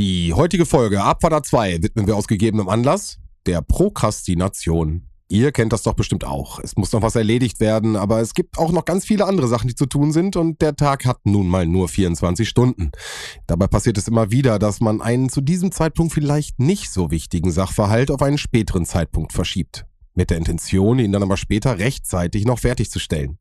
Die 0.00 0.32
heutige 0.32 0.64
Folge 0.64 1.02
Abfahrt 1.02 1.44
2 1.44 1.82
widmen 1.82 2.06
wir 2.06 2.16
aus 2.16 2.26
gegebenem 2.26 2.70
Anlass 2.70 3.18
der 3.44 3.60
Prokrastination. 3.60 5.02
Ihr 5.28 5.52
kennt 5.52 5.74
das 5.74 5.82
doch 5.82 5.92
bestimmt 5.92 6.24
auch. 6.24 6.58
Es 6.58 6.74
muss 6.78 6.90
noch 6.92 7.02
was 7.02 7.16
erledigt 7.16 7.60
werden, 7.60 7.96
aber 7.96 8.22
es 8.22 8.32
gibt 8.32 8.56
auch 8.56 8.72
noch 8.72 8.86
ganz 8.86 9.04
viele 9.04 9.26
andere 9.26 9.46
Sachen, 9.46 9.68
die 9.68 9.74
zu 9.74 9.84
tun 9.84 10.10
sind 10.12 10.36
und 10.36 10.62
der 10.62 10.74
Tag 10.74 11.04
hat 11.04 11.18
nun 11.24 11.48
mal 11.48 11.66
nur 11.66 11.86
24 11.86 12.48
Stunden. 12.48 12.92
Dabei 13.46 13.66
passiert 13.66 13.98
es 13.98 14.08
immer 14.08 14.30
wieder, 14.30 14.58
dass 14.58 14.80
man 14.80 15.02
einen 15.02 15.28
zu 15.28 15.42
diesem 15.42 15.70
Zeitpunkt 15.70 16.14
vielleicht 16.14 16.58
nicht 16.58 16.90
so 16.90 17.10
wichtigen 17.10 17.52
Sachverhalt 17.52 18.10
auf 18.10 18.22
einen 18.22 18.38
späteren 18.38 18.86
Zeitpunkt 18.86 19.34
verschiebt. 19.34 19.84
Mit 20.14 20.30
der 20.30 20.38
Intention, 20.38 20.98
ihn 20.98 21.12
dann 21.12 21.22
aber 21.22 21.36
später 21.36 21.78
rechtzeitig 21.78 22.46
noch 22.46 22.60
fertigzustellen. 22.60 23.36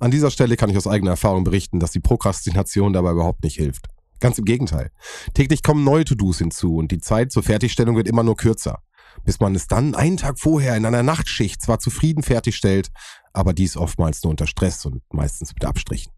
An 0.00 0.10
dieser 0.10 0.32
Stelle 0.32 0.56
kann 0.56 0.70
ich 0.70 0.76
aus 0.76 0.88
eigener 0.88 1.12
Erfahrung 1.12 1.44
berichten, 1.44 1.78
dass 1.78 1.92
die 1.92 2.00
Prokrastination 2.00 2.92
dabei 2.92 3.12
überhaupt 3.12 3.44
nicht 3.44 3.54
hilft. 3.54 3.86
Ganz 4.20 4.38
im 4.38 4.44
Gegenteil. 4.44 4.90
Täglich 5.34 5.62
kommen 5.62 5.84
neue 5.84 6.04
To-Dos 6.04 6.38
hinzu 6.38 6.76
und 6.76 6.92
die 6.92 7.00
Zeit 7.00 7.32
zur 7.32 7.42
Fertigstellung 7.42 7.96
wird 7.96 8.08
immer 8.08 8.22
nur 8.22 8.36
kürzer 8.36 8.82
bis 9.24 9.40
man 9.40 9.54
es 9.54 9.66
dann 9.66 9.94
einen 9.94 10.16
Tag 10.16 10.38
vorher 10.38 10.76
in 10.76 10.86
einer 10.86 11.02
Nachtschicht 11.02 11.62
zwar 11.62 11.78
zufrieden 11.78 12.22
fertigstellt, 12.22 12.90
aber 13.32 13.52
dies 13.52 13.76
oftmals 13.76 14.22
nur 14.22 14.30
unter 14.30 14.46
Stress 14.46 14.84
und 14.86 15.02
meistens 15.12 15.52
mit 15.54 15.64
Abstrichen. 15.64 16.12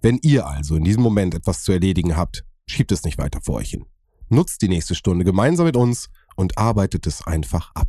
Wenn 0.00 0.18
ihr 0.22 0.46
also 0.46 0.76
in 0.76 0.84
diesem 0.84 1.02
Moment 1.02 1.34
etwas 1.34 1.62
zu 1.62 1.72
erledigen 1.72 2.16
habt, 2.16 2.44
schiebt 2.66 2.92
es 2.92 3.04
nicht 3.04 3.18
weiter 3.18 3.40
vor 3.42 3.56
euch 3.56 3.70
hin. 3.70 3.84
Nutzt 4.28 4.62
die 4.62 4.68
nächste 4.68 4.94
Stunde 4.94 5.24
gemeinsam 5.24 5.66
mit 5.66 5.76
uns 5.76 6.08
und 6.36 6.58
arbeitet 6.58 7.06
es 7.06 7.26
einfach 7.26 7.70
ab. 7.74 7.88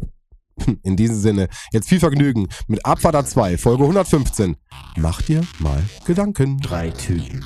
In 0.83 0.95
diesem 0.95 1.17
Sinne, 1.17 1.47
jetzt 1.71 1.89
viel 1.89 1.99
Vergnügen 1.99 2.47
mit 2.67 2.85
Abfahrt 2.85 3.27
2, 3.27 3.57
Folge 3.57 3.83
115. 3.83 4.57
Macht 4.97 5.29
ihr 5.29 5.41
mal 5.59 5.81
Gedanken. 6.05 6.59
Drei 6.59 6.89
Typen, 6.91 7.45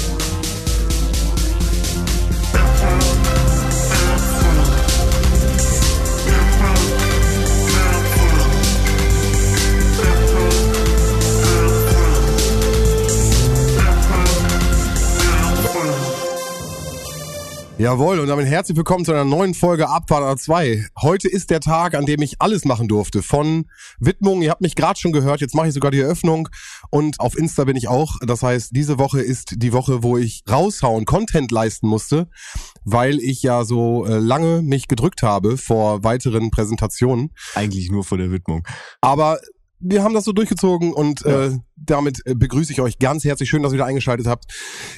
Jawohl, 17.81 18.19
und 18.19 18.27
damit 18.27 18.45
herzlich 18.45 18.77
willkommen 18.77 19.05
zu 19.05 19.11
einer 19.11 19.25
neuen 19.25 19.55
Folge 19.55 19.89
Abfahrt 19.89 20.39
2. 20.39 20.85
Heute 21.01 21.27
ist 21.27 21.49
der 21.49 21.61
Tag, 21.61 21.95
an 21.95 22.05
dem 22.05 22.21
ich 22.21 22.39
alles 22.39 22.63
machen 22.63 22.87
durfte. 22.87 23.23
Von 23.23 23.65
Widmung, 23.99 24.43
ihr 24.43 24.51
habt 24.51 24.61
mich 24.61 24.75
gerade 24.75 24.99
schon 24.99 25.11
gehört, 25.11 25.41
jetzt 25.41 25.55
mache 25.55 25.69
ich 25.69 25.73
sogar 25.73 25.89
die 25.89 25.99
Eröffnung 25.99 26.47
und 26.91 27.19
auf 27.19 27.35
Insta 27.35 27.63
bin 27.63 27.75
ich 27.75 27.87
auch. 27.87 28.17
Das 28.23 28.43
heißt, 28.43 28.75
diese 28.75 28.99
Woche 28.99 29.21
ist 29.21 29.55
die 29.55 29.73
Woche, 29.73 30.03
wo 30.03 30.15
ich 30.15 30.43
raushauen, 30.47 31.05
Content 31.05 31.49
leisten 31.49 31.87
musste, 31.87 32.29
weil 32.85 33.17
ich 33.19 33.41
ja 33.41 33.63
so 33.63 34.05
äh, 34.05 34.19
lange 34.19 34.61
mich 34.61 34.87
gedrückt 34.87 35.23
habe 35.23 35.57
vor 35.57 36.03
weiteren 36.03 36.51
Präsentationen. 36.51 37.31
Eigentlich 37.55 37.89
nur 37.89 38.03
vor 38.03 38.19
der 38.19 38.29
Widmung. 38.29 38.61
Aber 39.01 39.39
wir 39.81 40.03
haben 40.03 40.13
das 40.13 40.25
so 40.25 40.31
durchgezogen 40.31 40.93
und 40.93 41.21
ja. 41.21 41.47
äh, 41.47 41.59
damit 41.75 42.25
äh, 42.25 42.35
begrüße 42.35 42.71
ich 42.71 42.81
euch 42.81 42.99
ganz 42.99 43.23
herzlich. 43.23 43.49
Schön, 43.49 43.63
dass 43.63 43.71
ihr 43.71 43.75
wieder 43.75 43.85
eingeschaltet 43.85 44.27
habt. 44.27 44.45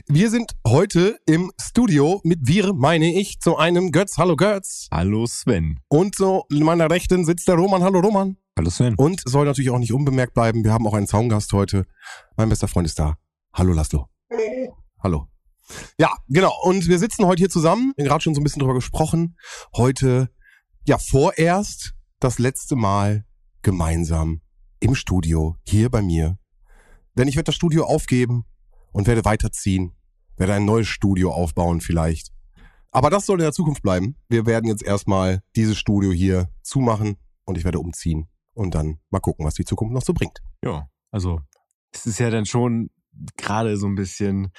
Wir 0.07 0.29
sind 0.29 0.51
heute 0.67 1.17
im 1.25 1.51
Studio 1.59 2.21
mit 2.23 2.39
wir, 2.43 2.73
meine 2.73 3.13
ich, 3.13 3.39
zu 3.39 3.57
einem 3.57 3.91
Götz. 3.91 4.17
Hallo 4.17 4.35
Götz. 4.35 4.87
Hallo 4.91 5.25
Sven. 5.25 5.79
Und 5.87 6.15
zu 6.15 6.43
meiner 6.49 6.89
Rechten 6.89 7.25
sitzt 7.25 7.47
der 7.47 7.55
Roman. 7.55 7.83
Hallo 7.83 7.99
Roman. 7.99 8.37
Hallo 8.57 8.69
Sven. 8.69 8.95
Und 8.95 9.21
soll 9.25 9.45
natürlich 9.45 9.71
auch 9.71 9.79
nicht 9.79 9.93
unbemerkt 9.93 10.33
bleiben. 10.33 10.63
Wir 10.63 10.73
haben 10.73 10.85
auch 10.85 10.93
einen 10.93 11.07
Zaungast 11.07 11.53
heute. 11.53 11.85
Mein 12.35 12.49
bester 12.49 12.67
Freund 12.67 12.87
ist 12.87 12.99
da. 12.99 13.17
Hallo 13.53 13.73
Laszlo. 13.73 14.09
Hallo. 15.01 15.27
Ja, 15.97 16.11
genau. 16.27 16.53
Und 16.63 16.87
wir 16.87 16.99
sitzen 16.99 17.25
heute 17.25 17.39
hier 17.39 17.49
zusammen. 17.49 17.93
Wir 17.95 18.03
haben 18.03 18.09
gerade 18.09 18.23
schon 18.23 18.35
so 18.35 18.41
ein 18.41 18.43
bisschen 18.43 18.59
drüber 18.59 18.73
gesprochen. 18.73 19.37
Heute, 19.75 20.29
ja, 20.85 20.97
vorerst 20.97 21.93
das 22.19 22.37
letzte 22.37 22.75
Mal 22.75 23.25
gemeinsam 23.61 24.41
im 24.83 24.95
Studio, 24.95 25.55
hier 25.65 25.89
bei 25.89 26.01
mir. 26.01 26.37
Denn 27.15 27.29
ich 27.29 27.35
werde 27.35 27.45
das 27.45 27.55
Studio 27.55 27.85
aufgeben 27.85 28.43
und 28.91 29.07
werde 29.07 29.23
weiterziehen, 29.23 29.95
werde 30.35 30.53
ein 30.53 30.65
neues 30.65 30.87
Studio 30.87 31.31
aufbauen 31.31 31.79
vielleicht. 31.79 32.33
Aber 32.91 33.09
das 33.09 33.25
soll 33.25 33.39
in 33.39 33.45
der 33.45 33.53
Zukunft 33.53 33.81
bleiben. 33.81 34.17
Wir 34.27 34.45
werden 34.45 34.67
jetzt 34.67 34.83
erstmal 34.83 35.41
dieses 35.55 35.77
Studio 35.77 36.11
hier 36.11 36.49
zumachen 36.63 37.15
und 37.45 37.57
ich 37.57 37.63
werde 37.63 37.79
umziehen 37.79 38.27
und 38.53 38.75
dann 38.75 38.99
mal 39.09 39.19
gucken, 39.19 39.45
was 39.45 39.53
die 39.53 39.63
Zukunft 39.63 39.93
noch 39.93 40.03
so 40.03 40.13
bringt. 40.13 40.43
Ja, 40.63 40.89
also 41.11 41.39
es 41.91 42.05
ist 42.05 42.19
ja 42.19 42.29
dann 42.29 42.45
schon 42.45 42.89
gerade 43.37 43.77
so 43.77 43.87
ein 43.87 43.95
bisschen 43.95 44.51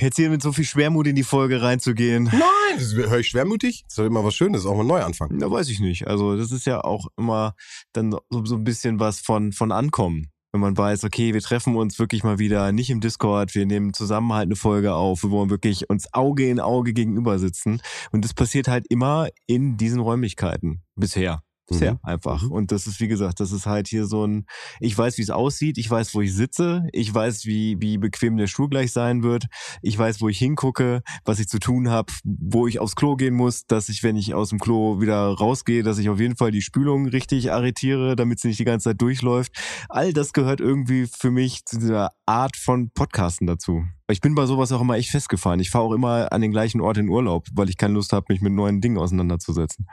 jetzt 0.00 0.16
hier 0.16 0.30
mit 0.30 0.42
so 0.42 0.52
viel 0.52 0.64
Schwermut 0.64 1.06
in 1.06 1.16
die 1.16 1.22
Folge 1.22 1.62
reinzugehen. 1.62 2.24
Nein, 2.24 2.76
das 2.76 2.94
höre 2.94 3.18
ich 3.18 3.28
schwermutig. 3.28 3.82
Das 3.84 3.92
ist 3.92 3.98
doch 3.98 4.04
immer 4.06 4.24
was 4.24 4.34
Schönes, 4.34 4.66
auch 4.66 4.76
mal 4.76 4.84
neu 4.84 5.02
anfangen. 5.02 5.38
Da 5.38 5.50
weiß 5.50 5.68
ich 5.68 5.80
nicht. 5.80 6.06
Also, 6.06 6.36
das 6.36 6.50
ist 6.50 6.66
ja 6.66 6.82
auch 6.82 7.06
immer 7.16 7.54
dann 7.92 8.12
so, 8.12 8.44
so 8.44 8.56
ein 8.56 8.64
bisschen 8.64 9.00
was 9.00 9.20
von, 9.20 9.52
von 9.52 9.72
Ankommen. 9.72 10.28
Wenn 10.52 10.60
man 10.60 10.76
weiß, 10.76 11.04
okay, 11.04 11.32
wir 11.32 11.40
treffen 11.40 11.76
uns 11.76 11.98
wirklich 11.98 12.24
mal 12.24 12.38
wieder 12.38 12.72
nicht 12.72 12.90
im 12.90 13.00
Discord, 13.00 13.54
wir 13.54 13.64
nehmen 13.64 13.94
zusammen 13.94 14.34
halt 14.34 14.48
eine 14.48 14.56
Folge 14.56 14.92
auf, 14.92 15.22
wo 15.22 15.44
wir 15.44 15.50
wirklich 15.50 15.88
uns 15.88 16.12
Auge 16.12 16.48
in 16.48 16.60
Auge 16.60 16.92
gegenüber 16.92 17.38
sitzen. 17.38 17.80
Und 18.10 18.24
das 18.24 18.34
passiert 18.34 18.68
halt 18.68 18.86
immer 18.90 19.28
in 19.46 19.78
diesen 19.78 20.00
Räumlichkeiten. 20.00 20.82
Bisher. 20.94 21.42
Bisher 21.72 21.94
mhm. 21.94 21.98
einfach. 22.02 22.42
Mhm. 22.42 22.52
Und 22.52 22.72
das 22.72 22.86
ist, 22.86 23.00
wie 23.00 23.08
gesagt, 23.08 23.40
das 23.40 23.52
ist 23.52 23.66
halt 23.66 23.88
hier 23.88 24.06
so 24.06 24.26
ein, 24.26 24.46
ich 24.80 24.96
weiß, 24.96 25.18
wie 25.18 25.22
es 25.22 25.30
aussieht, 25.30 25.78
ich 25.78 25.90
weiß, 25.90 26.14
wo 26.14 26.20
ich 26.20 26.34
sitze, 26.34 26.86
ich 26.92 27.12
weiß, 27.12 27.46
wie, 27.46 27.76
wie 27.80 27.98
bequem 27.98 28.36
der 28.36 28.46
Stuhl 28.46 28.68
gleich 28.68 28.92
sein 28.92 29.22
wird, 29.22 29.46
ich 29.82 29.98
weiß, 29.98 30.20
wo 30.20 30.28
ich 30.28 30.38
hingucke, 30.38 31.02
was 31.24 31.38
ich 31.38 31.48
zu 31.48 31.58
tun 31.58 31.90
habe, 31.90 32.12
wo 32.24 32.66
ich 32.66 32.78
aufs 32.78 32.96
Klo 32.96 33.16
gehen 33.16 33.34
muss, 33.34 33.66
dass 33.66 33.88
ich, 33.88 34.02
wenn 34.02 34.16
ich 34.16 34.34
aus 34.34 34.50
dem 34.50 34.58
Klo 34.58 35.00
wieder 35.00 35.26
rausgehe, 35.28 35.82
dass 35.82 35.98
ich 35.98 36.08
auf 36.08 36.20
jeden 36.20 36.36
Fall 36.36 36.50
die 36.50 36.62
Spülung 36.62 37.08
richtig 37.08 37.52
arretiere, 37.52 38.16
damit 38.16 38.40
sie 38.40 38.48
nicht 38.48 38.60
die 38.60 38.64
ganze 38.64 38.90
Zeit 38.90 39.00
durchläuft. 39.00 39.52
All 39.88 40.12
das 40.12 40.32
gehört 40.32 40.60
irgendwie 40.60 41.06
für 41.06 41.30
mich 41.30 41.64
zu 41.64 41.78
dieser 41.78 42.10
Art 42.26 42.56
von 42.56 42.90
Podcasten 42.90 43.46
dazu. 43.46 43.84
Ich 44.08 44.20
bin 44.20 44.34
bei 44.34 44.46
sowas 44.46 44.72
auch 44.72 44.80
immer 44.80 44.96
echt 44.96 45.10
festgefahren. 45.10 45.60
Ich 45.60 45.70
fahre 45.70 45.84
auch 45.84 45.92
immer 45.92 46.32
an 46.32 46.42
den 46.42 46.50
gleichen 46.50 46.80
Ort 46.80 46.98
in 46.98 47.08
Urlaub, 47.08 47.46
weil 47.54 47.70
ich 47.70 47.78
keine 47.78 47.94
Lust 47.94 48.12
habe, 48.12 48.26
mich 48.28 48.42
mit 48.42 48.52
neuen 48.52 48.80
Dingen 48.80 48.98
auseinanderzusetzen. 48.98 49.86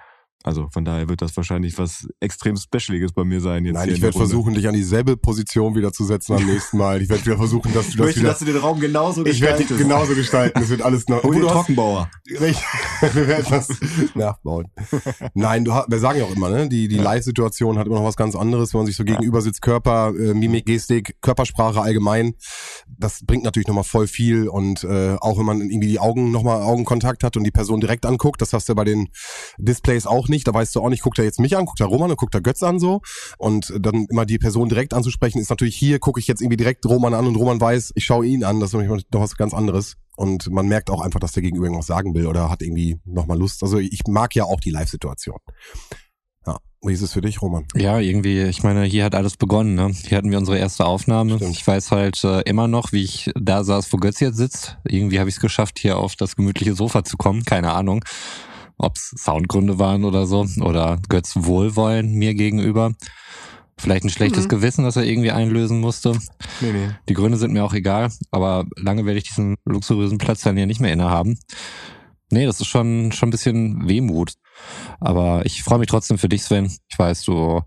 Also 0.43 0.69
von 0.71 0.85
daher 0.85 1.09
wird 1.09 1.21
das 1.21 1.35
wahrscheinlich 1.35 1.77
was 1.77 2.07
extrem 2.21 2.55
Specialiges 2.55 3.11
bei 3.11 3.25
mir 3.25 3.41
sein. 3.41 3.65
Jetzt 3.65 3.73
Nein, 3.73 3.89
ich 3.89 4.01
werde 4.01 4.17
versuchen, 4.17 4.53
dich 4.53 4.69
an 4.69 4.73
dieselbe 4.73 5.17
Position 5.17 5.75
wieder 5.75 5.91
zu 5.91 6.05
setzen 6.05 6.33
am 6.33 6.45
nächsten 6.47 6.77
Mal. 6.77 7.01
Ich 7.01 7.09
werde 7.09 7.25
wieder 7.25 7.37
versuchen, 7.37 7.73
dass 7.73 7.89
du 7.89 7.97
das 7.97 8.05
möchte, 8.05 8.19
wieder... 8.21 8.29
dass 8.29 8.39
du 8.39 8.45
den 8.45 8.55
Raum 8.55 8.79
genauso 8.79 9.25
gestaltest. 9.25 9.35
Ich 9.35 9.41
werde 9.41 9.63
dich 9.65 9.77
genauso 9.77 10.15
gestalten. 10.15 10.61
Es 10.61 10.69
wird 10.69 10.81
alles 10.81 11.09
noch... 11.09 11.23
Und 11.29 11.35
den 11.35 11.47
Trockenbauer. 11.47 12.09
wir 12.29 13.27
werden 13.27 13.45
das 13.49 13.67
nachbauen. 14.15 14.67
Nein, 15.33 15.65
du, 15.65 15.71
wir 15.71 15.99
sagen 15.99 16.19
ja 16.19 16.25
auch 16.25 16.35
immer, 16.35 16.49
ne? 16.49 16.69
die, 16.69 16.87
die. 16.87 16.99
Live-Situation 16.99 17.77
hat 17.77 17.87
immer 17.87 17.97
noch 17.97 18.05
was 18.05 18.15
ganz 18.15 18.35
anderes, 18.35 18.73
wenn 18.73 18.79
man 18.79 18.87
sich 18.87 18.95
so 18.95 19.03
gegenüber 19.03 19.41
sitzt, 19.41 19.61
Körper, 19.61 20.13
äh, 20.17 20.33
Mimik, 20.33 20.65
Gestik, 20.65 21.15
Körpersprache 21.21 21.81
allgemein. 21.81 22.33
Das 22.87 23.25
bringt 23.25 23.43
natürlich 23.43 23.67
nochmal 23.67 23.83
voll 23.83 24.07
viel 24.07 24.47
und 24.47 24.83
äh, 24.83 25.15
auch 25.19 25.37
wenn 25.37 25.45
man 25.45 25.61
irgendwie 25.61 25.87
die 25.87 25.99
Augen 25.99 26.31
nochmal 26.31 26.61
Augenkontakt 26.61 27.23
hat 27.23 27.35
und 27.35 27.43
die 27.43 27.51
Person 27.51 27.81
direkt 27.81 28.05
anguckt, 28.05 28.41
das 28.41 28.53
hast 28.53 28.67
du 28.67 28.71
ja 28.71 28.75
bei 28.75 28.83
den 28.83 29.09
Displays 29.57 30.05
auch 30.05 30.28
nicht. 30.29 30.47
Da 30.47 30.53
weißt 30.53 30.75
du 30.75 30.81
auch 30.81 30.89
nicht, 30.89 31.03
guckt 31.03 31.19
er 31.19 31.25
jetzt 31.25 31.39
mich 31.39 31.57
an, 31.57 31.65
guckt 31.65 31.79
er 31.79 31.87
Roman 31.87 32.11
und 32.11 32.17
guckt 32.17 32.35
er 32.35 32.41
Götz 32.41 32.63
an 32.63 32.79
so. 32.79 33.01
Und 33.37 33.73
dann 33.79 34.05
immer 34.09 34.25
die 34.25 34.37
Person 34.37 34.69
direkt 34.69 34.93
anzusprechen, 34.93 35.39
ist 35.39 35.49
natürlich 35.49 35.75
hier, 35.75 35.99
gucke 35.99 36.19
ich 36.19 36.27
jetzt 36.27 36.41
irgendwie 36.41 36.57
direkt 36.57 36.85
Roman 36.85 37.13
an 37.13 37.27
und 37.27 37.35
Roman 37.35 37.59
weiß, 37.59 37.93
ich 37.95 38.05
schaue 38.05 38.25
ihn 38.25 38.43
an. 38.43 38.59
Das 38.59 38.69
ist 38.69 38.73
natürlich 38.73 39.05
noch 39.11 39.21
was 39.21 39.35
ganz 39.35 39.53
anderes. 39.53 39.97
Und 40.15 40.51
man 40.51 40.67
merkt 40.67 40.89
auch 40.89 41.01
einfach, 41.01 41.21
dass 41.21 41.31
der 41.31 41.43
Gegenüber 41.43 41.67
irgendwas 41.67 41.87
sagen 41.87 42.13
will 42.13 42.27
oder 42.27 42.49
hat 42.49 42.61
irgendwie 42.61 42.99
nochmal 43.05 43.37
Lust. 43.37 43.63
Also 43.63 43.77
ich 43.77 44.01
mag 44.07 44.35
ja 44.35 44.43
auch 44.43 44.59
die 44.59 44.69
Live-Situation. 44.69 45.37
Ja, 46.45 46.57
wie 46.81 46.91
ist 46.91 47.01
es 47.01 47.13
für 47.13 47.21
dich, 47.21 47.41
Roman? 47.41 47.65
Ja, 47.73 47.99
irgendwie, 47.99 48.41
ich 48.41 48.61
meine, 48.61 48.83
hier 48.83 49.05
hat 49.05 49.15
alles 49.15 49.37
begonnen. 49.37 49.75
Ne? 49.75 49.91
Hier 49.93 50.17
hatten 50.17 50.29
wir 50.29 50.37
unsere 50.37 50.57
erste 50.57 50.85
Aufnahme. 50.85 51.37
Stimmt. 51.37 51.51
Ich 51.51 51.65
weiß 51.65 51.91
halt 51.91 52.21
äh, 52.25 52.41
immer 52.41 52.67
noch, 52.67 52.91
wie 52.91 53.03
ich 53.03 53.31
da 53.39 53.63
saß, 53.63 53.93
wo 53.93 53.97
Götz 53.97 54.19
jetzt 54.19 54.35
sitzt. 54.35 54.77
Irgendwie 54.83 55.19
habe 55.19 55.29
ich 55.29 55.35
es 55.35 55.41
geschafft, 55.41 55.79
hier 55.79 55.97
auf 55.97 56.17
das 56.17 56.35
gemütliche 56.35 56.75
Sofa 56.75 57.05
zu 57.05 57.15
kommen. 57.15 57.45
Keine 57.45 57.71
Ahnung 57.71 58.03
ob 58.79 58.95
es 58.95 59.13
Soundgründe 59.15 59.77
waren 59.77 60.03
oder 60.03 60.25
so, 60.25 60.45
oder 60.61 60.97
Götz 61.09 61.33
Wohlwollen 61.35 62.13
mir 62.13 62.33
gegenüber. 62.33 62.93
Vielleicht 63.77 64.03
ein 64.03 64.09
schlechtes 64.09 64.45
mhm. 64.45 64.49
Gewissen, 64.49 64.83
das 64.83 64.95
er 64.95 65.03
irgendwie 65.03 65.31
einlösen 65.31 65.79
musste. 65.79 66.17
Nee, 66.59 66.73
nee. 66.73 66.89
Die 67.07 67.13
Gründe 67.13 67.37
sind 67.37 67.53
mir 67.53 67.63
auch 67.63 67.73
egal, 67.73 68.09
aber 68.31 68.65
lange 68.75 69.05
werde 69.05 69.19
ich 69.19 69.25
diesen 69.25 69.55
luxuriösen 69.65 70.17
Platz 70.17 70.41
dann 70.41 70.57
ja 70.57 70.65
nicht 70.65 70.81
mehr 70.81 70.91
innehaben. 70.91 71.39
Nee, 72.31 72.45
das 72.45 72.59
ist 72.59 72.67
schon, 72.67 73.11
schon 73.11 73.29
ein 73.29 73.31
bisschen 73.31 73.87
Wehmut. 73.87 74.33
Aber 74.99 75.45
ich 75.45 75.63
freue 75.63 75.79
mich 75.79 75.87
trotzdem 75.87 76.17
für 76.17 76.29
dich, 76.29 76.43
Sven. 76.43 76.65
Ich 76.89 76.99
weiß, 76.99 77.23
du 77.23 77.61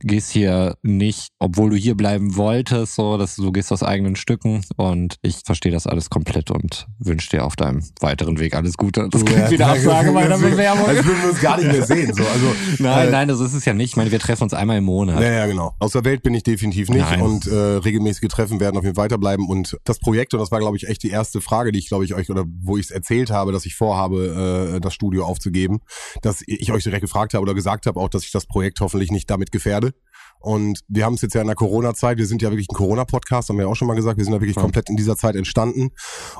gehst 0.00 0.30
hier 0.30 0.76
nicht, 0.82 1.28
obwohl 1.38 1.70
du 1.70 1.76
hier 1.76 1.96
bleiben 1.96 2.36
wolltest, 2.36 2.94
so, 2.94 3.16
dass 3.16 3.36
du 3.36 3.52
gehst 3.52 3.72
aus 3.72 3.82
eigenen 3.82 4.16
Stücken 4.16 4.64
und 4.76 5.16
ich 5.22 5.40
verstehe 5.44 5.72
das 5.72 5.86
alles 5.86 6.10
komplett 6.10 6.50
und 6.50 6.86
wünsche 6.98 7.30
dir 7.30 7.44
auf 7.44 7.56
deinem 7.56 7.82
weiteren 8.00 8.38
Weg 8.38 8.54
alles 8.54 8.76
Gute. 8.76 9.08
Das 9.10 9.24
klingt 9.24 9.40
ja, 9.40 9.50
wieder 9.50 9.68
Absage 9.68 10.12
meiner 10.12 10.38
Bewerbung. 10.38 10.86
Als 10.86 11.04
würden 11.04 11.22
wir 11.22 11.30
uns 11.30 11.40
gar 11.40 11.56
nicht 11.56 11.70
mehr 11.70 11.84
sehen. 11.84 12.12
So. 12.14 12.22
Also, 12.22 12.54
nein, 12.78 13.08
äh, 13.08 13.10
nein, 13.10 13.28
das 13.28 13.40
ist 13.40 13.54
es 13.54 13.64
ja 13.64 13.74
nicht. 13.74 13.90
Ich 13.90 13.96
meine, 13.96 14.10
wir 14.10 14.20
treffen 14.20 14.44
uns 14.44 14.54
einmal 14.54 14.78
im 14.78 14.84
Monat. 14.84 15.20
Ja, 15.20 15.30
ja, 15.30 15.46
genau. 15.46 15.74
Aus 15.78 15.92
der 15.92 16.04
Welt 16.04 16.22
bin 16.22 16.34
ich 16.34 16.42
definitiv 16.42 16.88
nicht 16.88 17.10
nein. 17.10 17.20
und 17.22 17.46
äh, 17.46 17.54
regelmäßige 17.54 18.28
Treffen 18.28 18.60
werden 18.60 18.76
auf 18.76 18.84
jeden 18.84 18.94
Fall 18.94 19.04
weiterbleiben 19.04 19.48
und 19.48 19.78
das 19.84 19.98
Projekt, 19.98 20.34
und 20.34 20.40
das 20.40 20.50
war, 20.50 20.58
glaube 20.58 20.76
ich, 20.76 20.88
echt 20.88 21.02
die 21.02 21.10
erste 21.10 21.40
Frage, 21.40 21.72
die 21.72 21.78
ich, 21.78 21.88
glaube 21.88 22.04
ich, 22.04 22.14
euch, 22.14 22.30
oder 22.30 22.44
wo 22.62 22.76
ich 22.76 22.86
es 22.86 22.90
erzählt 22.90 23.30
habe, 23.30 23.52
dass 23.52 23.66
ich 23.66 23.74
vorhabe, 23.74 24.74
äh, 24.76 24.80
das 24.80 24.94
Studio 24.94 25.24
aufzugeben, 25.24 25.80
dass 26.22 26.42
ich 26.46 26.72
euch 26.72 26.84
direkt 26.84 27.02
gefragt 27.02 27.34
habe 27.34 27.42
oder 27.42 27.54
gesagt 27.54 27.86
habe 27.86 28.00
auch, 28.00 28.08
dass 28.08 28.24
ich 28.24 28.32
das 28.32 28.46
Projekt 28.46 28.80
hoffentlich 28.80 29.10
nicht 29.10 29.30
damit 29.30 29.52
gefährde. 29.52 29.92
Und 30.40 30.80
wir 30.88 31.04
haben 31.04 31.14
es 31.14 31.22
jetzt 31.22 31.34
ja 31.34 31.40
in 31.40 31.46
der 31.46 31.56
Corona-Zeit, 31.56 32.18
wir 32.18 32.26
sind 32.26 32.42
ja 32.42 32.50
wirklich 32.50 32.68
ein 32.70 32.74
Corona-Podcast, 32.74 33.48
haben 33.48 33.58
wir 33.58 33.68
auch 33.68 33.74
schon 33.74 33.88
mal 33.88 33.94
gesagt, 33.94 34.18
wir 34.18 34.24
sind 34.24 34.34
ja 34.34 34.40
wirklich 34.40 34.56
ja. 34.56 34.62
komplett 34.62 34.88
in 34.88 34.96
dieser 34.96 35.16
Zeit 35.16 35.34
entstanden 35.34 35.90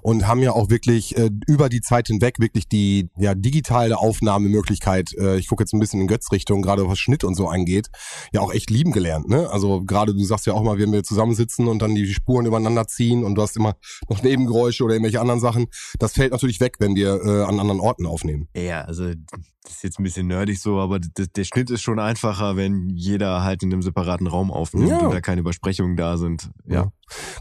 und 0.03 0.27
haben 0.27 0.43
ja 0.43 0.53
auch 0.53 0.71
wirklich 0.71 1.17
äh, 1.17 1.31
über 1.47 1.69
die 1.69 1.81
Zeit 1.81 2.09
hinweg 2.09 2.39
wirklich 2.39 2.69
die 2.69 3.09
ja, 3.17 3.35
digitale 3.35 3.99
Aufnahmemöglichkeit, 3.99 5.13
äh, 5.19 5.39
ich 5.39 5.49
gucke 5.49 5.63
jetzt 5.63 5.73
ein 5.73 5.81
bisschen 5.81 6.01
in 6.01 6.07
Götz-Richtung, 6.07 6.63
gerade 6.63 6.87
was 6.89 6.99
Schnitt 6.99 7.25
und 7.25 7.35
so 7.35 7.49
angeht, 7.49 7.89
ja 8.33 8.41
auch 8.41 8.53
echt 8.53 8.71
lieben 8.71 8.93
gelernt. 8.93 9.29
Ne? 9.29 9.49
Also 9.51 9.83
gerade 9.83 10.15
du 10.15 10.25
sagst 10.25 10.47
ja 10.47 10.53
auch 10.53 10.63
mal, 10.63 10.79
wenn 10.79 10.93
wir 10.93 11.03
zusammensitzen 11.03 11.67
und 11.67 11.81
dann 11.81 11.95
die 11.95 12.07
Spuren 12.13 12.47
übereinander 12.47 12.87
ziehen 12.87 13.25
und 13.25 13.35
du 13.35 13.43
hast 13.43 13.57
immer 13.57 13.77
noch 14.09 14.23
Nebengeräusche 14.23 14.85
oder 14.85 14.95
irgendwelche 14.95 15.21
anderen 15.21 15.41
Sachen, 15.41 15.67
das 15.99 16.13
fällt 16.13 16.33
natürlich 16.33 16.61
weg, 16.61 16.77
wenn 16.79 16.95
wir 16.95 17.21
äh, 17.25 17.45
an 17.45 17.59
anderen 17.59 17.81
Orten 17.81 18.07
aufnehmen. 18.07 18.49
Ja, 18.55 18.83
also 18.83 19.13
das 19.67 19.77
ist 19.77 19.83
jetzt 19.83 19.99
ein 19.99 20.05
bisschen 20.05 20.27
nerdig 20.29 20.61
so, 20.61 20.79
aber 20.79 21.01
der 21.01 21.45
Schnitt 21.45 21.71
ist 21.71 21.83
schon 21.83 21.99
einfacher, 21.99 22.57
wenn 22.57 22.89
jeder 22.91 23.43
halt 23.43 23.63
in 23.63 23.73
einem 23.73 23.83
separaten 23.83 24.27
Raum 24.27 24.51
aufnimmt 24.51 24.89
ja. 24.89 24.99
und 24.99 25.13
da 25.13 25.21
keine 25.21 25.41
Übersprechungen 25.41 25.97
da 25.97 26.17
sind. 26.17 26.51
Ja. 26.67 26.75
ja. 26.75 26.93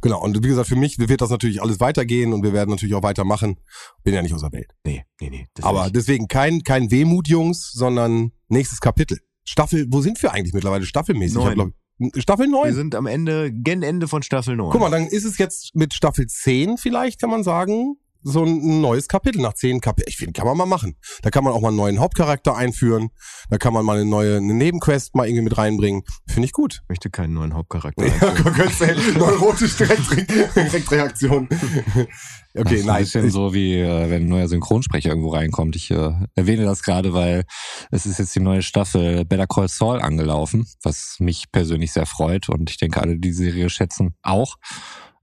Genau. 0.01 0.21
Und 0.21 0.43
wie 0.43 0.47
gesagt, 0.47 0.67
für 0.67 0.75
mich 0.75 0.97
wird 0.97 1.21
das 1.21 1.29
natürlich 1.29 1.61
alles 1.61 1.79
weitergehen 1.79 2.33
und 2.33 2.43
wir 2.43 2.53
werden 2.53 2.71
natürlich 2.71 2.95
auch 2.95 3.03
weitermachen. 3.03 3.59
Bin 4.03 4.13
ja 4.13 4.21
nicht 4.21 4.33
aus 4.33 4.41
der 4.41 4.51
Welt. 4.51 4.71
Nee, 4.83 5.05
nee, 5.21 5.29
nee. 5.29 5.47
Aber 5.61 5.89
deswegen 5.89 6.27
kein, 6.27 6.63
kein 6.63 6.89
Wehmut, 6.91 7.27
Jungs, 7.27 7.71
sondern 7.71 8.31
nächstes 8.49 8.79
Kapitel. 8.79 9.19
Staffel, 9.43 9.85
wo 9.89 10.01
sind 10.01 10.21
wir 10.23 10.33
eigentlich 10.33 10.53
mittlerweile 10.53 10.85
staffelmäßig? 10.85 11.37
Neun. 11.37 11.73
Staffel 12.17 12.47
9. 12.47 12.65
Wir 12.65 12.73
sind 12.73 12.95
am 12.95 13.05
Ende, 13.05 13.53
gen 13.53 13.83
Ende 13.83 14.07
von 14.07 14.23
Staffel 14.23 14.55
9. 14.55 14.71
Guck 14.71 14.81
mal, 14.81 14.89
dann 14.89 15.07
ist 15.07 15.23
es 15.23 15.37
jetzt 15.37 15.75
mit 15.75 15.93
Staffel 15.93 16.27
10 16.27 16.77
vielleicht, 16.77 17.21
kann 17.21 17.29
man 17.29 17.43
sagen 17.43 17.97
so 18.25 18.43
ein 18.43 18.81
neues 18.81 19.07
Kapitel 19.07 19.39
nach 19.39 19.53
zehn 19.53 19.79
Kapiteln. 19.81 20.09
Ich 20.09 20.17
finde, 20.17 20.33
kann 20.33 20.47
man 20.47 20.57
mal 20.57 20.65
machen. 20.65 20.97
Da 21.21 21.29
kann 21.29 21.43
man 21.43 21.53
auch 21.53 21.61
mal 21.61 21.67
einen 21.67 21.77
neuen 21.77 21.99
Hauptcharakter 21.99 22.55
einführen. 22.57 23.09
Da 23.51 23.59
kann 23.59 23.71
man 23.71 23.85
mal 23.85 23.97
eine 23.97 24.05
neue 24.05 24.37
eine 24.37 24.53
Nebenquest 24.53 25.13
mal 25.13 25.27
irgendwie 25.27 25.43
mit 25.43 25.57
reinbringen. 25.57 26.01
Finde 26.27 26.47
ich 26.47 26.51
gut. 26.51 26.81
Ich 26.83 26.89
möchte 26.89 27.11
keinen 27.11 27.35
neuen 27.35 27.53
Hauptcharakter. 27.53 28.03
Ja, 28.03 28.33
neurotisch 29.17 29.77
Direktreaktion. 29.77 31.47
okay, 31.97 32.07
das 32.55 32.71
ist 32.71 32.85
nein. 32.85 32.95
Ein 32.95 33.03
bisschen 33.03 33.29
so 33.29 33.53
wie 33.53 33.75
äh, 33.75 34.09
wenn 34.09 34.23
ein 34.23 34.29
neuer 34.29 34.47
Synchronsprecher 34.47 35.09
irgendwo 35.09 35.29
reinkommt. 35.29 35.75
Ich 35.75 35.91
äh, 35.91 36.11
erwähne 36.33 36.65
das 36.65 36.81
gerade, 36.81 37.13
weil 37.13 37.43
es 37.91 38.07
ist 38.07 38.17
jetzt 38.17 38.35
die 38.35 38.39
neue 38.39 38.63
Staffel 38.63 39.23
Better 39.23 39.45
Call 39.45 39.67
Saul 39.67 40.01
angelaufen, 40.01 40.65
was 40.81 41.17
mich 41.19 41.51
persönlich 41.51 41.93
sehr 41.93 42.07
freut 42.07 42.49
und 42.49 42.71
ich 42.71 42.77
denke 42.77 43.01
alle 43.01 43.17
die 43.17 43.33
Serie 43.33 43.69
schätzen 43.69 44.15
auch. 44.23 44.55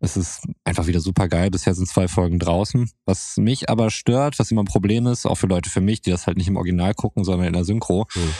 Es 0.05 0.17
ist 0.17 0.43
einfach 0.65 0.89
wieder 0.89 0.99
super 0.99 1.29
geil. 1.29 1.51
Bisher 1.51 1.75
sind 1.75 1.87
zwei 1.89 2.09
Folgen 2.09 2.41
draußen. 2.41 2.91
Was 3.07 3.37
mich 3.37 3.71
aber 3.71 3.89
stört, 3.91 4.39
was 4.41 4.51
immer 4.51 4.65
ein 4.65 4.67
Problem 4.67 5.07
ist, 5.07 5.27
auch 5.27 5.37
für 5.37 5.47
Leute 5.47 5.71
für 5.71 5.81
mich, 5.81 6.01
die 6.01 6.11
das 6.11 6.27
halt 6.27 6.37
nicht 6.37 6.49
im 6.49 6.57
Original 6.57 6.93
gucken, 6.93 7.23
sondern 7.23 7.47
in 7.47 7.53
der 7.53 7.65
Synchro, 7.65 8.07
mhm 8.15 8.35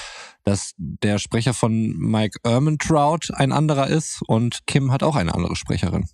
dass 0.45 0.73
der 0.77 1.19
Sprecher 1.19 1.55
von 1.55 1.97
Mike 1.97 2.39
Ehrmantraut 2.45 3.31
ein 3.35 3.53
anderer 3.53 3.89
ist 3.89 4.23
und 4.27 4.67
Kim 4.67 4.93
hat 4.93 5.03
auch 5.03 5.17
eine 5.17 5.35
andere 5.35 5.57
Sprecherin. 5.57 6.07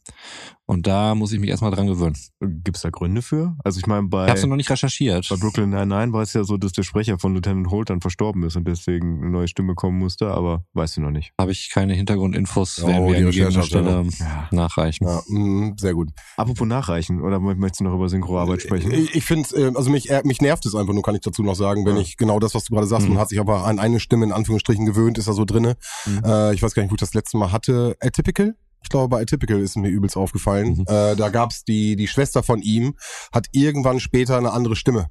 Und 0.70 0.86
da 0.86 1.14
muss 1.14 1.32
ich 1.32 1.40
mich 1.40 1.48
erstmal 1.48 1.70
dran 1.70 1.86
gewöhnen. 1.86 2.14
Gibt's 2.40 2.82
da 2.82 2.90
Gründe 2.90 3.22
für? 3.22 3.56
Also 3.64 3.80
ich 3.80 3.86
meine, 3.86 4.06
bei. 4.06 4.26
Ich 4.26 4.30
hab's 4.30 4.44
noch 4.44 4.54
nicht 4.54 4.68
recherchiert. 4.68 5.26
Bei 5.30 5.36
Brooklyn 5.36 5.70
Nine-Nine 5.70 6.12
war 6.12 6.20
es 6.20 6.34
ja 6.34 6.44
so, 6.44 6.58
dass 6.58 6.72
der 6.72 6.82
Sprecher 6.82 7.18
von 7.18 7.32
Lieutenant 7.32 7.70
Holt 7.70 7.88
dann 7.88 8.02
verstorben 8.02 8.42
ist 8.42 8.54
und 8.54 8.68
deswegen 8.68 9.22
eine 9.22 9.30
neue 9.30 9.48
Stimme 9.48 9.74
kommen 9.74 9.98
musste, 9.98 10.28
aber 10.28 10.64
weißt 10.74 10.98
du 10.98 11.00
noch 11.00 11.10
nicht. 11.10 11.32
Habe 11.40 11.52
ich 11.52 11.70
keine 11.72 11.94
Hintergrundinfos, 11.94 12.82
oh, 12.82 12.86
werden 12.86 13.06
wir 13.06 13.16
an 13.16 13.24
gegebener 13.24 13.62
Stelle 13.62 14.06
ja. 14.18 14.48
nachreichen. 14.50 15.06
Ja, 15.06 15.22
mh, 15.26 15.76
sehr 15.78 15.94
gut. 15.94 16.10
Apropos 16.36 16.68
nachreichen, 16.68 17.22
oder 17.22 17.40
möchtest 17.40 17.80
du 17.80 17.84
noch 17.84 17.94
über 17.94 18.10
Synchroarbeit 18.10 18.60
sprechen? 18.60 18.90
Ich, 18.92 19.14
ich 19.14 19.24
finde, 19.24 19.48
äh, 19.56 19.72
also 19.74 19.88
mich, 19.88 20.10
äh, 20.10 20.20
mich 20.26 20.42
nervt 20.42 20.66
es 20.66 20.74
einfach 20.74 20.92
nur, 20.92 21.02
kann 21.02 21.14
ich 21.14 21.22
dazu 21.22 21.42
noch 21.42 21.54
sagen, 21.54 21.86
wenn 21.86 21.96
ja. 21.96 22.02
ich 22.02 22.18
genau 22.18 22.38
das, 22.40 22.54
was 22.54 22.64
du 22.64 22.74
gerade 22.74 22.86
sagst, 22.86 23.06
mhm. 23.06 23.14
man 23.14 23.22
hat 23.22 23.30
sich 23.30 23.40
aber 23.40 23.64
an 23.64 23.78
eine 23.78 24.00
Stimme 24.00 24.17
in 24.22 24.32
Anführungsstrichen 24.32 24.86
gewöhnt, 24.86 25.18
ist 25.18 25.26
er 25.26 25.32
so 25.32 25.44
drinne. 25.44 25.76
Mhm. 26.06 26.22
Äh, 26.24 26.54
ich 26.54 26.62
weiß 26.62 26.74
gar 26.74 26.82
nicht, 26.82 26.90
wo 26.90 26.94
ich 26.94 27.00
das 27.00 27.14
letzte 27.14 27.36
Mal 27.36 27.52
hatte. 27.52 27.96
Atypical? 28.00 28.54
Ich 28.82 28.88
glaube, 28.88 29.08
bei 29.08 29.22
Atypical 29.22 29.60
ist 29.60 29.76
mir 29.76 29.88
übelst 29.88 30.16
aufgefallen. 30.16 30.78
Mhm. 30.78 30.84
Äh, 30.86 31.16
da 31.16 31.28
gab's 31.28 31.64
die, 31.64 31.96
die 31.96 32.08
Schwester 32.08 32.42
von 32.42 32.62
ihm, 32.62 32.94
hat 33.32 33.46
irgendwann 33.52 34.00
später 34.00 34.36
eine 34.38 34.52
andere 34.52 34.76
Stimme. 34.76 35.08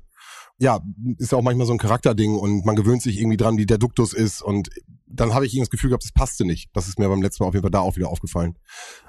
Ja, 0.59 0.79
ist 1.17 1.31
ja 1.31 1.37
auch 1.37 1.43
manchmal 1.43 1.67
so 1.67 1.73
ein 1.73 1.79
Charakterding 1.79 2.35
und 2.35 2.65
man 2.65 2.75
gewöhnt 2.75 3.01
sich 3.01 3.19
irgendwie 3.19 3.37
dran, 3.37 3.57
wie 3.57 3.65
der 3.65 3.77
Duktus 3.77 4.13
ist 4.13 4.41
und 4.41 4.69
dann 5.09 5.33
habe 5.33 5.45
ich 5.45 5.53
irgendwie 5.53 5.65
das 5.65 5.69
Gefühl 5.69 5.89
gehabt, 5.89 6.03
es 6.03 6.11
passte 6.11 6.45
nicht. 6.45 6.69
Das 6.73 6.87
ist 6.87 6.99
mir 6.99 7.07
beim 7.07 7.21
letzten 7.21 7.43
Mal 7.43 7.47
auf 7.47 7.53
jeden 7.53 7.63
Fall 7.63 7.71
da 7.71 7.79
auch 7.79 7.95
wieder 7.95 8.09
aufgefallen. 8.09 8.57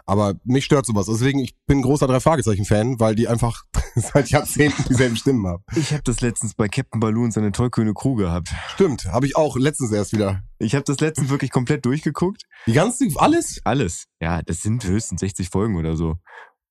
Aber 0.06 0.34
mich 0.44 0.64
stört 0.64 0.86
sowas. 0.86 1.06
Deswegen, 1.06 1.40
ich 1.40 1.56
bin 1.66 1.82
großer 1.82 2.06
Drei-Fragezeichen-Fan, 2.06 3.00
weil 3.00 3.14
die 3.14 3.28
einfach 3.28 3.64
seit 3.96 4.30
Jahrzehnten 4.30 4.84
dieselben 4.88 5.16
Stimmen 5.16 5.46
haben. 5.46 5.64
Ich 5.76 5.92
habe 5.92 6.02
das 6.04 6.20
letztens 6.20 6.54
bei 6.54 6.68
Captain 6.68 7.00
Baloo 7.00 7.24
und 7.24 7.32
seine 7.32 7.52
tollkühne 7.52 7.94
Crew 7.94 8.14
gehabt. 8.14 8.54
Stimmt, 8.74 9.06
habe 9.06 9.26
ich 9.26 9.36
auch 9.36 9.56
letztens 9.56 9.92
erst 9.92 10.12
wieder. 10.12 10.42
Ich 10.58 10.74
habe 10.74 10.84
das 10.84 11.00
letztens 11.00 11.30
wirklich 11.30 11.50
komplett 11.50 11.84
durchgeguckt. 11.84 12.44
Die 12.66 12.72
ganzen, 12.72 13.12
alles? 13.16 13.60
Alles. 13.64 14.06
Ja, 14.20 14.42
das 14.42 14.62
sind 14.62 14.84
höchstens 14.84 15.20
60 15.20 15.50
Folgen 15.50 15.76
oder 15.76 15.96
so. 15.96 16.16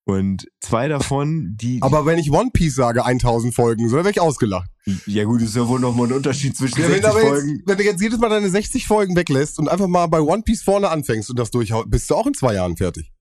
Und 0.08 0.48
zwei 0.60 0.88
davon, 0.88 1.54
die. 1.60 1.82
Aber 1.82 2.06
wenn 2.06 2.18
ich 2.18 2.32
One 2.32 2.48
Piece 2.50 2.76
sage, 2.76 3.04
1000 3.04 3.54
Folgen, 3.54 3.90
so, 3.90 3.96
dann 3.96 4.06
werde 4.06 4.16
ich 4.16 4.22
ausgelacht. 4.22 4.70
Ja 5.04 5.24
gut, 5.24 5.42
ist 5.42 5.54
ja 5.54 5.68
wohl 5.68 5.80
nochmal 5.80 6.06
ein 6.06 6.14
Unterschied 6.14 6.56
zwischen 6.56 6.80
ja, 6.80 6.88
60 6.88 7.10
Folgen. 7.12 7.48
Jetzt, 7.56 7.68
wenn 7.68 7.76
du 7.76 7.84
jetzt 7.84 8.00
jedes 8.00 8.18
Mal 8.18 8.30
deine 8.30 8.48
60 8.48 8.86
Folgen 8.86 9.16
weglässt 9.16 9.58
und 9.58 9.68
einfach 9.68 9.86
mal 9.86 10.06
bei 10.06 10.22
One 10.22 10.44
Piece 10.44 10.62
vorne 10.62 10.88
anfängst 10.88 11.28
und 11.28 11.38
das 11.38 11.50
durchhaut, 11.50 11.90
bist 11.90 12.08
du 12.08 12.14
auch 12.14 12.26
in 12.26 12.32
zwei 12.32 12.54
Jahren 12.54 12.78
fertig. 12.78 13.12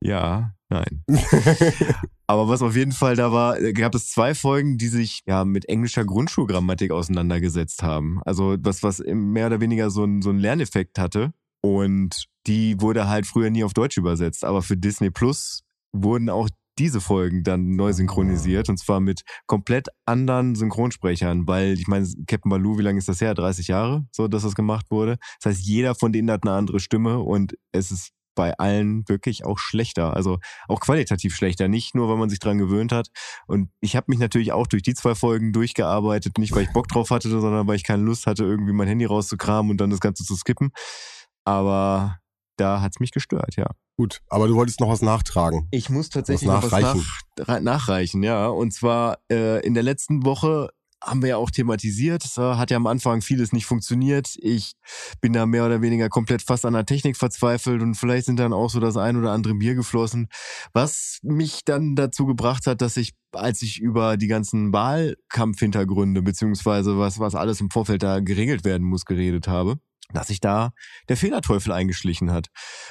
Ja, 0.00 0.52
nein. 0.68 1.04
Aber 2.26 2.48
was 2.48 2.60
auf 2.60 2.74
jeden 2.74 2.90
Fall 2.90 3.14
da 3.14 3.30
war, 3.30 3.60
äh, 3.60 3.72
gab 3.72 3.94
es 3.94 4.10
zwei 4.10 4.34
Folgen, 4.34 4.78
die 4.78 4.88
sich 4.88 5.22
ja 5.28 5.44
mit 5.44 5.68
englischer 5.68 6.04
Grundschulgrammatik 6.04 6.90
auseinandergesetzt 6.90 7.84
haben. 7.84 8.20
Also 8.24 8.56
was, 8.58 8.82
was 8.82 9.00
mehr 9.06 9.46
oder 9.46 9.60
weniger 9.60 9.90
so 9.90 10.02
ein, 10.02 10.22
so 10.22 10.30
ein 10.30 10.40
Lerneffekt 10.40 10.98
hatte. 10.98 11.32
Und 11.60 12.24
die 12.48 12.80
wurde 12.80 13.08
halt 13.08 13.26
früher 13.26 13.50
nie 13.50 13.62
auf 13.62 13.74
Deutsch 13.74 13.96
übersetzt. 13.96 14.44
Aber 14.44 14.62
für 14.62 14.76
Disney 14.76 15.10
Plus 15.10 15.62
wurden 15.92 16.30
auch 16.30 16.48
diese 16.78 17.00
Folgen 17.00 17.44
dann 17.44 17.76
neu 17.76 17.92
synchronisiert 17.92 18.68
und 18.68 18.78
zwar 18.78 19.00
mit 19.00 19.22
komplett 19.46 19.88
anderen 20.06 20.54
Synchronsprechern, 20.54 21.46
weil 21.46 21.74
ich 21.74 21.86
meine, 21.86 22.06
Captain 22.26 22.50
Baloo, 22.50 22.78
wie 22.78 22.82
lange 22.82 22.98
ist 22.98 23.08
das 23.08 23.20
her? 23.20 23.34
30 23.34 23.68
Jahre, 23.68 24.06
so 24.10 24.26
dass 24.26 24.42
das 24.42 24.54
gemacht 24.54 24.86
wurde. 24.90 25.18
Das 25.40 25.52
heißt, 25.52 25.66
jeder 25.66 25.94
von 25.94 26.12
denen 26.12 26.30
hat 26.30 26.44
eine 26.44 26.56
andere 26.56 26.80
Stimme 26.80 27.18
und 27.18 27.54
es 27.72 27.90
ist 27.90 28.12
bei 28.34 28.56
allen 28.58 29.06
wirklich 29.08 29.44
auch 29.44 29.58
schlechter, 29.58 30.16
also 30.16 30.38
auch 30.66 30.80
qualitativ 30.80 31.34
schlechter, 31.34 31.68
nicht 31.68 31.94
nur, 31.94 32.08
weil 32.08 32.16
man 32.16 32.30
sich 32.30 32.38
dran 32.38 32.56
gewöhnt 32.56 32.90
hat. 32.90 33.08
Und 33.46 33.70
ich 33.80 33.94
habe 33.94 34.06
mich 34.08 34.18
natürlich 34.18 34.52
auch 34.52 34.66
durch 34.66 34.82
die 34.82 34.94
zwei 34.94 35.14
Folgen 35.14 35.52
durchgearbeitet, 35.52 36.38
nicht 36.38 36.54
weil 36.54 36.62
ich 36.62 36.72
Bock 36.72 36.88
drauf 36.88 37.10
hatte, 37.10 37.28
sondern 37.28 37.66
weil 37.66 37.76
ich 37.76 37.84
keine 37.84 38.02
Lust 38.02 38.26
hatte, 38.26 38.44
irgendwie 38.44 38.72
mein 38.72 38.88
Handy 38.88 39.04
rauszukramen 39.04 39.70
und 39.70 39.78
dann 39.78 39.90
das 39.90 40.00
Ganze 40.00 40.24
zu 40.24 40.34
skippen. 40.34 40.70
Aber 41.44 42.21
da 42.56 42.80
hat's 42.80 43.00
mich 43.00 43.12
gestört, 43.12 43.56
ja. 43.56 43.70
Gut, 43.96 44.20
aber 44.28 44.48
du 44.48 44.54
wolltest 44.54 44.80
noch 44.80 44.88
was 44.88 45.02
nachtragen. 45.02 45.68
Ich 45.70 45.90
muss 45.90 46.08
tatsächlich 46.08 46.48
was 46.48 46.64
nachreichen. 46.64 46.98
noch 46.98 47.06
was 47.36 47.48
nach, 47.48 47.60
nachreichen, 47.60 48.22
ja. 48.22 48.46
Und 48.46 48.72
zwar 48.72 49.18
äh, 49.30 49.64
in 49.66 49.74
der 49.74 49.82
letzten 49.82 50.24
Woche 50.24 50.70
haben 51.02 51.22
wir 51.22 51.30
ja 51.30 51.36
auch 51.36 51.50
thematisiert. 51.50 52.24
Es 52.24 52.36
hat 52.36 52.70
ja 52.70 52.76
am 52.76 52.86
Anfang 52.86 53.22
vieles 53.22 53.52
nicht 53.52 53.66
funktioniert. 53.66 54.36
Ich 54.40 54.74
bin 55.20 55.32
da 55.32 55.46
mehr 55.46 55.66
oder 55.66 55.82
weniger 55.82 56.08
komplett 56.08 56.42
fast 56.42 56.64
an 56.64 56.74
der 56.74 56.86
Technik 56.86 57.16
verzweifelt 57.16 57.82
und 57.82 57.94
vielleicht 57.94 58.26
sind 58.26 58.38
dann 58.38 58.52
auch 58.52 58.70
so 58.70 58.80
das 58.80 58.96
ein 58.96 59.16
oder 59.16 59.32
andere 59.32 59.54
Bier 59.54 59.74
geflossen, 59.74 60.28
was 60.72 61.18
mich 61.22 61.64
dann 61.64 61.96
dazu 61.96 62.26
gebracht 62.26 62.66
hat, 62.66 62.80
dass 62.80 62.96
ich, 62.96 63.14
als 63.32 63.62
ich 63.62 63.80
über 63.80 64.16
die 64.16 64.28
ganzen 64.28 64.72
Wahlkampfhintergründe 64.72 66.22
beziehungsweise 66.22 66.98
was, 66.98 67.18
was 67.18 67.34
alles 67.34 67.60
im 67.60 67.70
Vorfeld 67.70 68.02
da 68.02 68.20
geregelt 68.20 68.64
werden 68.64 68.86
muss, 68.86 69.04
geredet 69.04 69.48
habe 69.48 69.78
dass 70.12 70.28
sich 70.28 70.40
da 70.40 70.72
der 71.08 71.16
Fehlerteufel 71.16 71.72
eingeschlichen 71.72 72.32
hat. 72.32 72.48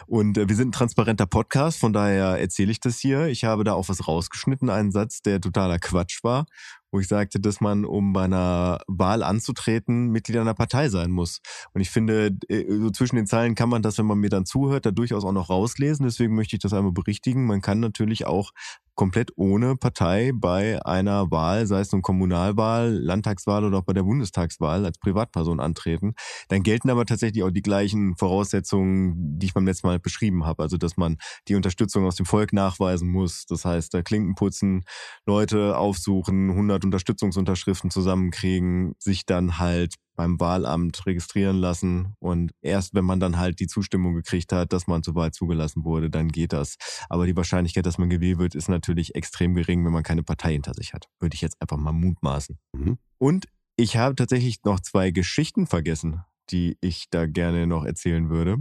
Und 0.07 0.37
äh, 0.37 0.49
wir 0.49 0.55
sind 0.55 0.69
ein 0.69 0.71
transparenter 0.71 1.27
Podcast, 1.27 1.79
von 1.79 1.93
daher 1.93 2.39
erzähle 2.39 2.71
ich 2.71 2.79
das 2.79 2.99
hier. 2.99 3.27
Ich 3.27 3.43
habe 3.43 3.63
da 3.63 3.73
auch 3.73 3.89
was 3.89 4.07
rausgeschnitten, 4.07 4.69
einen 4.69 4.91
Satz, 4.91 5.21
der 5.21 5.39
totaler 5.39 5.79
Quatsch 5.79 6.23
war. 6.23 6.45
Wo 6.91 6.99
ich 6.99 7.07
sagte, 7.07 7.39
dass 7.39 7.61
man, 7.61 7.85
um 7.85 8.13
bei 8.13 8.23
einer 8.23 8.79
Wahl 8.87 9.23
anzutreten, 9.23 10.09
Mitglied 10.09 10.37
einer 10.37 10.53
Partei 10.53 10.89
sein 10.89 11.11
muss. 11.11 11.39
Und 11.73 11.81
ich 11.81 11.89
finde, 11.89 12.35
äh, 12.49 12.65
so 12.69 12.89
zwischen 12.91 13.15
den 13.15 13.27
Zeilen 13.27 13.55
kann 13.55 13.69
man 13.69 13.81
das, 13.81 13.97
wenn 13.97 14.05
man 14.05 14.19
mir 14.19 14.29
dann 14.29 14.45
zuhört, 14.45 14.85
da 14.85 14.91
durchaus 14.91 15.23
auch 15.23 15.31
noch 15.31 15.49
rauslesen. 15.49 16.05
Deswegen 16.05 16.35
möchte 16.35 16.55
ich 16.55 16.61
das 16.61 16.73
einmal 16.73 16.91
berichtigen. 16.91 17.45
Man 17.45 17.61
kann 17.61 17.79
natürlich 17.79 18.25
auch 18.25 18.51
komplett 18.95 19.31
ohne 19.35 19.77
Partei 19.77 20.31
bei 20.33 20.83
einer 20.85 21.31
Wahl, 21.31 21.65
sei 21.65 21.79
es 21.79 21.93
eine 21.93 22.01
Kommunalwahl, 22.01 22.93
Landtagswahl 22.93 23.63
oder 23.63 23.79
auch 23.79 23.83
bei 23.83 23.93
der 23.93 24.03
Bundestagswahl 24.03 24.85
als 24.85 24.99
Privatperson 24.99 25.59
antreten. 25.59 26.13
Dann 26.49 26.61
gelten 26.61 26.89
aber 26.89 27.05
tatsächlich 27.05 27.43
auch 27.43 27.51
die 27.51 27.61
gleichen 27.61 28.15
Voraussetzungen, 28.15 29.39
die 29.39 29.47
ich 29.47 29.53
beim 29.53 29.65
letzten 29.65 29.87
Mal 29.87 29.99
beschrieben 29.99 30.45
habe. 30.45 30.61
Also, 30.63 30.77
dass 30.77 30.97
man 30.97 31.17
die 31.47 31.55
Unterstützung 31.55 32.05
aus 32.05 32.15
dem 32.15 32.25
Volk 32.25 32.53
nachweisen 32.53 33.09
muss. 33.09 33.45
Das 33.45 33.65
heißt, 33.65 33.93
da 33.93 34.03
Klinken 34.03 34.35
putzen, 34.35 34.83
Leute 35.25 35.77
aufsuchen, 35.77 36.51
100 36.51 36.80
Unterstützungsunterschriften 36.85 37.89
zusammenkriegen, 37.89 38.93
sich 38.99 39.25
dann 39.25 39.57
halt 39.59 39.95
beim 40.15 40.39
Wahlamt 40.39 41.05
registrieren 41.05 41.57
lassen 41.57 42.13
und 42.19 42.51
erst 42.61 42.93
wenn 42.93 43.05
man 43.05 43.19
dann 43.19 43.37
halt 43.37 43.59
die 43.59 43.67
Zustimmung 43.67 44.13
gekriegt 44.13 44.51
hat, 44.51 44.73
dass 44.73 44.85
man 44.85 45.03
zur 45.03 45.15
Wahl 45.15 45.31
zugelassen 45.31 45.83
wurde, 45.83 46.09
dann 46.09 46.27
geht 46.27 46.53
das. 46.53 46.75
Aber 47.09 47.25
die 47.25 47.35
Wahrscheinlichkeit, 47.35 47.85
dass 47.85 47.97
man 47.97 48.09
gewählt 48.09 48.37
wird, 48.37 48.55
ist 48.55 48.69
natürlich 48.69 49.15
extrem 49.15 49.55
gering, 49.55 49.83
wenn 49.85 49.93
man 49.93 50.03
keine 50.03 50.23
Partei 50.23 50.53
hinter 50.53 50.73
sich 50.73 50.93
hat. 50.93 51.07
Würde 51.19 51.33
ich 51.33 51.41
jetzt 51.41 51.59
einfach 51.61 51.77
mal 51.77 51.91
mutmaßen. 51.91 52.59
Mhm. 52.73 52.97
Und 53.17 53.45
ich 53.77 53.97
habe 53.97 54.15
tatsächlich 54.15 54.57
noch 54.63 54.79
zwei 54.79 55.11
Geschichten 55.11 55.65
vergessen, 55.65 56.21
die 56.51 56.77
ich 56.81 57.05
da 57.09 57.25
gerne 57.25 57.65
noch 57.65 57.85
erzählen 57.85 58.29
würde. 58.29 58.57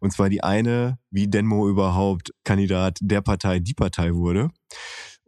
Und 0.00 0.12
zwar 0.12 0.28
die 0.28 0.42
eine, 0.42 0.98
wie 1.10 1.28
Denmo 1.28 1.68
überhaupt 1.68 2.32
Kandidat 2.44 2.98
der 3.00 3.22
Partei, 3.22 3.60
die 3.60 3.74
Partei 3.74 4.14
wurde. 4.14 4.50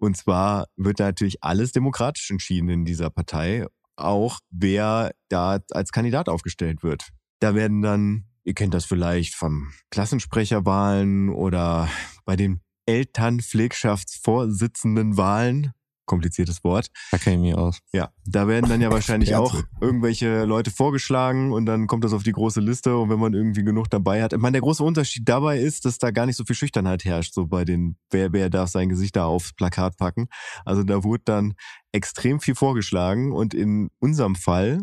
Und 0.00 0.16
zwar 0.16 0.66
wird 0.76 0.98
natürlich 0.98 1.44
alles 1.44 1.72
demokratisch 1.72 2.30
entschieden 2.30 2.70
in 2.70 2.86
dieser 2.86 3.10
Partei 3.10 3.66
auch, 3.96 4.38
wer 4.50 5.10
da 5.28 5.58
als 5.72 5.92
Kandidat 5.92 6.30
aufgestellt 6.30 6.82
wird. 6.82 7.10
Da 7.40 7.54
werden 7.54 7.82
dann, 7.82 8.24
ihr 8.42 8.54
kennt 8.54 8.72
das 8.72 8.86
vielleicht 8.86 9.34
vom 9.34 9.70
Klassensprecherwahlen 9.90 11.28
oder 11.28 11.90
bei 12.24 12.36
den 12.36 12.62
Elternpflegschaftsvorsitzenden 12.86 15.18
Wahlen 15.18 15.72
kompliziertes 16.10 16.64
Wort. 16.64 16.88
Da 17.12 17.18
kenne 17.18 17.36
ich 17.36 17.42
mich 17.42 17.54
aus. 17.54 17.78
Ja, 17.92 18.10
da 18.26 18.48
werden 18.48 18.68
dann 18.68 18.80
ja 18.80 18.90
wahrscheinlich 18.98 19.36
auch 19.36 19.54
irgendwelche 19.80 20.44
Leute 20.44 20.72
vorgeschlagen 20.72 21.52
und 21.52 21.66
dann 21.66 21.86
kommt 21.86 22.02
das 22.02 22.12
auf 22.12 22.24
die 22.24 22.32
große 22.32 22.60
Liste 22.60 22.96
und 22.96 23.10
wenn 23.10 23.20
man 23.20 23.32
irgendwie 23.32 23.62
genug 23.62 23.88
dabei 23.88 24.20
hat. 24.20 24.32
Ich 24.32 24.40
meine, 24.40 24.54
der 24.54 24.62
große 24.62 24.82
Unterschied 24.82 25.28
dabei 25.28 25.60
ist, 25.60 25.84
dass 25.84 25.98
da 25.98 26.10
gar 26.10 26.26
nicht 26.26 26.36
so 26.36 26.44
viel 26.44 26.56
Schüchternheit 26.56 27.04
herrscht, 27.04 27.32
so 27.32 27.46
bei 27.46 27.64
den, 27.64 27.96
wer, 28.10 28.32
wer 28.32 28.50
darf 28.50 28.70
sein 28.70 28.88
Gesicht 28.88 29.14
da 29.14 29.26
aufs 29.26 29.52
Plakat 29.52 29.96
packen. 29.96 30.26
Also 30.64 30.82
da 30.82 31.04
wurde 31.04 31.22
dann 31.26 31.54
extrem 31.92 32.40
viel 32.40 32.56
vorgeschlagen 32.56 33.30
und 33.30 33.54
in 33.54 33.90
unserem 34.00 34.34
Fall 34.34 34.80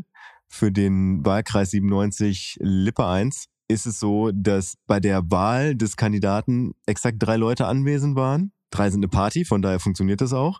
für 0.47 0.71
den 0.71 1.25
Wahlkreis 1.25 1.71
97 1.71 2.57
Lippe 2.61 3.05
1 3.05 3.47
ist 3.67 3.85
es 3.85 3.99
so, 3.99 4.31
dass 4.31 4.75
bei 4.87 5.01
der 5.01 5.29
Wahl 5.29 5.75
des 5.75 5.97
Kandidaten 5.97 6.71
exakt 6.85 7.17
drei 7.19 7.35
Leute 7.35 7.65
anwesend 7.67 8.15
waren 8.15 8.53
drei 8.69 8.89
sind 8.89 8.99
eine 8.99 9.09
Party, 9.09 9.45
von 9.45 9.61
daher 9.61 9.79
funktioniert 9.79 10.21
das 10.21 10.33
auch. 10.33 10.59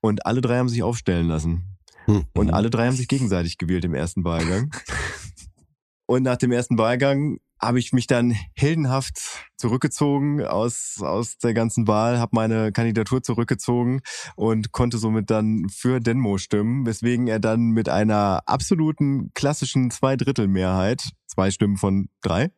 Und 0.00 0.26
alle 0.26 0.40
drei 0.40 0.58
haben 0.58 0.68
sich 0.68 0.82
aufstellen 0.82 1.28
lassen. 1.28 1.78
Hm. 2.06 2.24
Und 2.34 2.50
alle 2.50 2.70
drei 2.70 2.86
haben 2.86 2.96
sich 2.96 3.08
gegenseitig 3.08 3.58
gewählt 3.58 3.84
im 3.84 3.94
ersten 3.94 4.24
Wahlgang. 4.24 4.70
Und 6.06 6.22
nach 6.22 6.36
dem 6.36 6.52
ersten 6.52 6.78
Wahlgang 6.78 7.36
habe 7.60 7.78
ich 7.78 7.92
mich 7.92 8.06
dann 8.06 8.34
heldenhaft 8.54 9.46
zurückgezogen 9.56 10.42
aus, 10.42 11.00
aus 11.02 11.38
der 11.38 11.54
ganzen 11.54 11.86
Wahl, 11.86 12.18
habe 12.18 12.30
meine 12.34 12.72
Kandidatur 12.72 13.22
zurückgezogen 13.22 14.00
und 14.36 14.72
konnte 14.72 14.96
somit 14.98 15.28
dann 15.30 15.68
für 15.68 16.00
Denmo 16.00 16.38
stimmen, 16.38 16.86
weswegen 16.86 17.26
er 17.26 17.40
dann 17.40 17.70
mit 17.70 17.88
einer 17.88 18.42
absoluten 18.46 19.32
klassischen 19.34 19.90
Zweidrittelmehrheit, 19.90 21.02
zwei 21.26 21.50
Stimmen 21.50 21.76
von 21.76 22.08
drei, 22.22 22.50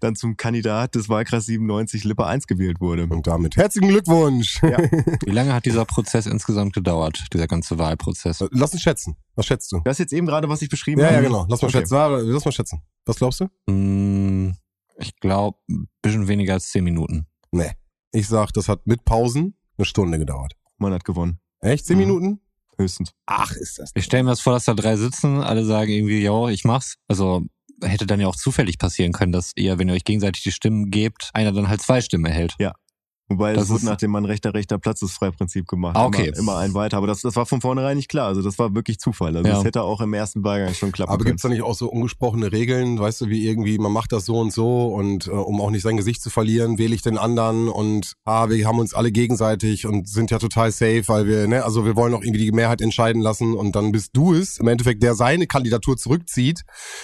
dann 0.00 0.16
zum 0.16 0.36
Kandidat 0.36 0.94
des 0.94 1.08
Wahlkreis 1.08 1.46
97 1.46 2.04
Lippe 2.04 2.26
1 2.26 2.46
gewählt 2.46 2.80
wurde. 2.80 3.06
Und 3.06 3.26
damit 3.26 3.56
herzlichen 3.56 3.88
Glückwunsch. 3.88 4.60
Ja. 4.62 4.78
Wie 5.24 5.30
lange 5.30 5.52
hat 5.52 5.64
dieser 5.64 5.84
Prozess 5.84 6.26
insgesamt 6.26 6.72
gedauert, 6.72 7.24
dieser 7.32 7.46
ganze 7.46 7.78
Wahlprozess? 7.78 8.40
Äh, 8.40 8.48
lass 8.52 8.72
uns 8.72 8.82
schätzen. 8.82 9.16
Was 9.34 9.46
schätzt 9.46 9.72
du? 9.72 9.80
Das 9.84 9.94
ist 9.94 9.98
jetzt 10.00 10.12
eben 10.12 10.26
gerade, 10.26 10.48
was 10.48 10.62
ich 10.62 10.68
beschrieben 10.68 11.00
ja, 11.00 11.06
habe. 11.06 11.16
Ja, 11.16 11.22
genau. 11.22 11.46
Lass 11.48 11.62
mal 11.62 11.68
okay. 11.68 11.78
schätzen. 11.78 11.94
Lass 11.94 12.44
mal 12.44 12.52
schätzen. 12.52 12.82
Was 13.06 13.16
glaubst 13.16 13.40
du? 13.40 13.72
Mm, 13.72 14.54
ich 14.98 15.16
glaube, 15.20 15.58
ein 15.68 15.88
bisschen 16.02 16.28
weniger 16.28 16.54
als 16.54 16.70
zehn 16.70 16.84
Minuten. 16.84 17.26
Nee. 17.50 17.72
Ich 18.12 18.28
sag, 18.28 18.52
das 18.52 18.68
hat 18.68 18.86
mit 18.86 19.04
Pausen 19.04 19.54
eine 19.78 19.84
Stunde 19.84 20.18
gedauert. 20.18 20.54
Man 20.78 20.92
hat 20.92 21.04
gewonnen. 21.04 21.40
Echt? 21.60 21.86
Zehn 21.86 21.96
mhm. 21.96 22.04
Minuten? 22.04 22.40
Höchstens. 22.78 23.12
Ach, 23.26 23.52
ist 23.52 23.78
das. 23.78 23.90
Ich 23.94 24.04
stelle 24.04 24.24
mir 24.24 24.30
das 24.30 24.40
vor, 24.40 24.54
dass 24.54 24.64
da 24.64 24.74
drei 24.74 24.96
sitzen, 24.96 25.42
alle 25.42 25.64
sagen 25.64 25.90
irgendwie, 25.90 26.20
ja, 26.20 26.48
ich 26.48 26.64
mach's. 26.64 26.96
Also 27.08 27.44
hätte 27.82 28.06
dann 28.06 28.20
ja 28.20 28.26
auch 28.26 28.36
zufällig 28.36 28.78
passieren 28.78 29.12
können, 29.12 29.32
dass 29.32 29.52
ihr, 29.56 29.78
wenn 29.78 29.88
ihr 29.88 29.94
euch 29.94 30.04
gegenseitig 30.04 30.42
die 30.42 30.52
Stimmen 30.52 30.90
gebt, 30.90 31.30
einer 31.34 31.52
dann 31.52 31.68
halt 31.68 31.82
zwei 31.82 32.00
Stimmen 32.00 32.26
erhält. 32.26 32.54
Ja. 32.58 32.72
Wobei 33.30 33.52
das 33.52 33.64
es 33.64 33.70
wurde 33.70 33.84
nach 33.84 33.96
dem 33.96 34.10
Mann 34.10 34.24
rechter, 34.24 34.54
rechter 34.54 34.78
Platz 34.78 35.02
ist 35.02 35.12
frei 35.12 35.30
Prinzip 35.30 35.68
gemacht. 35.68 35.96
Ah, 35.96 36.04
okay. 36.04 36.26
Immer, 36.30 36.38
immer, 36.38 36.56
ein 36.58 36.74
weiter. 36.74 36.96
Aber 36.96 37.06
das, 37.06 37.20
das 37.20 37.36
war 37.36 37.46
von 37.46 37.60
vornherein 37.60 37.96
nicht 37.96 38.08
klar. 38.08 38.26
Also 38.26 38.42
das 38.42 38.58
war 38.58 38.74
wirklich 38.74 38.98
Zufall. 38.98 39.36
Also 39.36 39.48
ja. 39.48 39.54
das 39.54 39.64
hätte 39.64 39.82
auch 39.82 40.00
im 40.00 40.12
ersten 40.14 40.42
Wahlgang 40.42 40.74
schon 40.74 40.90
klappen 40.90 41.12
Aber 41.12 41.18
können. 41.22 41.34
gibt's 41.34 41.42
da 41.42 41.48
nicht 41.48 41.62
auch 41.62 41.76
so 41.76 41.88
ungesprochene 41.88 42.50
Regeln, 42.50 42.98
weißt 42.98 43.20
du, 43.20 43.28
wie 43.28 43.46
irgendwie, 43.46 43.78
man 43.78 43.92
macht 43.92 44.10
das 44.10 44.24
so 44.24 44.40
und 44.40 44.52
so 44.52 44.88
und 44.88 45.28
äh, 45.28 45.30
um 45.30 45.60
auch 45.60 45.70
nicht 45.70 45.82
sein 45.82 45.96
Gesicht 45.96 46.22
zu 46.22 46.28
verlieren, 46.28 46.78
wähle 46.78 46.92
ich 46.92 47.02
den 47.02 47.18
anderen 47.18 47.68
und 47.68 48.14
ah, 48.24 48.48
wir 48.48 48.66
haben 48.66 48.80
uns 48.80 48.94
alle 48.94 49.12
gegenseitig 49.12 49.86
und 49.86 50.08
sind 50.08 50.32
ja 50.32 50.40
total 50.40 50.72
safe, 50.72 51.04
weil 51.06 51.28
wir, 51.28 51.46
ne, 51.46 51.64
also 51.64 51.84
wir 51.84 51.94
wollen 51.94 52.14
auch 52.14 52.22
irgendwie 52.22 52.46
die 52.46 52.52
Mehrheit 52.52 52.80
entscheiden 52.80 53.22
lassen 53.22 53.54
und 53.54 53.76
dann 53.76 53.92
bist 53.92 54.10
du 54.14 54.34
es, 54.34 54.58
im 54.58 54.66
Endeffekt, 54.66 55.04
der 55.04 55.14
seine 55.14 55.46
Kandidatur 55.46 55.96
zurückzieht 55.96 56.62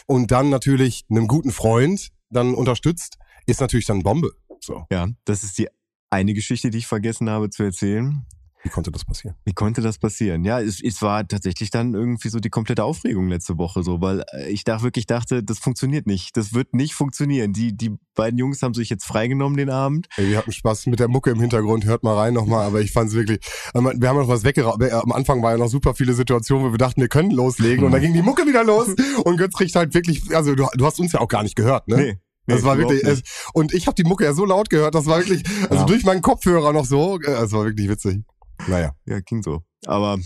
und 0.09 0.33
dann 0.33 0.50
natürlich 0.50 1.04
einem 1.09 1.28
guten 1.28 1.52
Freund 1.52 2.09
dann 2.30 2.54
unterstützt, 2.54 3.18
ist 3.47 3.61
natürlich 3.61 3.87
dann 3.87 4.02
Bombe. 4.02 4.33
So. 4.61 4.85
Ja, 4.90 5.06
das 5.25 5.45
ist 5.45 5.59
die 5.59 5.68
eine 6.10 6.34
Geschichte, 6.34 6.70
die 6.70 6.78
ich 6.78 6.86
vergessen 6.86 7.28
habe 7.30 7.50
zu 7.50 7.62
erzählen. 7.62 8.26
Wie 8.66 8.70
konnte 8.70 8.90
das 8.90 9.04
passieren? 9.04 9.36
Wie 9.44 9.52
konnte 9.52 9.80
das 9.80 9.96
passieren? 9.96 10.44
Ja, 10.44 10.60
es, 10.60 10.82
es 10.82 11.00
war 11.00 11.28
tatsächlich 11.28 11.70
dann 11.70 11.94
irgendwie 11.94 12.28
so 12.28 12.40
die 12.40 12.50
komplette 12.50 12.82
Aufregung 12.82 13.28
letzte 13.28 13.58
Woche 13.58 13.84
so, 13.84 14.00
weil 14.00 14.25
äh, 14.32 14.48
ich 14.48 14.64
da 14.64 14.82
wirklich 14.82 15.06
dachte, 15.06 15.44
das 15.44 15.60
funktioniert 15.60 16.08
nicht. 16.08 16.36
Das 16.36 16.52
wird 16.52 16.75
nicht 16.75 16.94
funktionieren. 16.94 17.52
Die, 17.52 17.76
die 17.76 17.96
beiden 18.16 18.38
Jungs 18.40 18.62
haben 18.62 18.75
sich 18.75 18.90
jetzt 18.90 19.04
freigenommen 19.04 19.56
den 19.56 19.70
Abend. 19.70 20.08
Ey, 20.16 20.30
wir 20.30 20.38
hatten 20.38 20.50
Spaß 20.50 20.86
mit 20.86 20.98
der 20.98 21.06
Mucke 21.06 21.30
im 21.30 21.38
Hintergrund. 21.38 21.84
Hört 21.84 22.02
mal 22.02 22.16
rein 22.16 22.34
nochmal. 22.34 22.66
Aber 22.66 22.80
ich 22.80 22.90
fand 22.90 23.10
es 23.10 23.14
wirklich, 23.14 23.38
wir 23.72 24.08
haben 24.08 24.18
noch 24.18 24.26
was 24.26 24.42
weggeraubt. 24.42 24.82
Äh, 24.82 24.90
am 24.90 25.12
Anfang 25.12 25.40
war 25.44 25.52
ja 25.52 25.58
noch 25.58 25.68
super 25.68 25.94
viele 25.94 26.14
Situationen, 26.14 26.66
wo 26.66 26.72
wir 26.72 26.78
dachten, 26.78 27.00
wir 27.00 27.08
können 27.08 27.30
loslegen. 27.30 27.84
Und 27.84 27.92
dann 27.92 28.00
ging 28.00 28.14
die 28.14 28.22
Mucke 28.22 28.46
wieder 28.48 28.64
los. 28.64 28.88
Und 29.25 29.36
Götz 29.36 29.54
kriegt 29.54 29.76
halt 29.76 29.94
wirklich, 29.94 30.34
also 30.34 30.56
du, 30.56 30.66
du 30.75 30.86
hast 30.86 30.98
uns 30.98 31.12
ja 31.12 31.20
auch 31.20 31.28
gar 31.28 31.44
nicht 31.44 31.54
gehört, 31.54 31.86
ne? 31.86 31.96
Nee. 31.96 32.18
Das 32.46 32.62
nee, 32.62 32.68
war 32.68 32.78
wirklich, 32.78 33.02
es, 33.02 33.22
und 33.54 33.74
ich 33.74 33.86
habe 33.86 33.94
die 33.94 34.04
Mucke 34.04 34.24
ja 34.24 34.32
so 34.32 34.44
laut 34.44 34.70
gehört, 34.70 34.94
das 34.94 35.06
war 35.06 35.18
wirklich, 35.18 35.42
also 35.64 35.82
ja. 35.82 35.84
durch 35.84 36.04
meinen 36.04 36.22
Kopfhörer 36.22 36.72
noch 36.72 36.84
so, 36.84 37.18
äh, 37.20 37.30
es 37.30 37.52
war 37.52 37.64
wirklich 37.64 37.88
witzig. 37.88 38.22
Naja. 38.68 38.94
Ja, 39.04 39.20
ging 39.20 39.42
so. 39.42 39.62
Aber 39.86 40.18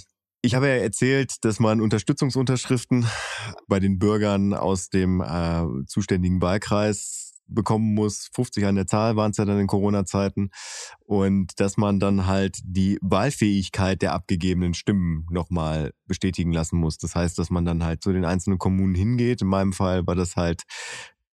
ich 0.43 0.55
habe 0.55 0.69
ja 0.69 0.75
erzählt, 0.75 1.37
dass 1.43 1.61
man 1.61 1.81
Unterstützungsunterschriften 1.81 3.07
bei 3.69 3.81
den 3.81 3.99
Bürgern 3.99 4.55
aus 4.55 4.89
dem 4.89 5.21
äh, 5.21 5.65
zuständigen 5.87 6.41
Wahlkreis 6.41 7.33
bekommen 7.47 7.95
muss. 7.95 8.31
50 8.33 8.65
an 8.65 8.77
der 8.77 8.87
Zahl 8.87 9.17
waren 9.17 9.33
es 9.33 9.37
ja 9.37 9.45
dann 9.45 9.59
in 9.59 9.67
Corona-Zeiten. 9.67 10.51
Und 11.05 11.59
dass 11.61 11.77
man 11.77 12.01
dann 12.01 12.27
halt 12.27 12.59
die 12.65 12.99
Wahlfähigkeit 13.03 14.01
der 14.03 14.13
abgegebenen 14.13 14.75
Stimmen 14.75 15.27
nochmal 15.31 15.93
bestätigen 16.07 16.53
lassen 16.53 16.79
muss. 16.79 16.97
Das 16.99 17.15
heißt, 17.15 17.39
dass 17.39 17.51
man 17.51 17.65
dann 17.65 17.85
halt 17.85 18.03
zu 18.03 18.13
den 18.13 18.25
einzelnen 18.25 18.59
Kommunen 18.59 18.95
hingeht. 18.95 19.43
In 19.43 19.49
meinem 19.49 19.73
Fall 19.73 20.07
war 20.07 20.15
das 20.15 20.37
halt 20.37 20.63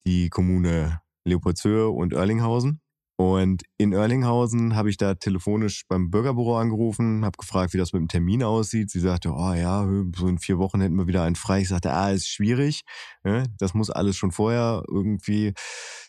die 0.07 0.29
Kommune 0.29 1.01
Leopoldshöhe 1.25 1.89
und 1.89 2.13
Erlinghausen. 2.13 2.81
Und 3.17 3.63
in 3.79 3.93
Erlinghausen 3.93 4.75
habe 4.75 4.91
ich 4.91 4.97
da 4.97 5.15
telefonisch 5.15 5.85
beim 5.89 6.11
Bürgerbüro 6.11 6.57
angerufen, 6.57 7.25
habe 7.25 7.37
gefragt, 7.39 7.73
wie 7.73 7.79
das 7.79 7.93
mit 7.93 8.01
dem 8.01 8.09
Termin 8.09 8.43
aussieht. 8.43 8.91
Sie 8.91 9.01
sagte, 9.01 9.31
oh 9.33 9.53
ja, 9.53 9.87
so 10.17 10.27
in 10.27 10.39
vier 10.39 10.59
Wochen 10.59 10.81
hätten 10.81 10.97
wir 10.97 11.07
wieder 11.07 11.23
einen 11.23 11.37
frei. 11.37 11.61
Ich 11.61 11.69
sagte, 11.69 11.93
ah, 11.93 12.11
ist 12.11 12.29
schwierig. 12.29 12.83
Ne? 13.23 13.45
Das 13.59 13.75
muss 13.75 13.91
alles 13.91 14.17
schon 14.17 14.33
vorher 14.33 14.83
irgendwie 14.89 15.53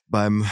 beim 0.08 0.46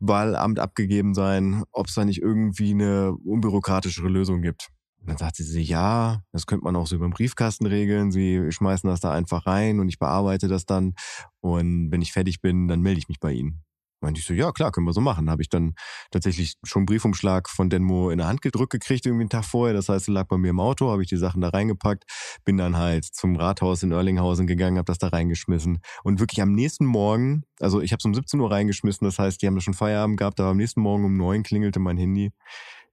Wahlamt 0.00 0.58
abgegeben 0.58 1.14
sein, 1.14 1.62
ob 1.72 1.86
es 1.86 1.94
da 1.94 2.04
nicht 2.04 2.20
irgendwie 2.20 2.72
eine 2.72 3.12
unbürokratischere 3.24 4.08
Lösung 4.08 4.42
gibt. 4.42 4.68
Und 5.04 5.10
dann 5.10 5.18
sagte 5.18 5.44
sie, 5.44 5.60
ja, 5.60 6.22
das 6.32 6.46
könnte 6.46 6.64
man 6.64 6.76
auch 6.76 6.86
so 6.86 6.96
über 6.96 7.06
den 7.06 7.12
Briefkasten 7.12 7.66
regeln. 7.66 8.10
Sie 8.10 8.50
schmeißen 8.50 8.88
das 8.88 9.00
da 9.00 9.12
einfach 9.12 9.46
rein 9.46 9.78
und 9.78 9.90
ich 9.90 9.98
bearbeite 9.98 10.48
das 10.48 10.64
dann. 10.64 10.94
Und 11.40 11.90
wenn 11.90 12.00
ich 12.00 12.12
fertig 12.12 12.40
bin, 12.40 12.68
dann 12.68 12.80
melde 12.80 13.00
ich 13.00 13.08
mich 13.08 13.20
bei 13.20 13.32
Ihnen. 13.32 13.62
Meinte 14.00 14.20
ich 14.20 14.26
so, 14.26 14.32
ja 14.32 14.50
klar, 14.50 14.72
können 14.72 14.86
wir 14.86 14.94
so 14.94 15.02
machen. 15.02 15.28
Habe 15.28 15.42
ich 15.42 15.50
dann 15.50 15.74
tatsächlich 16.10 16.54
schon 16.62 16.80
einen 16.80 16.86
Briefumschlag 16.86 17.50
von 17.50 17.68
Denmo 17.68 18.08
in 18.08 18.16
der 18.16 18.28
Hand 18.28 18.40
gedrückt 18.40 18.72
gekriegt, 18.72 19.04
irgendwie 19.04 19.24
einen 19.24 19.30
Tag 19.30 19.44
vorher. 19.44 19.74
Das 19.74 19.90
heißt, 19.90 20.08
er 20.08 20.14
lag 20.14 20.26
bei 20.26 20.38
mir 20.38 20.50
im 20.50 20.60
Auto, 20.60 20.90
habe 20.90 21.02
ich 21.02 21.08
die 21.08 21.18
Sachen 21.18 21.42
da 21.42 21.50
reingepackt, 21.50 22.04
bin 22.46 22.56
dann 22.56 22.78
halt 22.78 23.04
zum 23.04 23.36
Rathaus 23.36 23.82
in 23.82 23.92
Erlinghausen 23.92 24.46
gegangen, 24.46 24.78
habe 24.78 24.86
das 24.86 24.98
da 24.98 25.08
reingeschmissen. 25.08 25.80
Und 26.02 26.18
wirklich 26.18 26.40
am 26.40 26.52
nächsten 26.52 26.86
Morgen, 26.86 27.44
also 27.60 27.82
ich 27.82 27.92
habe 27.92 27.98
es 27.98 28.06
um 28.06 28.14
17 28.14 28.40
Uhr 28.40 28.50
reingeschmissen, 28.50 29.04
das 29.06 29.18
heißt, 29.18 29.42
die 29.42 29.46
haben 29.46 29.60
schon 29.60 29.74
Feierabend 29.74 30.18
gehabt, 30.18 30.40
aber 30.40 30.50
am 30.50 30.56
nächsten 30.56 30.80
Morgen 30.80 31.04
um 31.04 31.16
neun 31.16 31.42
klingelte 31.42 31.78
mein 31.78 31.98
Handy 31.98 32.32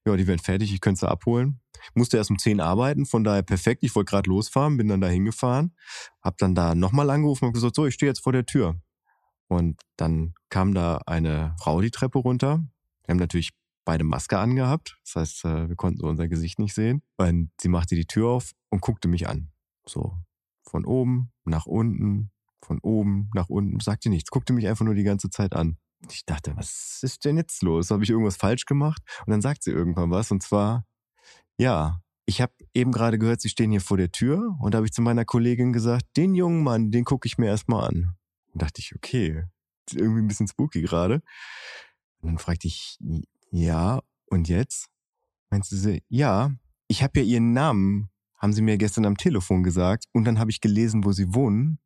ja, 0.05 0.15
die 0.17 0.27
werden 0.27 0.39
fertig, 0.39 0.74
ich 0.74 0.81
könnte 0.81 1.01
sie 1.01 1.10
abholen. 1.10 1.60
Musste 1.93 2.17
erst 2.17 2.29
um 2.29 2.39
10 2.39 2.60
arbeiten, 2.60 3.05
von 3.05 3.24
daher 3.24 3.43
perfekt. 3.43 3.84
Ich 3.84 3.96
wollte 3.96 4.12
gerade 4.12 4.29
losfahren, 4.29 4.77
bin 4.77 4.88
dann 4.88 5.01
da 5.01 5.08
hingefahren, 5.08 5.75
hab 6.22 6.38
dann 6.38 6.55
da 6.55 6.75
nochmal 6.75 7.10
angerufen 7.10 7.46
und 7.46 7.53
gesagt, 7.53 7.75
so, 7.75 7.86
ich 7.86 7.93
stehe 7.93 8.10
jetzt 8.10 8.24
vor 8.24 8.34
der 8.34 8.46
Tür. 8.46 8.79
Und 9.48 9.81
dann 9.98 10.34
kam 10.50 10.74
da 10.74 11.01
eine 11.05 11.55
Frau 11.60 11.81
die 11.81 11.91
Treppe 11.91 12.20
runter. 12.20 12.63
Wir 13.05 13.13
haben 13.13 13.20
natürlich 13.20 13.51
beide 13.84 14.03
Maske 14.03 14.38
angehabt. 14.38 14.98
Das 15.03 15.15
heißt, 15.15 15.46
äh, 15.46 15.70
wir 15.70 15.75
konnten 15.75 16.00
so 16.00 16.08
unser 16.08 16.27
Gesicht 16.27 16.60
nicht 16.60 16.74
sehen. 16.74 17.01
Und 17.17 17.51
sie 17.60 17.67
machte 17.67 17.96
die 17.96 18.05
Tür 18.05 18.29
auf 18.29 18.51
und 18.70 18.81
guckte 18.81 19.08
mich 19.08 19.27
an. 19.27 19.51
So 19.86 20.15
von 20.63 20.86
oben 20.86 21.31
nach 21.43 21.65
unten, 21.65 22.31
von 22.63 22.79
oben 22.79 23.29
nach 23.34 23.50
unten, 23.50 23.79
sagte 23.79 24.10
nichts, 24.10 24.31
guckte 24.31 24.53
mich 24.53 24.67
einfach 24.67 24.86
nur 24.86 24.96
die 24.96 25.03
ganze 25.03 25.29
Zeit 25.29 25.53
an. 25.53 25.77
Ich 26.10 26.25
dachte, 26.25 26.55
was 26.55 27.00
ist 27.03 27.25
denn 27.25 27.38
jetzt 27.38 27.62
los? 27.62 27.91
Habe 27.91 28.03
ich 28.03 28.10
irgendwas 28.10 28.38
falsch 28.38 28.65
gemacht? 28.65 29.01
Und 29.25 29.31
dann 29.31 29.41
sagt 29.41 29.63
sie 29.63 29.72
irgendwann 29.72 30.10
was 30.12 30.31
und 30.31 30.41
zwar, 30.41 30.86
ja, 31.58 32.01
ich 32.25 32.41
habe 32.41 32.53
eben 32.74 32.91
gerade 32.91 33.20
gehört, 33.20 33.41
Sie 33.41 33.50
stehen 33.50 33.72
hier 33.72 33.81
vor 33.81 33.98
der 33.98 34.12
Tür 34.12 34.55
und 34.60 34.74
da 34.74 34.77
habe 34.77 34.88
ich 34.88 34.93
zu 34.93 35.01
meiner 35.01 35.25
Kollegin 35.25 35.74
gesagt, 35.74 36.05
den 36.17 36.34
jungen 36.34 36.63
Mann, 36.63 36.91
den 36.91 37.03
gucke 37.03 37.27
ich 37.27 37.38
mir 37.38 37.48
erstmal 37.48 37.88
an. 37.88 38.15
Und 38.53 38.62
dachte 38.62 38.79
ich, 38.79 38.96
okay, 38.96 39.43
irgendwie 39.91 40.22
ein 40.22 40.27
bisschen 40.27 40.48
spooky 40.48 40.81
gerade. 40.81 41.22
Und 42.20 42.29
dann 42.29 42.38
fragte 42.38 42.67
ich, 42.67 42.98
ja, 43.51 44.01
und 44.27 44.48
jetzt? 44.48 44.88
Meinst 45.50 45.72
du 45.72 45.75
sie, 45.75 46.03
ja, 46.08 46.51
ich 46.88 47.03
habe 47.03 47.20
ja 47.20 47.25
Ihren 47.25 47.53
Namen, 47.53 48.10
haben 48.38 48.53
Sie 48.53 48.62
mir 48.62 48.77
gestern 48.77 49.05
am 49.05 49.17
Telefon 49.17 49.63
gesagt 49.63 50.05
und 50.13 50.24
dann 50.24 50.39
habe 50.39 50.51
ich 50.51 50.62
gelesen, 50.62 51.03
wo 51.03 51.12
Sie 51.12 51.34
wohnen 51.34 51.79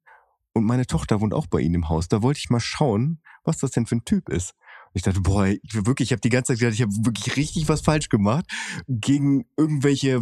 und 0.55 0.63
meine 0.65 0.87
Tochter 0.87 1.21
wohnt 1.21 1.33
auch 1.33 1.45
bei 1.47 1.59
Ihnen 1.59 1.75
im 1.75 1.89
Haus. 1.89 2.07
Da 2.07 2.21
wollte 2.23 2.39
ich 2.39 2.49
mal 2.49 2.59
schauen, 2.59 3.21
was 3.43 3.57
das 3.59 3.71
denn 3.71 3.85
für 3.85 3.97
ein 3.97 4.05
Typ 4.05 4.29
ist. 4.29 4.53
Ich 4.93 5.01
dachte, 5.03 5.19
boah, 5.21 5.45
ich 5.47 5.59
wirklich, 5.85 6.07
ich 6.07 6.11
habe 6.13 6.21
die 6.21 6.29
ganze 6.29 6.53
Zeit 6.53 6.59
gedacht, 6.59 6.73
ich 6.75 6.81
habe 6.81 6.93
wirklich 7.05 7.35
richtig 7.35 7.67
was 7.69 7.81
falsch 7.81 8.07
gemacht, 8.09 8.45
gegen 8.87 9.45
irgendwelche 9.57 10.21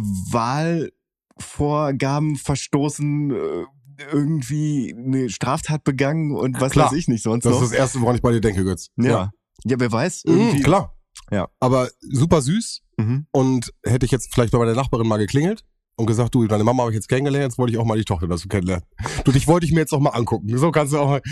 Wahlvorgaben 1.36 2.36
verstoßen, 2.36 3.30
äh, 3.30 3.64
irgendwie 4.10 4.92
eine 4.96 5.30
Straftat 5.30 5.84
begangen 5.84 6.32
und 6.34 6.60
was 6.60 6.72
Klar. 6.72 6.86
weiß 6.90 6.98
ich 6.98 7.06
nicht 7.08 7.22
sonst 7.22 7.44
Das 7.44 7.52
noch. 7.54 7.62
ist 7.62 7.70
das 7.70 7.78
Erste, 7.78 8.00
woran 8.00 8.16
ich 8.16 8.22
bei 8.22 8.32
dir 8.32 8.40
denke, 8.40 8.64
Götz. 8.64 8.88
ja. 8.96 9.30
ja, 9.64 9.78
wer 9.80 9.92
weiß, 9.92 10.24
Mhm, 10.26 10.32
irgendwie. 10.38 10.62
klar. 10.62 10.96
Ja. 11.30 11.48
Aber 11.60 11.88
super 12.00 12.42
süß. 12.42 12.80
Mhm. 12.96 13.26
Und 13.30 13.72
hätte 13.84 14.04
ich 14.06 14.12
jetzt 14.12 14.32
vielleicht 14.34 14.52
bei 14.52 14.58
meiner 14.58 14.74
Nachbarin 14.74 15.06
mal 15.06 15.16
geklingelt 15.18 15.64
und 15.96 16.06
gesagt, 16.06 16.34
du, 16.34 16.46
deine 16.46 16.64
Mama 16.64 16.82
habe 16.82 16.92
ich 16.92 16.96
jetzt 16.96 17.08
kennengelernt, 17.08 17.52
jetzt 17.52 17.58
wollte 17.58 17.72
ich 17.72 17.78
auch 17.78 17.84
mal 17.84 17.96
die 17.96 18.04
Tochter 18.04 18.26
dazu 18.26 18.48
kennenlernen. 18.48 18.84
Du, 19.24 19.32
dich 19.32 19.46
wollte 19.46 19.66
ich 19.66 19.72
mir 19.72 19.80
jetzt 19.80 19.92
auch 19.92 20.00
mal 20.00 20.10
angucken. 20.10 20.56
So 20.58 20.70
kannst 20.70 20.92
du 20.92 20.98
auch 20.98 21.08
mal. 21.08 21.22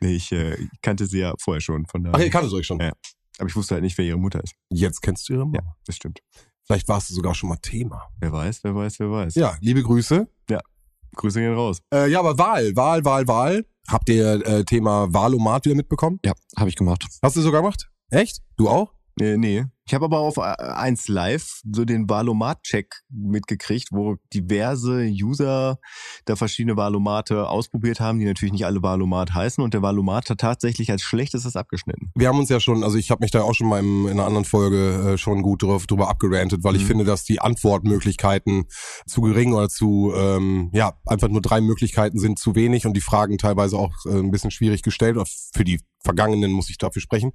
Nee, 0.00 0.14
ich 0.14 0.30
äh, 0.30 0.56
kannte 0.80 1.06
sie 1.06 1.18
ja 1.18 1.34
vorher 1.40 1.60
schon, 1.60 1.84
von 1.86 2.04
daher. 2.04 2.14
Ach, 2.14 2.20
ihr 2.20 2.30
kanntet 2.30 2.52
euch 2.52 2.64
schon. 2.64 2.78
Ja. 2.78 2.92
Aber 3.38 3.48
ich 3.48 3.56
wusste 3.56 3.74
halt 3.74 3.82
nicht, 3.82 3.98
wer 3.98 4.04
ihre 4.04 4.16
Mutter 4.16 4.40
ist. 4.40 4.54
Jetzt 4.70 5.02
kennst 5.02 5.28
du 5.28 5.32
ihre 5.32 5.44
Mama. 5.44 5.58
Ja, 5.58 5.74
das 5.86 5.96
stimmt. 5.96 6.20
Vielleicht 6.64 6.86
warst 6.86 7.10
du 7.10 7.14
sogar 7.14 7.34
schon 7.34 7.48
mal 7.48 7.56
Thema. 7.56 8.06
Wer 8.20 8.30
weiß, 8.30 8.62
wer 8.62 8.76
weiß, 8.76 9.00
wer 9.00 9.10
weiß. 9.10 9.34
Ja, 9.34 9.56
liebe 9.60 9.82
Grüße. 9.82 10.28
Grüße 11.16 11.40
gehen 11.40 11.54
raus. 11.54 11.82
Äh, 11.92 12.10
ja, 12.10 12.20
aber 12.20 12.38
Wahl, 12.38 12.74
Wahl, 12.76 13.04
Wahl, 13.04 13.26
Wahl. 13.28 13.66
Habt 13.88 14.08
ihr 14.08 14.46
äh, 14.46 14.64
Thema 14.64 15.12
Wahlomat 15.12 15.64
wieder 15.64 15.74
mitbekommen? 15.74 16.20
Ja, 16.24 16.32
habe 16.56 16.68
ich 16.68 16.76
gemacht. 16.76 17.06
Hast 17.22 17.36
du 17.36 17.40
sogar 17.40 17.62
gemacht? 17.62 17.90
Echt? 18.10 18.42
Du 18.56 18.68
auch? 18.68 18.92
Nee, 19.18 19.36
nee. 19.36 19.64
Ich 19.88 19.94
habe 19.94 20.04
aber 20.04 20.18
auf 20.18 20.36
äh, 20.36 20.40
1 20.42 21.08
Live 21.08 21.62
so 21.72 21.86
den 21.86 22.10
Valomat-Check 22.10 22.94
mitgekriegt, 23.08 23.88
wo 23.90 24.16
diverse 24.34 25.06
User 25.10 25.78
da 26.26 26.36
verschiedene 26.36 26.76
Valomate 26.76 27.48
ausprobiert 27.48 27.98
haben, 27.98 28.18
die 28.18 28.26
natürlich 28.26 28.52
nicht 28.52 28.66
alle 28.66 28.82
Valomat 28.82 29.32
heißen. 29.32 29.64
Und 29.64 29.72
der 29.72 29.80
Valomat 29.80 30.28
hat 30.28 30.40
tatsächlich 30.40 30.90
als 30.90 31.00
schlechtestes 31.00 31.56
abgeschnitten. 31.56 32.12
Wir 32.14 32.28
haben 32.28 32.38
uns 32.38 32.50
ja 32.50 32.60
schon, 32.60 32.84
also 32.84 32.98
ich 32.98 33.10
habe 33.10 33.22
mich 33.24 33.30
da 33.30 33.40
auch 33.40 33.54
schon 33.54 33.66
mal 33.66 33.80
in 33.82 34.08
einer 34.10 34.26
anderen 34.26 34.44
Folge 34.44 35.12
äh, 35.14 35.16
schon 35.16 35.40
gut 35.40 35.62
drauf, 35.62 35.86
drüber 35.86 36.10
abgerantet, 36.10 36.64
weil 36.64 36.76
ich 36.76 36.82
Mhm. 36.82 36.86
finde, 36.88 37.04
dass 37.06 37.24
die 37.24 37.40
Antwortmöglichkeiten 37.40 38.66
zu 39.06 39.22
gering 39.22 39.54
oder 39.54 39.70
zu, 39.70 40.12
ähm, 40.14 40.68
ja, 40.74 40.98
einfach 41.06 41.28
nur 41.28 41.40
drei 41.40 41.62
Möglichkeiten 41.62 42.18
sind 42.18 42.38
zu 42.38 42.54
wenig 42.54 42.84
und 42.84 42.92
die 42.94 43.00
Fragen 43.00 43.38
teilweise 43.38 43.78
auch 43.78 43.94
äh, 44.04 44.18
ein 44.18 44.30
bisschen 44.30 44.50
schwierig 44.50 44.82
gestellt. 44.82 45.16
Für 45.54 45.64
die 45.64 45.80
Vergangenen 46.04 46.52
muss 46.52 46.70
ich 46.70 46.78
dafür 46.78 47.02
sprechen. 47.02 47.32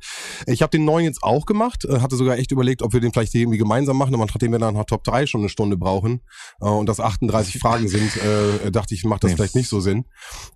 Ich 0.47 0.61
habe 0.61 0.69
den 0.71 0.85
neuen 0.85 1.05
jetzt 1.05 1.21
auch 1.21 1.45
gemacht, 1.45 1.83
äh, 1.85 1.99
hatte 1.99 2.15
sogar 2.15 2.37
echt 2.43 2.51
überlegt, 2.51 2.81
ob 2.83 2.93
wir 2.93 2.99
den 2.99 3.11
vielleicht 3.11 3.33
irgendwie 3.33 3.57
gemeinsam 3.57 3.97
machen, 3.97 4.13
aber 4.13 4.25
nachdem 4.25 4.51
wir 4.51 4.59
dann 4.59 4.75
nach 4.75 4.85
Top 4.85 5.03
3 5.03 5.25
schon 5.25 5.41
eine 5.41 5.49
Stunde 5.49 5.77
brauchen 5.77 6.21
äh, 6.61 6.65
und 6.65 6.87
das 6.87 6.99
38 6.99 7.59
Fragen 7.59 7.87
sind, 7.87 8.15
äh, 8.17 8.71
dachte 8.71 8.93
ich, 8.93 9.03
macht 9.05 9.23
das 9.23 9.31
Nee. 9.31 9.37
vielleicht 9.37 9.55
nicht 9.55 9.69
so 9.69 9.79
Sinn. 9.79 10.05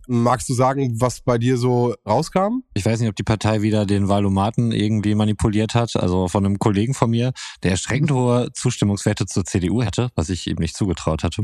Magst 0.08 0.48
du 0.50 0.54
sagen, 0.54 1.02
was 1.02 1.22
bei 1.22 1.38
dir 1.38 1.58
so 1.58 1.96
rauskam? 2.08 2.64
Ich 2.76 2.86
weiß 2.86 3.00
nicht, 3.00 3.10
ob 3.10 3.16
die 3.16 3.24
Partei 3.24 3.62
wieder 3.62 3.86
den 3.86 4.08
Wahlomaten 4.08 4.72
irgendwie 4.72 5.16
manipuliert 5.16 5.74
hat. 5.74 5.96
Also 5.96 6.28
von 6.28 6.46
einem 6.46 6.60
Kollegen 6.60 6.94
von 6.94 7.10
mir, 7.10 7.32
der 7.64 7.72
erschreckend 7.72 8.12
hohe 8.12 8.50
Zustimmungswerte 8.54 9.26
zur 9.26 9.46
CDU 9.46 9.82
hätte, 9.82 10.10
was 10.16 10.30
ich 10.30 10.46
ihm 10.48 10.58
nicht 10.60 10.76
zugetraut 10.78 11.24
hatte. 11.24 11.44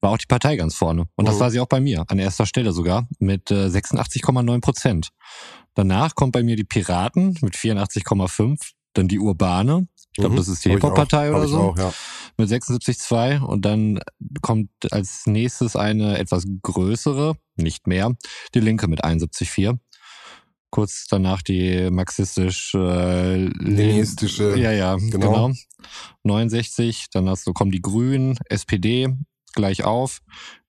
War 0.00 0.10
auch 0.10 0.18
die 0.18 0.26
Partei 0.26 0.56
ganz 0.56 0.74
vorne. 0.74 1.04
Und 1.16 1.26
das 1.26 1.36
Mhm. 1.36 1.40
war 1.40 1.50
sie 1.50 1.60
auch 1.60 1.66
bei 1.68 1.80
mir, 1.80 2.04
an 2.08 2.18
erster 2.18 2.44
Stelle 2.44 2.72
sogar, 2.72 3.08
mit 3.20 3.50
äh, 3.50 3.68
86,9 3.70 4.60
Prozent. 4.60 5.08
Danach 5.74 6.14
kommt 6.14 6.32
bei 6.32 6.42
mir 6.42 6.56
die 6.56 6.64
Piraten 6.64 7.36
mit 7.40 7.56
84,5, 7.56 8.73
dann 8.94 9.08
die 9.08 9.18
Urbane, 9.18 9.86
ich 10.12 10.20
glaube, 10.20 10.34
Mhm. 10.34 10.38
das 10.38 10.48
ist 10.48 10.64
die. 10.64 10.70
Hip-Hop-Partei 10.70 11.30
oder 11.30 11.48
so, 11.48 11.58
Auch, 11.60 11.78
ja. 11.78 11.92
mit 12.38 12.48
76,2 12.48 13.40
und 13.40 13.64
dann 13.64 14.00
kommt 14.42 14.70
als 14.90 15.26
nächstes 15.26 15.76
eine 15.76 16.18
etwas 16.18 16.44
größere, 16.62 17.36
nicht 17.56 17.86
mehr, 17.86 18.14
die 18.54 18.60
Linke 18.60 18.88
mit 18.88 19.04
71,4. 19.04 19.78
Kurz 20.70 21.06
danach 21.08 21.42
die 21.42 21.88
marxistisch 21.90 22.74
äh, 22.74 23.44
Leninistische, 23.46 24.56
ja, 24.58 24.72
ja, 24.72 24.96
genau. 24.96 25.48
genau. 25.48 25.52
69, 26.24 27.06
dann 27.12 27.28
hast 27.28 27.46
du, 27.46 27.52
kommen 27.52 27.70
die 27.70 27.82
Grünen, 27.82 28.36
SPD 28.48 29.08
gleich 29.54 29.84
auf, 29.84 30.20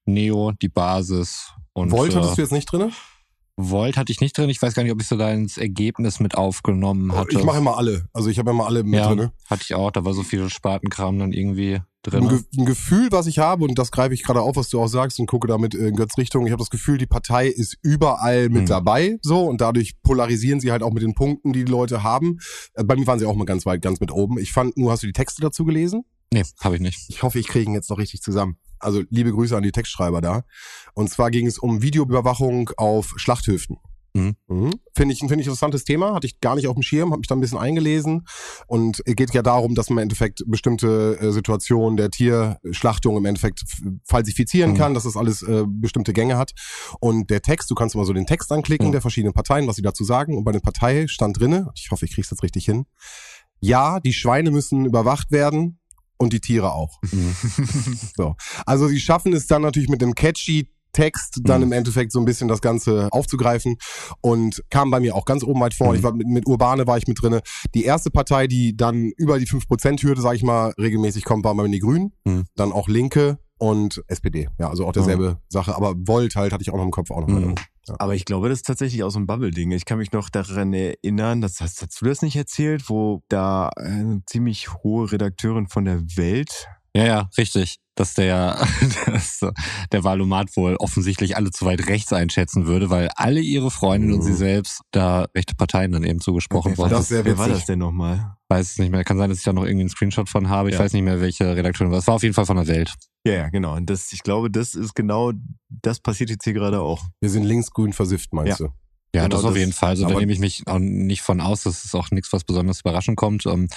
Neo, 0.05 0.51
die 0.51 0.69
Basis 0.69 1.51
und 1.73 1.91
Volt 1.91 2.13
äh, 2.13 2.17
hattest 2.17 2.37
du 2.37 2.41
jetzt 2.41 2.51
nicht 2.51 2.71
drinne? 2.71 2.91
Volt 3.57 3.95
hatte 3.95 4.11
ich 4.11 4.19
nicht 4.19 4.37
drin. 4.37 4.49
Ich 4.49 4.61
weiß 4.61 4.73
gar 4.73 4.83
nicht, 4.83 4.91
ob 4.91 5.01
ich 5.01 5.07
so 5.07 5.15
da 5.15 5.31
ins 5.31 5.57
Ergebnis 5.57 6.19
mit 6.19 6.35
aufgenommen 6.35 7.13
hatte. 7.15 7.37
Ich 7.37 7.43
mache 7.45 7.57
immer 7.59 7.77
alle. 7.77 8.07
Also 8.11 8.29
ich 8.29 8.37
habe 8.37 8.51
immer 8.51 8.65
alle 8.65 8.83
mit 8.83 8.95
ja, 8.99 9.07
drinne. 9.07 9.31
hatte 9.49 9.63
ich 9.63 9.73
auch. 9.75 9.91
Da 9.91 10.03
war 10.03 10.13
so 10.13 10.23
viel 10.23 10.49
Spatenkram 10.49 11.17
dann 11.19 11.31
irgendwie 11.31 11.75
Ein, 11.75 11.83
drin. 12.03 12.27
Ge 12.27 12.39
ein 12.57 12.65
Gefühl, 12.65 13.07
was 13.11 13.27
ich 13.27 13.39
habe, 13.39 13.63
und 13.63 13.79
das 13.79 13.91
greife 13.91 14.13
ich 14.13 14.23
gerade 14.23 14.41
auf, 14.41 14.57
was 14.57 14.67
du 14.69 14.81
auch 14.81 14.87
sagst, 14.87 15.19
und 15.21 15.27
gucke 15.27 15.47
damit 15.47 15.73
in 15.73 15.95
Götz 15.95 16.17
Richtung. 16.17 16.45
Ich 16.45 16.51
habe 16.51 16.61
das 16.61 16.69
Gefühl, 16.69 16.97
die 16.97 17.05
Partei 17.07 17.47
ist 17.47 17.77
überall 17.81 18.49
mit 18.49 18.63
Mhm. 18.63 18.67
dabei, 18.67 19.17
so, 19.21 19.45
und 19.45 19.61
dadurch 19.61 19.93
polarisieren 20.03 20.59
sie 20.59 20.71
halt 20.73 20.83
auch 20.83 20.91
mit 20.91 21.01
den 21.03 21.15
Punkten, 21.15 21.53
die 21.53 21.63
die 21.63 21.71
Leute 21.71 22.03
haben. 22.03 22.39
Äh, 22.73 22.83
Bei 22.83 22.95
mir 22.97 23.07
waren 23.07 23.19
sie 23.19 23.25
auch 23.25 23.35
mal 23.35 23.45
ganz 23.45 23.65
weit, 23.65 23.81
ganz 23.81 24.01
mit 24.01 24.11
oben. 24.11 24.37
Ich 24.37 24.51
fand, 24.51 24.75
nur 24.77 24.91
hast 24.91 25.03
du 25.03 25.07
die 25.07 25.13
Texte 25.13 25.41
dazu 25.41 25.63
gelesen? 25.63 26.03
Nee, 26.33 26.43
habe 26.61 26.75
ich 26.75 26.81
nicht. 26.81 26.99
Ich 27.07 27.23
hoffe, 27.23 27.39
ich 27.39 27.47
kriege 27.47 27.69
ihn 27.69 27.73
jetzt 27.73 27.89
noch 27.89 27.99
richtig 27.99 28.21
zusammen. 28.21 28.57
Also 28.79 29.03
liebe 29.09 29.31
Grüße 29.31 29.55
an 29.55 29.63
die 29.63 29.71
Textschreiber 29.71 30.21
da. 30.21 30.43
Und 30.93 31.09
zwar 31.09 31.31
ging 31.31 31.47
es 31.47 31.57
um 31.57 31.81
Videoüberwachung 31.81 32.69
auf 32.77 33.13
Schlachthöfen. 33.17 33.77
Mhm. 34.13 34.35
Mhm. 34.47 34.71
Finde 34.95 35.13
ich 35.13 35.21
ein 35.21 35.27
finde 35.27 35.41
ich 35.41 35.47
interessantes 35.47 35.83
Thema, 35.83 36.13
hatte 36.13 36.25
ich 36.25 36.39
gar 36.39 36.55
nicht 36.55 36.67
auf 36.69 36.73
dem 36.75 36.83
Schirm, 36.83 37.11
habe 37.11 37.19
mich 37.19 37.27
da 37.27 37.35
ein 37.35 37.41
bisschen 37.41 37.57
eingelesen 37.57 38.25
und 38.65 39.01
es 39.05 39.13
geht 39.17 39.33
ja 39.33 39.41
darum, 39.41 39.75
dass 39.75 39.89
man 39.89 39.97
im 39.97 40.03
Endeffekt 40.03 40.41
bestimmte 40.47 41.17
äh, 41.19 41.31
Situationen 41.33 41.97
der 41.97 42.09
Tierschlachtung 42.11 43.17
im 43.17 43.25
Endeffekt 43.25 43.63
falsifizieren 44.05 44.71
Mhm. 44.71 44.77
kann, 44.77 44.93
dass 44.93 45.03
das 45.03 45.17
alles 45.17 45.41
äh, 45.43 45.65
bestimmte 45.67 46.13
Gänge 46.13 46.37
hat 46.37 46.53
und 47.01 47.29
der 47.29 47.41
Text, 47.41 47.69
du 47.69 47.75
kannst 47.75 47.93
mal 47.97 48.05
so 48.05 48.13
den 48.13 48.25
Text 48.25 48.53
anklicken 48.53 48.87
Mhm. 48.87 48.91
der 48.93 49.01
verschiedenen 49.01 49.33
Parteien, 49.33 49.67
was 49.67 49.75
sie 49.75 49.81
dazu 49.81 50.05
sagen 50.05 50.37
und 50.37 50.45
bei 50.45 50.53
den 50.53 50.61
Parteien 50.61 51.09
stand 51.09 51.37
drinne, 51.37 51.69
ich 51.75 51.91
hoffe, 51.91 52.05
ich 52.05 52.13
krieg's 52.13 52.31
jetzt 52.31 52.41
richtig 52.41 52.63
hin. 52.63 52.85
Ja, 53.59 53.99
die 53.99 54.13
Schweine 54.13 54.49
müssen 54.49 54.85
überwacht 54.85 55.31
werden 55.31 55.79
und 56.17 56.33
die 56.33 56.39
Tiere 56.39 56.73
auch. 56.73 56.99
So. 58.17 58.35
Also 58.65 58.87
sie 58.87 58.99
schaffen 58.99 59.33
es 59.33 59.47
dann 59.47 59.61
natürlich 59.61 59.89
mit 59.89 60.01
dem 60.01 60.15
catchy 60.15 60.69
Text 60.93 61.41
dann 61.43 61.59
Mhm. 61.59 61.67
im 61.67 61.71
Endeffekt 61.73 62.13
so 62.13 62.19
ein 62.19 62.25
bisschen 62.25 62.47
das 62.47 62.61
Ganze 62.61 63.09
aufzugreifen 63.11 63.75
und 64.21 64.63
kam 64.69 64.91
bei 64.91 65.01
mir 65.01 65.13
auch 65.15 65.25
ganz 65.25 65.43
oben 65.43 65.59
weit 65.59 65.73
vor. 65.73 65.89
Mhm. 65.89 65.95
Ich 65.95 66.03
war 66.03 66.13
mit, 66.13 66.27
mit 66.27 66.47
Urbane 66.47 66.87
war 66.87 66.97
ich 66.97 67.05
mit 67.05 67.21
drinne. 67.21 67.41
Die 67.73 67.83
erste 67.83 68.11
Partei, 68.11 68.47
die 68.47 68.77
dann 68.77 69.11
über 69.17 69.37
die 69.37 69.45
5%-Hürde, 69.47 70.21
sag 70.21 70.35
ich 70.35 70.43
mal, 70.43 70.73
regelmäßig 70.79 71.25
kommt, 71.25 71.43
waren 71.43 71.57
bei 71.57 71.63
mir 71.63 71.69
die 71.71 71.79
Grünen. 71.79 72.13
Mhm. 72.23 72.45
Dann 72.55 72.71
auch 72.71 72.87
Linke 72.87 73.39
und 73.57 74.01
SPD. 74.07 74.47
Ja, 74.57 74.69
also 74.69 74.85
auch 74.87 74.93
derselbe 74.93 75.39
Sache. 75.49 75.75
Aber 75.75 75.95
Volt 75.97 76.35
halt 76.37 76.53
hatte 76.53 76.61
ich 76.61 76.69
auch 76.71 76.77
noch 76.77 76.85
im 76.85 76.91
Kopf 76.91 77.11
auch 77.11 77.19
noch. 77.21 77.27
Mhm. 77.27 77.55
Ja. 77.87 77.95
Aber 77.99 78.15
ich 78.15 78.25
glaube, 78.25 78.49
das 78.49 78.59
ist 78.59 78.65
tatsächlich 78.65 79.03
auch 79.03 79.09
so 79.09 79.19
ein 79.19 79.27
Bubble-Ding. 79.27 79.71
Ich 79.71 79.85
kann 79.85 79.97
mich 79.99 80.11
noch 80.11 80.29
daran 80.29 80.73
erinnern, 80.73 81.41
das 81.41 81.61
hast, 81.61 81.81
hast 81.81 82.01
du 82.01 82.05
das 82.05 82.21
nicht 82.21 82.35
erzählt, 82.35 82.89
wo 82.89 83.21
da 83.29 83.69
eine 83.69 84.23
ziemlich 84.25 84.73
hohe 84.83 85.11
Redakteurin 85.11 85.67
von 85.67 85.85
der 85.85 86.01
Welt 86.17 86.67
Ja, 86.95 87.05
ja, 87.05 87.29
richtig. 87.37 87.77
Dass 87.95 88.13
der, 88.13 88.57
dass 89.05 89.39
der 89.91 90.03
Valomat 90.03 90.55
wohl 90.57 90.75
offensichtlich 90.75 91.37
alle 91.37 91.51
zu 91.51 91.65
weit 91.65 91.87
rechts 91.87 92.11
einschätzen 92.13 92.67
würde, 92.67 92.89
weil 92.89 93.09
alle 93.15 93.39
ihre 93.39 93.71
Freundinnen 93.71 94.13
und 94.13 94.21
sie 94.21 94.31
Mhm. 94.31 94.35
selbst 94.37 94.81
da 94.91 95.27
rechte 95.35 95.55
Parteien 95.55 95.91
dann 95.93 96.03
eben 96.03 96.19
zugesprochen 96.19 96.75
Das 96.75 97.01
ist 97.03 97.07
sehr 97.09 97.23
Wer 97.25 97.37
war 97.37 97.47
das 97.47 97.65
denn 97.65 97.79
nochmal? 97.79 98.35
weiß 98.49 98.71
es 98.73 98.77
nicht 98.77 98.91
mehr. 98.91 99.03
Kann 99.03 99.17
sein, 99.17 99.29
dass 99.29 99.39
ich 99.39 99.43
da 99.45 99.53
noch 99.53 99.63
irgendwie 99.63 99.81
einen 99.83 99.89
Screenshot 99.89 100.29
von 100.29 100.49
habe. 100.49 100.69
Ich 100.69 100.75
Ja. 100.75 100.81
weiß 100.81 100.93
nicht 100.93 101.01
mehr, 101.03 101.19
welche 101.21 101.55
Redakteurin 101.55 101.91
war. 101.91 101.99
Es 101.99 102.07
war 102.07 102.15
auf 102.15 102.23
jeden 102.23 102.35
Fall 102.35 102.45
von 102.45 102.57
der 102.57 102.67
Welt. 102.67 102.93
Ja, 103.25 103.33
ja, 103.33 103.49
genau. 103.49 103.75
Und 103.75 103.89
das, 103.89 104.11
ich 104.13 104.21
glaube, 104.21 104.51
das 104.51 104.75
ist 104.75 104.93
genau, 104.93 105.31
das 105.69 105.99
passiert 105.99 106.29
jetzt 106.29 106.43
hier 106.43 106.53
gerade 106.53 106.79
auch. 106.81 107.01
Wir 107.21 107.29
sind 107.31 107.43
linksgrün 107.43 107.91
versifft, 107.93 108.33
meinst 108.33 108.59
du? 108.59 108.69
Ja, 109.15 109.23
Genau 109.23 109.35
das 109.37 109.45
auf 109.45 109.51
das. 109.51 109.59
jeden 109.59 109.73
Fall. 109.73 109.89
Also 109.89 110.03
da 110.03 110.09
Aber- 110.11 110.19
nehme 110.19 110.31
ich 110.33 110.39
mich 110.39 110.63
auch 110.67 110.79
nicht 110.79 111.21
von 111.21 111.41
aus. 111.41 111.63
Das 111.63 111.85
ist 111.85 111.95
auch 111.95 112.11
nichts, 112.11 112.31
was 112.33 112.43
besonders 112.43 112.81
überraschend 112.81 113.17
kommt. 113.17 113.45
Ähm, 113.45 113.67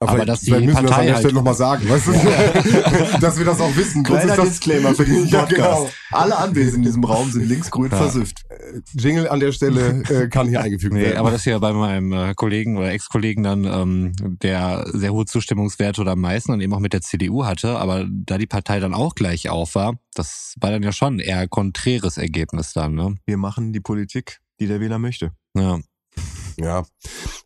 Aber, 0.00 0.12
vielleicht- 0.12 0.28
dass 0.28 0.40
die 0.40 0.50
müssen 0.52 0.66
wir 0.66 0.72
das 0.72 0.78
an 0.80 0.86
Partei 0.86 1.04
der 1.06 1.14
halt, 1.14 1.22
Stelle 1.22 1.34
nochmal 1.34 1.54
sagen, 1.54 1.88
weißt 1.88 2.06
du? 2.06 2.12
dass 3.20 3.38
wir 3.38 3.44
das 3.44 3.60
auch 3.60 3.76
wissen. 3.76 4.02
Kleiner 4.02 4.32
ist 4.32 4.38
das 4.38 4.48
Disclaimer 4.48 4.94
für 4.94 5.04
diesen 5.04 5.28
Ja, 5.28 5.40
Podcast. 5.40 5.56
genau. 5.56 5.90
Alle 6.12 6.36
Anwesenden 6.38 6.76
in 6.80 6.82
diesem 6.82 7.04
Raum 7.04 7.30
sind 7.30 7.48
linksgrün 7.48 7.90
Ja. 7.90 7.96
versifft. 7.96 8.42
Jingle 8.94 9.28
an 9.28 9.40
der 9.40 9.52
Stelle 9.52 10.02
äh, 10.08 10.28
kann 10.28 10.48
hier 10.48 10.60
eingefügt 10.60 10.92
Nee, 10.92 11.02
werden. 11.02 11.18
aber 11.18 11.30
das 11.30 11.44
hier 11.44 11.58
bei 11.58 11.72
meinem 11.72 12.12
äh, 12.12 12.34
Kollegen 12.34 12.76
oder 12.76 12.90
Ex-Kollegen 12.92 13.42
dann, 13.42 13.64
ähm, 13.64 14.12
der 14.42 14.84
sehr 14.92 15.12
hohe 15.12 15.24
Zustimmungswerte 15.24 16.00
oder 16.00 16.12
am 16.12 16.20
meisten 16.20 16.52
und 16.52 16.60
eben 16.60 16.72
auch 16.74 16.80
mit 16.80 16.92
der 16.92 17.00
CDU 17.00 17.44
hatte, 17.44 17.78
aber 17.78 18.06
da 18.08 18.38
die 18.38 18.46
Partei 18.46 18.80
dann 18.80 18.94
auch 18.94 19.14
gleich 19.14 19.48
auf 19.48 19.74
war, 19.74 19.94
das 20.14 20.54
war 20.60 20.70
dann 20.70 20.82
ja 20.82 20.92
schon 20.92 21.18
eher 21.18 21.48
konträres 21.48 22.18
Ergebnis 22.18 22.72
dann, 22.72 22.94
ne? 22.94 23.14
Wir 23.26 23.36
machen 23.36 23.72
die 23.72 23.80
Politik, 23.80 24.40
die 24.60 24.66
der 24.66 24.80
Wähler 24.80 24.98
möchte. 24.98 25.32
Ja. 25.56 25.78
Ja. 26.56 26.84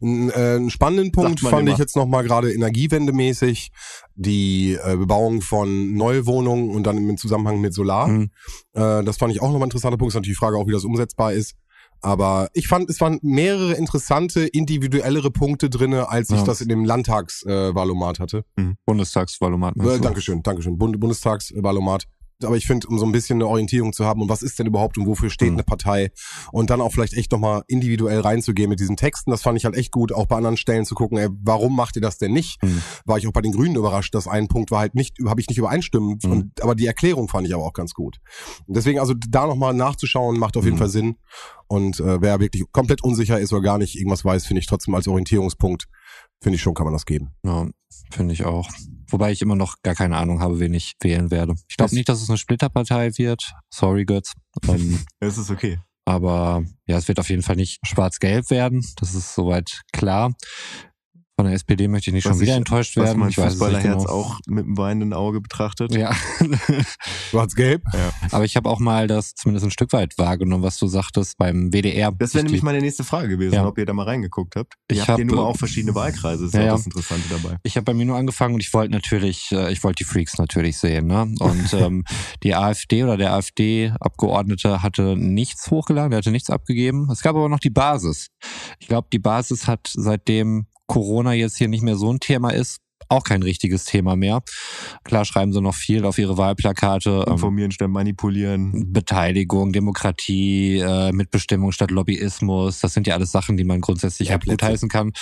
Ein, 0.03 0.29
äh, 0.31 0.35
einen 0.57 0.71
spannenden 0.71 1.13
Punkt 1.13 1.41
fand 1.41 1.63
immer. 1.63 1.73
ich 1.73 1.79
jetzt 1.79 1.97
nochmal 1.97 2.25
gerade 2.25 2.53
energiewendemäßig 2.53 3.71
die 4.15 4.75
äh, 4.75 4.97
Bebauung 4.97 5.41
von 5.41 5.95
Neuwohnungen 5.95 6.71
und 6.71 6.85
dann 6.85 6.99
im 6.99 7.17
Zusammenhang 7.17 7.61
mit 7.61 7.73
Solar. 7.73 8.09
Mhm. 8.09 8.31
Äh, 8.75 9.03
das 9.05 9.17
fand 9.17 9.33
ich 9.33 9.41
auch 9.41 9.47
nochmal 9.47 9.63
ein 9.63 9.71
interessanter 9.71 9.97
Punkt. 9.97 10.11
Ist 10.13 10.17
natürlich 10.17 10.37
die 10.37 10.41
Frage 10.41 10.57
auch, 10.59 10.67
wie 10.67 10.73
das 10.73 10.85
umsetzbar 10.85 11.33
ist. 11.33 11.55
Aber 12.01 12.49
ich 12.53 12.69
fand, 12.69 12.89
es 12.91 13.01
waren 13.01 13.19
mehrere 13.23 13.73
interessante, 13.73 14.47
individuellere 14.47 15.33
Punkte 15.33 15.69
drinne, 15.69 16.09
als 16.11 16.31
ich 16.31 16.37
Ja. 16.37 16.45
das 16.45 16.61
in 16.61 16.69
dem 16.69 16.85
Landtagswahlomat 16.85 18.19
äh, 18.21 18.23
hatte. 18.23 18.45
Bundestagsvalomat. 18.87 19.75
meinst 19.75 19.93
Äh, 19.95 19.97
du? 19.97 20.03
Dankeschön, 20.05 20.43
Dankeschön. 20.43 20.79
Bund 20.79 21.01
Bundestagswahlomat. 21.01 22.05
Aber 22.45 22.57
ich 22.57 22.67
finde, 22.69 22.87
um 22.87 22.99
so 23.01 23.05
ein 23.05 23.11
bisschen 23.11 23.39
eine 23.39 23.49
Orientierung 23.49 23.93
zu 23.93 24.05
haben 24.05 24.23
und 24.23 24.29
was 24.29 24.43
ist 24.43 24.59
denn 24.61 24.67
überhaupt 24.69 24.97
und 24.97 25.07
wofür 25.07 25.29
steht 25.29 25.49
Mhm. 25.49 25.55
eine 25.57 25.63
Partei 25.65 26.13
und 26.53 26.71
dann 26.71 26.81
auch 26.81 26.93
vielleicht 26.93 27.15
echt 27.15 27.33
nochmal 27.33 27.63
individuell 27.67 28.21
reinzugehen 28.21 28.71
mit 28.71 28.79
diesen 28.79 28.97
Texten, 28.97 29.33
das 29.33 29.43
fand 29.43 29.59
ich 29.59 29.65
halt 29.65 29.75
echt 29.77 29.91
gut, 29.91 30.13
auch 30.13 30.27
bei 30.27 30.37
anderen 30.37 30.57
Stellen 30.57 30.85
zu 30.85 30.95
gucken, 30.95 31.19
ey, 31.19 31.29
warum 31.43 31.75
macht 31.75 31.97
ihr 31.97 32.03
das 32.03 32.17
denn 32.19 32.33
nicht? 32.33 32.63
Mhm. 32.63 32.81
War 33.07 33.19
ich 33.19 33.27
auch 33.27 33.33
bei 33.33 33.41
den 33.41 33.51
Grünen 33.53 33.75
überrascht, 33.75 34.15
dass 34.15 34.29
ein 34.29 34.47
Punkt 34.47 34.71
war 34.71 34.79
halt 34.81 34.95
nicht, 34.95 35.17
habe 35.27 35.41
ich 35.41 35.49
nicht 35.49 35.59
übereinstimmt, 35.59 36.25
Mhm. 36.25 36.31
und, 36.31 36.63
aber 36.63 36.77
die 36.77 36.87
Erklärung 36.87 37.29
fand 37.29 37.49
ich 37.49 37.55
aber 37.55 37.65
auch 37.65 37.73
ganz 37.73 37.93
gut. 37.93 38.19
Und 38.67 38.77
deswegen 38.77 39.01
also 39.01 39.15
da 39.29 39.47
nochmal 39.47 39.75
nachzuschauen, 39.75 40.39
macht 40.39 40.57
auf 40.57 40.65
jeden 40.65 40.77
Mhm. 40.77 40.81
Fall 40.81 40.91
Sinn 40.91 41.17
und 41.67 41.99
äh, 41.99 42.21
wer 42.21 42.39
wirklich 42.39 42.63
komplett 42.71 43.03
unsicher 43.03 43.41
ist 43.41 43.53
oder 43.53 43.63
gar 43.63 43.79
nicht 43.79 43.97
irgendwas 43.97 44.25
weiß, 44.25 44.47
finde 44.47 44.61
ich 44.61 44.67
trotzdem 44.67 44.95
als 44.95 45.09
Orientierungspunkt, 45.09 45.87
finde 46.43 46.57
ich 46.57 46.63
schon, 46.63 46.75
kann 46.75 46.85
man 46.85 46.93
das 46.93 47.07
geben. 47.07 47.31
Ja, 47.45 47.69
finde 48.11 48.35
ich 48.35 48.45
auch. 48.45 48.69
Wobei 49.11 49.33
ich 49.33 49.41
immer 49.43 49.57
noch 49.57 49.77
gar 49.83 49.95
keine 49.95 50.17
Ahnung 50.17 50.41
habe, 50.41 50.61
wen 50.61 50.75
ich 50.75 50.95
wählen 51.03 51.31
werde. 51.31 51.55
Ich 51.69 51.77
glaube 51.77 51.95
nicht, 51.95 52.09
dass 52.09 52.21
es 52.23 52.29
eine 52.29 52.39
Splitterpartei 52.39 53.11
wird. 53.17 53.53
Sorry, 53.73 54.05
Götz. 54.05 54.35
Ähm, 54.69 55.01
Es 55.21 55.39
ist 55.39 55.51
okay. 55.51 55.79
aber 56.05 56.63
ja, 56.87 56.99
es 56.99 57.09
wird 57.09 57.19
auf 57.19 57.31
jeden 57.31 57.43
Fall 57.43 57.57
nicht 57.57 57.79
schwarz-gelb 57.87 58.51
werden. 58.51 58.85
Das 58.97 59.15
ist 59.15 59.35
soweit 59.35 59.83
klar. 59.93 60.35
Von 61.39 61.45
der 61.47 61.55
SPD 61.55 61.87
möchte 61.87 62.11
ich 62.11 62.15
nicht 62.15 62.25
Was 62.25 62.33
schon 62.33 62.41
wieder 62.41 62.51
ich- 62.55 62.59
enttäuscht 62.59 62.97
Was 62.97 63.05
werden. 63.05 63.21
mein 63.21 63.29
Ich 63.29 63.39
weiß 63.39 63.55
es 63.55 63.61
nicht 63.61 63.69
Fußballerherz 63.69 64.03
genau. 64.07 64.13
auch 64.13 64.41
mit 64.49 64.65
einem 64.65 64.77
weinenden 64.77 65.13
Auge 65.13 65.41
betrachtet. 65.41 65.95
Ja, 65.95 66.13
Schwarz-Gelb? 67.31 67.83
aber 68.33 68.45
ich 68.45 68.57
habe 68.57 68.69
auch 68.69 68.81
mal 68.81 69.07
das 69.07 69.35
zumindest 69.35 69.65
ein 69.67 69.71
Stück 69.71 69.93
weit 69.93 70.19
wahrgenommen, 70.19 70.65
was 70.65 70.79
du 70.79 70.89
sagtest 70.89 71.39
beim 71.39 71.71
WDR. 71.73 72.11
Das 72.11 72.35
wäre 72.35 72.45
nämlich 72.45 72.63
meine 72.63 72.81
nächste 72.81 73.05
Frage 73.05 73.29
gewesen, 73.29 73.55
Ja. 73.55 73.67
ob 73.69 73.79
ihr 73.79 73.87
da 73.87 73.93
mal 73.93 74.03
reingeguckt 74.05 74.57
habt. 74.57 74.75
Ihr 74.91 74.97
Ich 74.97 75.01
habt 75.03 75.17
hier 75.19 75.25
hab, 75.27 75.31
nun 75.31 75.37
mal 75.37 75.43
äh, 75.43 75.47
auch 75.47 75.57
verschiedene 75.57 75.95
Wahlkreise, 75.95 76.47
ist 76.47 76.55
ja, 76.55 76.61
ja, 76.61 76.67
ja. 76.67 76.73
das 76.73 76.87
Interessante 76.87 77.29
dabei. 77.31 77.57
Ich 77.63 77.77
habe 77.77 77.85
bei 77.85 77.95
mir 77.95 78.05
nur 78.07 78.17
angefangen 78.17 78.55
und 78.55 78.61
ich 78.61 78.75
wollte 78.75 78.91
natürlich, 78.93 79.53
äh, 79.53 79.71
ich 79.73 79.85
wollte 79.85 80.03
die 80.03 80.11
Freaks 80.11 80.39
natürlich 80.39 80.77
sehen. 80.79 81.07
Ne? 81.07 81.23
Und 81.39 81.73
ähm, 81.75 82.05
die 82.43 82.57
AfD 82.57 83.05
oder 83.05 83.17
der 83.17 83.33
AfD-Abgeordnete 83.35 84.83
hatte 84.83 85.17
nichts 85.17 85.71
hochgeladen, 85.71 86.11
der 86.11 86.19
hatte 86.19 86.33
nichts 86.33 86.51
abgegeben. 86.51 87.09
Es 87.13 87.23
gab 87.23 87.37
aber 87.37 87.49
noch 87.49 87.61
die 87.61 87.71
Basis. 87.71 88.29
Ich 88.81 88.89
glaube, 88.89 89.09
die 89.13 89.19
Basis 89.21 89.67
hat 89.69 89.89
seitdem 89.95 90.67
Corona 90.89 91.33
jetzt 91.35 91.57
hier 91.57 91.69
nicht 91.69 91.83
mehr 91.83 91.97
so 91.97 92.13
ein 92.13 92.19
Thema 92.19 92.51
ist, 92.51 92.81
auch 93.09 93.25
kein 93.25 93.43
richtiges 93.43 93.85
Thema 93.85 94.17
mehr. 94.17 94.43
Klar 95.05 95.25
schreiben 95.25 95.53
sie 95.53 95.63
noch 95.63 95.75
viel 95.75 96.05
auf 96.05 96.19
ihre 96.19 96.37
Wahlplakate. 96.37 97.25
Ähm, 97.27 97.33
Informieren 97.33 97.71
statt 97.71 97.89
manipulieren. 97.89 98.93
Beteiligung, 98.93 99.73
Demokratie, 99.73 100.79
äh, 100.79 101.13
Mitbestimmung 101.13 101.73
statt 101.73 101.91
Lobbyismus, 101.91 102.81
das 102.81 102.93
sind 102.93 103.07
ja 103.07 103.15
alles 103.15 103.33
Sachen, 103.33 103.57
die 103.57 103.65
man 103.65 103.81
grundsätzlich 103.81 104.29
Lehrplätze. 104.29 104.57
gutheißen 104.57 104.89
kann. 104.89 105.13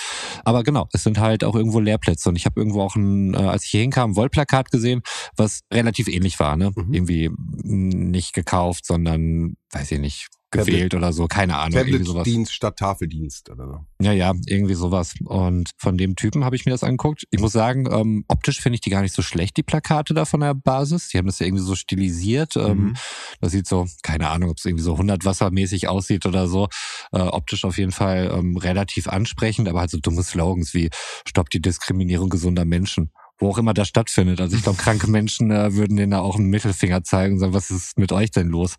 Aber 0.43 0.63
genau, 0.63 0.89
es 0.91 1.03
sind 1.03 1.19
halt 1.19 1.43
auch 1.43 1.55
irgendwo 1.55 1.79
Lehrplätze. 1.79 2.27
Und 2.29 2.35
ich 2.35 2.45
habe 2.45 2.59
irgendwo 2.59 2.81
auch 2.81 2.95
ein, 2.95 3.33
äh, 3.33 3.37
als 3.37 3.63
ich 3.63 3.71
hier 3.71 3.81
hinkam, 3.81 4.11
ein 4.11 4.15
Wollplakat 4.15 4.69
gesehen, 4.69 5.01
was 5.37 5.61
relativ 5.73 6.07
ähnlich 6.07 6.39
war. 6.39 6.57
Ne? 6.57 6.71
Mhm. 6.75 6.93
Irgendwie 6.93 7.31
nicht 7.63 8.33
gekauft, 8.33 8.85
sondern, 8.85 9.55
weiß 9.71 9.91
ich 9.91 9.99
nicht, 9.99 10.27
gewählt 10.51 10.93
oder 10.95 11.11
so, 11.13 11.27
keine 11.27 11.57
Ahnung. 11.57 11.77
Irgendwie 11.77 11.97
sowas. 12.05 12.23
Tablet-Dienst 12.23 12.53
statt 12.53 12.77
Tafeldienst 12.77 13.49
oder 13.49 13.67
so. 13.67 14.05
Ja, 14.05 14.11
ja, 14.13 14.33
irgendwie 14.45 14.75
sowas. 14.75 15.15
Und 15.25 15.71
von 15.77 15.97
dem 15.97 16.15
Typen 16.15 16.45
habe 16.45 16.55
ich 16.55 16.65
mir 16.65 16.71
das 16.71 16.83
angeguckt. 16.83 17.25
Ich 17.31 17.39
muss 17.41 17.51
sagen, 17.51 17.87
ähm, 17.91 18.23
optisch 18.27 18.61
finde 18.61 18.75
ich 18.75 18.81
die 18.81 18.89
gar 18.89 19.01
nicht 19.01 19.13
so 19.13 19.21
schlecht, 19.21 19.57
die 19.57 19.63
Plakate 19.63 20.13
da 20.13 20.25
von 20.25 20.39
der 20.39 20.53
Basis. 20.53 21.09
Die 21.09 21.17
haben 21.17 21.25
das 21.25 21.39
ja 21.39 21.45
irgendwie 21.47 21.63
so 21.63 21.75
stilisiert. 21.75 22.55
Ähm, 22.55 22.77
Mhm. 22.77 22.93
das 23.41 23.51
sieht 23.51 23.67
so, 23.67 23.87
keine 24.03 24.29
Ahnung, 24.29 24.49
ob 24.49 24.57
es 24.57 24.65
irgendwie 24.65 24.83
so 24.83 24.93
100 24.93 25.25
wassermäßig 25.25 25.87
aussieht 25.87 26.25
oder 26.25 26.47
so. 26.47 26.67
Äh, 27.11 27.19
optisch 27.19 27.65
auf 27.65 27.77
jeden 27.77 27.91
Fall 27.91 28.31
ähm, 28.33 28.55
relativ 28.57 29.07
ansprechend, 29.07 29.67
aber 29.67 29.81
halt 29.81 29.89
so 29.91 29.97
dumme 29.99 30.23
Slogans 30.23 30.73
wie 30.73 30.89
Stopp 31.27 31.49
die 31.49 31.61
Diskriminierung 31.61 32.29
gesunder 32.29 32.65
Menschen. 32.65 33.11
Wo 33.39 33.49
auch 33.49 33.57
immer 33.57 33.73
das 33.73 33.87
stattfindet. 33.87 34.41
Also 34.41 34.55
ich 34.55 34.63
glaube, 34.63 34.77
kranke 34.77 35.07
Menschen 35.07 35.51
äh, 35.51 35.73
würden 35.75 35.95
denen 35.97 36.11
da 36.11 36.19
auch 36.19 36.35
einen 36.35 36.49
Mittelfinger 36.49 37.03
zeigen 37.03 37.35
und 37.35 37.39
sagen, 37.39 37.53
was 37.53 37.69
ist 37.69 37.97
mit 37.97 38.11
euch 38.11 38.31
denn 38.31 38.47
los? 38.47 38.75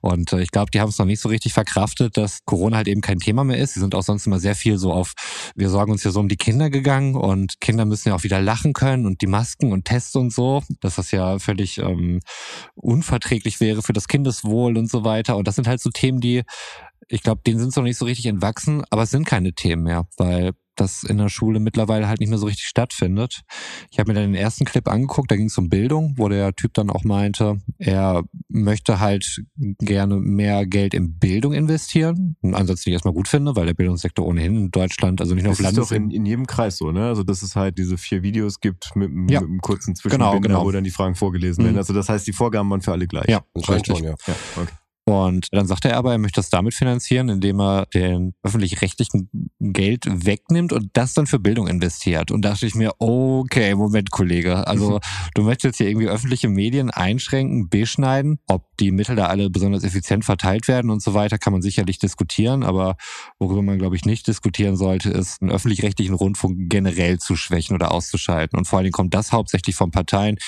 Und 0.00 0.32
äh, 0.32 0.40
ich 0.40 0.50
glaube, 0.50 0.70
die 0.70 0.80
haben 0.80 0.88
es 0.88 0.98
noch 0.98 1.06
nicht 1.06 1.20
so 1.20 1.28
richtig 1.28 1.52
verkraftet, 1.52 2.16
dass 2.16 2.44
Corona 2.44 2.78
halt 2.78 2.88
eben 2.88 3.00
kein 3.00 3.18
Thema 3.18 3.44
mehr 3.44 3.58
ist. 3.58 3.74
Sie 3.74 3.80
sind 3.80 3.94
auch 3.94 4.02
sonst 4.02 4.26
immer 4.26 4.40
sehr 4.40 4.54
viel 4.54 4.78
so 4.78 4.92
auf, 4.92 5.12
wir 5.54 5.68
sorgen 5.70 5.92
uns 5.92 6.02
ja 6.04 6.10
so 6.10 6.20
um 6.20 6.28
die 6.28 6.36
Kinder 6.36 6.70
gegangen 6.70 7.14
und 7.14 7.60
Kinder 7.60 7.84
müssen 7.84 8.08
ja 8.08 8.14
auch 8.14 8.24
wieder 8.24 8.40
lachen 8.40 8.72
können 8.72 9.06
und 9.06 9.22
die 9.22 9.26
Masken 9.26 9.72
und 9.72 9.84
Tests 9.84 10.16
und 10.16 10.32
so, 10.32 10.62
dass 10.80 10.96
das 10.96 11.10
ja 11.10 11.38
völlig 11.38 11.78
ähm, 11.78 12.20
unverträglich 12.74 13.60
wäre 13.60 13.82
für 13.82 13.92
das 13.92 14.08
Kindeswohl 14.08 14.76
und 14.76 14.90
so 14.90 15.04
weiter. 15.04 15.36
Und 15.36 15.46
das 15.46 15.54
sind 15.54 15.68
halt 15.68 15.80
so 15.80 15.90
Themen, 15.90 16.20
die, 16.20 16.42
ich 17.08 17.22
glaube, 17.22 17.42
denen 17.46 17.58
sind 17.58 17.68
es 17.68 17.76
noch 17.76 17.84
nicht 17.84 17.98
so 17.98 18.04
richtig 18.04 18.26
entwachsen, 18.26 18.82
aber 18.90 19.02
es 19.02 19.10
sind 19.10 19.26
keine 19.26 19.52
Themen 19.52 19.84
mehr, 19.84 20.06
weil 20.16 20.52
das 20.76 21.02
in 21.02 21.18
der 21.18 21.28
Schule 21.28 21.60
mittlerweile 21.60 22.08
halt 22.08 22.20
nicht 22.20 22.28
mehr 22.30 22.38
so 22.38 22.46
richtig 22.46 22.66
stattfindet. 22.66 23.42
Ich 23.90 23.98
habe 23.98 24.10
mir 24.10 24.14
dann 24.20 24.32
den 24.32 24.40
ersten 24.40 24.64
Clip 24.64 24.86
angeguckt, 24.88 25.30
da 25.30 25.36
ging 25.36 25.46
es 25.46 25.58
um 25.58 25.68
Bildung, 25.68 26.14
wo 26.16 26.28
der 26.28 26.54
Typ 26.54 26.72
dann 26.74 26.90
auch 26.90 27.04
meinte, 27.04 27.60
er 27.78 28.22
möchte 28.48 29.00
halt 29.00 29.42
gerne 29.78 30.16
mehr 30.16 30.66
Geld 30.66 30.94
in 30.94 31.18
Bildung 31.18 31.52
investieren. 31.52 32.36
Ein 32.42 32.54
Ansatz, 32.54 32.82
den 32.84 32.90
ich 32.92 32.94
erstmal 32.94 33.14
gut 33.14 33.28
finde, 33.28 33.56
weil 33.56 33.66
der 33.66 33.74
Bildungssektor 33.74 34.26
ohnehin 34.26 34.56
in 34.56 34.70
Deutschland, 34.70 35.20
also 35.20 35.34
nicht 35.34 35.44
nur 35.44 35.52
auf 35.52 35.58
Das 35.58 35.68
ist 35.72 35.76
doch 35.78 35.90
Landes... 35.90 36.12
in, 36.14 36.16
in 36.16 36.26
jedem 36.26 36.46
Kreis 36.46 36.76
so, 36.78 36.92
ne? 36.92 37.06
Also, 37.08 37.22
dass 37.24 37.42
es 37.42 37.56
halt 37.56 37.76
diese 37.78 37.98
vier 37.98 38.22
Videos 38.22 38.60
gibt 38.60 38.94
mit, 38.96 39.10
einem- 39.10 39.28
Ja. 39.28 39.40
mit 39.40 39.48
einem 39.50 39.60
kurzen 39.60 39.94
Zwischenbinder, 39.94 40.40
genau. 40.40 40.64
wo 40.64 40.70
dann 40.70 40.84
die 40.84 40.90
Fragen 40.90 41.14
vorgelesen 41.14 41.62
Mhm. 41.62 41.66
werden. 41.68 41.78
Also, 41.78 41.92
das 41.92 42.08
heißt, 42.08 42.26
die 42.26 42.32
Vorgaben 42.32 42.70
waren 42.70 42.80
für 42.80 42.92
alle 42.92 43.06
gleich. 43.06 43.28
Ja, 43.28 43.42
richtig. 43.56 43.96
schon, 43.98 44.04
ja. 44.04 44.14
Ja, 44.26 44.34
okay. 44.56 44.72
Und 45.10 45.48
dann 45.50 45.66
sagte 45.66 45.88
er 45.88 45.96
aber, 45.96 46.12
er 46.12 46.18
möchte 46.18 46.40
das 46.40 46.50
damit 46.50 46.72
finanzieren, 46.72 47.28
indem 47.28 47.60
er 47.60 47.86
den 47.86 48.32
öffentlich-rechtlichen 48.44 49.28
Geld 49.58 50.04
wegnimmt 50.06 50.72
und 50.72 50.90
das 50.92 51.14
dann 51.14 51.26
für 51.26 51.40
Bildung 51.40 51.66
investiert. 51.66 52.30
Und 52.30 52.44
da 52.44 52.50
dachte 52.50 52.66
ich 52.66 52.74
mir, 52.74 52.92
okay, 52.98 53.74
Moment, 53.74 54.10
Kollege. 54.10 54.66
Also 54.66 55.00
du 55.34 55.42
möchtest 55.42 55.64
jetzt 55.64 55.76
hier 55.78 55.88
irgendwie 55.88 56.08
öffentliche 56.08 56.48
Medien 56.48 56.90
einschränken, 56.90 57.68
beschneiden. 57.68 58.38
Ob 58.46 58.66
die 58.78 58.92
Mittel 58.92 59.16
da 59.16 59.26
alle 59.26 59.50
besonders 59.50 59.82
effizient 59.82 60.24
verteilt 60.24 60.68
werden 60.68 60.90
und 60.90 61.02
so 61.02 61.12
weiter, 61.12 61.38
kann 61.38 61.52
man 61.52 61.62
sicherlich 61.62 61.98
diskutieren. 61.98 62.62
Aber 62.62 62.96
worüber 63.40 63.62
man, 63.62 63.78
glaube 63.78 63.96
ich, 63.96 64.04
nicht 64.04 64.28
diskutieren 64.28 64.76
sollte, 64.76 65.10
ist, 65.10 65.42
einen 65.42 65.50
öffentlich-rechtlichen 65.50 66.14
Rundfunk 66.14 66.70
generell 66.70 67.18
zu 67.18 67.34
schwächen 67.34 67.74
oder 67.74 67.90
auszuschalten. 67.90 68.58
Und 68.58 68.66
vor 68.66 68.78
allen 68.78 68.84
Dingen 68.84 68.92
kommt 68.92 69.14
das 69.14 69.32
hauptsächlich 69.32 69.74
von 69.74 69.90
Parteien, 69.90 70.38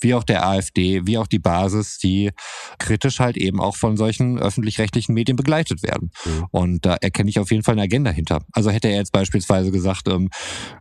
wie 0.00 0.14
auch 0.14 0.24
der 0.24 0.46
AfD, 0.46 1.06
wie 1.06 1.16
auch 1.16 1.26
die 1.26 1.38
Basis, 1.38 1.98
die 1.98 2.32
kritisch 2.78 3.18
halt 3.18 3.38
eben 3.38 3.60
auch 3.60 3.76
von 3.76 3.96
solchen 3.96 4.09
öffentlich-rechtlichen 4.18 5.14
Medien 5.14 5.36
begleitet 5.36 5.82
werden. 5.82 6.10
Mhm. 6.24 6.46
Und 6.50 6.86
da 6.86 6.96
erkenne 6.96 7.30
ich 7.30 7.38
auf 7.38 7.50
jeden 7.50 7.62
Fall 7.62 7.72
eine 7.72 7.82
Agenda 7.82 8.10
hinter. 8.10 8.40
Also 8.52 8.70
hätte 8.70 8.88
er 8.88 8.96
jetzt 8.96 9.12
beispielsweise 9.12 9.70
gesagt, 9.70 10.08
ähm, 10.08 10.30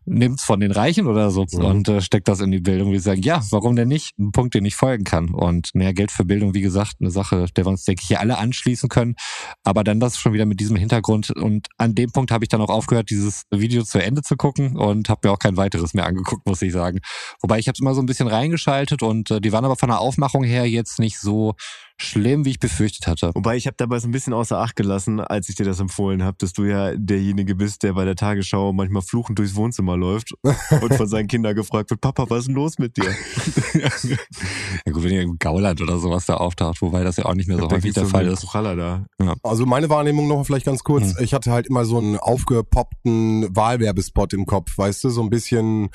nimmt's 0.05 0.43
von 0.43 0.59
den 0.59 0.71
Reichen 0.71 1.07
oder 1.07 1.31
so 1.31 1.45
Mhm. 1.51 1.65
und 1.65 1.89
äh, 1.89 2.01
steckt 2.01 2.27
das 2.27 2.39
in 2.41 2.51
die 2.51 2.59
Bildung, 2.59 2.91
wie 2.91 2.97
ich 2.97 3.03
sagen, 3.03 3.21
ja, 3.21 3.41
warum 3.51 3.75
denn 3.75 3.87
nicht? 3.87 4.17
Ein 4.19 4.31
Punkt, 4.31 4.53
den 4.55 4.65
ich 4.65 4.75
folgen 4.75 5.03
kann. 5.03 5.29
Und 5.33 5.69
mehr 5.73 5.93
Geld 5.93 6.11
für 6.11 6.25
Bildung, 6.25 6.53
wie 6.53 6.61
gesagt, 6.61 6.95
eine 6.99 7.11
Sache, 7.11 7.45
der 7.55 7.65
wir 7.65 7.69
uns, 7.69 7.83
denke 7.85 8.01
ich, 8.01 8.07
hier 8.07 8.19
alle 8.19 8.37
anschließen 8.37 8.89
können. 8.89 9.15
Aber 9.63 9.83
dann 9.83 9.99
das 9.99 10.17
schon 10.17 10.33
wieder 10.33 10.45
mit 10.45 10.59
diesem 10.59 10.75
Hintergrund. 10.75 11.31
Und 11.31 11.67
an 11.77 11.95
dem 11.95 12.11
Punkt 12.11 12.31
habe 12.31 12.43
ich 12.43 12.49
dann 12.49 12.61
auch 12.61 12.69
aufgehört, 12.69 13.09
dieses 13.09 13.43
Video 13.51 13.83
zu 13.83 13.99
Ende 14.03 14.21
zu 14.21 14.35
gucken 14.35 14.75
und 14.77 15.09
habe 15.09 15.27
mir 15.27 15.33
auch 15.33 15.39
kein 15.39 15.57
weiteres 15.57 15.93
mehr 15.93 16.05
angeguckt, 16.05 16.45
muss 16.45 16.61
ich 16.61 16.73
sagen. 16.73 16.99
Wobei 17.41 17.59
ich 17.59 17.67
habe 17.67 17.73
es 17.75 17.79
immer 17.79 17.93
so 17.93 18.01
ein 18.01 18.05
bisschen 18.05 18.27
reingeschaltet 18.27 19.03
und 19.03 19.31
äh, 19.31 19.41
die 19.41 19.51
waren 19.51 19.65
aber 19.65 19.75
von 19.75 19.89
der 19.89 19.99
Aufmachung 19.99 20.43
her 20.43 20.65
jetzt 20.69 20.99
nicht 20.99 21.19
so 21.19 21.53
schlimm, 22.01 22.45
wie 22.45 22.51
ich 22.51 22.59
befürchtet 22.59 23.07
hatte. 23.07 23.31
Wobei 23.33 23.57
ich 23.57 23.67
habe 23.67 23.75
dabei 23.77 23.99
so 23.99 24.07
ein 24.07 24.11
bisschen 24.11 24.33
außer 24.33 24.57
Acht 24.57 24.75
gelassen, 24.75 25.19
als 25.19 25.49
ich 25.49 25.55
dir 25.55 25.65
das 25.65 25.79
empfohlen 25.79 26.23
habe, 26.23 26.37
dass 26.39 26.53
du 26.53 26.63
ja 26.63 26.95
derjenige 26.95 27.55
bist, 27.55 27.83
der 27.83 27.93
bei 27.93 28.05
der 28.05 28.15
Tagesschau 28.15 28.73
manchmal 28.73 29.01
fluchend 29.01 29.39
durchs 29.39 29.55
Wohnzimmer 29.55 29.97
läuft 29.97 30.33
und 30.81 30.93
von 30.93 31.07
seinen 31.07 31.27
Kindern 31.27 31.55
gefragt 31.55 31.89
wird, 31.89 32.01
Papa, 32.01 32.29
was 32.29 32.39
ist 32.39 32.47
denn 32.47 32.55
los 32.55 32.79
mit 32.79 32.97
dir? 32.97 33.09
ja 34.85 34.91
gut, 34.91 35.03
wenn 35.03 35.11
ihr 35.11 35.21
im 35.21 35.37
Gauland 35.37 35.81
oder 35.81 35.99
sowas 35.99 36.25
da 36.25 36.35
auftaucht, 36.35 36.81
wobei 36.81 37.03
das 37.03 37.17
ja 37.17 37.25
auch 37.25 37.35
nicht 37.35 37.47
mehr 37.47 37.57
so 37.57 37.69
häufig 37.69 37.93
der 37.93 38.05
Fall 38.05 38.27
ist. 38.27 38.47
Da. 38.53 39.05
Ja. 39.21 39.35
Also 39.43 39.65
meine 39.65 39.89
Wahrnehmung 39.89 40.27
noch 40.27 40.43
vielleicht 40.43 40.65
ganz 40.65 40.83
kurz. 40.83 41.15
Hm. 41.15 41.23
Ich 41.23 41.33
hatte 41.33 41.51
halt 41.51 41.67
immer 41.67 41.85
so 41.85 41.97
einen 41.97 42.17
aufgepoppten 42.17 43.55
Wahlwerbespot 43.55 44.33
im 44.33 44.45
Kopf, 44.45 44.77
weißt 44.77 45.03
du, 45.03 45.09
so 45.09 45.21
ein 45.21 45.29
bisschen 45.29 45.89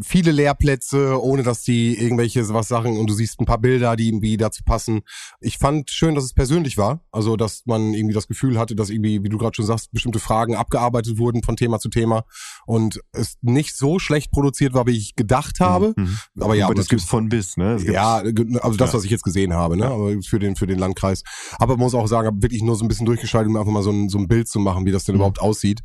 viele 0.00 0.32
Lehrplätze, 0.32 1.22
ohne 1.22 1.42
dass 1.42 1.62
die 1.62 1.98
irgendwelche 1.98 2.48
was 2.52 2.68
sagen 2.68 2.98
und 2.98 3.08
du 3.08 3.14
siehst 3.14 3.40
ein 3.40 3.46
paar 3.46 3.58
Bilder, 3.58 3.96
die 3.96 4.08
irgendwie 4.08 4.36
dazu 4.36 4.62
passen. 4.64 5.02
Ich 5.40 5.58
fand 5.58 5.90
schön, 5.90 6.14
dass 6.14 6.24
es 6.24 6.34
persönlich 6.34 6.78
war, 6.78 7.04
also 7.12 7.36
dass 7.36 7.62
man 7.66 7.94
irgendwie 7.94 8.14
das 8.14 8.28
Gefühl 8.28 8.58
hatte, 8.58 8.74
dass 8.74 8.90
irgendwie, 8.90 9.22
wie 9.22 9.28
du 9.28 9.38
gerade 9.38 9.54
schon 9.54 9.66
sagst, 9.66 9.92
bestimmte 9.92 10.18
Fragen 10.18 10.54
abgearbeitet 10.54 11.18
wurden 11.18 11.42
von 11.42 11.56
Thema 11.56 11.78
zu 11.78 11.88
Thema 11.88 12.24
und 12.66 13.00
es 13.12 13.36
nicht 13.42 13.76
so 13.76 13.98
schlecht 13.98 14.30
produziert 14.30 14.74
war, 14.74 14.86
wie 14.86 14.96
ich 14.96 15.14
gedacht 15.14 15.60
habe. 15.60 15.94
Mhm. 15.96 16.18
Aber 16.40 16.54
ja, 16.54 16.66
aber 16.66 16.74
das 16.74 16.88
gibt's 16.88 17.04
von 17.04 17.28
bis, 17.28 17.56
ne? 17.56 17.78
Ja, 17.84 18.22
also 18.60 18.76
das, 18.76 18.94
was 18.94 19.04
ich 19.04 19.10
jetzt 19.10 19.24
gesehen 19.24 19.52
habe, 19.52 19.76
ne? 19.76 19.86
Aber 19.86 20.12
für 20.22 20.38
den 20.38 20.56
für 20.56 20.66
den 20.66 20.78
Landkreis. 20.78 21.22
Aber 21.58 21.74
man 21.74 21.84
muss 21.84 21.94
auch 21.94 22.06
sagen, 22.06 22.26
habe 22.26 22.42
wirklich 22.42 22.62
nur 22.62 22.76
so 22.76 22.84
ein 22.84 22.88
bisschen 22.88 23.06
durchgeschaltet, 23.06 23.50
um 23.50 23.56
einfach 23.56 23.72
mal 23.72 23.82
so 23.82 23.90
ein, 23.90 24.08
so 24.08 24.18
ein 24.18 24.28
Bild 24.28 24.48
zu 24.48 24.58
machen, 24.58 24.86
wie 24.86 24.92
das 24.92 25.04
denn 25.04 25.14
mhm. 25.14 25.20
überhaupt 25.20 25.40
aussieht. 25.40 25.80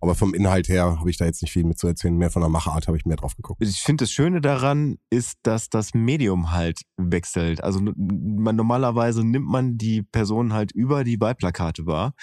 Aber 0.00 0.14
vom 0.14 0.34
Inhalt 0.34 0.68
her 0.68 0.98
habe 0.98 1.10
ich 1.10 1.16
da 1.16 1.24
jetzt 1.24 1.42
nicht 1.42 1.52
viel 1.52 1.64
mit 1.64 1.78
zu 1.78 1.86
erzählen. 1.86 2.16
Mehr 2.16 2.30
von 2.30 2.42
der 2.42 2.48
Machart 2.48 2.86
habe 2.86 2.96
ich 2.96 3.04
mehr 3.04 3.16
drauf 3.16 3.36
geguckt. 3.36 3.49
Ich 3.58 3.80
finde, 3.80 4.04
das 4.04 4.12
Schöne 4.12 4.40
daran 4.40 4.98
ist, 5.10 5.38
dass 5.42 5.68
das 5.68 5.94
Medium 5.94 6.52
halt 6.52 6.82
wechselt. 6.96 7.62
Also 7.62 7.80
man, 7.80 8.56
normalerweise 8.56 9.24
nimmt 9.24 9.48
man 9.48 9.78
die 9.78 10.02
Person 10.02 10.52
halt 10.52 10.72
über 10.72 11.04
die 11.04 11.20
Wahlplakate 11.20 11.86
wahr. 11.86 12.14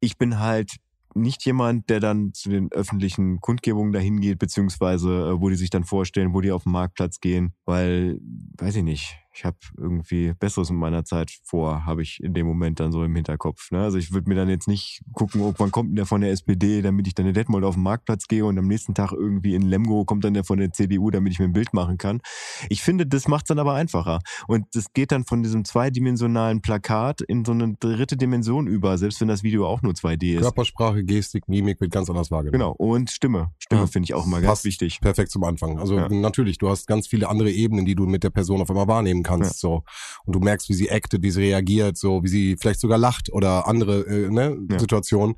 Ich 0.00 0.18
bin 0.18 0.38
halt 0.38 0.76
nicht 1.14 1.44
jemand, 1.46 1.88
der 1.88 2.00
dann 2.00 2.32
zu 2.34 2.50
den 2.50 2.70
öffentlichen 2.72 3.40
Kundgebungen 3.40 3.92
dahin 3.92 4.20
geht, 4.20 4.38
beziehungsweise 4.38 5.08
äh, 5.08 5.40
wo 5.40 5.48
die 5.48 5.56
sich 5.56 5.70
dann 5.70 5.84
vorstellen, 5.84 6.34
wo 6.34 6.40
die 6.40 6.52
auf 6.52 6.64
den 6.64 6.72
Marktplatz 6.72 7.20
gehen, 7.20 7.54
weil, 7.64 8.20
weiß 8.58 8.76
ich 8.76 8.82
nicht, 8.82 9.16
ich 9.36 9.44
habe 9.44 9.56
irgendwie 9.76 10.32
Besseres 10.38 10.70
in 10.70 10.76
meiner 10.76 11.04
Zeit 11.04 11.30
vor, 11.44 11.84
habe 11.84 12.00
ich 12.02 12.22
in 12.22 12.32
dem 12.32 12.46
Moment 12.46 12.80
dann 12.80 12.90
so 12.90 13.04
im 13.04 13.14
Hinterkopf. 13.14 13.70
Ne? 13.70 13.82
Also 13.82 13.98
ich 13.98 14.12
würde 14.12 14.28
mir 14.30 14.34
dann 14.34 14.48
jetzt 14.48 14.66
nicht 14.66 15.02
gucken, 15.12 15.42
oh, 15.42 15.52
wann 15.58 15.70
kommt 15.70 15.90
denn 15.90 15.96
der 15.96 16.06
von 16.06 16.22
der 16.22 16.30
SPD, 16.30 16.80
damit 16.80 17.06
ich 17.06 17.14
dann 17.14 17.26
in 17.26 17.34
Detmold 17.34 17.64
auf 17.64 17.74
den 17.74 17.82
Marktplatz 17.82 18.28
gehe 18.28 18.46
und 18.46 18.58
am 18.58 18.66
nächsten 18.66 18.94
Tag 18.94 19.12
irgendwie 19.12 19.54
in 19.54 19.62
Lemgo 19.62 20.06
kommt 20.06 20.24
dann 20.24 20.32
der 20.32 20.44
von 20.44 20.58
der 20.58 20.72
CDU, 20.72 21.10
damit 21.10 21.32
ich 21.32 21.38
mir 21.38 21.44
ein 21.44 21.52
Bild 21.52 21.74
machen 21.74 21.98
kann. 21.98 22.22
Ich 22.70 22.82
finde, 22.82 23.06
das 23.06 23.28
macht 23.28 23.44
es 23.44 23.48
dann 23.48 23.58
aber 23.58 23.74
einfacher. 23.74 24.20
Und 24.48 24.64
das 24.72 24.92
geht 24.94 25.12
dann 25.12 25.24
von 25.24 25.42
diesem 25.42 25.66
zweidimensionalen 25.66 26.62
Plakat 26.62 27.20
in 27.20 27.44
so 27.44 27.52
eine 27.52 27.74
dritte 27.78 28.16
Dimension 28.16 28.66
über, 28.66 28.96
selbst 28.96 29.20
wenn 29.20 29.28
das 29.28 29.42
Video 29.42 29.66
auch 29.66 29.82
nur 29.82 29.92
2D 29.92 30.36
ist. 30.36 30.42
Körpersprache, 30.42 31.04
Gestik, 31.04 31.46
Mimik 31.46 31.80
wird 31.82 31.90
ganz 31.90 32.08
anders 32.08 32.30
wahrgenommen. 32.30 32.58
Genau, 32.58 32.72
und 32.72 33.10
Stimme. 33.10 33.50
Stimme 33.58 33.82
ja. 33.82 33.86
finde 33.86 34.04
ich 34.04 34.14
auch 34.14 34.26
immer 34.26 34.40
ganz 34.40 34.64
wichtig. 34.64 35.00
Perfekt 35.00 35.30
zum 35.30 35.44
Anfang. 35.44 35.78
Also 35.78 35.96
ja. 35.96 36.08
natürlich, 36.08 36.56
du 36.56 36.70
hast 36.70 36.86
ganz 36.86 37.06
viele 37.06 37.28
andere 37.28 37.50
Ebenen, 37.50 37.84
die 37.84 37.94
du 37.94 38.06
mit 38.06 38.24
der 38.24 38.30
Person 38.30 38.62
auf 38.62 38.70
einmal 38.70 38.88
wahrnehmen 38.88 39.25
kannst. 39.26 39.62
Ja. 39.62 39.68
So. 39.68 39.82
Und 40.24 40.34
du 40.34 40.40
merkst, 40.40 40.68
wie 40.68 40.74
sie 40.74 40.90
actet, 40.90 41.22
wie 41.22 41.30
sie 41.30 41.42
reagiert, 41.42 41.96
so 41.96 42.22
wie 42.22 42.28
sie 42.28 42.56
vielleicht 42.58 42.80
sogar 42.80 42.98
lacht 42.98 43.32
oder 43.32 43.66
andere 43.66 44.06
äh, 44.06 44.30
ne, 44.30 44.56
ja. 44.70 44.78
Situationen, 44.78 45.36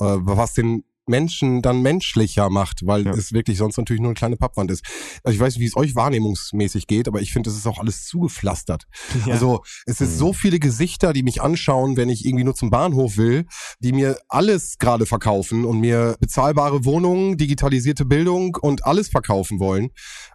äh, 0.00 0.04
was 0.20 0.54
den 0.54 0.84
Menschen 1.10 1.60
dann 1.60 1.82
menschlicher 1.82 2.48
macht, 2.48 2.86
weil 2.86 3.04
ja. 3.04 3.12
es 3.12 3.32
wirklich 3.32 3.58
sonst 3.58 3.76
natürlich 3.76 4.00
nur 4.00 4.10
eine 4.10 4.14
kleine 4.14 4.36
Pappwand 4.36 4.70
ist. 4.70 4.84
Also 5.24 5.34
ich 5.34 5.40
weiß 5.40 5.54
nicht, 5.54 5.60
wie 5.60 5.66
es 5.66 5.76
euch 5.76 5.94
wahrnehmungsmäßig 5.94 6.86
geht, 6.86 7.08
aber 7.08 7.20
ich 7.20 7.32
finde, 7.32 7.50
es 7.50 7.56
ist 7.56 7.66
auch 7.66 7.78
alles 7.78 8.06
zugepflastert. 8.06 8.84
Ja. 9.26 9.34
Also 9.34 9.62
es 9.86 10.00
ist 10.00 10.12
mhm. 10.12 10.18
so 10.18 10.32
viele 10.32 10.58
Gesichter, 10.58 11.12
die 11.12 11.22
mich 11.22 11.42
anschauen, 11.42 11.96
wenn 11.96 12.08
ich 12.08 12.24
irgendwie 12.24 12.44
nur 12.44 12.54
zum 12.54 12.70
Bahnhof 12.70 13.16
will, 13.16 13.44
die 13.80 13.92
mir 13.92 14.18
alles 14.28 14.78
gerade 14.78 15.04
verkaufen 15.04 15.64
und 15.64 15.80
mir 15.80 16.16
bezahlbare 16.20 16.84
Wohnungen, 16.84 17.36
digitalisierte 17.36 18.04
Bildung 18.04 18.56
und 18.60 18.86
alles 18.86 19.08
verkaufen 19.08 19.58
wollen 19.58 19.90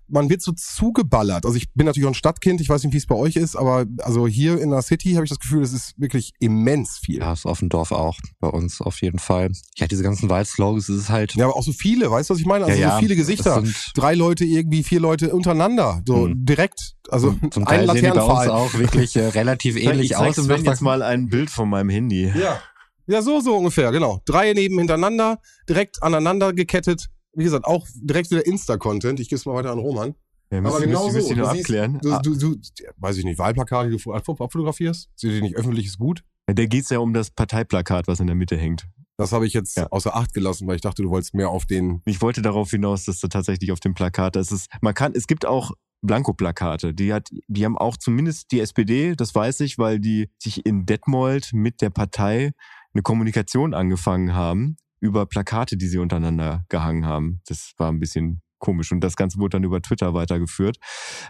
man 0.07 0.29
wird 0.29 0.41
so 0.41 0.51
zugeballert. 0.51 1.45
Also 1.45 1.57
ich 1.57 1.71
bin 1.73 1.85
natürlich 1.85 2.05
auch 2.05 2.11
ein 2.11 2.15
Stadtkind, 2.15 2.61
ich 2.61 2.69
weiß 2.69 2.83
nicht, 2.83 2.93
wie 2.93 2.97
es 2.97 3.07
bei 3.07 3.15
euch 3.15 3.35
ist, 3.35 3.55
aber 3.55 3.85
also 3.99 4.27
hier 4.27 4.61
in 4.61 4.69
der 4.69 4.81
City 4.81 5.13
habe 5.13 5.25
ich 5.25 5.29
das 5.29 5.39
Gefühl, 5.39 5.63
es 5.63 5.73
ist 5.73 5.99
wirklich 5.99 6.33
immens 6.39 6.99
viel. 7.03 7.19
Ja, 7.19 7.33
ist 7.33 7.45
auf 7.45 7.59
dem 7.59 7.69
Dorf 7.69 7.91
auch, 7.91 8.17
bei 8.39 8.47
uns 8.47 8.81
auf 8.81 9.01
jeden 9.01 9.19
Fall. 9.19 9.51
Ja, 9.77 9.87
diese 9.87 10.03
ganzen 10.03 10.29
Wahlslogans, 10.29 10.89
es 10.89 11.03
ist 11.03 11.09
halt... 11.09 11.35
Ja, 11.35 11.45
aber 11.45 11.55
auch 11.55 11.63
so 11.63 11.73
viele, 11.73 12.09
weißt 12.11 12.29
du, 12.29 12.33
was 12.33 12.39
ich 12.39 12.45
meine? 12.45 12.65
Also 12.65 12.79
ja, 12.79 12.87
ja, 12.87 12.95
so 12.95 12.99
viele 12.99 13.15
Gesichter. 13.15 13.63
Drei 13.95 14.15
Leute 14.15 14.45
irgendwie, 14.45 14.83
vier 14.83 14.99
Leute 14.99 15.33
untereinander, 15.33 16.01
so 16.05 16.25
hm. 16.25 16.45
direkt. 16.45 16.95
Also 17.09 17.35
Zum 17.51 17.65
Teil 17.65 17.89
ein 17.89 17.95
sehen 17.95 18.13
die 18.13 18.19
bei 18.19 18.23
uns 18.23 18.47
auch 18.47 18.73
wirklich 18.73 19.15
äh, 19.15 19.27
relativ 19.27 19.75
ähnlich 19.81 20.11
ich 20.11 20.17
aus. 20.17 20.37
Ich 20.37 20.47
zeige 20.47 20.63
jetzt 20.63 20.81
mal 20.81 21.01
ein 21.01 21.29
Bild 21.29 21.49
von 21.49 21.69
meinem 21.69 21.89
Handy. 21.89 22.31
Ja. 22.35 22.59
Ja, 23.07 23.21
so, 23.21 23.39
so 23.39 23.55
ungefähr, 23.55 23.91
genau. 23.91 24.21
Drei 24.25 24.53
neben 24.53 24.79
hintereinander, 24.79 25.39
direkt 25.69 26.01
aneinander 26.01 26.53
gekettet 26.53 27.09
wie 27.35 27.43
gesagt, 27.43 27.65
auch 27.65 27.87
direkt 27.95 28.31
wieder 28.31 28.45
Insta-Content. 28.45 29.19
Ich 29.19 29.29
gebe 29.29 29.37
es 29.37 29.45
mal 29.45 29.53
weiter 29.53 29.71
an 29.71 29.79
Roman. 29.79 30.15
Ja, 30.51 30.61
müssen, 30.61 30.75
Aber 30.75 30.85
genau 30.85 31.11
müssen, 31.11 31.21
so. 31.21 31.33
Du 31.33 31.45
abklären. 31.45 31.99
Du, 32.01 32.17
du, 32.19 32.35
du, 32.35 32.55
weiß 32.97 33.17
ich 33.17 33.25
nicht, 33.25 33.39
Wahlplakate, 33.39 33.89
die 33.89 33.97
du 33.97 34.13
abfotografierst? 34.13 35.09
Seht 35.15 35.31
ihr 35.31 35.41
nicht 35.41 35.55
öffentliches 35.55 35.97
Gut? 35.97 36.23
Ja, 36.47 36.53
da 36.53 36.65
geht's 36.65 36.89
ja 36.89 36.99
um 36.99 37.13
das 37.13 37.31
Parteiplakat, 37.31 38.07
was 38.07 38.19
in 38.19 38.27
der 38.27 38.35
Mitte 38.35 38.57
hängt. 38.57 38.87
Das 39.17 39.31
habe 39.31 39.47
ich 39.47 39.53
jetzt 39.53 39.77
ja. 39.77 39.87
außer 39.87 40.15
Acht 40.15 40.33
gelassen, 40.33 40.67
weil 40.67 40.75
ich 40.75 40.81
dachte, 40.81 41.01
du 41.01 41.09
wolltest 41.09 41.33
mehr 41.33 41.49
auf 41.49 41.65
den. 41.65 42.01
Ich 42.05 42.21
wollte 42.21 42.41
darauf 42.41 42.69
hinaus, 42.69 43.05
dass 43.05 43.19
du 43.19 43.27
tatsächlich 43.27 43.71
auf 43.71 43.79
dem 43.79 43.93
Plakat, 43.93 44.35
das 44.35 44.51
ist, 44.51 44.69
man 44.81 44.93
kann, 44.93 45.13
es 45.15 45.25
gibt 45.25 45.45
auch 45.45 45.71
Blankoplakate. 46.01 46.93
Die 46.93 47.13
hat, 47.13 47.29
die 47.47 47.65
haben 47.65 47.77
auch 47.77 47.97
zumindest 47.97 48.51
die 48.51 48.59
SPD, 48.59 49.15
das 49.15 49.33
weiß 49.33 49.61
ich, 49.61 49.77
weil 49.77 49.99
die 49.99 50.29
sich 50.37 50.65
in 50.65 50.85
Detmold 50.85 51.53
mit 51.53 51.81
der 51.81 51.89
Partei 51.89 52.51
eine 52.93 53.01
Kommunikation 53.01 53.73
angefangen 53.73 54.33
haben 54.33 54.77
über 55.05 55.25
Plakate, 55.25 55.77
die 55.77 55.87
sie 55.87 55.97
untereinander 55.97 56.65
gehangen 56.69 57.05
haben. 57.05 57.41
Das 57.47 57.73
war 57.77 57.91
ein 57.91 57.99
bisschen 57.99 58.41
komisch 58.59 58.91
und 58.91 59.01
das 59.01 59.15
Ganze 59.15 59.37
wurde 59.37 59.57
dann 59.57 59.63
über 59.63 59.81
Twitter 59.81 60.13
weitergeführt. 60.13 60.77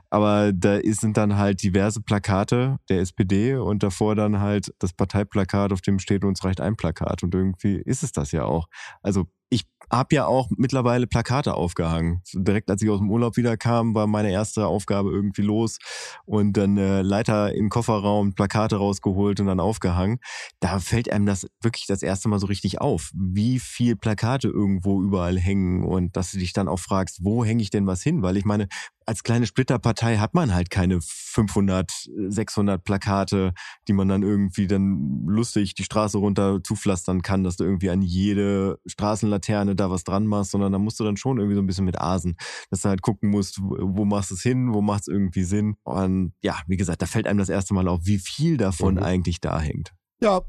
Aber 0.09 0.53
da 0.53 0.79
sind 0.83 1.17
dann 1.17 1.37
halt 1.37 1.61
diverse 1.63 2.01
Plakate 2.01 2.77
der 2.89 3.01
SPD 3.01 3.55
und 3.55 3.83
davor 3.83 4.15
dann 4.15 4.39
halt 4.39 4.73
das 4.79 4.93
Parteiplakat, 4.93 5.73
auf 5.73 5.81
dem 5.81 5.99
steht 5.99 6.23
uns 6.23 6.43
reicht 6.43 6.61
ein 6.61 6.75
Plakat 6.75 7.23
und 7.23 7.35
irgendwie 7.35 7.81
ist 7.83 8.03
es 8.03 8.11
das 8.11 8.31
ja 8.31 8.45
auch. 8.45 8.67
Also 9.01 9.25
ich 9.49 9.63
habe 9.91 10.15
ja 10.15 10.25
auch 10.25 10.49
mittlerweile 10.57 11.07
Plakate 11.07 11.53
aufgehangen. 11.53 12.21
Direkt 12.33 12.69
als 12.71 12.81
ich 12.81 12.89
aus 12.89 12.99
dem 12.99 13.11
Urlaub 13.11 13.37
wieder 13.37 13.55
kam, 13.55 13.93
war 13.93 14.07
meine 14.07 14.31
erste 14.31 14.65
Aufgabe 14.67 15.11
irgendwie 15.11 15.43
los 15.43 15.77
und 16.25 16.57
dann 16.57 16.77
äh, 16.77 17.01
Leiter 17.01 17.53
im 17.53 17.69
Kofferraum 17.69 18.33
Plakate 18.33 18.77
rausgeholt 18.77 19.39
und 19.39 19.45
dann 19.47 19.59
aufgehangen. 19.59 20.17
Da 20.59 20.79
fällt 20.79 21.11
einem 21.11 21.25
das 21.25 21.47
wirklich 21.61 21.85
das 21.85 22.01
erste 22.01 22.29
Mal 22.29 22.39
so 22.39 22.47
richtig 22.47 22.81
auf, 22.81 23.11
wie 23.13 23.59
viel 23.59 23.95
Plakate 23.95 24.47
irgendwo 24.47 25.01
überall 25.03 25.37
hängen 25.37 25.83
und 25.83 26.15
dass 26.17 26.31
du 26.31 26.39
dich 26.39 26.53
dann 26.53 26.67
auch 26.67 26.79
fragst, 26.79 27.19
wo 27.23 27.45
hänge 27.45 27.61
ich 27.61 27.69
denn 27.69 27.87
was 27.87 28.01
hin? 28.01 28.23
Weil 28.23 28.37
ich 28.37 28.45
meine, 28.45 28.67
als 29.05 29.23
kleine 29.23 29.45
Splitterpartei 29.45 30.17
hat 30.17 30.33
man 30.33 30.53
halt 30.53 30.69
keine 30.69 30.99
500, 31.01 31.91
600 32.27 32.83
Plakate, 32.83 33.53
die 33.87 33.93
man 33.93 34.07
dann 34.07 34.23
irgendwie 34.23 34.67
dann 34.67 35.25
lustig 35.27 35.75
die 35.75 35.83
Straße 35.83 36.17
runter 36.17 36.63
zupflastern 36.63 37.21
kann, 37.21 37.43
dass 37.43 37.57
du 37.57 37.63
irgendwie 37.63 37.89
an 37.89 38.01
jede 38.01 38.79
Straßenlaterne 38.85 39.75
da 39.75 39.91
was 39.91 40.03
dran 40.03 40.25
machst, 40.25 40.51
sondern 40.51 40.71
da 40.71 40.79
musst 40.79 40.99
du 40.99 41.03
dann 41.03 41.17
schon 41.17 41.37
irgendwie 41.37 41.55
so 41.55 41.61
ein 41.61 41.67
bisschen 41.67 41.85
mit 41.85 41.99
asen, 41.99 42.35
dass 42.69 42.81
du 42.81 42.89
halt 42.89 43.01
gucken 43.01 43.29
musst, 43.29 43.59
wo 43.61 44.05
machst 44.05 44.31
du 44.31 44.35
es 44.35 44.41
hin, 44.41 44.73
wo 44.73 44.81
macht 44.81 45.01
es 45.01 45.07
irgendwie 45.07 45.43
Sinn. 45.43 45.75
Und 45.83 46.33
ja, 46.41 46.59
wie 46.67 46.77
gesagt, 46.77 47.01
da 47.01 47.05
fällt 47.05 47.27
einem 47.27 47.39
das 47.39 47.49
erste 47.49 47.73
Mal 47.73 47.87
auf, 47.87 48.01
wie 48.03 48.19
viel 48.19 48.57
davon 48.57 48.95
mhm. 48.95 49.03
eigentlich 49.03 49.39
da 49.39 49.59
hängt. 49.59 49.93
Ja, 50.21 50.41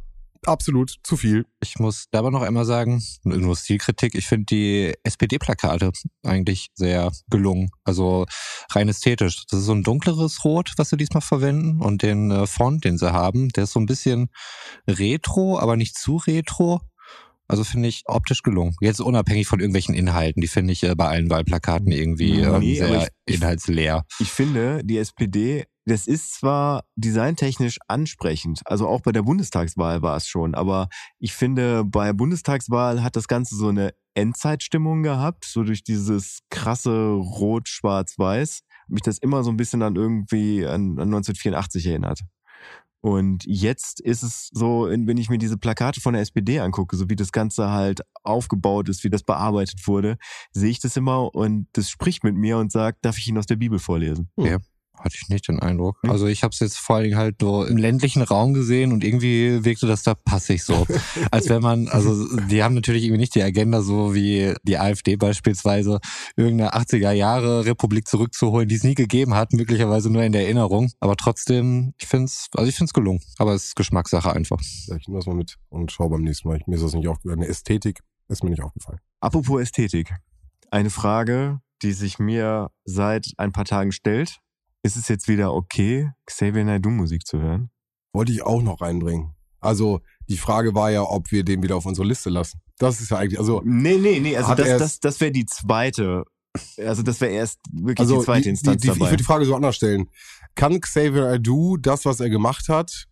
absolut 0.44 0.96
zu 1.03 1.16
viel. 1.16 1.46
Ich 1.61 1.79
muss 1.79 2.07
da 2.11 2.18
aber 2.18 2.31
noch 2.31 2.42
einmal 2.42 2.64
sagen, 2.64 3.03
nur 3.25 3.57
Stilkritik, 3.57 4.14
ich 4.14 4.27
finde 4.27 4.46
die 4.46 4.94
SPD-Plakate 5.03 5.92
eigentlich 6.25 6.68
sehr 6.75 7.11
gelungen. 7.31 7.70
Also 7.85 8.27
rein 8.72 8.88
ästhetisch. 8.88 9.46
Das 9.46 9.61
ist 9.61 9.66
so 9.66 9.72
ein 9.72 9.83
dunkleres 9.83 10.44
Rot, 10.44 10.72
was 10.77 10.90
sie 10.90 10.96
diesmal 10.96 11.22
verwenden. 11.22 11.81
Und 11.81 12.03
den 12.03 12.31
äh, 12.31 12.46
Font, 12.46 12.85
den 12.85 12.99
sie 12.99 13.12
haben, 13.12 13.49
der 13.51 13.64
ist 13.64 13.72
so 13.72 13.81
ein 13.81 13.87
bisschen 13.87 14.29
retro, 14.88 15.59
aber 15.59 15.77
nicht 15.77 15.96
zu 15.96 16.16
retro. 16.16 16.81
Also 17.49 17.62
finde 17.62 17.88
ich 17.88 18.03
optisch 18.07 18.42
gelungen. 18.42 18.75
Jetzt 18.81 19.01
unabhängig 19.01 19.46
von 19.46 19.61
irgendwelchen 19.61 19.94
Inhalten, 19.94 20.40
die 20.40 20.49
finde 20.49 20.72
ich 20.72 20.83
äh, 20.83 20.94
bei 20.96 21.07
allen 21.07 21.31
Wahlplakaten 21.31 21.92
irgendwie 21.92 22.40
äh, 22.40 22.59
nee, 22.59 22.79
sehr 22.79 23.09
ich, 23.27 23.35
inhaltsleer. 23.37 24.05
Ich 24.18 24.31
finde, 24.31 24.83
die 24.85 24.99
SPD 24.99 25.66
das 25.87 26.07
ist 26.07 26.35
zwar 26.35 26.85
designtechnisch 26.96 27.79
ansprechend, 27.87 28.61
also 28.64 28.88
auch 28.88 29.01
bei 29.01 29.12
der 29.12 29.22
Bundestagswahl 29.22 30.03
war 30.03 30.16
es 30.16 30.27
schon, 30.27 30.55
aber 30.55 30.88
ich 31.18 31.33
finde, 31.33 31.85
bei 31.85 32.12
Bundestagswahl 32.12 33.03
hat 33.03 33.16
das 33.16 33.29
Ganze 33.29 33.57
so 33.57 33.68
eine 33.68 33.94
Endzeitstimmung 34.14 35.03
gehabt, 35.03 35.44
so 35.44 35.62
durch 35.62 35.85
dieses 35.85 36.40
krasse 36.51 37.11
Rot, 37.11 37.68
Schwarz, 37.68 38.18
Weiß. 38.18 38.62
Mich 38.88 39.03
das 39.03 39.18
immer 39.18 39.44
so 39.44 39.51
ein 39.51 39.57
bisschen 39.57 39.83
an 39.83 39.96
irgendwie 39.96 40.64
an, 40.64 40.99
an 40.99 41.12
1984 41.12 41.87
erinnert. 41.87 42.20
Und 43.01 43.44
jetzt 43.46 44.01
ist 44.01 44.22
es 44.22 44.49
so, 44.53 44.88
wenn 44.90 45.16
ich 45.16 45.29
mir 45.29 45.38
diese 45.38 45.59
Plakate 45.59 46.01
von 46.01 46.14
der 46.14 46.22
SPD 46.22 46.59
angucke, 46.59 46.96
so 46.96 47.09
wie 47.09 47.14
das 47.14 47.31
Ganze 47.31 47.70
halt 47.70 48.01
aufgebaut 48.25 48.88
ist, 48.88 49.05
wie 49.05 49.11
das 49.11 49.22
bearbeitet 49.22 49.87
wurde, 49.87 50.16
sehe 50.51 50.70
ich 50.70 50.81
das 50.81 50.96
immer 50.96 51.33
und 51.35 51.68
das 51.75 51.88
spricht 51.90 52.25
mit 52.25 52.35
mir 52.35 52.59
und 52.59 52.72
sagt, 52.72 53.05
darf 53.05 53.18
ich 53.18 53.29
ihn 53.29 53.38
aus 53.38 53.46
der 53.46 53.57
Bibel 53.57 53.79
vorlesen? 53.79 54.31
Ja. 54.37 54.59
Hatte 54.99 55.17
ich 55.21 55.29
nicht 55.29 55.49
den 55.49 55.61
Eindruck. 55.61 55.99
Also 56.03 56.27
ich 56.27 56.43
habe 56.43 56.53
es 56.53 56.61
jetzt 56.61 56.79
vor 56.79 56.97
allen 56.97 57.05
Dingen 57.05 57.17
halt 57.17 57.37
so 57.41 57.65
im 57.65 57.77
ländlichen 57.77 58.23
Raum 58.23 58.55
gesehen 58.55 58.93
und 58.93 59.05
irgendwie 59.05 59.65
wirkte 59.65 59.87
das 59.87 60.03
da 60.03 60.15
passig 60.15 60.65
so. 60.65 60.87
Als 61.31 61.49
wenn 61.49 61.63
man, 61.63 61.89
also 61.89 62.37
die 62.49 62.63
haben 62.63 62.75
natürlich 62.75 63.05
irgendwie 63.05 63.21
nicht 63.21 63.35
die 63.35 63.43
Agenda 63.43 63.83
so 63.83 64.15
wie 64.15 64.55
die 64.63 64.79
AfD 64.79 65.17
beispielsweise, 65.17 66.01
irgendeine 66.37 66.75
80er 66.75 67.13
Jahre 67.13 67.65
Republik 67.65 68.09
zurückzuholen, 68.09 68.69
die 68.69 68.77
es 68.77 68.85
nie 68.85 68.95
gegeben 68.95 69.35
hat, 69.35 69.53
möglicherweise 69.53 70.11
nur 70.11 70.23
in 70.23 70.33
der 70.33 70.43
Erinnerung. 70.43 70.91
Aber 71.01 71.17
trotzdem, 71.17 71.95
ich 71.99 72.07
finde 72.07 72.27
es, 72.27 72.49
also 72.55 72.69
ich 72.69 72.75
finde 72.75 72.89
es 72.89 72.93
gelungen. 72.93 73.21
Aber 73.39 73.55
es 73.55 73.67
ist 73.67 73.77
Geschmackssache 73.77 74.33
einfach. 74.33 74.61
Ja, 74.87 74.97
ich 74.97 75.07
nehme 75.09 75.19
das 75.19 75.27
mal 75.27 75.37
mit 75.37 75.57
und 75.69 75.93
schau 75.93 76.09
beim 76.09 76.23
nächsten 76.23 76.49
Mal. 76.49 76.61
Mir 76.67 76.77
ist 76.77 76.85
das 76.85 76.95
nicht 76.95 77.09
aufgefallen. 77.09 77.41
Eine 77.41 77.49
Ästhetik 77.49 78.01
ist 78.29 78.43
mir 78.43 78.51
nicht 78.51 78.63
aufgefallen. 78.63 78.99
Apropos 79.21 79.61
Ästhetik. 79.61 80.15
Eine 80.71 80.91
Frage, 80.91 81.61
die 81.83 81.93
sich 81.93 82.19
mir 82.19 82.71
seit 82.85 83.33
ein 83.37 83.53
paar 83.53 83.65
Tagen 83.65 83.93
stellt. 83.93 84.39
Ist 84.87 84.94
es 84.94 85.09
jetzt 85.09 85.27
wieder 85.27 85.53
okay, 85.53 86.12
Xavier 86.27 86.64
Naidoo 86.64 86.90
Musik 86.90 87.27
zu 87.27 87.40
hören? 87.40 87.70
Wollte 88.12 88.31
ich 88.31 88.44
auch 88.44 88.62
noch 88.62 88.81
reinbringen. 88.81 89.35
Also 89.59 90.01
die 90.29 90.37
Frage 90.37 90.77
war 90.77 90.92
ja, 90.92 91.03
ob 91.03 91.33
wir 91.33 91.42
den 91.42 91.61
wieder 91.61 91.75
auf 91.75 91.87
unsere 91.87 92.07
Liste 92.07 92.31
lassen. 92.31 92.61
Das 92.79 93.01
ist 93.01 93.11
ja 93.11 93.16
eigentlich, 93.16 93.40
also. 93.40 93.62
Nee, 93.64 93.99
nee, 93.99 94.20
nee, 94.20 94.37
also 94.37 94.55
das, 94.55 94.79
das, 94.79 95.01
das 95.01 95.20
wäre 95.20 95.33
die 95.33 95.44
zweite. 95.44 96.22
Also 96.79 97.03
das 97.03 97.20
wäre 97.20 97.33
erst 97.33 97.59
wirklich 97.72 97.99
also 97.99 98.20
die 98.20 98.25
zweite 98.27 98.42
die, 98.42 98.51
Instanz 98.51 98.81
die, 98.81 98.83
die, 98.83 98.94
dabei. 98.94 99.07
Ich 99.07 99.11
würde 99.11 99.16
die 99.16 99.25
Frage 99.25 99.44
so 99.44 99.57
anders 99.57 99.75
stellen. 99.75 100.09
Kann 100.55 100.81
Xavier 100.81 101.22
Naidoo 101.22 101.79
das, 101.79 102.05
was 102.05 102.20
er 102.20 102.31
gemacht 102.31 102.68
hat, 102.68 103.09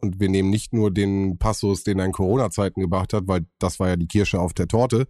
und 0.00 0.18
wir 0.18 0.28
nehmen 0.28 0.50
nicht 0.50 0.72
nur 0.72 0.90
den 0.90 1.38
Passus, 1.38 1.84
den 1.84 2.00
er 2.00 2.06
in 2.06 2.12
Corona-Zeiten 2.12 2.80
gebracht 2.80 3.12
hat, 3.12 3.28
weil 3.28 3.46
das 3.60 3.78
war 3.78 3.86
ja 3.86 3.94
die 3.94 4.08
Kirsche 4.08 4.40
auf 4.40 4.52
der 4.52 4.66
Torte, 4.66 5.06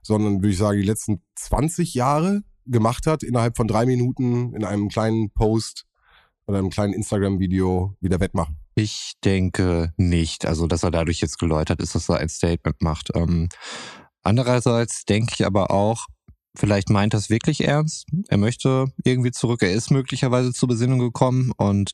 sondern 0.00 0.36
würde 0.36 0.50
ich 0.50 0.58
sagen, 0.58 0.78
die 0.78 0.86
letzten 0.86 1.22
20 1.34 1.94
Jahre 1.94 2.44
gemacht 2.70 3.06
hat, 3.06 3.22
innerhalb 3.22 3.56
von 3.56 3.68
drei 3.68 3.86
Minuten 3.86 4.54
in 4.54 4.64
einem 4.64 4.88
kleinen 4.88 5.30
Post 5.30 5.84
oder 6.46 6.58
einem 6.58 6.70
kleinen 6.70 6.92
Instagram-Video 6.92 7.96
wieder 8.00 8.20
wettmachen. 8.20 8.56
Ich 8.74 9.12
denke 9.24 9.92
nicht. 9.96 10.46
Also, 10.46 10.66
dass 10.66 10.82
er 10.82 10.90
dadurch 10.90 11.20
jetzt 11.20 11.38
geläutert 11.38 11.80
ist, 11.80 11.94
dass 11.94 12.08
er 12.08 12.18
ein 12.18 12.28
Statement 12.28 12.80
macht. 12.82 13.10
Ähm, 13.14 13.48
andererseits 14.22 15.04
denke 15.04 15.34
ich 15.38 15.46
aber 15.46 15.70
auch, 15.70 16.06
vielleicht 16.56 16.90
meint 16.90 17.14
er 17.14 17.18
es 17.18 17.30
wirklich 17.30 17.64
ernst. 17.64 18.06
Er 18.28 18.38
möchte 18.38 18.86
irgendwie 19.04 19.30
zurück. 19.30 19.62
Er 19.62 19.72
ist 19.72 19.90
möglicherweise 19.90 20.52
zur 20.52 20.68
Besinnung 20.68 20.98
gekommen 20.98 21.52
und 21.56 21.92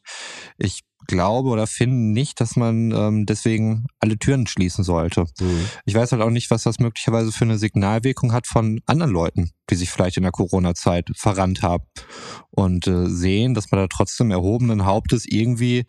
ich 0.58 0.82
glaube 1.06 1.50
oder 1.50 1.66
finde 1.66 1.96
nicht, 1.96 2.40
dass 2.40 2.56
man 2.56 2.90
ähm, 2.90 3.26
deswegen 3.26 3.86
alle 4.00 4.18
Türen 4.18 4.46
schließen 4.46 4.82
sollte. 4.82 5.26
Mhm. 5.40 5.66
Ich 5.84 5.94
weiß 5.94 6.12
halt 6.12 6.22
auch 6.22 6.30
nicht, 6.30 6.50
was 6.50 6.64
das 6.64 6.78
möglicherweise 6.78 7.32
für 7.32 7.44
eine 7.44 7.58
Signalwirkung 7.58 8.32
hat 8.32 8.46
von 8.46 8.80
anderen 8.86 9.12
Leuten, 9.12 9.50
die 9.70 9.76
sich 9.76 9.90
vielleicht 9.90 10.16
in 10.16 10.24
der 10.24 10.32
Corona-Zeit 10.32 11.10
verrannt 11.14 11.62
haben 11.62 11.84
und 12.50 12.86
äh, 12.86 13.08
sehen, 13.08 13.54
dass 13.54 13.70
man 13.70 13.80
da 13.80 13.86
trotzdem 13.88 14.30
erhobenen 14.30 14.84
Hauptes 14.84 15.26
irgendwie 15.26 15.84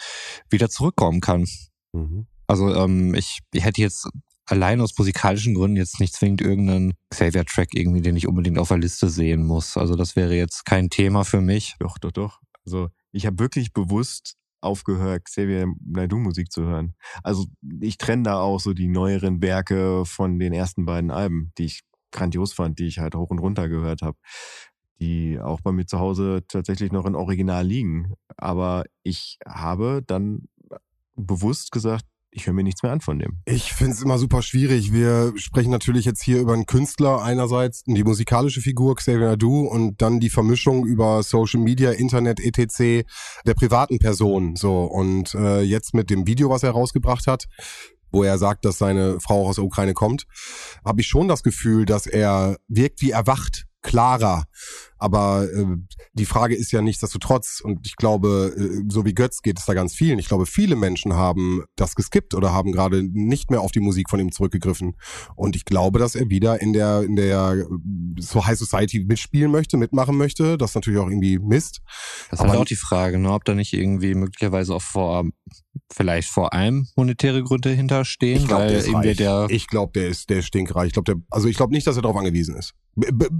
wieder 0.49 0.69
zurückkommen 0.69 1.21
kann. 1.21 1.45
Mhm. 1.93 2.27
Also 2.47 2.73
ähm, 2.73 3.13
ich, 3.13 3.39
ich 3.53 3.63
hätte 3.63 3.81
jetzt 3.81 4.07
allein 4.47 4.81
aus 4.81 4.97
musikalischen 4.97 5.53
Gründen 5.53 5.77
jetzt 5.77 5.99
nicht 5.99 6.15
zwingend 6.15 6.41
irgendeinen 6.41 6.93
Xavier-Track 7.11 7.69
irgendwie, 7.73 8.01
den 8.01 8.15
ich 8.15 8.27
unbedingt 8.27 8.57
auf 8.57 8.69
der 8.69 8.77
Liste 8.77 9.09
sehen 9.09 9.43
muss. 9.45 9.77
Also 9.77 9.95
das 9.95 10.15
wäre 10.15 10.35
jetzt 10.35 10.65
kein 10.65 10.89
Thema 10.89 11.23
für 11.23 11.41
mich. 11.41 11.75
Doch, 11.79 11.97
doch, 11.97 12.11
doch. 12.11 12.39
Also 12.65 12.89
ich 13.11 13.25
habe 13.25 13.39
wirklich 13.39 13.73
bewusst 13.73 14.35
aufgehört, 14.61 15.25
Xavier 15.25 15.67
Naidoo 15.85 16.17
Musik 16.17 16.51
zu 16.51 16.63
hören. 16.63 16.95
Also 17.23 17.45
ich 17.79 17.97
trenne 17.97 18.23
da 18.23 18.39
auch 18.39 18.59
so 18.59 18.73
die 18.73 18.87
neueren 18.87 19.41
Werke 19.41 20.05
von 20.05 20.39
den 20.39 20.53
ersten 20.53 20.85
beiden 20.85 21.11
Alben, 21.11 21.51
die 21.57 21.65
ich 21.65 21.81
grandios 22.11 22.53
fand, 22.53 22.79
die 22.79 22.87
ich 22.87 22.99
halt 22.99 23.15
hoch 23.15 23.29
und 23.29 23.39
runter 23.39 23.69
gehört 23.69 24.01
habe, 24.01 24.17
die 24.99 25.39
auch 25.39 25.61
bei 25.61 25.71
mir 25.71 25.85
zu 25.85 25.99
Hause 25.99 26.43
tatsächlich 26.47 26.91
noch 26.91 27.05
in 27.05 27.15
Original 27.15 27.65
liegen. 27.65 28.13
Aber 28.37 28.83
ich 29.03 29.37
habe 29.45 30.01
dann 30.05 30.47
bewusst 31.15 31.71
gesagt, 31.71 32.05
ich 32.31 32.45
höre 32.45 32.53
mir 32.53 32.63
nichts 32.63 32.83
mehr 32.83 32.91
an 32.91 33.01
von 33.01 33.19
dem. 33.19 33.41
Ich 33.45 33.73
finde 33.73 33.93
es 33.93 34.01
immer 34.01 34.17
super 34.17 34.41
schwierig. 34.41 34.93
Wir 34.93 35.33
sprechen 35.37 35.71
natürlich 35.71 36.05
jetzt 36.05 36.21
hier 36.21 36.39
über 36.39 36.53
einen 36.53 36.65
Künstler 36.65 37.21
einerseits, 37.21 37.83
die 37.83 38.03
musikalische 38.03 38.61
Figur 38.61 38.95
Xavier 38.95 39.27
Nadu 39.27 39.67
und 39.67 40.01
dann 40.01 40.19
die 40.19 40.29
Vermischung 40.29 40.85
über 40.85 41.23
Social 41.23 41.59
Media, 41.59 41.91
Internet, 41.91 42.39
etc. 42.39 43.07
der 43.45 43.53
privaten 43.55 43.99
Person. 43.99 44.55
So 44.55 44.83
und 44.83 45.33
äh, 45.35 45.61
jetzt 45.61 45.93
mit 45.93 46.09
dem 46.09 46.27
Video, 46.27 46.49
was 46.49 46.63
er 46.63 46.71
rausgebracht 46.71 47.27
hat, 47.27 47.45
wo 48.11 48.23
er 48.23 48.37
sagt, 48.37 48.65
dass 48.65 48.77
seine 48.77 49.19
Frau 49.19 49.47
aus 49.47 49.55
der 49.55 49.65
Ukraine 49.65 49.93
kommt, 49.93 50.25
habe 50.85 51.01
ich 51.01 51.07
schon 51.07 51.27
das 51.27 51.43
Gefühl, 51.43 51.85
dass 51.85 52.07
er 52.07 52.57
wirkt 52.67 53.01
wie 53.01 53.11
erwacht, 53.11 53.65
klarer. 53.81 54.43
Aber 54.99 55.47
äh, 55.51 55.65
die 56.13 56.25
Frage 56.25 56.55
ist 56.55 56.71
ja 56.71 56.81
nichtsdestotrotz, 56.81 57.61
und 57.63 57.85
ich 57.85 57.95
glaube, 57.95 58.53
äh, 58.57 58.83
so 58.89 59.05
wie 59.05 59.13
Götz 59.13 59.41
geht 59.41 59.59
es 59.59 59.65
da 59.65 59.73
ganz 59.73 59.93
vielen. 59.93 60.19
Ich 60.19 60.27
glaube, 60.27 60.45
viele 60.45 60.75
Menschen 60.75 61.13
haben 61.13 61.63
das 61.75 61.95
geskippt 61.95 62.33
oder 62.33 62.53
haben 62.53 62.71
gerade 62.71 63.03
nicht 63.03 63.51
mehr 63.51 63.61
auf 63.61 63.71
die 63.71 63.79
Musik 63.79 64.09
von 64.09 64.19
ihm 64.19 64.31
zurückgegriffen. 64.31 64.95
Und 65.35 65.55
ich 65.55 65.65
glaube, 65.65 65.99
dass 65.99 66.15
er 66.15 66.29
wieder 66.29 66.61
in 66.61 66.73
der, 66.73 67.01
in 67.01 67.15
der 67.15 67.53
äh, 67.53 67.65
so 68.19 68.45
High 68.45 68.57
Society 68.57 69.05
mitspielen 69.05 69.51
möchte, 69.51 69.77
mitmachen 69.77 70.17
möchte. 70.17 70.57
Das 70.57 70.71
ist 70.71 70.75
natürlich 70.75 70.99
auch 70.99 71.07
irgendwie 71.07 71.39
Mist. 71.39 71.81
Das 72.29 72.39
ist 72.39 72.45
halt 72.45 72.59
auch 72.59 72.65
die 72.65 72.75
Frage, 72.75 73.19
ne, 73.19 73.31
ob 73.31 73.45
da 73.45 73.53
nicht 73.53 73.73
irgendwie 73.73 74.15
möglicherweise 74.15 74.75
auch 74.75 74.81
vor 74.81 75.25
vielleicht 75.91 76.29
vor 76.29 76.53
allem 76.53 76.87
monetäre 76.95 77.43
Gründe 77.43 77.69
hinterstehen, 77.69 78.41
Ich 78.41 78.47
glaube, 78.47 78.63
weil 78.63 78.69
der 78.69 78.79
ist 78.79 78.93
reich. 78.93 79.17
der 79.17 79.47
Ich 79.49 79.67
glaube, 79.67 79.91
der 79.93 80.07
ist, 80.07 80.29
der 80.29 80.41
stinkreich. 80.41 80.87
Ich 80.87 80.93
glaube, 80.93 81.13
der, 81.13 81.21
also 81.29 81.47
ich 81.47 81.57
glaube 81.57 81.73
nicht, 81.73 81.87
dass 81.87 81.95
er 81.95 82.01
darauf 82.01 82.17
angewiesen 82.17 82.55
ist. 82.55 82.73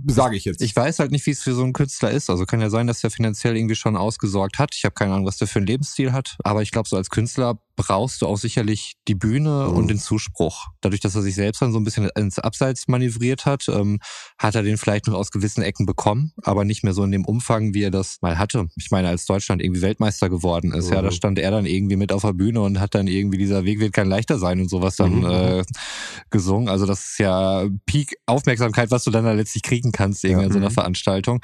Sage 0.08 0.36
ich 0.36 0.46
jetzt. 0.46 0.62
Ich 0.62 0.76
weiß 0.76 1.00
halt 1.00 1.12
nicht, 1.12 1.26
wie 1.26 1.32
es 1.32 1.47
für 1.48 1.54
so 1.54 1.64
einen 1.64 1.72
Künstler 1.72 2.12
ist. 2.12 2.30
Also 2.30 2.46
kann 2.46 2.60
ja 2.60 2.70
sein, 2.70 2.88
dass 2.88 3.00
der 3.00 3.10
finanziell 3.10 3.56
irgendwie 3.56 3.76
schon 3.76 3.96
ausgesorgt 3.96 4.60
hat. 4.60 4.76
Ich 4.76 4.84
habe 4.84 4.94
keine 4.94 5.14
Ahnung, 5.14 5.26
was 5.26 5.38
der 5.38 5.48
für 5.48 5.60
einen 5.60 5.68
Lebensstil 5.68 6.12
hat. 6.12 6.36
Aber 6.44 6.62
ich 6.62 6.72
glaube, 6.72 6.90
so 6.90 6.98
als 6.98 7.10
Künstler 7.10 7.58
brauchst 7.78 8.22
du 8.22 8.28
auch 8.28 8.36
sicherlich 8.38 8.96
die 9.08 9.16
Bühne 9.16 9.68
Mhm. 9.70 9.76
und 9.78 9.88
den 9.88 10.00
Zuspruch. 10.00 10.66
Dadurch, 10.82 11.00
dass 11.00 11.16
er 11.16 11.22
sich 11.22 11.36
selbst 11.36 11.62
dann 11.62 11.72
so 11.72 11.80
ein 11.80 11.86
bisschen 11.86 12.10
ins 12.18 12.40
Abseits 12.40 12.90
manövriert 12.90 13.46
hat, 13.46 13.70
ähm, 13.70 14.00
hat 14.38 14.56
er 14.56 14.64
den 14.64 14.78
vielleicht 14.78 15.08
noch 15.08 15.14
aus 15.14 15.32
gewissen 15.32 15.62
Ecken 15.62 15.86
bekommen, 15.86 16.34
aber 16.44 16.66
nicht 16.66 16.84
mehr 16.84 16.94
so 16.94 17.04
in 17.04 17.12
dem 17.12 17.24
Umfang, 17.24 17.74
wie 17.74 17.84
er 17.84 17.92
das 17.92 18.18
mal 18.22 18.38
hatte. 18.38 18.68
Ich 18.76 18.92
meine, 18.92 19.08
als 19.08 19.26
Deutschland 19.26 19.62
irgendwie 19.62 19.82
Weltmeister 19.82 20.30
geworden 20.30 20.74
ist, 20.74 20.90
ja, 20.90 21.00
Mhm. 21.02 21.06
da 21.06 21.12
stand 21.12 21.40
er 21.40 21.52
dann 21.52 21.66
irgendwie 21.66 21.96
mit 21.96 22.12
auf 22.12 22.24
der 22.24 22.34
Bühne 22.34 22.62
und 22.62 22.80
hat 22.80 22.96
dann 22.96 23.08
irgendwie 23.08 23.38
dieser 23.38 23.64
Weg 23.64 23.80
wird 23.80 23.94
kein 23.94 24.08
leichter 24.10 24.40
sein 24.40 24.60
und 24.60 24.70
sowas 24.70 24.96
dann 24.98 25.20
Mhm. 25.20 25.26
äh, 25.26 25.64
gesungen. 26.30 26.70
Also 26.70 26.86
das 26.86 27.12
ist 27.12 27.20
ja 27.20 27.66
Peak 27.86 28.16
Aufmerksamkeit, 28.26 28.92
was 28.92 29.04
du 29.04 29.12
dann 29.12 29.24
da 29.26 29.32
letztlich 29.34 29.64
kriegen 29.64 29.92
kannst 29.92 30.24
irgendwie 30.24 30.42
Ja. 30.42 30.48
in 30.48 30.54
so 30.54 30.58
einer 30.60 30.70
Mhm. 30.70 30.74
Veranstaltung. 30.74 31.40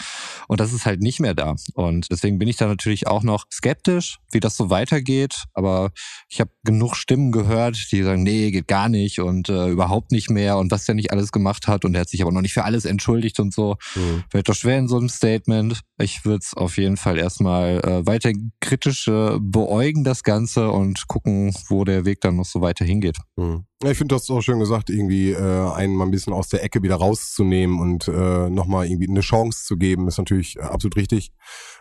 Und 0.47 0.59
das 0.59 0.73
ist 0.73 0.85
halt 0.85 1.01
nicht 1.01 1.19
mehr 1.19 1.33
da. 1.35 1.55
Und 1.75 2.07
deswegen 2.11 2.39
bin 2.39 2.47
ich 2.47 2.57
da 2.57 2.67
natürlich 2.67 3.07
auch 3.07 3.23
noch 3.23 3.45
skeptisch, 3.51 4.17
wie 4.31 4.39
das 4.39 4.57
so 4.57 4.69
weitergeht. 4.69 5.43
Aber 5.53 5.91
ich 6.29 6.39
habe 6.39 6.51
genug 6.63 6.95
Stimmen 6.95 7.31
gehört, 7.31 7.91
die 7.91 8.03
sagen, 8.03 8.23
nee, 8.23 8.51
geht 8.51 8.67
gar 8.67 8.89
nicht 8.89 9.19
und 9.19 9.49
äh, 9.49 9.69
überhaupt 9.69 10.11
nicht 10.11 10.29
mehr 10.29 10.57
und 10.57 10.71
was 10.71 10.85
der 10.85 10.95
nicht 10.95 11.11
alles 11.11 11.31
gemacht 11.31 11.67
hat. 11.67 11.85
Und 11.85 11.95
er 11.95 12.01
hat 12.01 12.09
sich 12.09 12.21
aber 12.21 12.31
noch 12.31 12.41
nicht 12.41 12.53
für 12.53 12.63
alles 12.63 12.85
entschuldigt 12.85 13.39
und 13.39 13.53
so. 13.53 13.75
Mhm. 13.95 14.23
Fällt 14.29 14.49
doch 14.49 14.55
schwer 14.55 14.79
in 14.79 14.87
so 14.87 14.97
einem 14.97 15.09
Statement. 15.09 15.81
Ich 15.99 16.25
würde 16.25 16.39
es 16.43 16.53
auf 16.53 16.77
jeden 16.77 16.97
Fall 16.97 17.17
erstmal 17.17 17.79
äh, 17.85 18.05
weiter 18.05 18.31
kritisch 18.59 19.07
äh, 19.07 19.37
beäugen, 19.39 20.03
das 20.03 20.23
Ganze, 20.23 20.71
und 20.71 21.07
gucken, 21.07 21.53
wo 21.69 21.83
der 21.83 22.05
Weg 22.05 22.21
dann 22.21 22.37
noch 22.37 22.45
so 22.45 22.61
weiter 22.61 22.85
hingeht. 22.85 23.17
Mhm. 23.35 23.65
Ja, 23.83 23.91
ich 23.91 23.97
finde, 23.97 24.15
das 24.15 24.29
auch 24.29 24.41
schön 24.41 24.59
gesagt, 24.59 24.89
irgendwie 24.89 25.31
äh, 25.31 25.71
einen 25.73 25.95
mal 25.95 26.05
ein 26.05 26.11
bisschen 26.11 26.31
aus 26.31 26.47
der 26.47 26.63
Ecke 26.63 26.81
wieder 26.83 26.95
rauszunehmen 26.95 27.79
und 27.79 28.07
äh, 28.07 28.49
nochmal 28.49 28.87
irgendwie 28.87 29.09
eine 29.09 29.19
Chance 29.19 29.65
zu 29.65 29.75
geben, 29.75 30.07
ist 30.07 30.17
natürlich 30.17 30.55
äh, 30.55 30.61
absolut 30.61 30.95
richtig 30.95 31.33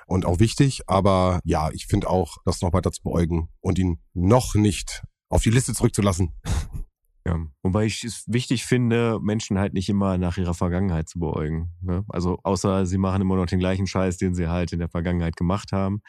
und 0.07 0.25
auch 0.25 0.39
wichtig. 0.39 0.83
Aber 0.87 1.41
ja, 1.45 1.71
ich 1.73 1.87
finde 1.87 2.09
auch, 2.09 2.39
das 2.45 2.63
noch 2.63 2.73
weiter 2.73 2.93
zu 2.93 3.03
beäugen 3.03 3.49
und 3.61 3.79
ihn 3.79 4.01
noch 4.15 4.55
nicht 4.55 5.03
auf 5.29 5.43
die 5.43 5.51
Liste 5.51 5.75
zurückzulassen. 5.75 6.33
Ja. 7.25 7.39
Wobei 7.63 7.85
ich 7.85 8.03
es 8.03 8.25
wichtig 8.27 8.65
finde, 8.65 9.21
Menschen 9.23 9.57
halt 9.57 9.75
nicht 9.75 9.89
immer 9.89 10.19
nach 10.19 10.39
ihrer 10.39 10.55
Vergangenheit 10.55 11.09
zu 11.09 11.21
beäugen. 11.21 11.71
Ne? 11.81 12.05
Also 12.09 12.41
außer 12.43 12.85
sie 12.85 12.99
machen 12.99 13.23
immer 13.23 13.37
noch 13.37 13.47
den 13.47 13.61
gleichen 13.61 13.87
Scheiß, 13.87 14.17
den 14.17 14.35
sie 14.35 14.49
halt 14.49 14.73
in 14.73 14.81
der 14.81 14.89
Vergangenheit 14.89 15.37
gemacht 15.37 15.71
haben. 15.71 16.03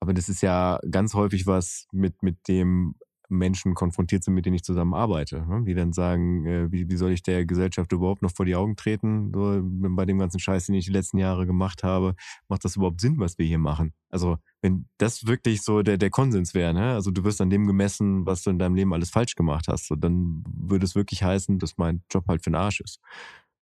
Aber 0.00 0.12
das 0.12 0.28
ist 0.28 0.42
ja 0.42 0.80
ganz 0.90 1.14
häufig 1.14 1.46
was, 1.46 1.86
mit, 1.92 2.22
mit 2.24 2.48
dem 2.48 2.96
Menschen 3.28 3.74
konfrontiert 3.74 4.24
sind, 4.24 4.34
mit 4.34 4.46
denen 4.46 4.56
ich 4.56 4.64
zusammenarbeite. 4.64 5.46
Ne? 5.46 5.64
Die 5.64 5.74
dann 5.74 5.92
sagen, 5.92 6.46
äh, 6.46 6.72
wie, 6.72 6.88
wie 6.88 6.96
soll 6.96 7.12
ich 7.12 7.22
der 7.22 7.46
Gesellschaft 7.46 7.92
überhaupt 7.92 8.22
noch 8.22 8.30
vor 8.30 8.44
die 8.44 8.54
Augen 8.54 8.76
treten? 8.76 9.32
So, 9.32 9.60
bei 9.62 10.04
dem 10.04 10.18
ganzen 10.18 10.38
Scheiß, 10.38 10.66
den 10.66 10.74
ich 10.74 10.86
die 10.86 10.92
letzten 10.92 11.18
Jahre 11.18 11.46
gemacht 11.46 11.82
habe, 11.82 12.14
macht 12.48 12.64
das 12.64 12.76
überhaupt 12.76 13.00
Sinn, 13.00 13.18
was 13.18 13.38
wir 13.38 13.46
hier 13.46 13.58
machen? 13.58 13.92
Also 14.10 14.38
wenn 14.62 14.88
das 14.98 15.26
wirklich 15.26 15.62
so 15.62 15.82
der, 15.82 15.98
der 15.98 16.10
Konsens 16.10 16.54
wäre, 16.54 16.74
ne? 16.74 16.92
also 16.92 17.10
du 17.10 17.24
wirst 17.24 17.40
an 17.40 17.50
dem 17.50 17.66
gemessen, 17.66 18.26
was 18.26 18.42
du 18.42 18.50
in 18.50 18.58
deinem 18.58 18.74
Leben 18.74 18.92
alles 18.92 19.10
falsch 19.10 19.34
gemacht 19.34 19.66
hast, 19.68 19.88
so, 19.88 19.96
dann 19.96 20.44
würde 20.46 20.84
es 20.84 20.94
wirklich 20.94 21.22
heißen, 21.22 21.58
dass 21.58 21.78
mein 21.78 22.02
Job 22.10 22.26
halt 22.28 22.44
für 22.44 22.50
den 22.50 22.56
Arsch 22.56 22.80
ist. 22.80 23.00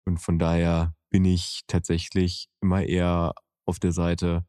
Und 0.05 0.19
von 0.19 0.39
daher 0.39 0.95
bin 1.11 1.25
ich 1.25 1.63
tatsächlich 1.67 2.49
immer 2.61 2.83
eher 2.83 3.35
auf 3.65 3.79
der 3.79 3.93
Seite, 3.93 4.45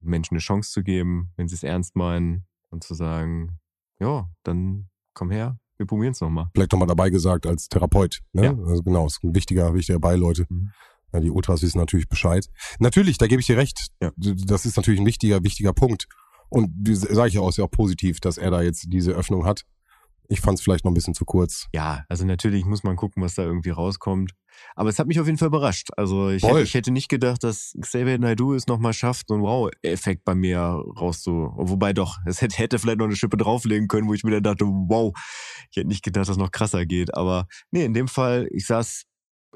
Menschen 0.00 0.34
eine 0.34 0.40
Chance 0.40 0.70
zu 0.70 0.82
geben, 0.82 1.32
wenn 1.36 1.48
sie 1.48 1.54
es 1.54 1.62
ernst 1.62 1.96
meinen 1.96 2.46
und 2.70 2.84
zu 2.84 2.94
sagen, 2.94 3.58
ja, 4.00 4.28
dann 4.42 4.88
komm 5.14 5.30
her, 5.30 5.58
wir 5.76 5.86
probieren 5.86 6.12
es 6.12 6.20
nochmal. 6.20 6.48
Vielleicht 6.54 6.72
nochmal 6.72 6.88
dabei 6.88 7.10
gesagt 7.10 7.46
als 7.46 7.68
Therapeut. 7.68 8.20
Ne? 8.32 8.44
Ja. 8.44 8.58
Also 8.66 8.82
genau, 8.82 9.06
ist 9.06 9.22
ein 9.24 9.34
wichtiger, 9.34 9.74
wichtiger 9.74 9.98
Beileute. 9.98 10.46
Mhm. 10.48 10.72
Ja, 11.12 11.20
die 11.20 11.30
Ultras 11.30 11.62
wissen 11.62 11.78
natürlich 11.78 12.08
Bescheid. 12.08 12.46
Natürlich, 12.78 13.18
da 13.18 13.26
gebe 13.26 13.40
ich 13.40 13.46
dir 13.46 13.56
recht. 13.56 13.88
Ja. 14.00 14.12
Das 14.16 14.66
ist 14.66 14.76
natürlich 14.76 15.00
ein 15.00 15.06
wichtiger, 15.06 15.42
wichtiger 15.42 15.72
Punkt. 15.72 16.06
Und 16.48 16.70
sage 16.86 17.28
ich 17.28 17.34
ja 17.34 17.40
auch, 17.40 17.56
auch 17.58 17.70
positiv, 17.70 18.20
dass 18.20 18.36
er 18.36 18.50
da 18.50 18.60
jetzt 18.60 18.86
diese 18.88 19.12
Öffnung 19.12 19.44
hat. 19.44 19.64
Ich 20.30 20.40
fand 20.40 20.58
es 20.58 20.62
vielleicht 20.62 20.84
noch 20.84 20.92
ein 20.92 20.94
bisschen 20.94 21.14
zu 21.14 21.24
kurz. 21.24 21.66
Ja, 21.74 22.04
also 22.08 22.24
natürlich 22.24 22.64
muss 22.64 22.84
man 22.84 22.94
gucken, 22.94 23.20
was 23.20 23.34
da 23.34 23.42
irgendwie 23.42 23.70
rauskommt. 23.70 24.32
Aber 24.76 24.88
es 24.88 24.98
hat 24.98 25.08
mich 25.08 25.18
auf 25.18 25.26
jeden 25.26 25.38
Fall 25.38 25.48
überrascht. 25.48 25.88
Also 25.96 26.30
ich, 26.30 26.44
hätte, 26.44 26.62
ich 26.62 26.74
hätte 26.74 26.92
nicht 26.92 27.08
gedacht, 27.08 27.42
dass 27.42 27.74
Xavier 27.80 28.18
Naidoo 28.18 28.54
es 28.54 28.68
nochmal 28.68 28.92
schafft, 28.92 29.26
so 29.28 29.34
einen 29.34 29.42
Wow-Effekt 29.42 30.24
bei 30.24 30.36
mir 30.36 30.60
rauszu... 30.60 31.52
Wobei 31.56 31.92
doch, 31.92 32.18
es 32.26 32.42
hätte, 32.42 32.58
hätte 32.58 32.78
vielleicht 32.78 32.98
noch 32.98 33.06
eine 33.06 33.16
Schippe 33.16 33.36
drauflegen 33.36 33.88
können, 33.88 34.06
wo 34.06 34.14
ich 34.14 34.22
mir 34.22 34.40
dann 34.40 34.42
dachte, 34.44 34.66
wow, 34.66 35.12
ich 35.70 35.76
hätte 35.76 35.88
nicht 35.88 36.04
gedacht, 36.04 36.22
dass 36.22 36.28
es 36.30 36.36
noch 36.36 36.52
krasser 36.52 36.86
geht. 36.86 37.14
Aber 37.14 37.48
nee, 37.72 37.84
in 37.84 37.94
dem 37.94 38.06
Fall, 38.06 38.48
ich 38.52 38.66
saß 38.66 39.06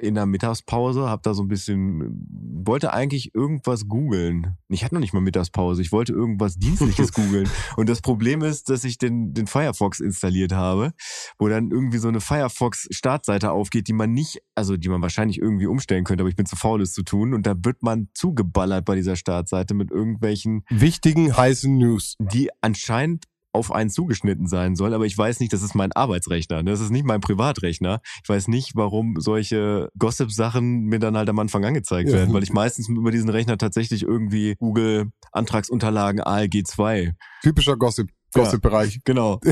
in 0.01 0.15
der 0.15 0.27
Mittagspause, 0.27 1.09
hab 1.09 1.23
da 1.23 1.35
so 1.35 1.43
ein 1.43 1.49
bisschen, 1.49 2.27
wollte 2.67 2.93
eigentlich 2.93 3.35
irgendwas 3.35 3.87
googeln. 3.87 4.57
Ich 4.69 4.85
hatte 4.85 4.95
noch 4.95 5.01
nicht 5.01 5.15
mal 5.15 5.21
Mittagspause, 5.21 5.83
ich 5.83 5.93
wollte 5.93 6.13
irgendwas 6.13 6.57
Dienstliches 6.57 7.13
googeln. 7.15 7.49
Und 7.77 7.89
das 7.89 8.01
Problem 8.01 8.43
ist, 8.43 8.71
dass 8.71 8.85
ich 8.85 8.99
den, 8.99 9.35
den 9.35 9.47
Firefox 9.47 10.01
installiert 10.01 10.53
habe, 10.53 10.93
wo 11.39 11.49
dann 11.49 11.71
irgendwie 11.71 11.99
so 11.99 12.09
eine 12.09 12.21
Firefox-Startseite 12.21 13.53
aufgeht, 13.53 13.89
die 13.89 13.93
man 13.93 14.13
nicht, 14.13 14.43
also 14.55 14.77
die 14.77 14.89
man 14.89 15.03
wahrscheinlich 15.03 15.39
irgendwie 15.39 15.67
umstellen 15.67 16.05
könnte, 16.05 16.23
aber 16.23 16.29
ich 16.29 16.37
bin 16.37 16.47
zu 16.47 16.57
faul, 16.57 16.83
es 16.83 16.93
zu 16.93 17.03
tun. 17.03 17.35
Und 17.35 17.47
da 17.47 17.55
wird 17.57 17.83
man 17.83 18.09
zugeballert 18.15 18.85
bei 18.85 18.97
dieser 18.97 19.17
Startseite 19.17 19.75
mit 19.75 19.91
irgendwelchen, 19.91 20.65
Wichtigen, 20.71 21.37
heißen 21.37 21.77
News. 21.77 22.17
die 22.19 22.51
anscheinend 22.61 23.25
auf 23.55 23.73
einen 23.73 23.91
zugeschnitten 23.91 24.47
sein 24.49 24.77
soll, 24.77 24.93
aber 24.95 25.07
ich 25.07 25.17
weiß 25.17 25.41
nicht, 25.41 25.53
das 25.53 25.63
ist 25.63 25.75
mein 25.75 25.93
Arbeitsrechner, 25.93 26.63
ne? 26.63 26.71
das 26.73 26.81
ist 26.81 26.91
nicht 26.91 27.05
mein 27.05 27.21
Privatrechner. 27.21 28.01
Ich 28.23 28.29
weiß 28.29 28.49
nicht, 28.49 28.73
warum 28.75 29.15
solche 29.21 29.89
Gossip-Sachen 29.99 30.85
mir 30.85 30.99
dann 30.99 31.17
halt 31.17 31.29
am 31.29 31.39
Anfang 31.39 31.65
angezeigt 31.65 32.09
Ja. 32.11 32.17
werden, 32.17 32.35
weil 32.35 32.43
ich 32.43 32.53
meistens 32.53 32.89
über 32.89 33.11
diesen 33.11 33.29
Rechner 33.31 33.57
tatsächlich 33.59 34.03
irgendwie 34.03 34.55
Google 34.59 35.11
Antragsunterlagen 35.33 36.21
ALG 36.21 36.65
2. 36.67 37.15
Typischer 37.43 37.77
Gossip, 37.77 38.09
Ja. 38.35 38.43
Gossip-Bereich. 38.43 39.01
Genau. 39.05 39.41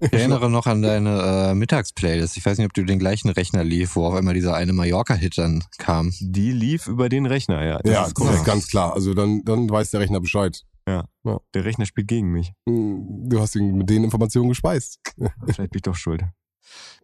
Ich 0.00 0.12
erinnere 0.12 0.50
noch 0.50 0.66
an 0.66 0.82
deine 0.82 1.50
äh, 1.50 1.54
Mittagsplaylist. 1.54 2.36
Ich 2.36 2.44
weiß 2.44 2.58
nicht, 2.58 2.66
ob 2.66 2.74
du 2.74 2.84
den 2.84 2.98
gleichen 2.98 3.28
Rechner 3.30 3.64
lief, 3.64 3.96
wo 3.96 4.06
auf 4.06 4.14
einmal 4.14 4.34
dieser 4.34 4.54
eine 4.54 4.72
Mallorca-Hit 4.72 5.38
dann 5.38 5.64
kam. 5.78 6.12
Die 6.20 6.52
lief 6.52 6.86
über 6.86 7.08
den 7.08 7.26
Rechner, 7.26 7.64
ja. 7.64 7.78
Das 7.82 7.92
Ja, 7.92 8.04
ist 8.06 8.14
korrekt. 8.14 8.44
ganz 8.44 8.66
klar. 8.68 8.94
Also 8.94 9.14
dann, 9.14 9.42
dann 9.44 9.70
weiß 9.70 9.90
der 9.90 10.00
Rechner 10.00 10.20
Bescheid. 10.20 10.62
Der 10.86 11.64
Rechner 11.64 11.86
spielt 11.86 12.08
gegen 12.08 12.32
mich. 12.32 12.52
Hm, 12.68 13.28
Du 13.28 13.40
hast 13.40 13.54
ihn 13.56 13.76
mit 13.76 13.90
den 13.90 14.04
Informationen 14.04 14.48
gespeist. 14.48 15.00
Vielleicht 15.44 15.70
bin 15.70 15.78
ich 15.78 15.82
doch 15.82 15.96
schuld. 15.96 16.22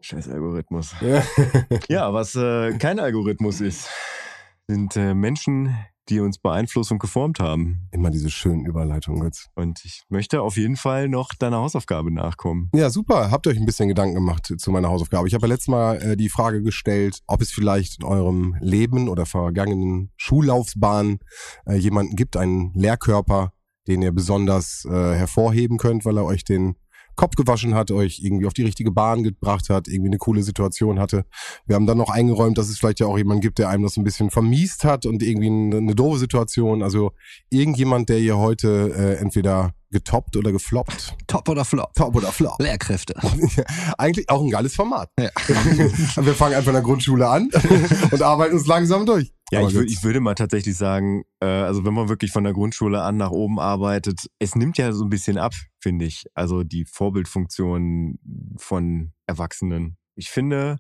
Scheiß 0.01 0.29
Algorithmus. 0.29 0.95
Ja. 1.01 1.23
Ja, 1.89 2.13
was 2.13 2.35
äh, 2.35 2.77
kein 2.79 2.99
Algorithmus 3.01 3.61
ist, 3.61 3.89
sind 4.67 4.97
äh, 4.97 5.15
Menschen, 5.15 5.75
die 6.09 6.21
uns 6.21 6.39
beeinflusst 6.39 6.93
und 6.93 6.99
geformt 6.99 7.41
haben. 7.41 7.89
Immer 7.91 8.11
diese 8.11 8.31
schönen 8.31 8.65
Überleitungen 8.65 9.25
jetzt. 9.25 9.49
Und 9.55 9.85
ich 9.85 10.03
möchte 10.09 10.41
auf 10.41 10.57
jeden 10.57 10.77
Fall 10.77 11.09
noch 11.09 11.35
deiner 11.35 11.59
Hausaufgabe 11.59 12.11
nachkommen. 12.13 12.71
Ja, 12.75 12.89
super. 12.89 13.31
Habt 13.31 13.47
ihr 13.47 13.51
euch 13.51 13.59
ein 13.59 13.67
bisschen 13.67 13.89
Gedanken 13.89 14.15
gemacht 14.15 14.53
zu 14.57 14.71
meiner 14.71 14.89
Hausaufgabe? 14.89 15.29
Ich 15.29 15.35
habe 15.35 15.47
ja 15.47 15.53
letztes 15.53 15.69
Mal 15.69 15.97
äh, 16.03 16.17
die 16.17 16.31
Frage 16.31 16.63
gestellt, 16.63 17.21
ob 17.27 17.43
es 17.43 17.51
vielleicht 17.51 18.01
in 18.01 18.05
eurem 18.05 18.57
Leben 18.61 19.09
oder 19.09 19.27
vergangenen 19.27 20.11
Schullaufbahn 20.17 21.19
äh, 21.67 21.75
jemanden 21.75 22.17
gibt, 22.17 22.37
einen 22.37 22.73
Lehrkörper, 22.75 23.53
den 23.89 24.03
ihr 24.03 24.13
besonders 24.13 24.85
äh, 24.85 24.91
hervorheben 24.91 25.79
könnt, 25.79 26.05
weil 26.05 26.19
er 26.19 26.25
euch 26.25 26.45
den 26.45 26.77
Kopf 27.19 27.35
gewaschen 27.35 27.75
hat, 27.75 27.91
euch 27.91 28.21
irgendwie 28.23 28.47
auf 28.47 28.55
die 28.55 28.63
richtige 28.63 28.93
Bahn 28.93 29.25
gebracht 29.25 29.69
hat, 29.71 29.89
irgendwie 29.89 30.09
eine 30.09 30.19
coole 30.19 30.43
Situation 30.43 31.01
hatte. 31.01 31.25
Wir 31.67 31.75
haben 31.75 31.87
dann 31.87 31.99
noch 31.99 32.11
eingeräumt, 32.11 32.57
dass 32.57 32.69
es 32.69 32.79
vielleicht 32.79 33.01
ja 33.01 33.07
auch 33.07 33.19
jemanden 33.19 33.41
gibt, 33.41 33.59
der 33.59 33.69
einem 33.69 33.83
das 33.83 33.97
ein 33.97 34.05
bisschen 34.05 34.31
vermiest 34.31 34.85
hat 34.85 35.05
und 35.05 35.23
irgendwie 35.23 35.49
eine, 35.49 35.79
eine 35.79 35.95
doofe 35.97 36.19
Situation. 36.19 36.83
Also 36.83 37.11
irgendjemand, 37.51 38.09
der 38.09 38.21
ihr 38.21 38.39
heute 38.39 38.95
äh, 38.97 39.15
entweder 39.17 39.75
getoppt 39.91 40.37
oder 40.37 40.53
gefloppt. 40.53 41.17
Top 41.27 41.49
oder 41.49 41.65
Flop? 41.65 41.93
Top 41.95 42.15
oder 42.15 42.31
flop. 42.31 42.61
Lehrkräfte. 42.61 43.15
Eigentlich 43.99 44.31
auch 44.31 44.43
ein 44.43 44.51
geiles 44.51 44.75
Format. 44.77 45.11
Ja. 45.19 45.31
Wir 45.49 46.35
fangen 46.35 46.55
einfach 46.55 46.69
in 46.69 46.75
der 46.75 46.83
Grundschule 46.83 47.29
an 47.29 47.51
und 48.11 48.23
arbeiten 48.23 48.55
uns 48.55 48.67
langsam 48.67 49.07
durch. 49.07 49.33
Ja, 49.51 49.67
ich, 49.67 49.75
ich 49.75 50.03
würde 50.05 50.21
mal 50.21 50.35
tatsächlich 50.35 50.77
sagen, 50.77 51.25
äh, 51.41 51.47
also 51.47 51.85
wenn 51.85 51.95
man 51.95 52.09
wirklich 52.09 52.33
von 52.33 52.45
der 52.45 52.53
Grundschule 52.53 53.03
an 53.03 53.17
nach 53.17 53.31
oben 53.31 53.59
arbeitet, 53.59 54.29
es 54.39 54.55
nimmt 54.55 54.77
ja 54.77 54.93
so 54.93 55.05
ein 55.05 55.11
bisschen 55.11 55.39
ab, 55.39 55.55
finde 55.81 56.05
ich. 56.05 56.27
Also 56.35 56.65
die 56.65 56.85
Vorbildfunktion 56.85 58.19
von 58.59 59.13
Erwachsenen. 59.27 59.97
Ich 60.17 60.29
finde, 60.29 60.77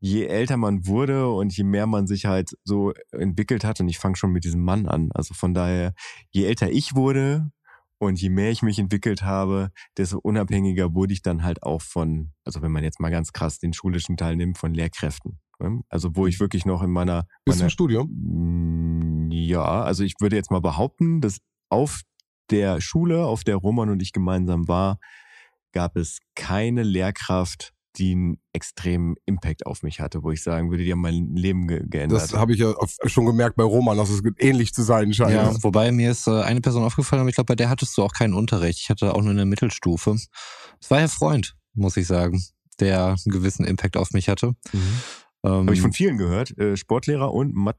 je 0.00 0.26
älter 0.26 0.56
man 0.56 0.86
wurde 0.86 1.28
und 1.28 1.56
je 1.56 1.62
mehr 1.64 1.86
man 1.86 2.06
sich 2.06 2.26
halt 2.26 2.56
so 2.64 2.92
entwickelt 3.12 3.64
hat, 3.64 3.80
und 3.80 3.88
ich 3.88 3.98
fange 3.98 4.16
schon 4.16 4.32
mit 4.32 4.44
diesem 4.44 4.62
Mann 4.62 4.86
an. 4.86 5.10
Also 5.14 5.34
von 5.34 5.54
daher, 5.54 5.92
je 6.30 6.46
älter 6.46 6.70
ich 6.70 6.96
wurde 6.96 7.50
und 7.98 8.20
je 8.20 8.30
mehr 8.30 8.50
ich 8.50 8.62
mich 8.62 8.78
entwickelt 8.78 9.22
habe, 9.22 9.70
desto 9.96 10.18
unabhängiger 10.18 10.94
wurde 10.94 11.12
ich 11.12 11.22
dann 11.22 11.44
halt 11.44 11.62
auch 11.62 11.82
von, 11.82 12.32
also 12.44 12.62
wenn 12.62 12.72
man 12.72 12.82
jetzt 12.82 12.98
mal 12.98 13.10
ganz 13.10 13.32
krass 13.32 13.58
den 13.58 13.72
schulischen 13.72 14.16
Teil 14.16 14.36
nimmt, 14.36 14.58
von 14.58 14.74
Lehrkräften. 14.74 15.38
Ne? 15.60 15.80
Also 15.88 16.16
wo 16.16 16.26
ich 16.26 16.40
wirklich 16.40 16.64
noch 16.66 16.82
in 16.82 16.90
meiner, 16.90 17.26
Bis 17.44 17.56
meiner 17.56 17.68
zum 17.68 17.70
Studium. 17.70 18.08
Mm, 18.10 19.30
Ja, 19.32 19.82
also 19.82 20.04
ich 20.04 20.14
würde 20.20 20.36
jetzt 20.36 20.50
mal 20.50 20.60
behaupten, 20.60 21.20
dass 21.20 21.38
auf 21.68 22.02
der 22.50 22.80
Schule, 22.80 23.24
auf 23.24 23.44
der 23.44 23.56
Roman 23.56 23.90
und 23.90 24.02
ich 24.02 24.12
gemeinsam 24.12 24.68
war, 24.68 24.98
gab 25.72 25.96
es 25.96 26.18
keine 26.34 26.82
Lehrkraft, 26.82 27.72
die 27.96 28.12
einen 28.12 28.38
extremen 28.52 29.16
Impact 29.26 29.66
auf 29.66 29.82
mich 29.82 30.00
hatte, 30.00 30.22
wo 30.22 30.30
ich 30.30 30.42
sagen 30.42 30.70
würde, 30.70 30.84
die 30.84 30.92
haben 30.92 31.00
mein 31.00 31.34
Leben 31.34 31.66
ge 31.66 31.82
geändert. 31.86 32.22
Das 32.22 32.34
habe 32.34 32.52
ich 32.52 32.60
ja 32.60 32.72
schon 33.06 33.26
gemerkt 33.26 33.56
bei 33.56 33.64
Roman, 33.64 33.96
dass 33.96 34.10
es 34.10 34.22
ähnlich 34.38 34.72
zu 34.72 34.82
sein 34.82 35.12
scheint. 35.12 35.32
Ja, 35.32 35.52
wobei 35.62 35.90
mir 35.90 36.10
ist 36.10 36.26
äh, 36.26 36.42
eine 36.42 36.60
Person 36.60 36.84
aufgefallen, 36.84 37.20
aber 37.20 37.28
ich 37.30 37.34
glaube, 37.34 37.46
bei 37.46 37.56
der 37.56 37.68
hattest 37.68 37.96
du 37.96 38.02
auch 38.02 38.12
keinen 38.12 38.34
Unterricht. 38.34 38.80
Ich 38.80 38.90
hatte 38.90 39.14
auch 39.14 39.22
nur 39.22 39.32
eine 39.32 39.44
Mittelstufe. 39.44 40.16
Es 40.80 40.90
war 40.90 41.00
Herr 41.00 41.08
Freund, 41.08 41.56
muss 41.74 41.96
ich 41.96 42.06
sagen, 42.06 42.42
der 42.78 43.08
einen 43.08 43.32
gewissen 43.32 43.64
Impact 43.64 43.96
auf 43.96 44.12
mich 44.12 44.28
hatte. 44.28 44.54
mhm. 44.72 45.00
Ähm, 45.44 45.52
Habe 45.52 45.74
ich 45.74 45.80
von 45.80 45.92
vielen 45.92 46.18
gehört. 46.18 46.56
Äh, 46.58 46.76
Sportlehrer 46.76 47.32
und 47.32 47.54
Mathe. 47.54 47.76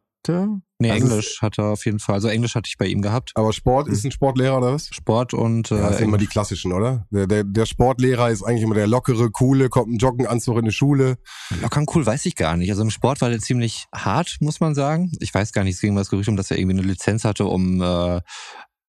nee, 0.80 0.92
Also 0.92 1.06
Englisch 1.08 1.42
hatte 1.42 1.62
er 1.62 1.70
auf 1.74 1.86
jeden 1.86 2.00
Fall. 2.00 2.16
Also 2.16 2.28
Englisch 2.28 2.56
hatte 2.56 2.68
ich 2.68 2.78
bei 2.78 2.88
ihm 2.88 3.02
gehabt. 3.02 3.32
Aber 3.36 3.54
Sport 3.54 3.88
ist 3.88 4.04
ein 4.04 4.12
Sportlehrer 4.12 4.58
oder 4.58 4.74
was? 4.74 4.88
Sport 4.88 5.34
und 5.34 5.72
äh, 5.72 5.76
Ja, 5.76 5.90
das 5.90 5.98
sind 5.98 6.08
immer 6.08 6.18
die 6.18 6.28
klassischen, 6.28 6.74
oder? 6.74 7.06
Der, 7.12 7.28
der, 7.28 7.44
der 7.44 7.66
Sportlehrer 7.66 8.30
ist 8.30 8.44
eigentlich 8.44 8.64
immer 8.64 8.76
der 8.76 8.88
lockere, 8.88 9.30
coole, 9.32 9.70
kommt 9.70 9.94
ein 9.94 9.98
Joggenanzug 9.98 10.58
in 10.58 10.66
die 10.66 10.72
Schule. 10.72 11.18
Lockern 11.62 11.86
cool 11.94 12.06
weiß 12.06 12.26
ich 12.26 12.36
gar 12.36 12.58
nicht. 12.58 12.70
Also 12.72 12.82
im 12.82 12.90
Sport 12.90 13.22
war 13.22 13.30
der 13.30 13.40
ziemlich 13.40 13.86
hart, 13.94 14.38
muss 14.42 14.60
man 14.60 14.74
sagen. 14.76 15.12
Ich 15.20 15.34
weiß 15.34 15.52
gar 15.54 15.64
nicht, 15.64 15.76
es 15.76 15.82
ging 15.82 15.94
mal 15.94 16.02
das 16.02 16.10
Gerücht 16.10 16.30
um, 16.30 16.38
dass 16.38 16.52
er 16.52 16.58
irgendwie 16.58 16.80
eine 16.80 16.88
Lizenz 16.88 17.26
hatte, 17.26 17.46
um 17.46 17.82
äh, 17.82 18.22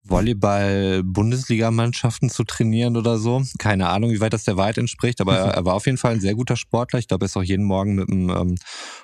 Volleyball-Bundesligamannschaften 0.05 2.31
zu 2.31 2.45
trainieren 2.45 2.97
oder 2.97 3.19
so. 3.19 3.43
Keine 3.59 3.89
Ahnung, 3.89 4.11
wie 4.11 4.21
weit 4.21 4.33
das 4.33 4.45
der 4.45 4.57
Wahrheit 4.57 4.79
entspricht, 4.79 5.21
aber 5.21 5.39
er, 5.57 5.65
war 5.65 5.75
auf 5.75 5.87
jeden 5.87 5.99
Fall 5.99 6.13
ein 6.13 6.21
sehr 6.21 6.35
guter 6.35 6.57
Sportler. 6.57 6.99
Ich 6.99 7.09
glaube, 7.09 7.25
er 7.25 7.27
ist 7.27 7.37
auch 7.37 7.43
jeden 7.43 7.65
Morgen 7.65 7.95
mit 7.97 8.09
dem 8.09 8.31
ähm, 8.31 8.55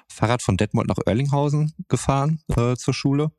Fahrrad 0.09 0.43
von 0.43 0.57
Detmold 0.57 0.89
nach 0.89 0.99
Oerlinghausen 1.07 1.73
gefahren 1.89 2.41
äh, 2.57 2.77
zur 2.77 2.95
Schule. 2.95 3.31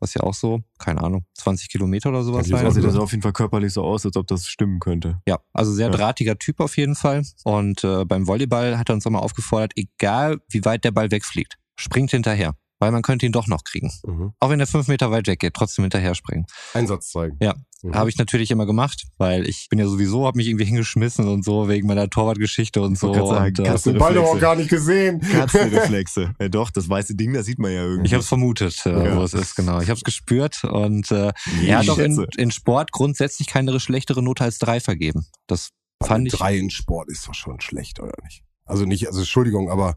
Was 0.00 0.14
ja 0.14 0.22
auch 0.22 0.34
so, 0.34 0.62
keine 0.78 1.02
Ahnung, 1.02 1.24
20 1.34 1.68
Kilometer 1.68 2.10
oder 2.10 2.22
sowas 2.22 2.48
Ja, 2.48 2.56
sein. 2.56 2.66
Also 2.66 2.80
das 2.80 2.94
sah 2.94 3.00
auf 3.00 3.10
jeden 3.12 3.22
Fall 3.22 3.32
körperlich 3.32 3.72
so 3.72 3.82
aus, 3.82 4.04
als 4.04 4.16
ob 4.16 4.26
das 4.26 4.46
stimmen 4.46 4.80
könnte. 4.80 5.20
Ja, 5.26 5.38
also 5.52 5.72
sehr 5.72 5.86
Ja. 5.86 5.92
drahtiger 5.92 6.38
Typ 6.38 6.60
auf 6.60 6.76
jeden 6.76 6.94
Fall. 6.94 7.22
Und 7.44 7.84
äh, 7.84 8.04
beim 8.04 8.26
Volleyball 8.26 8.78
hat 8.78 8.90
er 8.90 8.94
uns 8.94 9.06
immer 9.06 9.22
aufgefordert, 9.22 9.72
egal 9.76 10.38
wie 10.48 10.64
weit 10.64 10.84
der 10.84 10.90
Ball 10.90 11.10
wegfliegt, 11.10 11.56
springt 11.76 12.10
hinterher. 12.10 12.54
Weil 12.78 12.90
man 12.90 13.00
könnte 13.02 13.24
ihn 13.24 13.32
doch 13.32 13.46
noch 13.46 13.64
kriegen. 13.64 13.90
Mhm. 14.04 14.32
Auch 14.38 14.50
wenn 14.50 14.60
er 14.60 14.66
fünf 14.66 14.86
Meter 14.88 15.10
weit 15.10 15.26
weggeht, 15.28 15.54
trotzdem 15.54 15.84
hinterher 15.84 16.14
springen. 16.14 16.44
Einsatz 16.74 17.10
zeigen. 17.10 17.38
Ja. 17.40 17.54
Mhm. 17.82 17.94
Habe 17.94 18.10
ich 18.10 18.18
natürlich 18.18 18.50
immer 18.50 18.66
gemacht, 18.66 19.04
weil 19.16 19.48
ich 19.48 19.68
bin 19.70 19.78
ja 19.78 19.86
sowieso, 19.86 20.26
habe 20.26 20.36
mich 20.36 20.46
irgendwie 20.48 20.66
hingeschmissen 20.66 21.26
und 21.26 21.42
so, 21.44 21.68
wegen 21.68 21.86
meiner 21.86 22.10
Torwartgeschichte 22.10 22.82
und 22.82 22.98
so. 22.98 23.12
gerade 23.12 23.28
sagen, 23.28 23.44
und, 23.46 23.58
äh, 23.60 23.62
kannst 23.62 23.72
Hast 23.72 23.86
den 23.86 23.98
Ball 23.98 24.14
doch 24.14 24.24
auch 24.24 24.38
gar 24.38 24.56
nicht 24.56 24.68
gesehen. 24.68 25.20
Katzenreflexe. 25.20 26.34
ja 26.40 26.48
doch, 26.48 26.70
das 26.70 26.88
weiße 26.88 27.14
Ding, 27.14 27.32
das 27.32 27.46
sieht 27.46 27.58
man 27.58 27.72
ja 27.72 27.82
irgendwie. 27.82 28.06
ich 28.06 28.12
habe 28.12 28.20
es 28.22 28.28
vermutet, 28.28 28.84
äh, 28.84 28.90
Ja. 28.90 29.16
wo 29.16 29.22
es 29.22 29.32
ist, 29.34 29.54
genau. 29.54 29.80
Ich 29.80 29.88
habe 29.88 29.96
es 29.96 30.04
gespürt 30.04 30.64
und 30.64 31.10
äh, 31.10 31.32
Ja, 31.62 31.66
er 31.66 31.78
hat 31.78 31.88
auch 31.88 31.98
in, 31.98 32.26
in 32.36 32.50
Sport 32.50 32.92
grundsätzlich 32.92 33.46
keine 33.48 33.78
schlechtere 33.80 34.22
Note 34.22 34.44
als 34.44 34.58
drei 34.58 34.80
vergeben. 34.80 35.26
Das 35.46 35.70
fand 36.02 36.26
ich. 36.26 36.34
drei 36.34 36.56
in 36.58 36.68
Sport 36.70 37.08
ist 37.10 37.26
doch 37.26 37.34
schon 37.34 37.60
schlecht, 37.60 38.00
oder 38.00 38.12
nicht? 38.22 38.42
Also 38.66 38.84
nicht, 38.84 39.06
also 39.06 39.20
Entschuldigung, 39.20 39.70
aber 39.70 39.96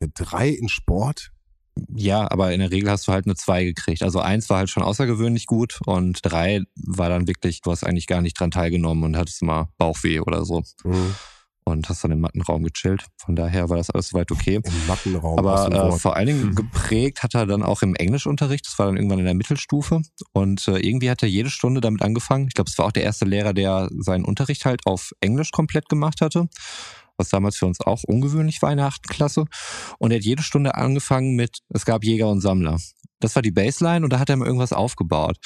eine 0.00 0.10
drei 0.14 0.48
in 0.48 0.68
Sport? 0.68 1.32
Ja, 1.94 2.30
aber 2.30 2.52
in 2.52 2.60
der 2.60 2.70
Regel 2.70 2.90
hast 2.90 3.06
du 3.08 3.12
halt 3.12 3.26
eine 3.26 3.36
zwei 3.36 3.64
gekriegt. 3.64 4.02
Also 4.02 4.20
eins 4.20 4.50
war 4.50 4.58
halt 4.58 4.70
schon 4.70 4.82
außergewöhnlich 4.82 5.46
gut 5.46 5.78
und 5.86 6.18
drei 6.22 6.62
war 6.76 7.08
dann 7.08 7.26
wirklich, 7.26 7.60
du 7.62 7.70
hast 7.70 7.84
eigentlich 7.84 8.06
gar 8.06 8.20
nicht 8.22 8.38
dran 8.38 8.50
teilgenommen 8.50 9.04
und 9.04 9.16
hattest 9.16 9.42
mal 9.42 9.68
Bauchweh 9.78 10.20
oder 10.20 10.44
so 10.44 10.62
Mhm. 10.84 11.14
und 11.64 11.88
hast 11.88 12.02
dann 12.04 12.10
im 12.10 12.20
Mattenraum 12.20 12.64
gechillt. 12.64 13.06
Von 13.16 13.36
daher 13.36 13.70
war 13.70 13.76
das 13.76 13.88
alles 13.90 14.08
soweit 14.08 14.30
okay. 14.32 14.60
Im 14.62 14.86
Mattenraum. 14.86 15.38
Aber 15.38 15.72
äh, 15.72 15.92
vor 15.98 16.16
allen 16.16 16.26
Dingen 16.26 16.46
Mhm. 16.50 16.54
geprägt 16.56 17.22
hat 17.22 17.34
er 17.34 17.46
dann 17.46 17.62
auch 17.62 17.82
im 17.82 17.94
Englischunterricht. 17.94 18.66
Das 18.66 18.78
war 18.78 18.86
dann 18.86 18.96
irgendwann 18.96 19.20
in 19.20 19.24
der 19.24 19.34
Mittelstufe. 19.34 20.02
Und 20.32 20.66
äh, 20.68 20.78
irgendwie 20.78 21.08
hat 21.08 21.22
er 21.22 21.28
jede 21.28 21.50
Stunde 21.50 21.80
damit 21.80 22.02
angefangen. 22.02 22.48
Ich 22.48 22.54
glaube, 22.54 22.68
es 22.70 22.76
war 22.78 22.86
auch 22.86 22.92
der 22.92 23.04
erste 23.04 23.24
Lehrer, 23.24 23.54
der 23.54 23.88
seinen 23.98 24.24
Unterricht 24.24 24.64
halt 24.64 24.82
auf 24.86 25.12
Englisch 25.20 25.50
komplett 25.52 25.88
gemacht 25.88 26.20
hatte. 26.20 26.48
Was 27.20 27.28
damals 27.28 27.56
für 27.56 27.66
uns 27.66 27.80
auch 27.80 28.02
ungewöhnlich 28.04 28.60
war 28.62 28.72
in 28.72 28.78
der 28.78 28.86
achten 28.86 29.08
Klasse. 29.08 29.44
Und 29.98 30.10
er 30.10 30.16
hat 30.16 30.24
jede 30.24 30.42
Stunde 30.42 30.74
angefangen 30.74 31.36
mit, 31.36 31.58
es 31.68 31.84
gab 31.84 32.02
Jäger 32.02 32.28
und 32.28 32.40
Sammler. 32.40 32.78
Das 33.20 33.36
war 33.36 33.42
die 33.42 33.52
Baseline 33.52 34.04
und 34.04 34.12
da 34.12 34.18
hat 34.18 34.30
er 34.30 34.36
mal 34.36 34.46
irgendwas 34.46 34.72
aufgebaut. 34.72 35.36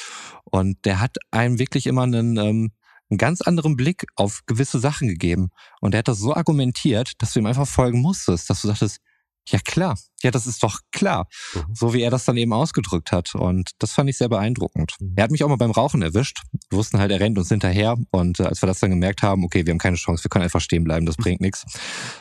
Und 0.45 0.79
der 0.85 1.01
hat 1.01 1.17
einem 1.31 1.59
wirklich 1.59 1.87
immer 1.87 2.05
einen, 2.05 2.37
ähm, 2.39 2.73
einen 3.11 3.19
ganz 3.19 3.43
anderen 3.43 3.77
Blick 3.77 4.05
auf 4.17 4.41
gewisse 4.47 4.79
Sachen 4.79 5.09
gegeben. 5.09 5.51
Und 5.81 5.95
er 5.95 5.99
hat 5.99 6.09
das 6.09 6.19
so 6.19 6.35
argumentiert, 6.35 7.13
dass 7.19 7.33
du 7.33 7.41
ihm 7.41 7.47
einfach 7.47 7.67
folgen 7.67 8.01
musstest, 8.01 8.49
dass 8.49 8.63
du 8.63 8.69
sagtest, 8.69 9.01
ja 9.49 9.59
klar, 9.59 9.99
ja, 10.25 10.31
das 10.31 10.47
ist 10.47 10.63
doch 10.63 10.81
klar. 10.93 11.29
Mhm. 11.55 11.61
So 11.75 11.95
wie 11.95 12.03
er 12.03 12.11
das 12.11 12.25
dann 12.25 12.37
eben 12.37 12.53
ausgedrückt 12.53 13.13
hat. 13.13 13.35
Und 13.35 13.71
das 13.79 13.93
fand 13.93 14.11
ich 14.11 14.19
sehr 14.19 14.29
beeindruckend. 14.29 14.95
Mhm. 15.01 15.13
Er 15.17 15.25
hat 15.25 15.31
mich 15.31 15.45
auch 15.45 15.49
mal 15.49 15.57
beim 15.57 15.71
Rauchen 15.71 16.03
erwischt. 16.03 16.43
Wir 16.71 16.79
wussten 16.79 16.99
halt, 16.99 17.11
er 17.11 17.21
rennt 17.21 17.39
uns 17.39 17.49
hinterher. 17.49 17.97
Und 18.11 18.41
äh, 18.41 18.45
als 18.45 18.63
wir 18.63 18.67
das 18.67 18.81
dann 18.81 18.91
gemerkt 18.91 19.23
haben, 19.23 19.45
okay, 19.45 19.67
wir 19.67 19.71
haben 19.71 19.79
keine 19.79 19.97
Chance, 19.97 20.25
wir 20.25 20.29
können 20.29 20.45
einfach 20.45 20.61
stehen 20.61 20.85
bleiben, 20.85 21.07
das 21.07 21.17
bringt 21.17 21.41
nichts, 21.41 21.65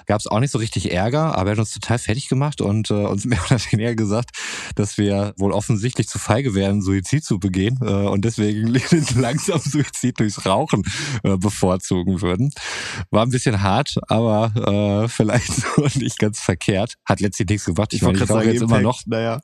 gab 0.06 0.20
es 0.20 0.28
auch 0.28 0.40
nicht 0.40 0.52
so 0.52 0.60
richtig 0.60 0.92
Ärger, 0.92 1.36
aber 1.36 1.50
er 1.50 1.52
hat 1.54 1.60
uns 1.60 1.74
total 1.74 1.98
fertig 1.98 2.28
gemacht 2.28 2.62
und 2.62 2.92
äh, 2.92 2.94
uns 2.94 3.26
mehr 3.26 3.40
oder 3.46 3.60
weniger 3.72 3.96
gesagt, 3.96 4.32
dass 4.76 4.98
wir 4.98 5.34
wohl 5.38 5.52
offensichtlich 5.52 6.08
zu 6.08 6.20
feige 6.20 6.54
wären, 6.54 6.82
Suizid 6.82 7.24
zu 7.24 7.40
begehen 7.40 7.80
äh, 7.82 7.86
und 7.86 8.26
deswegen 8.26 8.68
langsam 9.16 9.60
Suizid 9.60 10.20
durchs 10.20 10.46
Rauchen 10.46 10.84
äh, 11.24 11.38
bevorzugen 11.38 12.22
würden. 12.22 12.52
War 13.12 13.24
ein 13.26 13.30
bisschen 13.30 13.62
hart, 13.62 13.96
aber 14.08 15.04
äh, 15.04 15.08
vielleicht 15.08 15.54
so 15.54 15.88
nicht 15.96 16.20
ganz 16.20 16.40
verkehrt. 16.40 16.96
Hat 17.06 17.20
letztlich 17.20 17.48
nichts 17.50 17.66
gebracht 17.66 17.93
ich, 17.94 18.02
ich 18.02 18.04
wollte 18.04 18.20
gerade 18.20 18.34
sagen, 18.34 18.52
jetzt 18.52 18.62
immer 18.62 18.82
noch, 18.82 19.02
naja. 19.06 19.42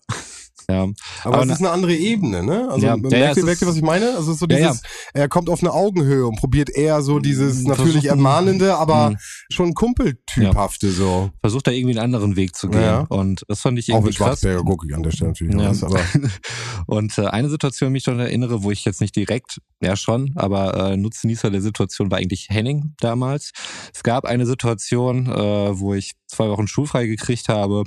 Ja. 0.70 0.88
Aber, 1.24 1.36
aber 1.36 1.46
es 1.46 1.52
ist 1.54 1.60
eine 1.60 1.72
andere 1.72 1.96
Ebene, 1.96 2.44
ne? 2.44 2.68
Also 2.70 2.86
ja, 2.86 2.98
merkt, 2.98 3.14
ja, 3.14 3.34
ihr, 3.36 3.46
merkt 3.46 3.62
ihr, 3.62 3.68
was 3.68 3.76
ich 3.76 3.82
meine? 3.82 4.16
Also 4.16 4.34
so 4.34 4.46
dieses, 4.46 4.82
ja, 4.82 4.90
er 5.14 5.30
kommt 5.30 5.50
auf 5.50 5.62
eine 5.62 5.72
Augenhöhe 5.72 6.26
und 6.28 6.38
probiert 6.38 6.70
eher 6.70 7.02
so 7.02 7.20
dieses 7.20 7.64
natürlich 7.64 8.06
ermahnende, 8.06 8.76
aber 8.76 9.12
mh. 9.12 9.18
schon 9.52 9.74
Kumpeltyphafte 9.74 10.92
so. 10.92 11.30
Versucht 11.42 11.68
da 11.68 11.72
irgendwie 11.72 11.98
einen 11.98 12.14
anderen 12.14 12.36
Weg 12.36 12.56
zu 12.56 12.70
gehen. 12.70 13.06
Und 13.08 13.44
das 13.48 13.62
fand 13.62 13.80
ich 13.80 13.90
irgendwie 13.90 14.02
Auch 14.02 14.06
mit 14.06 14.16
Schwarzberger 14.16 14.64
gucke 14.64 14.88
ich 14.88 14.96
an 14.96 15.04
der 15.04 15.12
Stelle 15.12 15.32
natürlich. 15.32 15.56
Ja. 15.56 15.70
Was, 15.70 15.84
aber 15.84 16.00
und 16.88 17.18
äh, 17.18 17.26
eine 17.26 17.50
Situation, 17.50 17.92
mich 17.92 18.04
schon 18.04 18.20
erinnere, 18.20 18.64
wo 18.64 18.72
ich 18.72 18.86
jetzt 18.86 19.02
nicht 19.02 19.16
direkt, 19.16 19.60
ja 19.82 19.96
schon, 19.96 20.34
aber 20.36 20.92
äh, 20.92 20.98
Nutznießer 20.98 21.50
der 21.52 21.62
Situation 21.62 22.12
war 22.12 22.18
eigentlich 22.18 22.48
Henning 22.50 22.96
damals. 23.00 23.52
Es 23.94 24.04
gab 24.04 24.26
eine 24.26 24.46
Situation, 24.46 25.28
äh, 25.28 25.80
wo 25.80 25.94
ich 25.94 26.14
zwei 26.28 26.50
Wochen 26.50 26.68
schulfrei 26.68 27.08
gekriegt 27.08 27.50
habe. 27.50 27.84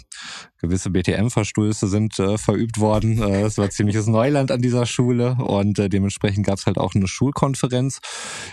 Gewisse 0.59 0.91
BTM-Verstöße 0.91 1.89
sind 1.89 2.19
äh, 2.19 2.39
verübt 2.39 2.62
worden. 2.79 3.23
Äh, 3.23 3.43
es 3.43 3.59
war 3.59 3.71
ziemliches 3.71 4.07
Neuland 4.07 4.51
an 4.51 4.63
dieser 4.63 4.87
Schule 4.87 5.37
und 5.37 5.79
äh, 5.79 5.89
dementsprechend 5.89 6.47
gab 6.47 6.59
es 6.59 6.67
halt 6.67 6.79
auch 6.79 6.95
eine 6.95 7.07
Schulkonferenz. 7.09 8.01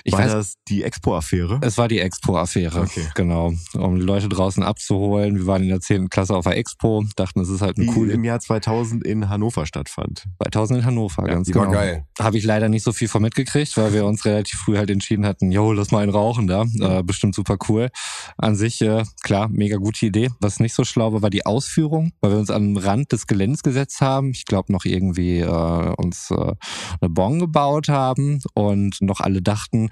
Ich 0.04 0.14
war 0.14 0.20
weiß, 0.20 0.32
das 0.32 0.54
die 0.68 0.84
Expo-Affäre? 0.84 1.60
Es 1.62 1.78
war 1.78 1.88
die 1.88 2.00
Expo-Affäre, 2.00 2.82
okay. 2.82 3.08
genau. 3.16 3.54
Um 3.74 3.96
die 3.96 4.02
Leute 4.02 4.30
draußen 4.30 4.64
abzuholen. 4.64 5.38
Wir 5.38 5.48
waren 5.48 5.64
in 5.64 5.70
der 5.70 5.80
10. 5.80 6.10
Klasse 6.10 6.36
auf 6.36 6.46
der 6.46 6.58
Expo, 6.58 7.04
dachten, 7.16 7.40
es 7.40 7.50
ist 7.50 7.62
halt 7.62 7.78
eine 7.78 7.88
die 7.88 7.94
coole... 7.94 8.14
im 8.14 8.24
Jahr 8.24 8.40
2000 8.40 9.04
in 9.06 9.30
Hannover 9.30 9.66
stattfand. 9.66 10.26
2000 10.44 10.80
in 10.80 10.86
Hannover, 10.86 11.24
ja, 11.28 11.34
ganz 11.34 11.48
die 11.48 11.54
genau. 11.54 11.66
War 11.66 11.74
geil. 11.74 12.06
Habe 12.20 12.38
ich 12.38 12.44
leider 12.44 12.70
nicht 12.70 12.84
so 12.84 12.92
viel 12.92 13.08
von 13.08 13.22
mitgekriegt, 13.22 13.76
weil 13.78 13.94
wir 13.94 14.06
uns 14.06 14.26
relativ 14.26 14.60
früh 14.60 14.78
halt 14.78 14.90
entschieden 14.90 15.26
hatten, 15.26 15.52
jo, 15.52 15.72
lass 15.72 15.92
mal 15.92 16.04
einen 16.04 16.12
rauchen 16.12 16.48
da. 16.48 16.66
Äh, 16.80 17.04
bestimmt 17.04 17.36
super 17.36 17.58
cool. 17.68 17.90
An 18.38 18.56
sich, 18.56 18.82
äh, 18.82 19.04
klar, 19.24 19.50
mega 19.50 19.78
gute 19.78 20.06
Idee. 20.06 20.30
Was 20.40 20.60
nicht 20.60 20.74
so 20.74 20.84
schlau 20.84 21.14
war, 21.14 21.22
war 21.22 21.30
die 21.30 21.46
Ausführung, 21.46 22.12
weil 22.22 22.32
wir 22.32 22.40
uns 22.40 22.50
am 22.50 22.78
Rand 22.78 23.12
des 23.12 23.28
Geländes 23.28 23.64
gesetzt 23.64 23.99
haben. 24.02 24.32
Ich 24.32 24.46
glaube 24.46 24.72
noch 24.72 24.86
irgendwie 24.86 25.40
äh, 25.40 25.94
uns 25.98 26.32
äh, 26.32 26.54
eine 27.02 27.10
Bon 27.10 27.40
gebaut 27.40 27.90
haben 27.90 28.42
und 28.54 29.02
noch 29.02 29.20
alle 29.20 29.42
dachten, 29.42 29.90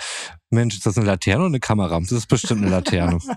Mensch, 0.50 0.76
ist 0.76 0.86
das 0.86 0.98
eine 0.98 1.08
Laterne 1.08 1.42
oder 1.42 1.48
eine 1.48 1.60
Kamera? 1.60 2.00
Das 2.00 2.12
ist 2.12 2.28
bestimmt 2.28 2.62
eine 2.62 2.72
Laterne. 2.72 3.20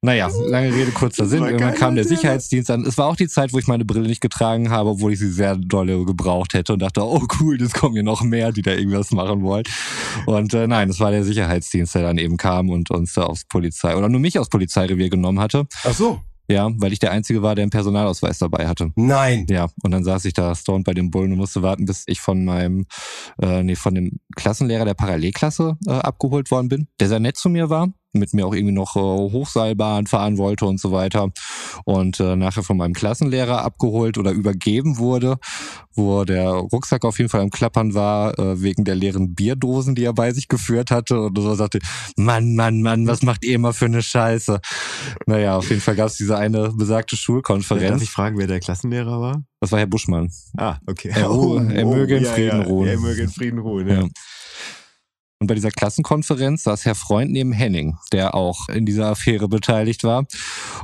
Naja, 0.00 0.30
lange 0.46 0.72
Rede, 0.72 0.92
kurzer 0.92 1.26
Sinn. 1.26 1.42
Irgendwann 1.42 1.74
kam 1.74 1.96
der 1.96 2.04
Sicherheitsdienst 2.04 2.70
an. 2.70 2.84
Es 2.84 2.96
war 2.98 3.06
auch 3.06 3.16
die 3.16 3.26
Zeit, 3.26 3.52
wo 3.52 3.58
ich 3.58 3.66
meine 3.66 3.84
Brille 3.84 4.06
nicht 4.06 4.20
getragen 4.20 4.70
habe, 4.70 4.90
obwohl 4.90 5.12
ich 5.12 5.18
sie 5.18 5.30
sehr 5.30 5.56
dolle 5.56 6.04
gebraucht 6.04 6.54
hätte 6.54 6.72
und 6.72 6.78
dachte, 6.78 7.02
oh 7.02 7.26
cool, 7.40 7.60
jetzt 7.60 7.74
kommen 7.74 7.94
hier 7.94 8.04
noch 8.04 8.22
mehr, 8.22 8.52
die 8.52 8.62
da 8.62 8.74
irgendwas 8.74 9.10
machen 9.10 9.42
wollen. 9.42 9.64
Und 10.26 10.54
äh, 10.54 10.68
nein, 10.68 10.88
es 10.88 11.00
war 11.00 11.10
der 11.10 11.24
Sicherheitsdienst, 11.24 11.96
der 11.96 12.02
dann 12.02 12.18
eben 12.18 12.36
kam 12.36 12.70
und 12.70 12.92
uns 12.92 13.14
da 13.14 13.24
aufs 13.24 13.44
Polizei 13.44 13.96
oder 13.96 14.08
nur 14.08 14.20
mich 14.20 14.38
aufs 14.38 14.50
Polizeirevier 14.50 15.10
genommen 15.10 15.40
hatte. 15.40 15.66
Ach 15.82 15.94
so. 15.94 16.20
Ja, 16.50 16.70
weil 16.76 16.92
ich 16.92 16.98
der 16.98 17.12
Einzige 17.12 17.42
war, 17.42 17.54
der 17.54 17.62
einen 17.62 17.70
Personalausweis 17.70 18.38
dabei 18.38 18.66
hatte. 18.66 18.90
Nein. 18.96 19.46
Ja, 19.50 19.68
und 19.82 19.90
dann 19.90 20.02
saß 20.02 20.24
ich 20.24 20.32
da 20.32 20.54
stoned 20.54 20.84
bei 20.84 20.94
dem 20.94 21.10
Bullen 21.10 21.32
und 21.32 21.38
musste 21.38 21.62
warten, 21.62 21.84
bis 21.84 22.04
ich 22.06 22.20
von 22.20 22.44
meinem, 22.44 22.86
äh, 23.42 23.62
nee, 23.62 23.76
von 23.76 23.94
dem 23.94 24.20
Klassenlehrer 24.34 24.86
der 24.86 24.94
Parallelklasse 24.94 25.76
äh, 25.86 25.90
abgeholt 25.90 26.50
worden 26.50 26.68
bin, 26.68 26.88
der 27.00 27.08
sehr 27.08 27.20
nett 27.20 27.36
zu 27.36 27.50
mir 27.50 27.68
war 27.68 27.92
mit 28.18 28.34
mir 28.34 28.46
auch 28.46 28.54
irgendwie 28.54 28.74
noch 28.74 28.96
äh, 28.96 29.00
Hochseilbahn 29.00 30.06
fahren 30.06 30.38
wollte 30.38 30.66
und 30.66 30.80
so 30.80 30.92
weiter. 30.92 31.30
Und 31.84 32.20
äh, 32.20 32.36
nachher 32.36 32.62
von 32.62 32.76
meinem 32.76 32.94
Klassenlehrer 32.94 33.62
abgeholt 33.62 34.18
oder 34.18 34.32
übergeben 34.32 34.98
wurde, 34.98 35.38
wo 35.94 36.24
der 36.24 36.50
Rucksack 36.50 37.04
auf 37.04 37.18
jeden 37.18 37.30
Fall 37.30 37.40
am 37.40 37.50
Klappern 37.50 37.94
war, 37.94 38.38
äh, 38.38 38.62
wegen 38.62 38.84
der 38.84 38.94
leeren 38.94 39.34
Bierdosen, 39.34 39.94
die 39.94 40.04
er 40.04 40.12
bei 40.12 40.32
sich 40.32 40.48
geführt 40.48 40.90
hatte. 40.90 41.20
Und 41.20 41.38
so 41.38 41.54
sagte, 41.54 41.78
Mann, 42.16 42.54
Mann, 42.54 42.82
Mann, 42.82 43.06
was 43.06 43.22
macht 43.22 43.44
ihr 43.44 43.54
immer 43.54 43.72
für 43.72 43.86
eine 43.86 44.02
Scheiße? 44.02 44.60
Naja, 45.26 45.56
auf 45.56 45.68
jeden 45.68 45.80
Fall 45.80 45.96
gab 45.96 46.08
es 46.08 46.16
diese 46.16 46.36
eine 46.36 46.70
besagte 46.72 47.16
Schulkonferenz. 47.16 47.90
Darf 47.90 48.02
ich 48.02 48.10
fragen, 48.10 48.38
wer 48.38 48.46
der 48.46 48.60
Klassenlehrer 48.60 49.20
war? 49.20 49.42
Das 49.60 49.72
war 49.72 49.78
Herr 49.78 49.86
Buschmann. 49.86 50.30
Ah, 50.56 50.76
okay. 50.86 51.10
Er, 51.14 51.30
oh, 51.30 51.58
er 51.58 51.84
möge 51.84 52.16
in 52.16 52.24
Frieden 52.24 52.58
ja, 52.58 52.62
ja. 52.62 52.68
ruhen. 52.68 52.88
Er 52.88 52.98
möge 52.98 53.22
in 53.22 53.28
Frieden 53.28 53.58
ruhen, 53.58 53.88
ja. 53.88 54.00
ja. 54.02 54.08
Und 55.40 55.46
bei 55.46 55.54
dieser 55.54 55.70
Klassenkonferenz 55.70 56.64
saß 56.64 56.84
Herr 56.84 56.96
Freund 56.96 57.30
neben 57.30 57.52
Henning, 57.52 57.96
der 58.12 58.34
auch 58.34 58.68
in 58.68 58.84
dieser 58.84 59.06
Affäre 59.06 59.48
beteiligt 59.48 60.02
war. 60.02 60.26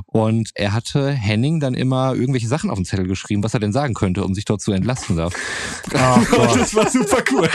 Und 0.05 0.51
er 0.55 0.71
hatte 0.71 1.11
Henning 1.11 1.59
dann 1.59 1.73
immer 1.73 2.15
irgendwelche 2.15 2.47
Sachen 2.47 2.69
auf 2.69 2.77
den 2.77 2.85
Zettel 2.85 3.05
geschrieben, 3.05 3.43
was 3.43 3.53
er 3.53 3.59
denn 3.59 3.73
sagen 3.73 3.93
könnte, 3.93 4.23
um 4.23 4.33
sich 4.33 4.45
dort 4.45 4.61
zu 4.61 4.71
entlasten 4.71 5.17
darf. 5.17 5.33
Ach, 5.93 6.25
das 6.57 6.73
war 6.73 6.89
super 6.89 7.21
cool. 7.31 7.49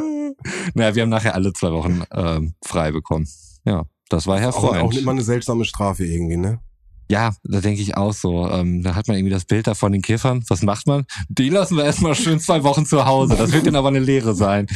naja, 0.74 0.94
wir 0.94 1.02
haben 1.02 1.10
nachher 1.10 1.34
alle 1.34 1.52
zwei 1.52 1.70
Wochen 1.72 2.02
äh, 2.10 2.40
frei 2.64 2.92
bekommen. 2.92 3.28
Ja, 3.66 3.84
das 4.08 4.26
war 4.26 4.40
Herr 4.40 4.54
Freund. 4.54 4.82
Auch, 4.82 4.88
auch 4.88 4.92
immer 4.94 5.12
eine 5.12 5.22
seltsame 5.22 5.66
Strafe 5.66 6.06
irgendwie, 6.06 6.38
ne? 6.38 6.60
Ja, 7.12 7.34
da 7.44 7.60
denke 7.60 7.82
ich 7.82 7.94
auch 7.94 8.14
so. 8.14 8.48
Ähm, 8.48 8.82
da 8.82 8.94
hat 8.94 9.06
man 9.06 9.18
irgendwie 9.18 9.34
das 9.34 9.44
Bild 9.44 9.66
da 9.66 9.74
von 9.74 9.92
den 9.92 10.00
Kiffern. 10.00 10.42
Was 10.48 10.62
macht 10.62 10.86
man? 10.86 11.04
Die 11.28 11.50
lassen 11.50 11.76
wir 11.76 11.84
erstmal 11.84 12.14
schön 12.14 12.40
zwei 12.40 12.64
Wochen 12.64 12.86
zu 12.86 13.04
Hause. 13.04 13.36
Das 13.36 13.52
wird 13.52 13.66
dann 13.66 13.76
aber 13.76 13.88
eine 13.88 13.98
Lehre 13.98 14.34
sein. 14.34 14.66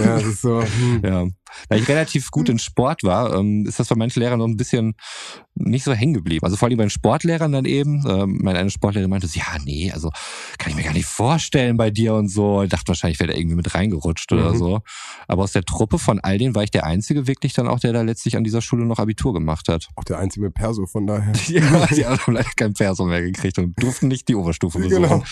Ja, 0.00 0.14
das 0.14 0.26
ist 0.26 0.42
so. 0.42 0.62
Hm. 0.62 1.02
Ja. 1.04 1.26
Da 1.68 1.76
ich 1.76 1.88
relativ 1.88 2.30
gut 2.30 2.48
in 2.48 2.58
Sport 2.58 3.02
war, 3.02 3.34
ähm, 3.34 3.66
ist 3.66 3.80
das 3.80 3.88
bei 3.88 3.96
manchen 3.96 4.20
Lehrern 4.20 4.38
noch 4.38 4.46
ein 4.46 4.56
bisschen 4.56 4.94
nicht 5.54 5.84
so 5.84 5.92
hängen 5.92 6.14
geblieben. 6.14 6.44
Also 6.44 6.56
vor 6.56 6.68
allem 6.68 6.76
bei 6.76 6.84
den 6.84 6.90
Sportlehrern 6.90 7.52
dann 7.52 7.64
eben. 7.64 8.04
Ähm, 8.08 8.38
meine 8.42 8.58
eine 8.58 8.70
Sportlehrerin 8.70 9.10
meinte, 9.10 9.28
so, 9.28 9.38
ja, 9.38 9.56
nee, 9.64 9.92
also 9.92 10.10
kann 10.58 10.70
ich 10.70 10.76
mir 10.76 10.82
gar 10.82 10.92
nicht 10.92 11.06
vorstellen 11.06 11.76
bei 11.76 11.90
dir 11.90 12.14
und 12.14 12.28
so. 12.28 12.62
Ich 12.62 12.70
dachte 12.70 12.88
wahrscheinlich, 12.88 13.20
wäre 13.20 13.32
da 13.32 13.38
irgendwie 13.38 13.56
mit 13.56 13.74
reingerutscht 13.74 14.32
mhm. 14.32 14.38
oder 14.38 14.56
so. 14.56 14.80
Aber 15.28 15.44
aus 15.44 15.52
der 15.52 15.62
Truppe 15.62 15.98
von 15.98 16.20
all 16.20 16.38
denen 16.38 16.54
war 16.54 16.64
ich 16.64 16.70
der 16.70 16.84
Einzige 16.84 17.26
wirklich 17.26 17.52
dann 17.52 17.68
auch, 17.68 17.78
der 17.78 17.92
da 17.92 18.02
letztlich 18.02 18.36
an 18.36 18.44
dieser 18.44 18.60
Schule 18.60 18.84
noch 18.84 18.98
Abitur 18.98 19.32
gemacht 19.32 19.68
hat. 19.68 19.88
Auch 19.96 20.04
der 20.04 20.18
Einzige 20.18 20.46
mit 20.46 20.54
Perso, 20.54 20.86
von 20.86 21.06
daher. 21.06 21.32
ja, 21.48 21.86
die 21.86 22.04
haben 22.04 22.34
leider 22.34 22.50
kein 22.56 22.74
Perso 22.74 23.04
mehr 23.04 23.22
gekriegt 23.22 23.58
und 23.58 23.80
durften 23.80 24.08
nicht 24.08 24.28
die 24.28 24.34
Oberstufe 24.34 24.78
besuchen. 24.80 25.02
Genau. 25.02 25.22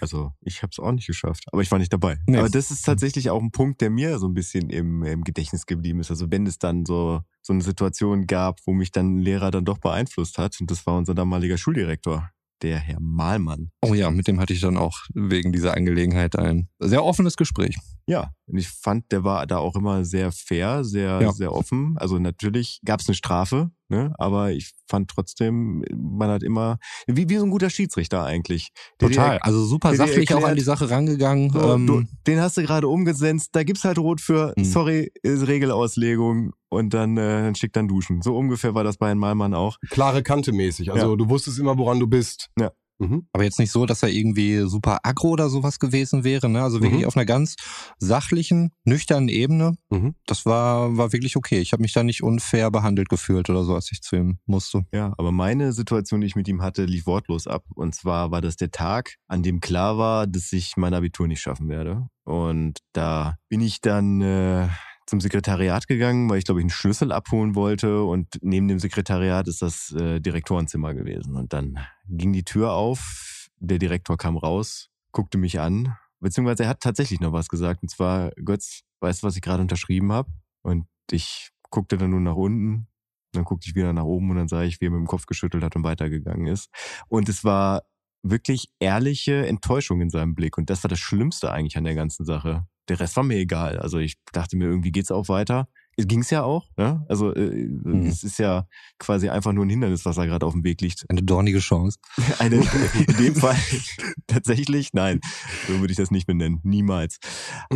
Also 0.00 0.32
ich 0.40 0.62
habe 0.62 0.70
es 0.72 0.78
auch 0.78 0.92
nicht 0.92 1.06
geschafft, 1.06 1.44
aber 1.52 1.62
ich 1.62 1.70
war 1.70 1.78
nicht 1.78 1.92
dabei. 1.92 2.18
Nee. 2.26 2.38
Aber 2.38 2.48
das 2.48 2.70
ist 2.70 2.84
tatsächlich 2.84 3.30
auch 3.30 3.42
ein 3.42 3.50
Punkt, 3.50 3.80
der 3.80 3.90
mir 3.90 4.18
so 4.18 4.28
ein 4.28 4.34
bisschen 4.34 4.70
im, 4.70 5.02
im 5.02 5.24
Gedächtnis 5.24 5.66
geblieben 5.66 6.00
ist. 6.00 6.10
Also 6.10 6.30
wenn 6.30 6.46
es 6.46 6.58
dann 6.58 6.86
so 6.86 7.22
so 7.42 7.54
eine 7.54 7.62
Situation 7.62 8.26
gab, 8.26 8.60
wo 8.66 8.72
mich 8.72 8.92
dann 8.92 9.16
ein 9.16 9.18
Lehrer 9.20 9.50
dann 9.50 9.64
doch 9.64 9.78
beeinflusst 9.78 10.38
hat, 10.38 10.60
und 10.60 10.70
das 10.70 10.86
war 10.86 10.96
unser 10.96 11.14
damaliger 11.14 11.56
Schuldirektor, 11.56 12.30
der 12.62 12.78
Herr 12.78 13.00
Mahlmann. 13.00 13.70
Oh 13.82 13.94
ja, 13.94 14.10
mit 14.10 14.28
dem 14.28 14.40
hatte 14.40 14.52
ich 14.52 14.60
dann 14.60 14.76
auch 14.76 14.98
wegen 15.14 15.52
dieser 15.52 15.74
Angelegenheit 15.74 16.36
ein 16.36 16.68
sehr 16.78 17.04
offenes 17.04 17.36
Gespräch. 17.36 17.76
Ja, 18.08 18.32
und 18.46 18.56
ich 18.56 18.68
fand, 18.68 19.12
der 19.12 19.22
war 19.22 19.46
da 19.46 19.58
auch 19.58 19.76
immer 19.76 20.02
sehr 20.06 20.32
fair, 20.32 20.82
sehr, 20.82 21.20
ja. 21.20 21.32
sehr 21.32 21.52
offen. 21.52 21.94
Also 21.98 22.18
natürlich 22.18 22.80
gab 22.82 23.00
es 23.00 23.08
eine 23.08 23.14
Strafe, 23.14 23.70
ne? 23.88 24.14
aber 24.16 24.52
ich 24.52 24.72
fand 24.88 25.10
trotzdem, 25.10 25.84
man 25.94 26.30
hat 26.30 26.42
immer, 26.42 26.78
wie, 27.06 27.28
wie 27.28 27.36
so 27.36 27.44
ein 27.44 27.50
guter 27.50 27.68
Schiedsrichter 27.68 28.24
eigentlich. 28.24 28.70
Total, 28.98 29.32
der, 29.32 29.44
also 29.44 29.62
super 29.62 29.94
sachlich 29.94 30.30
erklärt, 30.30 30.42
auch 30.42 30.48
an 30.48 30.56
die 30.56 30.62
Sache 30.62 30.88
rangegangen. 30.88 31.50
So, 31.50 31.74
ähm, 31.74 31.86
du, 31.86 32.02
den 32.26 32.40
hast 32.40 32.56
du 32.56 32.62
gerade 32.62 32.88
umgesetzt, 32.88 33.50
da 33.52 33.62
gibt's 33.62 33.84
halt 33.84 33.98
rot 33.98 34.22
für, 34.22 34.54
mhm. 34.56 34.64
sorry, 34.64 35.12
ist 35.22 35.46
Regelauslegung 35.46 36.52
und 36.70 36.94
dann, 36.94 37.18
äh, 37.18 37.42
dann 37.42 37.56
schick 37.56 37.74
dann 37.74 37.88
duschen. 37.88 38.22
So 38.22 38.34
ungefähr 38.34 38.74
war 38.74 38.84
das 38.84 38.96
bei 38.96 39.08
Herrn 39.08 39.18
Malmann 39.18 39.52
auch. 39.52 39.76
Klare 39.90 40.22
Kante 40.22 40.52
mäßig, 40.52 40.90
also 40.92 41.10
ja. 41.10 41.16
du 41.16 41.28
wusstest 41.28 41.58
immer, 41.58 41.76
woran 41.76 42.00
du 42.00 42.06
bist. 42.06 42.48
Ja. 42.58 42.72
Mhm. 42.98 43.26
Aber 43.32 43.44
jetzt 43.44 43.58
nicht 43.58 43.70
so, 43.70 43.86
dass 43.86 44.02
er 44.02 44.08
irgendwie 44.08 44.58
super 44.66 44.98
aggro 45.02 45.30
oder 45.30 45.48
sowas 45.48 45.78
gewesen 45.78 46.24
wäre. 46.24 46.48
Ne? 46.48 46.62
Also 46.62 46.80
wirklich 46.82 47.02
mhm. 47.02 47.06
auf 47.06 47.16
einer 47.16 47.26
ganz 47.26 47.56
sachlichen, 47.98 48.72
nüchternen 48.84 49.28
Ebene. 49.28 49.74
Mhm. 49.90 50.14
Das 50.26 50.46
war, 50.46 50.96
war 50.96 51.12
wirklich 51.12 51.36
okay. 51.36 51.60
Ich 51.60 51.72
habe 51.72 51.82
mich 51.82 51.92
da 51.92 52.02
nicht 52.02 52.22
unfair 52.22 52.70
behandelt 52.70 53.08
gefühlt 53.08 53.48
oder 53.50 53.64
so, 53.64 53.74
als 53.74 53.90
ich 53.92 54.02
zu 54.02 54.16
ihm 54.16 54.38
musste. 54.46 54.84
Ja, 54.92 55.14
aber 55.16 55.32
meine 55.32 55.72
Situation, 55.72 56.20
die 56.20 56.26
ich 56.26 56.36
mit 56.36 56.48
ihm 56.48 56.62
hatte, 56.62 56.84
lief 56.84 57.06
wortlos 57.06 57.46
ab. 57.46 57.64
Und 57.74 57.94
zwar 57.94 58.30
war 58.30 58.40
das 58.40 58.56
der 58.56 58.70
Tag, 58.70 59.16
an 59.28 59.42
dem 59.42 59.60
klar 59.60 59.98
war, 59.98 60.26
dass 60.26 60.52
ich 60.52 60.76
mein 60.76 60.94
Abitur 60.94 61.28
nicht 61.28 61.40
schaffen 61.40 61.68
werde. 61.68 62.08
Und 62.24 62.78
da 62.92 63.36
bin 63.48 63.60
ich 63.60 63.80
dann... 63.80 64.20
Äh, 64.20 64.68
zum 65.08 65.20
Sekretariat 65.20 65.88
gegangen, 65.88 66.28
weil 66.28 66.38
ich 66.38 66.44
glaube 66.44 66.60
ich 66.60 66.64
einen 66.64 66.70
Schlüssel 66.70 67.12
abholen 67.12 67.54
wollte 67.54 68.02
und 68.02 68.28
neben 68.42 68.68
dem 68.68 68.78
Sekretariat 68.78 69.48
ist 69.48 69.62
das 69.62 69.90
äh, 69.92 70.20
Direktorenzimmer 70.20 70.92
gewesen 70.92 71.34
und 71.34 71.52
dann 71.54 71.78
ging 72.08 72.32
die 72.32 72.44
Tür 72.44 72.72
auf, 72.72 73.48
der 73.58 73.78
Direktor 73.78 74.16
kam 74.16 74.36
raus, 74.36 74.90
guckte 75.12 75.38
mich 75.38 75.60
an, 75.60 75.96
beziehungsweise 76.20 76.64
er 76.64 76.68
hat 76.70 76.80
tatsächlich 76.80 77.20
noch 77.20 77.32
was 77.32 77.48
gesagt 77.48 77.82
und 77.82 77.88
zwar 77.88 78.30
Götz, 78.32 78.82
weißt 79.00 79.22
du, 79.22 79.26
was 79.26 79.36
ich 79.36 79.42
gerade 79.42 79.62
unterschrieben 79.62 80.12
habe? 80.12 80.30
Und 80.62 80.86
ich 81.10 81.50
guckte 81.70 81.98
dann 81.98 82.10
nur 82.10 82.20
nach 82.20 82.36
unten, 82.36 82.88
dann 83.32 83.44
guckte 83.44 83.68
ich 83.68 83.74
wieder 83.74 83.92
nach 83.92 84.04
oben 84.04 84.30
und 84.30 84.36
dann 84.36 84.48
sah 84.48 84.62
ich, 84.62 84.80
wie 84.80 84.86
er 84.86 84.90
mit 84.90 85.00
dem 85.00 85.06
Kopf 85.06 85.26
geschüttelt 85.26 85.62
hat 85.62 85.76
und 85.76 85.84
weitergegangen 85.84 86.46
ist. 86.46 86.70
Und 87.08 87.28
es 87.28 87.44
war 87.44 87.82
wirklich 88.22 88.70
ehrliche 88.80 89.46
Enttäuschung 89.46 90.00
in 90.00 90.10
seinem 90.10 90.34
Blick 90.34 90.58
und 90.58 90.70
das 90.70 90.82
war 90.82 90.88
das 90.88 90.98
Schlimmste 90.98 91.52
eigentlich 91.52 91.76
an 91.76 91.84
der 91.84 91.94
ganzen 91.94 92.24
Sache 92.24 92.66
der 92.88 93.00
Rest 93.00 93.16
war 93.16 93.24
mir 93.24 93.36
egal. 93.36 93.78
Also 93.78 93.98
ich 93.98 94.16
dachte 94.32 94.56
mir, 94.56 94.64
irgendwie 94.64 94.92
geht's 94.92 95.10
auch 95.10 95.28
weiter. 95.28 95.68
Es 95.98 96.06
ging's 96.06 96.30
ja 96.30 96.44
auch, 96.44 96.70
ja. 96.76 97.04
Also 97.08 97.34
äh, 97.34 97.50
mhm. 97.66 98.06
es 98.06 98.22
ist 98.22 98.38
ja 98.38 98.68
quasi 99.00 99.30
einfach 99.30 99.52
nur 99.52 99.66
ein 99.66 99.68
Hindernis, 99.68 100.04
was 100.04 100.14
da 100.14 100.26
gerade 100.26 100.46
auf 100.46 100.52
dem 100.52 100.62
Weg 100.62 100.80
liegt. 100.80 101.04
Eine 101.08 101.24
dornige 101.24 101.58
Chance. 101.58 101.98
Eine, 102.38 102.58
in 102.94 103.16
dem 103.16 103.34
Fall 103.34 103.56
tatsächlich, 104.28 104.90
nein, 104.92 105.18
so 105.66 105.80
würde 105.80 105.90
ich 105.90 105.96
das 105.96 106.12
nicht 106.12 106.28
benennen. 106.28 106.60
Niemals. 106.62 107.18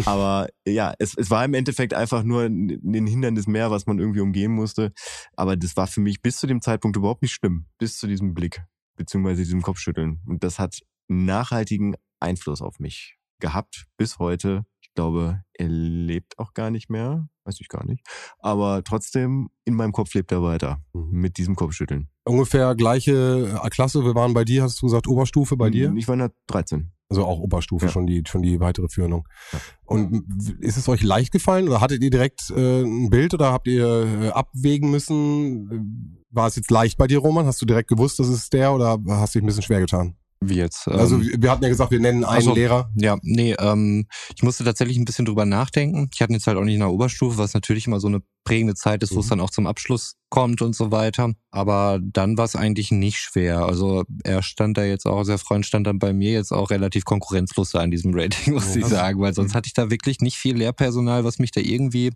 Aber 0.04 0.46
ja, 0.64 0.94
es, 1.00 1.16
es 1.16 1.30
war 1.30 1.44
im 1.44 1.54
Endeffekt 1.54 1.94
einfach 1.94 2.22
nur 2.22 2.44
ein 2.44 3.06
Hindernis 3.08 3.48
mehr, 3.48 3.72
was 3.72 3.86
man 3.86 3.98
irgendwie 3.98 4.20
umgehen 4.20 4.52
musste. 4.52 4.92
Aber 5.34 5.56
das 5.56 5.76
war 5.76 5.88
für 5.88 6.00
mich 6.00 6.22
bis 6.22 6.36
zu 6.36 6.46
dem 6.46 6.62
Zeitpunkt 6.62 6.96
überhaupt 6.96 7.22
nicht 7.22 7.32
schlimm. 7.32 7.66
Bis 7.78 7.98
zu 7.98 8.06
diesem 8.06 8.34
Blick, 8.34 8.62
beziehungsweise 8.96 9.42
diesem 9.42 9.62
Kopfschütteln. 9.62 10.20
Und 10.26 10.44
das 10.44 10.60
hat 10.60 10.78
nachhaltigen 11.08 11.96
Einfluss 12.20 12.62
auf 12.62 12.78
mich 12.78 13.16
gehabt 13.40 13.86
bis 13.96 14.20
heute 14.20 14.64
glaube, 14.94 15.42
er 15.54 15.68
lebt 15.68 16.38
auch 16.38 16.54
gar 16.54 16.70
nicht 16.70 16.90
mehr. 16.90 17.28
Weiß 17.44 17.60
ich 17.60 17.68
gar 17.68 17.84
nicht. 17.84 18.06
Aber 18.38 18.84
trotzdem, 18.84 19.50
in 19.64 19.74
meinem 19.74 19.92
Kopf 19.92 20.14
lebt 20.14 20.30
er 20.32 20.42
weiter. 20.42 20.82
Mhm. 20.92 21.08
Mit 21.10 21.38
diesem 21.38 21.56
Kopfschütteln. 21.56 22.08
Ungefähr 22.24 22.74
gleiche 22.74 23.60
äh, 23.62 23.68
Klasse. 23.70 24.04
Wir 24.04 24.14
waren 24.14 24.34
bei 24.34 24.44
dir, 24.44 24.62
hast 24.62 24.80
du 24.80 24.86
gesagt, 24.86 25.08
Oberstufe 25.08 25.56
bei 25.56 25.70
dir? 25.70 25.92
Ich 25.96 26.06
war 26.06 26.14
in 26.14 26.20
der 26.20 26.32
13. 26.46 26.92
Also 27.08 27.26
auch 27.26 27.40
Oberstufe, 27.40 27.86
ja. 27.86 27.92
schon 27.92 28.06
die 28.06 28.22
schon 28.26 28.40
die 28.40 28.58
weitere 28.58 28.88
Führung. 28.88 29.28
Ja. 29.52 29.58
Und 29.84 30.24
ist 30.60 30.78
es 30.78 30.88
euch 30.88 31.02
leicht 31.02 31.30
gefallen 31.30 31.68
oder 31.68 31.82
hattet 31.82 32.02
ihr 32.02 32.08
direkt 32.08 32.48
äh, 32.56 32.82
ein 32.82 33.10
Bild 33.10 33.34
oder 33.34 33.52
habt 33.52 33.66
ihr 33.68 33.86
äh, 33.86 34.28
abwägen 34.30 34.90
müssen? 34.90 36.24
War 36.30 36.46
es 36.46 36.56
jetzt 36.56 36.70
leicht 36.70 36.96
bei 36.96 37.06
dir, 37.06 37.18
Roman? 37.18 37.44
Hast 37.44 37.60
du 37.60 37.66
direkt 37.66 37.90
gewusst, 37.90 38.18
das 38.18 38.28
ist 38.28 38.50
der 38.54 38.72
oder 38.72 38.98
hast 39.08 39.34
du 39.34 39.38
dich 39.38 39.44
ein 39.44 39.46
bisschen 39.46 39.62
schwer 39.62 39.80
getan? 39.80 40.16
Wie 40.48 40.56
jetzt? 40.56 40.88
Also, 40.88 41.16
ähm, 41.16 41.20
also 41.22 41.42
wir 41.42 41.50
hatten 41.50 41.62
ja 41.62 41.68
gesagt, 41.68 41.90
wir 41.90 42.00
nennen 42.00 42.24
einen 42.24 42.36
also, 42.36 42.54
Lehrer. 42.54 42.90
Ja, 42.94 43.16
nee, 43.22 43.54
ähm, 43.58 44.06
ich 44.34 44.42
musste 44.42 44.64
tatsächlich 44.64 44.98
ein 44.98 45.04
bisschen 45.04 45.24
drüber 45.24 45.44
nachdenken. 45.44 46.08
Ich 46.12 46.20
hatte 46.20 46.32
jetzt 46.32 46.46
halt 46.46 46.56
auch 46.56 46.64
nicht 46.64 46.74
in 46.74 46.80
der 46.80 46.90
Oberstufe, 46.90 47.38
was 47.38 47.54
natürlich 47.54 47.86
immer 47.86 48.00
so 48.00 48.08
eine 48.08 48.22
prägende 48.44 48.74
Zeit 48.74 49.02
ist, 49.02 49.14
wo 49.14 49.20
es 49.20 49.26
mhm. 49.26 49.30
dann 49.30 49.40
auch 49.40 49.50
zum 49.50 49.66
Abschluss 49.66 50.16
kommt 50.30 50.62
und 50.62 50.74
so 50.74 50.90
weiter. 50.90 51.32
Aber 51.50 52.00
dann 52.02 52.36
war 52.36 52.44
es 52.44 52.56
eigentlich 52.56 52.90
nicht 52.90 53.18
schwer. 53.18 53.66
Also 53.66 54.04
er 54.24 54.42
stand 54.42 54.76
da 54.76 54.84
jetzt 54.84 55.06
auch, 55.06 55.24
sehr 55.24 55.38
Freund 55.38 55.66
stand 55.66 55.86
dann 55.86 55.98
bei 55.98 56.12
mir 56.12 56.32
jetzt 56.32 56.52
auch 56.52 56.70
relativ 56.70 57.04
konkurrenzlos 57.04 57.70
da 57.70 57.80
an 57.80 57.90
diesem 57.90 58.12
Rating, 58.18 58.54
muss 58.54 58.74
ja. 58.74 58.80
ich 58.80 58.86
sagen, 58.86 59.20
weil 59.20 59.34
sonst 59.34 59.52
mhm. 59.52 59.56
hatte 59.56 59.66
ich 59.66 59.74
da 59.74 59.90
wirklich 59.90 60.20
nicht 60.20 60.36
viel 60.36 60.56
Lehrpersonal, 60.56 61.24
was 61.24 61.38
mich 61.38 61.50
da 61.50 61.60
irgendwie 61.60 62.12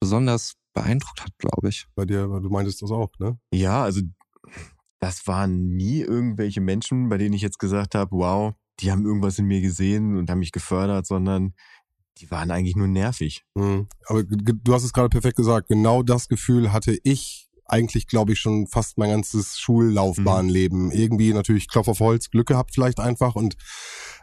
besonders 0.00 0.54
beeindruckt 0.74 1.22
hat, 1.22 1.32
glaube 1.38 1.68
ich. 1.68 1.86
Bei 1.94 2.04
dir, 2.04 2.26
du 2.26 2.48
meintest 2.50 2.82
das 2.82 2.90
auch, 2.90 3.10
ne? 3.18 3.38
Ja, 3.52 3.82
also 3.82 4.00
das 5.00 5.26
waren 5.26 5.76
nie 5.76 6.00
irgendwelche 6.00 6.60
Menschen, 6.60 7.08
bei 7.08 7.18
denen 7.18 7.34
ich 7.34 7.42
jetzt 7.42 7.58
gesagt 7.58 7.94
habe, 7.94 8.10
wow, 8.12 8.54
die 8.80 8.90
haben 8.90 9.04
irgendwas 9.04 9.38
in 9.38 9.46
mir 9.46 9.60
gesehen 9.60 10.16
und 10.16 10.30
haben 10.30 10.38
mich 10.38 10.52
gefördert, 10.52 11.06
sondern 11.06 11.54
die 12.18 12.30
waren 12.30 12.50
eigentlich 12.50 12.76
nur 12.76 12.88
nervig. 12.88 13.44
Mhm. 13.54 13.88
Aber 14.06 14.24
du 14.24 14.74
hast 14.74 14.84
es 14.84 14.92
gerade 14.92 15.08
perfekt 15.08 15.36
gesagt. 15.36 15.68
Genau 15.68 16.02
das 16.02 16.28
Gefühl 16.28 16.72
hatte 16.72 16.98
ich 17.02 17.48
eigentlich, 17.68 18.06
glaube 18.06 18.32
ich, 18.32 18.40
schon 18.40 18.66
fast 18.66 18.96
mein 18.96 19.10
ganzes 19.10 19.58
Schullaufbahnleben. 19.58 20.86
Mhm. 20.86 20.90
Irgendwie 20.90 21.32
natürlich 21.34 21.68
Klopf 21.68 21.88
auf 21.88 22.00
Holz, 22.00 22.30
Glück 22.30 22.48
gehabt 22.48 22.72
vielleicht 22.74 22.98
einfach. 22.98 23.34
Und 23.34 23.56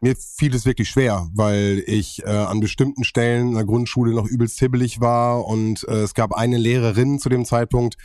mir 0.01 0.15
fiel 0.15 0.53
es 0.55 0.65
wirklich 0.65 0.89
schwer, 0.89 1.29
weil 1.33 1.83
ich 1.85 2.23
äh, 2.23 2.29
an 2.29 2.59
bestimmten 2.59 3.03
Stellen 3.03 3.49
in 3.49 3.53
der 3.53 3.65
Grundschule 3.65 4.13
noch 4.13 4.27
übelst 4.27 4.59
hibbelig 4.59 4.99
war. 4.99 5.45
Und 5.45 5.87
äh, 5.87 6.01
es 6.01 6.15
gab 6.15 6.33
eine 6.33 6.57
Lehrerin 6.57 7.19
zu 7.19 7.29
dem 7.29 7.45
Zeitpunkt, 7.45 7.95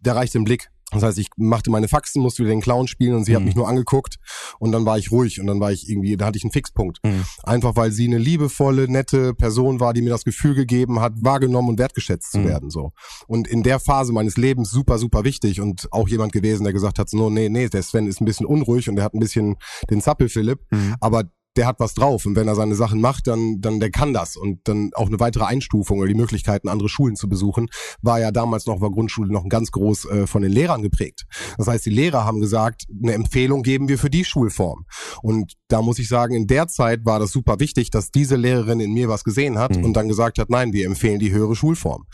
der 0.00 0.16
reichte 0.16 0.38
den 0.38 0.44
Blick 0.44 0.68
das 0.90 1.02
heißt, 1.02 1.18
ich 1.18 1.28
machte 1.36 1.70
meine 1.70 1.88
Faxen, 1.88 2.22
musste 2.22 2.42
wieder 2.42 2.54
den 2.54 2.62
Clown 2.62 2.88
spielen 2.88 3.14
und 3.14 3.24
sie 3.24 3.32
mhm. 3.32 3.36
hat 3.36 3.44
mich 3.44 3.54
nur 3.54 3.68
angeguckt 3.68 4.16
und 4.58 4.72
dann 4.72 4.86
war 4.86 4.98
ich 4.98 5.10
ruhig 5.12 5.40
und 5.40 5.46
dann 5.46 5.60
war 5.60 5.70
ich 5.70 5.88
irgendwie, 5.88 6.16
da 6.16 6.26
hatte 6.26 6.38
ich 6.38 6.44
einen 6.44 6.52
Fixpunkt. 6.52 6.98
Mhm. 7.04 7.24
Einfach 7.42 7.76
weil 7.76 7.92
sie 7.92 8.06
eine 8.06 8.18
liebevolle, 8.18 8.90
nette 8.90 9.34
Person 9.34 9.80
war, 9.80 9.92
die 9.92 10.02
mir 10.02 10.10
das 10.10 10.24
Gefühl 10.24 10.54
gegeben 10.54 11.00
hat, 11.00 11.12
wahrgenommen 11.16 11.68
und 11.68 11.78
wertgeschätzt 11.78 12.32
zu 12.32 12.38
mhm. 12.38 12.48
werden, 12.48 12.70
so. 12.70 12.92
Und 13.26 13.46
in 13.46 13.62
der 13.62 13.80
Phase 13.80 14.12
meines 14.12 14.36
Lebens 14.36 14.70
super, 14.70 14.98
super 14.98 15.24
wichtig 15.24 15.60
und 15.60 15.88
auch 15.92 16.08
jemand 16.08 16.32
gewesen, 16.32 16.64
der 16.64 16.72
gesagt 16.72 16.98
hat, 16.98 17.10
so, 17.10 17.28
nee, 17.28 17.48
nee, 17.48 17.68
der 17.68 17.82
Sven 17.82 18.06
ist 18.06 18.20
ein 18.20 18.24
bisschen 18.24 18.46
unruhig 18.46 18.88
und 18.88 18.96
der 18.96 19.04
hat 19.04 19.14
ein 19.14 19.20
bisschen 19.20 19.56
den 19.90 20.00
Zappel 20.00 20.28
Philipp, 20.28 20.60
mhm. 20.70 20.94
aber 21.00 21.24
der 21.58 21.66
hat 21.66 21.80
was 21.80 21.92
drauf 21.94 22.24
und 22.24 22.36
wenn 22.36 22.46
er 22.46 22.54
seine 22.54 22.76
Sachen 22.76 23.00
macht, 23.00 23.26
dann, 23.26 23.60
dann 23.60 23.80
der 23.80 23.90
kann 23.90 24.14
das 24.14 24.36
und 24.36 24.60
dann 24.68 24.90
auch 24.94 25.08
eine 25.08 25.18
weitere 25.18 25.44
Einstufung 25.44 25.98
oder 25.98 26.06
die 26.06 26.14
Möglichkeiten, 26.14 26.68
andere 26.68 26.88
Schulen 26.88 27.16
zu 27.16 27.28
besuchen, 27.28 27.66
war 28.00 28.20
ja 28.20 28.30
damals 28.30 28.66
noch 28.66 28.80
war 28.80 28.90
Grundschule 28.90 29.32
noch 29.32 29.46
ganz 29.48 29.72
groß 29.72 30.04
äh, 30.04 30.26
von 30.28 30.42
den 30.42 30.52
Lehrern 30.52 30.82
geprägt. 30.82 31.24
Das 31.56 31.66
heißt, 31.66 31.84
die 31.84 31.90
Lehrer 31.90 32.24
haben 32.24 32.40
gesagt, 32.40 32.86
eine 33.02 33.12
Empfehlung 33.12 33.64
geben 33.64 33.88
wir 33.88 33.98
für 33.98 34.08
die 34.08 34.24
Schulform. 34.24 34.86
Und 35.20 35.54
da 35.66 35.82
muss 35.82 35.98
ich 35.98 36.08
sagen, 36.08 36.34
in 36.34 36.46
der 36.46 36.68
Zeit 36.68 37.04
war 37.04 37.18
das 37.18 37.32
super 37.32 37.58
wichtig, 37.58 37.90
dass 37.90 38.12
diese 38.12 38.36
Lehrerin 38.36 38.78
in 38.78 38.92
mir 38.92 39.08
was 39.08 39.24
gesehen 39.24 39.58
hat 39.58 39.76
mhm. 39.76 39.84
und 39.84 39.94
dann 39.94 40.08
gesagt 40.08 40.38
hat, 40.38 40.50
nein, 40.50 40.72
wir 40.72 40.86
empfehlen 40.86 41.18
die 41.18 41.32
höhere 41.32 41.56
Schulform 41.56 42.06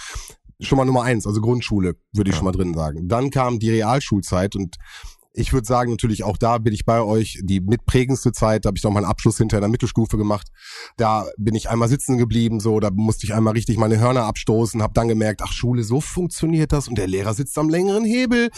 schon 0.60 0.78
mal 0.78 0.84
Nummer 0.84 1.02
eins, 1.02 1.26
also 1.26 1.40
Grundschule, 1.40 1.96
würde 2.12 2.30
ich 2.30 2.34
ja. 2.34 2.38
schon 2.38 2.46
mal 2.46 2.52
drin 2.52 2.74
sagen. 2.74 3.08
Dann 3.08 3.30
kam 3.30 3.58
die 3.58 3.70
Realschulzeit 3.70 4.56
und 4.56 4.76
ich 5.36 5.52
würde 5.52 5.66
sagen, 5.66 5.90
natürlich 5.90 6.22
auch 6.22 6.36
da 6.36 6.58
bin 6.58 6.72
ich 6.72 6.84
bei 6.84 7.02
euch. 7.02 7.40
Die 7.42 7.60
mitprägendste 7.60 8.30
Zeit, 8.30 8.64
da 8.64 8.68
habe 8.68 8.78
ich 8.78 8.84
noch 8.84 8.92
meinen 8.92 9.04
Abschluss 9.04 9.36
hinter 9.36 9.58
der 9.58 9.68
Mittelstufe 9.68 10.16
gemacht. 10.16 10.48
Da 10.96 11.26
bin 11.36 11.56
ich 11.56 11.68
einmal 11.68 11.88
sitzen 11.88 12.18
geblieben, 12.18 12.60
so, 12.60 12.78
da 12.78 12.90
musste 12.92 13.26
ich 13.26 13.34
einmal 13.34 13.54
richtig 13.54 13.76
meine 13.76 13.98
Hörner 13.98 14.24
abstoßen, 14.24 14.80
habe 14.80 14.94
dann 14.94 15.08
gemerkt, 15.08 15.42
ach 15.42 15.52
Schule, 15.52 15.82
so 15.82 16.00
funktioniert 16.00 16.72
das 16.72 16.86
und 16.86 16.96
der 16.96 17.08
Lehrer 17.08 17.34
sitzt 17.34 17.58
am 17.58 17.68
längeren 17.68 18.04
Hebel. 18.04 18.50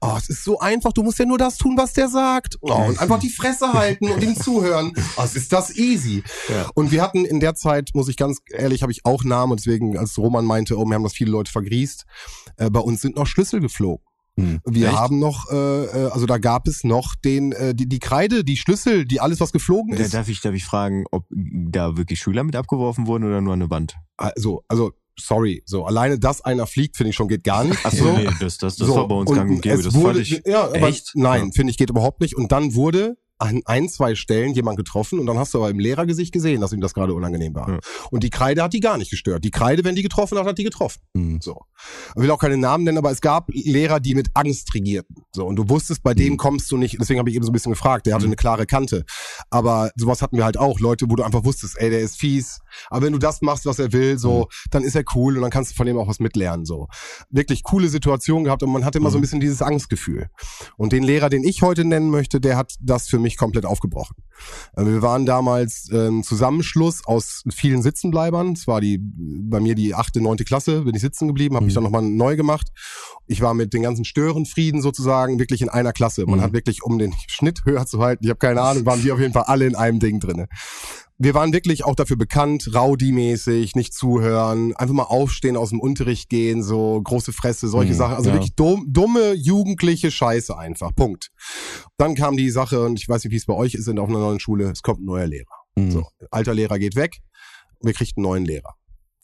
Oh, 0.00 0.14
es 0.18 0.28
ist 0.28 0.42
so 0.42 0.58
einfach, 0.58 0.92
du 0.92 1.04
musst 1.04 1.20
ja 1.20 1.24
nur 1.24 1.38
das 1.38 1.56
tun, 1.56 1.76
was 1.78 1.92
der 1.92 2.08
sagt. 2.08 2.56
Oh, 2.60 2.72
und 2.72 2.98
einfach 2.98 3.20
die 3.20 3.30
Fresse 3.30 3.72
halten 3.72 4.10
und 4.10 4.22
ihm 4.22 4.34
zuhören. 4.42 4.92
Oh, 5.16 5.22
es 5.22 5.36
ist 5.36 5.52
das 5.52 5.76
easy. 5.76 6.24
Ja. 6.48 6.68
Und 6.74 6.90
wir 6.90 7.00
hatten 7.00 7.24
in 7.24 7.38
der 7.38 7.54
Zeit, 7.54 7.90
muss 7.94 8.08
ich 8.08 8.16
ganz 8.16 8.40
ehrlich, 8.50 8.82
habe 8.82 8.90
ich 8.90 9.06
auch 9.06 9.22
Namen 9.22 9.52
und 9.52 9.60
deswegen, 9.60 9.96
als 9.96 10.18
Roman 10.18 10.44
meinte, 10.44 10.76
oh, 10.76 10.84
wir 10.84 10.96
haben 10.96 11.04
das 11.04 11.14
viele 11.14 11.30
Leute 11.30 11.52
vergrießt, 11.52 12.04
äh, 12.56 12.70
bei 12.70 12.80
uns 12.80 13.02
sind 13.02 13.14
noch 13.14 13.28
Schlüssel 13.28 13.60
geflogen. 13.60 14.04
Hm. 14.36 14.60
Wir 14.64 14.88
Echt? 14.88 14.96
haben 14.96 15.18
noch, 15.20 15.50
äh, 15.50 15.84
äh, 15.84 16.10
also 16.10 16.26
da 16.26 16.38
gab 16.38 16.66
es 16.66 16.82
noch 16.82 17.14
den, 17.24 17.52
äh, 17.52 17.74
die, 17.74 17.88
die 17.88 18.00
Kreide, 18.00 18.44
die 18.44 18.56
Schlüssel, 18.56 19.04
die 19.04 19.20
alles, 19.20 19.40
was 19.40 19.52
geflogen 19.52 19.94
ist. 19.94 20.12
Darf 20.12 20.28
ich, 20.28 20.40
darf 20.40 20.54
ich 20.54 20.64
fragen, 20.64 21.04
ob 21.12 21.26
da 21.30 21.96
wirklich 21.96 22.18
Schüler 22.18 22.42
mit 22.42 22.56
abgeworfen 22.56 23.06
wurden 23.06 23.24
oder 23.24 23.40
nur 23.40 23.52
eine 23.52 23.70
Wand? 23.70 23.94
Also, 24.16 24.64
also 24.66 24.92
sorry, 25.18 25.62
so 25.66 25.84
alleine, 25.84 26.18
dass 26.18 26.40
einer 26.40 26.66
fliegt, 26.66 26.96
finde 26.96 27.10
ich 27.10 27.16
schon 27.16 27.28
geht 27.28 27.44
gar 27.44 27.64
nicht. 27.64 27.78
Ach 27.84 27.92
so, 27.92 28.16
nee, 28.16 28.28
das, 28.40 28.58
das, 28.58 28.76
das 28.76 28.88
so, 28.88 28.96
war 28.96 29.08
bei 29.08 29.14
uns 29.14 29.30
gang 29.30 29.50
und 29.50 29.62
gäbe. 29.62 29.82
Das 29.82 29.94
wurde, 29.94 30.20
ich, 30.20 30.42
ja, 30.44 30.64
aber 30.64 30.88
echt? 30.88 31.12
nein, 31.14 31.46
ja. 31.46 31.50
finde 31.54 31.70
ich 31.70 31.78
geht 31.78 31.90
überhaupt 31.90 32.20
nicht. 32.20 32.36
Und 32.36 32.50
dann 32.50 32.74
wurde 32.74 33.16
an 33.38 33.62
ein, 33.64 33.88
zwei 33.88 34.14
Stellen 34.14 34.54
jemand 34.54 34.76
getroffen 34.76 35.18
und 35.18 35.26
dann 35.26 35.38
hast 35.38 35.54
du 35.54 35.58
aber 35.58 35.70
im 35.70 35.78
Lehrergesicht 35.78 36.32
gesehen, 36.32 36.60
dass 36.60 36.72
ihm 36.72 36.80
das 36.80 36.94
gerade 36.94 37.14
unangenehm 37.14 37.54
war. 37.54 37.68
Ja. 37.68 37.78
Und 38.10 38.22
die 38.22 38.30
Kreide 38.30 38.62
hat 38.62 38.72
die 38.72 38.80
gar 38.80 38.96
nicht 38.96 39.10
gestört. 39.10 39.44
Die 39.44 39.50
Kreide, 39.50 39.84
wenn 39.84 39.96
die 39.96 40.02
getroffen 40.02 40.38
hat, 40.38 40.46
hat 40.46 40.58
die 40.58 40.64
getroffen. 40.64 41.00
Mhm. 41.14 41.40
So. 41.40 41.62
Ich 42.14 42.22
will 42.22 42.30
auch 42.30 42.38
keine 42.38 42.56
Namen 42.56 42.84
nennen, 42.84 42.98
aber 42.98 43.10
es 43.10 43.20
gab 43.20 43.48
Lehrer, 43.50 43.98
die 43.98 44.14
mit 44.14 44.28
Angst 44.34 44.72
regierten. 44.74 45.16
So. 45.32 45.46
Und 45.46 45.56
du 45.56 45.68
wusstest, 45.68 46.02
bei 46.02 46.12
mhm. 46.12 46.18
dem 46.18 46.36
kommst 46.36 46.70
du 46.70 46.76
nicht, 46.76 46.96
deswegen 47.00 47.18
habe 47.18 47.28
ich 47.28 47.36
eben 47.36 47.44
so 47.44 47.50
ein 47.50 47.52
bisschen 47.52 47.72
gefragt, 47.72 48.06
der 48.06 48.14
hatte 48.14 48.24
mhm. 48.24 48.30
eine 48.30 48.36
klare 48.36 48.66
Kante. 48.66 49.04
Aber 49.50 49.90
sowas 49.96 50.22
hatten 50.22 50.36
wir 50.36 50.44
halt 50.44 50.56
auch. 50.56 50.78
Leute, 50.78 51.06
wo 51.10 51.16
du 51.16 51.24
einfach 51.24 51.44
wusstest, 51.44 51.78
ey, 51.78 51.90
der 51.90 52.00
ist 52.00 52.16
fies. 52.16 52.60
Aber 52.88 53.06
wenn 53.06 53.12
du 53.12 53.18
das 53.18 53.42
machst, 53.42 53.66
was 53.66 53.78
er 53.78 53.92
will, 53.92 54.16
so, 54.18 54.42
mhm. 54.42 54.68
dann 54.70 54.84
ist 54.84 54.94
er 54.94 55.02
cool 55.14 55.36
und 55.36 55.42
dann 55.42 55.50
kannst 55.50 55.72
du 55.72 55.76
von 55.76 55.86
dem 55.86 55.98
auch 55.98 56.08
was 56.08 56.20
mitlernen. 56.20 56.64
So. 56.64 56.86
Wirklich 57.30 57.64
coole 57.64 57.88
Situation 57.88 58.44
gehabt 58.44 58.62
und 58.62 58.70
man 58.70 58.84
hatte 58.84 58.98
immer 58.98 59.10
so 59.10 59.16
ein 59.16 59.20
mhm. 59.20 59.22
bisschen 59.22 59.40
dieses 59.40 59.60
Angstgefühl. 59.60 60.28
Und 60.76 60.92
den 60.92 61.02
Lehrer, 61.02 61.30
den 61.30 61.42
ich 61.42 61.62
heute 61.62 61.84
nennen 61.84 62.10
möchte, 62.10 62.40
der 62.40 62.56
hat 62.56 62.74
das 62.80 63.08
für 63.08 63.18
mich 63.24 63.36
komplett 63.36 63.66
aufgebrochen. 63.66 64.14
Äh, 64.76 64.84
wir 64.84 65.02
waren 65.02 65.26
damals 65.26 65.90
ein 65.92 66.22
Zusammenschluss 66.22 67.04
aus 67.04 67.42
vielen 67.52 67.82
Sitzenbleibern. 67.82 68.52
Es 68.52 68.68
war 68.68 68.80
die 68.80 69.00
bei 69.00 69.58
mir 69.58 69.74
die 69.74 69.94
achte, 69.94 70.20
neunte 70.20 70.44
Klasse, 70.44 70.82
bin 70.82 70.94
ich 70.94 71.00
sitzen 71.00 71.26
geblieben, 71.26 71.56
habe 71.56 71.64
mhm. 71.64 71.66
mich 71.66 71.74
dann 71.74 71.84
nochmal 71.84 72.02
neu 72.02 72.36
gemacht. 72.36 72.68
Ich 73.26 73.40
war 73.40 73.54
mit 73.54 73.72
den 73.74 73.82
ganzen 73.82 74.04
Störenfrieden 74.04 74.80
sozusagen 74.80 75.38
wirklich 75.38 75.62
in 75.62 75.68
einer 75.68 75.92
Klasse. 75.92 76.24
Man 76.26 76.38
mhm. 76.38 76.42
hat 76.42 76.52
wirklich, 76.52 76.84
um 76.84 76.98
den 76.98 77.12
Schnitt 77.26 77.64
höher 77.64 77.86
zu 77.86 78.00
halten, 78.00 78.24
ich 78.24 78.30
habe 78.30 78.38
keine 78.38 78.60
Ahnung, 78.60 78.86
waren 78.86 79.02
wir 79.02 79.14
auf 79.14 79.20
jeden 79.20 79.32
Fall 79.32 79.44
alle 79.44 79.66
in 79.66 79.74
einem 79.74 79.98
Ding 79.98 80.20
drinne 80.20 80.46
wir 81.16 81.34
waren 81.34 81.52
wirklich 81.52 81.84
auch 81.84 81.94
dafür 81.94 82.16
bekannt, 82.16 82.70
Rowdy-mäßig, 82.74 83.76
nicht 83.76 83.94
zuhören, 83.94 84.74
einfach 84.74 84.94
mal 84.94 85.04
aufstehen, 85.04 85.56
aus 85.56 85.70
dem 85.70 85.80
Unterricht 85.80 86.28
gehen, 86.28 86.62
so 86.62 87.00
große 87.02 87.32
Fresse, 87.32 87.68
solche 87.68 87.92
mhm, 87.92 87.98
Sachen. 87.98 88.16
Also 88.16 88.30
ja. 88.30 88.34
wirklich 88.34 88.54
dumm, 88.54 88.86
dumme, 88.88 89.32
jugendliche 89.34 90.10
Scheiße 90.10 90.56
einfach. 90.58 90.94
Punkt. 90.94 91.28
Dann 91.98 92.14
kam 92.14 92.36
die 92.36 92.50
Sache, 92.50 92.84
und 92.84 92.98
ich 92.98 93.08
weiß 93.08 93.24
nicht, 93.24 93.32
wie 93.32 93.36
es 93.36 93.46
bei 93.46 93.54
euch 93.54 93.74
ist 93.74 93.86
in 93.86 93.98
auf 93.98 94.08
einer 94.08 94.18
neuen 94.18 94.40
Schule, 94.40 94.70
es 94.70 94.82
kommt 94.82 95.00
ein 95.00 95.04
neuer 95.04 95.26
Lehrer. 95.26 95.54
Mhm. 95.76 95.90
So, 95.92 96.06
alter 96.30 96.54
Lehrer 96.54 96.78
geht 96.78 96.96
weg, 96.96 97.18
wir 97.80 97.92
kriegen 97.92 98.12
einen 98.16 98.24
neuen 98.24 98.44
Lehrer. 98.44 98.74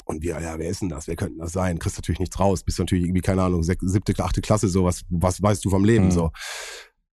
Und 0.04 0.22
wir, 0.22 0.40
ja, 0.40 0.58
wer 0.58 0.68
ist 0.68 0.82
denn 0.82 0.88
das? 0.88 1.06
Wer 1.06 1.16
könnte 1.16 1.38
das 1.38 1.52
sein? 1.52 1.78
Kriegst 1.78 1.96
natürlich 1.96 2.18
nichts 2.18 2.38
raus. 2.40 2.64
Bist 2.64 2.80
natürlich 2.80 3.04
irgendwie, 3.04 3.20
keine 3.20 3.42
Ahnung, 3.42 3.62
siebte, 3.62 4.14
achte 4.24 4.40
Klasse, 4.40 4.68
so, 4.68 4.84
was, 4.84 5.02
was 5.08 5.40
weißt 5.40 5.64
du 5.64 5.70
vom 5.70 5.84
Leben, 5.84 6.06
mhm. 6.06 6.10
so. 6.10 6.30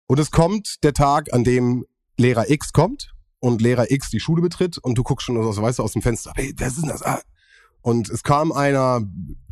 Und 0.07 0.18
es 0.18 0.31
kommt 0.31 0.77
der 0.83 0.93
Tag, 0.93 1.33
an 1.33 1.45
dem 1.45 1.85
Lehrer 2.16 2.51
X 2.51 2.73
kommt 2.73 3.12
und 3.41 3.61
Lehrer 3.61 3.91
X 3.91 4.11
die 4.11 4.20
Schule 4.20 4.43
betritt 4.43 4.78
und 4.78 4.97
du 4.97 5.03
guckst 5.03 5.26
schon, 5.26 5.53
so, 5.53 5.62
weißt 5.62 5.78
du, 5.78 5.82
aus 5.82 5.93
dem 5.93 6.03
Fenster, 6.03 6.32
hey, 6.36 6.55
wer 6.57 6.68
ist 6.68 6.80
denn 6.80 6.88
das? 6.88 7.03
Ah. 7.03 7.20
Und 7.82 8.09
es 8.11 8.22
kam 8.22 8.53
einer, 8.53 9.03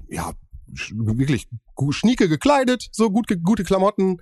ja, 0.09 0.33
wirklich 0.67 1.49
schnieke 1.91 2.29
gekleidet, 2.29 2.89
so 2.93 3.11
gut, 3.11 3.27
gute 3.43 3.65
Klamotten, 3.65 4.19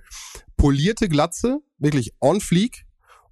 polierte 0.55 1.09
Glatze, 1.09 1.59
wirklich 1.77 2.13
on 2.21 2.39
fleek 2.39 2.86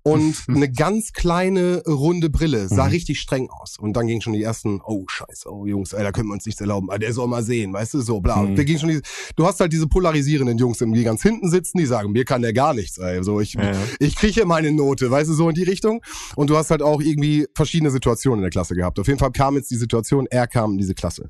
und 0.05 0.35
eine 0.47 0.71
ganz 0.71 1.11
kleine 1.13 1.83
runde 1.85 2.29
Brille, 2.29 2.69
sah 2.69 2.85
mhm. 2.85 2.91
richtig 2.91 3.19
streng 3.19 3.49
aus. 3.49 3.77
Und 3.79 3.93
dann 3.93 4.07
ging 4.07 4.21
schon 4.21 4.33
die 4.33 4.43
ersten, 4.43 4.79
oh 4.85 5.05
scheiße, 5.07 5.51
oh 5.51 5.65
Jungs, 5.65 5.93
ey, 5.93 6.03
da 6.03 6.11
können 6.11 6.29
wir 6.29 6.33
uns 6.33 6.45
nichts 6.45 6.61
erlauben, 6.61 6.89
ah, 6.91 6.97
der 6.97 7.11
soll 7.11 7.27
mal 7.27 7.43
sehen, 7.43 7.73
weißt 7.73 7.95
du, 7.95 8.01
so 8.01 8.21
bla. 8.21 8.43
Mhm. 8.43 8.55
Da 8.55 8.63
ging 8.63 8.77
schon 8.77 8.89
die, 8.89 9.01
du 9.35 9.45
hast 9.45 9.59
halt 9.59 9.73
diese 9.73 9.87
polarisierenden 9.87 10.57
Jungs, 10.57 10.77
die 10.77 11.03
ganz 11.03 11.23
hinten 11.23 11.49
sitzen, 11.49 11.79
die 11.79 11.85
sagen, 11.85 12.11
mir 12.11 12.23
kann 12.23 12.43
der 12.43 12.53
gar 12.53 12.73
nichts, 12.73 12.97
ey. 12.99 13.23
So, 13.23 13.41
ich, 13.41 13.53
ja. 13.53 13.73
ich 13.99 14.15
kriege 14.15 14.45
meine 14.45 14.71
Note, 14.71 15.09
weißt 15.09 15.29
du, 15.29 15.33
so 15.33 15.49
in 15.49 15.55
die 15.55 15.63
Richtung. 15.63 16.01
Und 16.35 16.49
du 16.49 16.57
hast 16.57 16.69
halt 16.69 16.83
auch 16.83 17.01
irgendwie 17.01 17.47
verschiedene 17.55 17.89
Situationen 17.89 18.39
in 18.39 18.43
der 18.43 18.51
Klasse 18.51 18.75
gehabt. 18.75 18.99
Auf 18.99 19.07
jeden 19.07 19.19
Fall 19.19 19.31
kam 19.31 19.55
jetzt 19.55 19.71
die 19.71 19.75
Situation, 19.75 20.27
er 20.29 20.47
kam 20.47 20.73
in 20.73 20.77
diese 20.77 20.93
Klasse, 20.93 21.29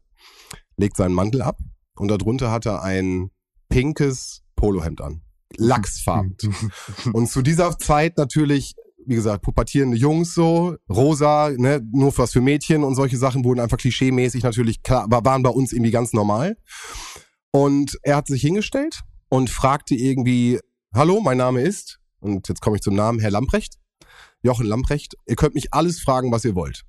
legt 0.75 0.97
seinen 0.97 1.13
Mantel 1.13 1.41
ab, 1.41 1.57
und 1.97 2.09
darunter 2.09 2.51
hat 2.51 2.65
er 2.65 2.83
ein 2.83 3.31
pinkes 3.69 4.43
Polohemd 4.55 5.01
an. 5.01 5.21
Lachsfarben. 5.57 6.35
und 7.13 7.29
zu 7.29 7.41
dieser 7.41 7.77
Zeit 7.77 8.17
natürlich, 8.17 8.75
wie 9.05 9.15
gesagt, 9.15 9.43
pubertierende 9.43 9.97
Jungs 9.97 10.33
so, 10.33 10.75
rosa, 10.89 11.51
ne, 11.55 11.81
nur 11.91 12.17
was 12.17 12.31
für 12.31 12.41
Mädchen 12.41 12.83
und 12.83 12.95
solche 12.95 13.17
Sachen 13.17 13.43
wurden 13.43 13.59
einfach 13.59 13.77
klischeemäßig 13.77 14.43
natürlich 14.43 14.81
klar, 14.83 15.05
waren 15.09 15.43
bei 15.43 15.49
uns 15.49 15.73
irgendwie 15.73 15.91
ganz 15.91 16.13
normal. 16.13 16.57
Und 17.51 17.97
er 18.01 18.17
hat 18.17 18.27
sich 18.27 18.41
hingestellt 18.41 19.01
und 19.29 19.49
fragte 19.49 19.95
irgendwie, 19.95 20.59
hallo, 20.93 21.21
mein 21.21 21.37
Name 21.37 21.61
ist, 21.61 21.99
und 22.19 22.47
jetzt 22.49 22.61
komme 22.61 22.77
ich 22.77 22.81
zum 22.81 22.95
Namen, 22.95 23.19
Herr 23.19 23.31
Lamprecht, 23.31 23.75
Jochen 24.41 24.65
Lamprecht, 24.65 25.15
ihr 25.25 25.35
könnt 25.35 25.55
mich 25.55 25.73
alles 25.73 25.99
fragen, 25.99 26.31
was 26.31 26.45
ihr 26.45 26.55
wollt 26.55 26.83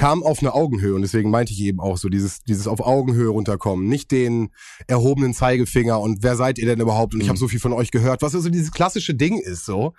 kam 0.00 0.22
auf 0.22 0.38
eine 0.40 0.54
Augenhöhe 0.54 0.94
und 0.94 1.02
deswegen 1.02 1.30
meinte 1.30 1.52
ich 1.52 1.60
eben 1.60 1.78
auch 1.78 1.98
so 1.98 2.08
dieses 2.08 2.42
dieses 2.42 2.66
auf 2.66 2.80
Augenhöhe 2.80 3.28
runterkommen, 3.28 3.86
nicht 3.86 4.10
den 4.10 4.48
erhobenen 4.86 5.34
Zeigefinger 5.34 6.00
und 6.00 6.22
wer 6.22 6.36
seid 6.36 6.56
ihr 6.56 6.64
denn 6.64 6.80
überhaupt 6.80 7.12
und 7.12 7.18
mhm. 7.18 7.24
ich 7.24 7.28
habe 7.28 7.38
so 7.38 7.48
viel 7.48 7.60
von 7.60 7.74
euch 7.74 7.90
gehört, 7.90 8.22
was 8.22 8.34
also 8.34 8.48
dieses 8.48 8.72
klassische 8.72 9.14
Ding 9.14 9.38
ist 9.38 9.66
so. 9.66 9.92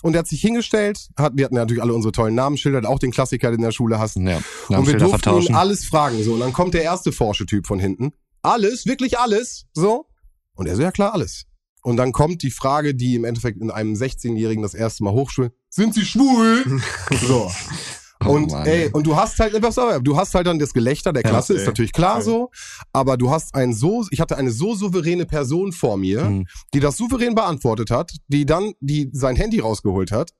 Und 0.00 0.14
er 0.14 0.20
hat 0.20 0.28
sich 0.28 0.40
hingestellt, 0.40 1.08
hat 1.16 1.32
wir 1.34 1.44
hatten 1.44 1.56
ja 1.56 1.62
natürlich 1.62 1.82
alle 1.82 1.92
unsere 1.92 2.12
tollen 2.12 2.36
Namensschilder, 2.36 2.88
auch 2.88 3.00
den 3.00 3.10
Klassiker, 3.10 3.50
den 3.50 3.56
in 3.56 3.64
der 3.64 3.72
Schule 3.72 3.98
hast. 3.98 4.14
Ja, 4.14 4.40
und 4.68 4.86
wir 4.86 4.96
durften 4.96 5.18
vertauschen. 5.18 5.54
ihn 5.54 5.56
alles 5.56 5.84
fragen 5.84 6.22
so 6.22 6.34
und 6.34 6.40
dann 6.40 6.52
kommt 6.52 6.74
der 6.74 6.84
erste 6.84 7.10
forsche 7.10 7.44
Typ 7.44 7.66
von 7.66 7.80
hinten. 7.80 8.12
Alles, 8.42 8.86
wirklich 8.86 9.18
alles, 9.18 9.66
so. 9.72 10.06
Und 10.54 10.68
er 10.68 10.76
so 10.76 10.82
ja 10.82 10.92
klar, 10.92 11.14
alles. 11.14 11.46
Und 11.82 11.96
dann 11.96 12.12
kommt 12.12 12.44
die 12.44 12.52
Frage, 12.52 12.94
die 12.94 13.16
im 13.16 13.24
Endeffekt 13.24 13.60
in 13.60 13.72
einem 13.72 13.94
16-Jährigen 13.94 14.62
das 14.62 14.74
erste 14.74 15.02
Mal 15.02 15.14
hochschult. 15.14 15.52
Sind 15.68 15.94
Sie 15.94 16.04
schwul? 16.04 16.80
so. 17.26 17.50
Oh 18.24 18.30
und 18.30 18.50
Mann, 18.50 18.66
ey, 18.66 18.90
und 18.92 19.06
du 19.06 19.14
hast 19.14 19.38
halt, 19.38 19.54
du 19.54 20.16
hast 20.16 20.34
halt 20.34 20.46
dann 20.46 20.58
das 20.58 20.72
Gelächter 20.72 21.12
der 21.12 21.22
Klasse, 21.22 21.54
ja, 21.54 21.60
ist 21.60 21.66
natürlich 21.66 21.92
klar 21.92 22.16
okay. 22.16 22.24
so, 22.24 22.50
aber 22.92 23.16
du 23.16 23.30
hast 23.30 23.54
ein 23.54 23.72
so, 23.72 24.04
ich 24.10 24.20
hatte 24.20 24.36
eine 24.36 24.50
so 24.50 24.74
souveräne 24.74 25.24
Person 25.24 25.70
vor 25.70 25.96
mir, 25.96 26.24
mhm. 26.24 26.46
die 26.74 26.80
das 26.80 26.96
souverän 26.96 27.36
beantwortet 27.36 27.90
hat, 27.90 28.12
die 28.26 28.44
dann, 28.44 28.72
die 28.80 29.08
sein 29.12 29.36
Handy 29.36 29.60
rausgeholt 29.60 30.10
hat, 30.10 30.32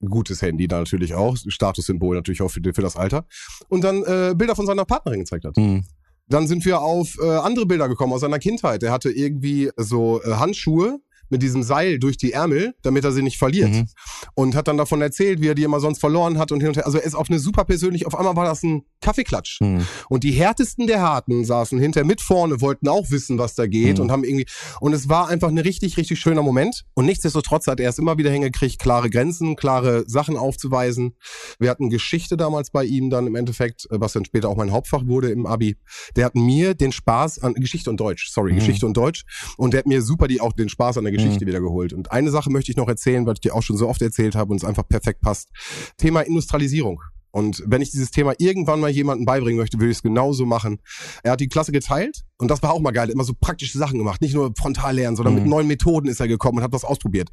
gutes 0.00 0.40
Handy 0.40 0.66
da 0.66 0.78
natürlich 0.78 1.14
auch, 1.14 1.36
Statussymbol 1.36 2.16
natürlich 2.16 2.40
auch 2.40 2.50
für, 2.50 2.62
für 2.62 2.82
das 2.82 2.96
Alter, 2.96 3.26
und 3.68 3.84
dann 3.84 4.02
äh, 4.04 4.34
Bilder 4.34 4.56
von 4.56 4.64
seiner 4.64 4.86
Partnerin 4.86 5.20
gezeigt 5.20 5.44
hat. 5.44 5.58
Mhm. 5.58 5.84
Dann 6.26 6.46
sind 6.46 6.64
wir 6.64 6.80
auf 6.80 7.16
äh, 7.20 7.28
andere 7.28 7.66
Bilder 7.66 7.88
gekommen 7.88 8.12
aus 8.14 8.20
seiner 8.20 8.38
Kindheit. 8.38 8.82
Er 8.82 8.92
hatte 8.92 9.10
irgendwie 9.10 9.70
so 9.76 10.22
äh, 10.22 10.34
Handschuhe, 10.34 11.00
mit 11.30 11.42
diesem 11.42 11.62
Seil 11.62 11.98
durch 11.98 12.16
die 12.16 12.32
Ärmel, 12.32 12.74
damit 12.82 13.04
er 13.04 13.12
sie 13.12 13.22
nicht 13.22 13.38
verliert. 13.38 13.70
Mhm. 13.70 13.86
Und 14.34 14.54
hat 14.54 14.68
dann 14.68 14.76
davon 14.76 15.00
erzählt, 15.02 15.40
wie 15.40 15.48
er 15.48 15.54
die 15.54 15.64
immer 15.64 15.80
sonst 15.80 16.00
verloren 16.00 16.38
hat 16.38 16.52
und 16.52 16.60
hin 16.60 16.68
und 16.68 16.76
her. 16.76 16.86
Also 16.86 16.98
er 16.98 17.04
ist 17.04 17.14
auf 17.14 17.28
eine 17.28 17.38
super 17.38 17.64
persönlich, 17.64 18.06
auf 18.06 18.14
einmal 18.14 18.36
war 18.36 18.44
das 18.44 18.62
ein 18.62 18.84
Kaffeeklatsch. 19.00 19.60
Mhm. 19.60 19.86
Und 20.08 20.24
die 20.24 20.32
härtesten 20.32 20.86
der 20.86 21.00
Harten 21.00 21.44
saßen 21.44 21.78
hinter 21.78 22.04
mit 22.04 22.20
vorne, 22.20 22.60
wollten 22.60 22.88
auch 22.88 23.10
wissen, 23.10 23.38
was 23.38 23.54
da 23.54 23.66
geht 23.66 23.96
mhm. 23.96 24.04
und 24.04 24.12
haben 24.12 24.24
irgendwie, 24.24 24.46
und 24.80 24.92
es 24.92 25.08
war 25.08 25.28
einfach 25.28 25.48
ein 25.48 25.58
richtig, 25.58 25.96
richtig 25.96 26.20
schöner 26.20 26.42
Moment. 26.42 26.84
Und 26.94 27.06
nichtsdestotrotz 27.06 27.66
hat 27.66 27.80
er 27.80 27.88
es 27.88 27.98
immer 27.98 28.18
wieder 28.18 28.30
hingekriegt, 28.30 28.78
klare 28.78 29.10
Grenzen, 29.10 29.56
klare 29.56 30.04
Sachen 30.06 30.36
aufzuweisen. 30.36 31.16
Wir 31.58 31.70
hatten 31.70 31.90
Geschichte 31.90 32.36
damals 32.36 32.70
bei 32.70 32.84
ihm 32.84 33.10
dann 33.10 33.26
im 33.26 33.34
Endeffekt, 33.34 33.86
was 33.90 34.12
dann 34.12 34.24
später 34.24 34.48
auch 34.48 34.56
mein 34.56 34.72
Hauptfach 34.72 35.06
wurde 35.06 35.30
im 35.30 35.46
Abi. 35.46 35.76
Der 36.16 36.26
hat 36.26 36.34
mir 36.34 36.74
den 36.74 36.92
Spaß 36.92 37.40
an 37.42 37.54
Geschichte 37.54 37.90
und 37.90 37.98
Deutsch, 37.98 38.30
sorry, 38.30 38.52
mhm. 38.52 38.56
Geschichte 38.56 38.86
und 38.86 38.96
Deutsch. 38.96 39.24
Und 39.56 39.72
der 39.72 39.78
hat 39.78 39.86
mir 39.86 40.02
super 40.02 40.28
die 40.28 40.40
auch 40.40 40.52
den 40.52 40.68
Spaß 40.68 40.98
an 40.98 41.04
der 41.04 41.12
Geschichte 41.12 41.44
mhm. 41.44 41.48
wieder 41.48 41.60
geholt. 41.60 41.92
Und 41.92 42.12
eine 42.12 42.30
Sache 42.30 42.50
möchte 42.50 42.70
ich 42.70 42.76
noch 42.76 42.88
erzählen, 42.88 43.26
weil 43.26 43.34
ich 43.34 43.40
dir 43.40 43.54
auch 43.54 43.62
schon 43.62 43.76
so 43.76 43.88
oft 43.88 44.02
erzählt 44.02 44.19
habe 44.34 44.52
und 44.52 44.58
es 44.58 44.64
einfach 44.64 44.86
perfekt 44.86 45.20
passt. 45.20 45.48
Thema 45.96 46.20
Industrialisierung. 46.20 47.00
Und 47.32 47.62
wenn 47.66 47.82
ich 47.82 47.90
dieses 47.90 48.10
Thema 48.10 48.34
irgendwann 48.38 48.80
mal 48.80 48.90
jemandem 48.90 49.24
beibringen 49.24 49.58
möchte, 49.58 49.78
würde 49.78 49.90
ich 49.90 49.98
es 49.98 50.02
genauso 50.02 50.46
machen. 50.46 50.80
Er 51.22 51.32
hat 51.32 51.40
die 51.40 51.48
Klasse 51.48 51.72
geteilt 51.72 52.24
und 52.38 52.50
das 52.50 52.62
war 52.62 52.72
auch 52.72 52.80
mal 52.80 52.90
geil. 52.90 53.08
Er 53.08 53.12
immer 53.12 53.24
so 53.24 53.34
praktische 53.38 53.78
Sachen 53.78 53.98
gemacht. 53.98 54.20
Nicht 54.20 54.34
nur 54.34 54.52
frontal 54.58 54.96
lernen, 54.96 55.16
sondern 55.16 55.34
mhm. 55.34 55.40
mit 55.42 55.48
neuen 55.48 55.66
Methoden 55.66 56.08
ist 56.08 56.20
er 56.20 56.28
gekommen 56.28 56.58
und 56.58 56.64
hat 56.64 56.72
was 56.72 56.84
ausprobiert. 56.84 57.28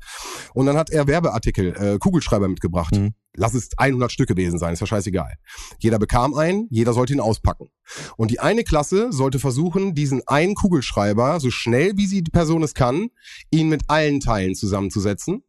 Und 0.54 0.68
dann 0.68 0.78
hat 0.78 0.90
er 0.90 1.08
Werbeartikel, 1.08 1.76
äh, 1.76 1.98
Kugelschreiber 1.98 2.48
mitgebracht. 2.48 2.96
Mhm. 2.96 3.14
Lass 3.36 3.54
es 3.54 3.70
100 3.78 4.12
Stück 4.12 4.28
gewesen 4.28 4.58
sein, 4.58 4.74
ist 4.74 4.80
ja 4.80 4.88
scheißegal. 4.88 5.34
Jeder 5.80 6.00
bekam 6.00 6.34
einen, 6.34 6.68
jeder 6.72 6.94
sollte 6.94 7.14
ihn 7.14 7.20
auspacken. 7.20 7.70
Und 8.18 8.32
die 8.32 8.40
eine 8.40 8.64
Klasse 8.64 9.12
sollte 9.12 9.38
versuchen, 9.38 9.94
diesen 9.94 10.28
einen 10.28 10.56
Kugelschreiber, 10.56 11.40
so 11.40 11.52
schnell 11.52 11.98
wie 11.98 12.08
sie 12.08 12.24
die 12.24 12.32
Person 12.32 12.64
es 12.64 12.74
kann, 12.74 13.10
ihn 13.52 13.70
mit 13.70 13.84
allen 13.88 14.20
Teilen 14.22 14.56
zusammenzusetzen. 14.56 15.44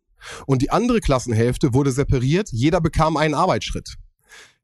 Und 0.46 0.62
die 0.62 0.70
andere 0.70 1.00
Klassenhälfte 1.00 1.74
wurde 1.74 1.92
separiert, 1.92 2.48
jeder 2.52 2.80
bekam 2.80 3.16
einen 3.16 3.34
Arbeitsschritt. 3.34 3.96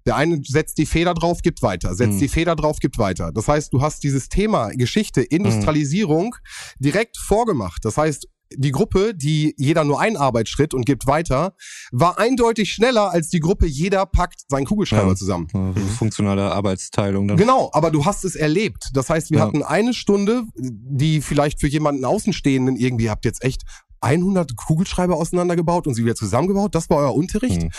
Der 0.06 0.16
eine 0.16 0.40
setzt 0.44 0.76
die 0.76 0.86
Feder 0.86 1.14
drauf, 1.14 1.40
gibt 1.40 1.62
weiter, 1.62 1.94
setzt 1.94 2.14
mhm. 2.14 2.18
die 2.18 2.28
Feder 2.28 2.56
drauf, 2.56 2.78
gibt 2.78 2.98
weiter. 2.98 3.32
Das 3.32 3.48
heißt, 3.48 3.72
du 3.72 3.80
hast 3.80 4.02
dieses 4.02 4.28
Thema 4.28 4.68
Geschichte, 4.68 5.22
Industrialisierung 5.22 6.34
mhm. 6.34 6.82
direkt 6.82 7.16
vorgemacht. 7.16 7.84
Das 7.84 7.96
heißt, 7.96 8.28
die 8.56 8.72
Gruppe, 8.72 9.14
die 9.14 9.54
jeder 9.56 9.84
nur 9.84 10.00
einen 10.00 10.16
Arbeitsschritt 10.16 10.74
und 10.74 10.84
gibt 10.86 11.06
weiter, 11.06 11.54
war 11.92 12.18
eindeutig 12.18 12.72
schneller 12.72 13.10
als 13.10 13.28
die 13.28 13.40
Gruppe, 13.40 13.66
jeder 13.66 14.06
packt 14.06 14.42
seinen 14.48 14.66
Kugelschreiber 14.66 15.08
ja, 15.08 15.16
zusammen. 15.16 15.48
Also 15.52 15.80
funktionale 15.88 16.52
Arbeitsteilung. 16.52 17.28
Dann. 17.28 17.36
Genau, 17.36 17.70
aber 17.72 17.90
du 17.90 18.04
hast 18.04 18.24
es 18.24 18.36
erlebt. 18.36 18.90
Das 18.92 19.10
heißt, 19.10 19.30
wir 19.30 19.38
ja. 19.38 19.46
hatten 19.46 19.62
eine 19.62 19.94
Stunde, 19.94 20.44
die 20.56 21.20
vielleicht 21.20 21.60
für 21.60 21.68
jemanden 21.68 22.04
Außenstehenden 22.04 22.76
irgendwie, 22.76 23.10
habt 23.10 23.24
jetzt 23.24 23.42
echt 23.42 23.62
100 24.04 24.56
Kugelschreiber 24.56 25.16
auseinandergebaut 25.16 25.86
und 25.86 25.94
sie 25.94 26.04
wieder 26.04 26.14
zusammengebaut. 26.14 26.74
Das 26.74 26.90
war 26.90 26.98
euer 26.98 27.14
Unterricht. 27.14 27.62
Mhm. 27.62 27.70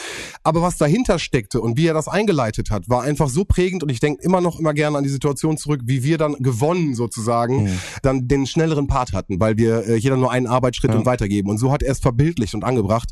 Aber 0.43 0.61
was 0.61 0.77
dahinter 0.77 1.19
steckte 1.19 1.61
und 1.61 1.77
wie 1.77 1.87
er 1.87 1.93
das 1.93 2.07
eingeleitet 2.07 2.71
hat, 2.71 2.89
war 2.89 3.03
einfach 3.03 3.29
so 3.29 3.45
prägend 3.45 3.83
und 3.83 3.89
ich 3.89 3.99
denke 3.99 4.23
immer 4.23 4.41
noch 4.41 4.59
immer 4.59 4.73
gerne 4.73 4.97
an 4.97 5.03
die 5.03 5.09
Situation 5.09 5.57
zurück, 5.57 5.81
wie 5.85 6.03
wir 6.03 6.17
dann 6.17 6.33
gewonnen 6.39 6.95
sozusagen, 6.95 7.63
mhm. 7.63 7.79
dann 8.01 8.27
den 8.27 8.47
schnelleren 8.47 8.87
Part 8.87 9.13
hatten, 9.13 9.39
weil 9.39 9.57
wir 9.57 9.87
äh, 9.87 9.95
jeder 9.95 10.17
nur 10.17 10.31
einen 10.31 10.47
Arbeitsschritt 10.47 10.91
ja. 10.91 10.97
und 10.97 11.05
weitergeben. 11.05 11.49
Und 11.49 11.57
so 11.57 11.71
hat 11.71 11.83
er 11.83 11.91
es 11.91 11.99
verbildlicht 11.99 12.55
und 12.55 12.63
angebracht. 12.63 13.11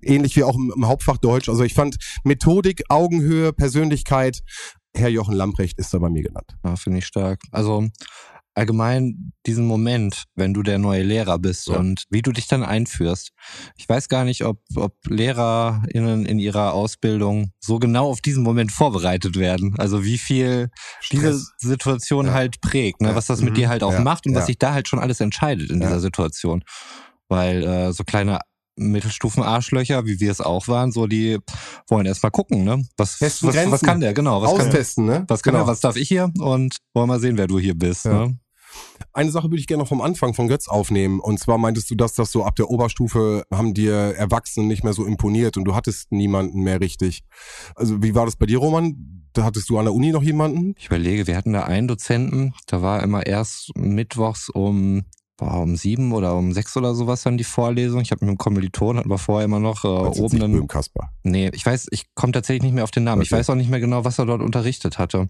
Ähnlich 0.00 0.36
wie 0.36 0.44
auch 0.44 0.56
im, 0.56 0.72
im 0.74 0.86
Hauptfach 0.86 1.18
Deutsch. 1.18 1.48
Also 1.48 1.64
ich 1.64 1.74
fand 1.74 1.96
Methodik, 2.22 2.84
Augenhöhe, 2.88 3.52
Persönlichkeit, 3.52 4.40
Herr 4.96 5.08
Jochen 5.08 5.34
Lamprecht 5.34 5.78
ist 5.78 5.92
da 5.92 5.98
bei 5.98 6.08
mir 6.08 6.22
genannt. 6.22 6.56
Ja, 6.64 6.76
finde 6.76 6.98
ich 6.98 7.06
stark. 7.06 7.40
Also 7.50 7.88
allgemein 8.54 9.32
diesen 9.46 9.66
Moment, 9.66 10.24
wenn 10.34 10.54
du 10.54 10.62
der 10.62 10.78
neue 10.78 11.02
Lehrer 11.02 11.38
bist 11.38 11.66
ja. 11.66 11.76
und 11.76 12.04
wie 12.08 12.22
du 12.22 12.32
dich 12.32 12.46
dann 12.46 12.62
einführst. 12.62 13.30
Ich 13.76 13.88
weiß 13.88 14.08
gar 14.08 14.24
nicht, 14.24 14.44
ob, 14.44 14.60
ob 14.76 14.94
LehrerInnen 15.08 16.24
in 16.24 16.38
ihrer 16.38 16.72
Ausbildung 16.72 17.50
so 17.60 17.78
genau 17.78 18.08
auf 18.08 18.20
diesen 18.20 18.42
Moment 18.42 18.72
vorbereitet 18.72 19.36
werden. 19.36 19.74
Also 19.78 20.04
wie 20.04 20.18
viel 20.18 20.70
Stress. 21.00 21.20
diese 21.20 21.46
Situation 21.58 22.26
ja. 22.26 22.32
halt 22.32 22.60
prägt, 22.60 23.00
ne? 23.00 23.08
Ja. 23.08 23.14
was 23.16 23.26
das 23.26 23.42
mit 23.42 23.50
mhm. 23.52 23.56
dir 23.56 23.68
halt 23.68 23.82
auch 23.82 23.98
macht 23.98 24.26
und 24.26 24.34
was 24.34 24.46
sich 24.46 24.58
da 24.58 24.72
halt 24.72 24.88
schon 24.88 24.98
alles 24.98 25.20
entscheidet 25.20 25.70
in 25.70 25.80
dieser 25.80 26.00
Situation. 26.00 26.64
Weil 27.28 27.64
äh, 27.64 27.92
so 27.92 28.04
kleine 28.04 28.38
Mittelstufen-Arschlöcher, 28.76 30.04
wie 30.04 30.20
wir 30.20 30.30
es 30.30 30.40
auch 30.40 30.68
waren, 30.68 30.92
so 30.92 31.06
die 31.06 31.38
wollen 31.88 32.06
erstmal 32.06 32.32
gucken, 32.32 32.64
ne? 32.64 32.84
Was, 32.96 33.20
was, 33.20 33.42
was, 33.42 33.80
kann 33.82 34.00
der, 34.00 34.14
genau. 34.14 34.42
Was 34.42 34.50
Austesten, 34.50 35.06
kann, 35.06 35.20
ne? 35.20 35.24
Was 35.28 35.42
kann 35.42 35.54
genau. 35.54 35.64
der, 35.64 35.72
was 35.72 35.80
darf 35.80 35.96
ich 35.96 36.08
hier? 36.08 36.30
Und 36.38 36.78
wollen 36.92 37.08
wir 37.08 37.20
sehen, 37.20 37.36
wer 37.36 37.46
du 37.46 37.58
hier 37.58 37.74
bist. 37.74 38.04
Ja. 38.04 38.26
Ne? 38.26 38.38
Eine 39.12 39.30
Sache 39.30 39.48
würde 39.48 39.58
ich 39.58 39.66
gerne 39.66 39.82
noch 39.82 39.88
vom 39.88 40.00
Anfang 40.00 40.34
von 40.34 40.48
Götz 40.48 40.68
aufnehmen. 40.68 41.20
Und 41.20 41.38
zwar 41.38 41.58
meintest 41.58 41.90
du, 41.90 41.94
dass 41.94 42.14
das 42.14 42.32
so 42.32 42.44
ab 42.44 42.56
der 42.56 42.70
Oberstufe 42.70 43.44
haben 43.50 43.74
dir 43.74 43.94
Erwachsene 43.94 44.66
nicht 44.66 44.84
mehr 44.84 44.92
so 44.92 45.04
imponiert 45.04 45.56
und 45.56 45.64
du 45.64 45.74
hattest 45.74 46.12
niemanden 46.12 46.60
mehr 46.60 46.80
richtig. 46.80 47.22
Also 47.74 48.02
wie 48.02 48.14
war 48.14 48.24
das 48.24 48.36
bei 48.36 48.46
dir, 48.46 48.58
Roman? 48.58 49.22
Da 49.32 49.44
hattest 49.44 49.68
du 49.68 49.78
an 49.78 49.84
der 49.84 49.94
Uni 49.94 50.12
noch 50.12 50.22
jemanden? 50.22 50.74
Ich 50.78 50.86
überlege, 50.86 51.26
wir 51.26 51.36
hatten 51.36 51.52
da 51.52 51.64
einen 51.64 51.88
Dozenten, 51.88 52.54
da 52.66 52.82
war 52.82 53.02
immer 53.02 53.26
erst 53.26 53.76
mittwochs 53.76 54.48
um 54.48 55.04
war 55.38 55.60
um 55.60 55.76
sieben 55.76 56.12
oder 56.12 56.36
um 56.36 56.52
sechs 56.52 56.76
oder 56.76 56.94
sowas 56.94 57.22
dann 57.22 57.36
die 57.36 57.44
Vorlesung. 57.44 58.00
Ich 58.00 58.12
habe 58.12 58.24
mit 58.24 58.28
einem 58.28 58.38
Kommiliton, 58.38 58.98
hatten 58.98 59.10
wir 59.10 59.18
vorher 59.18 59.44
immer 59.44 59.58
noch 59.58 59.84
äh, 59.84 59.88
oben 59.88 60.38
dann. 60.38 60.68
Kasper. 60.68 61.10
Nee, 61.22 61.50
ich 61.52 61.66
weiß, 61.66 61.88
ich 61.90 62.14
komme 62.14 62.32
tatsächlich 62.32 62.62
nicht 62.62 62.74
mehr 62.74 62.84
auf 62.84 62.90
den 62.90 63.04
Namen. 63.04 63.22
Okay. 63.22 63.26
Ich 63.26 63.32
weiß 63.32 63.50
auch 63.50 63.54
nicht 63.56 63.70
mehr 63.70 63.80
genau, 63.80 64.04
was 64.04 64.18
er 64.18 64.26
dort 64.26 64.42
unterrichtet 64.42 64.98
hatte. 64.98 65.28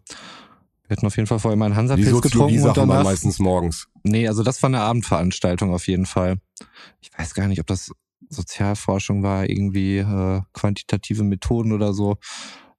Wir 0.87 0.97
hatten 0.97 1.07
auf 1.07 1.16
jeden 1.16 1.26
Fall 1.26 1.39
vorher 1.39 1.57
mal 1.57 1.66
einen 1.66 1.76
Hansapilz 1.76 2.20
getrunken 2.20 2.62
und 2.62 2.76
danach. 2.76 3.05
meistens 3.05 3.39
morgens. 3.39 3.87
Nee, 4.03 4.28
also 4.28 4.43
das 4.43 4.62
war 4.62 4.68
eine 4.68 4.80
Abendveranstaltung 4.80 5.72
auf 5.72 5.87
jeden 5.89 6.05
Fall. 6.07 6.37
Ich 7.01 7.11
weiß 7.16 7.35
gar 7.35 7.49
nicht, 7.49 7.61
ob 7.61 7.66
das 7.66 7.91
Sozialforschung 8.28 9.22
war, 9.22 9.49
irgendwie 9.49 9.99
äh, 9.99 10.41
quantitative 10.53 11.24
Methoden 11.24 11.72
oder 11.72 11.95
so. 11.95 12.16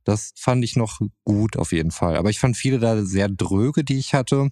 Das 0.04 0.34
fand 0.38 0.64
ich 0.64 0.76
noch 0.76 1.00
gut 1.24 1.58
auf 1.58 1.72
jeden 1.72 1.90
Fall. 1.92 2.16
Aber 2.16 2.30
ich 2.30 2.40
fand 2.40 2.56
viele 2.58 2.78
da 2.78 3.04
sehr 3.04 3.28
dröge, 3.28 3.84
die 3.84 3.98
ich 3.98 4.14
hatte. 4.14 4.50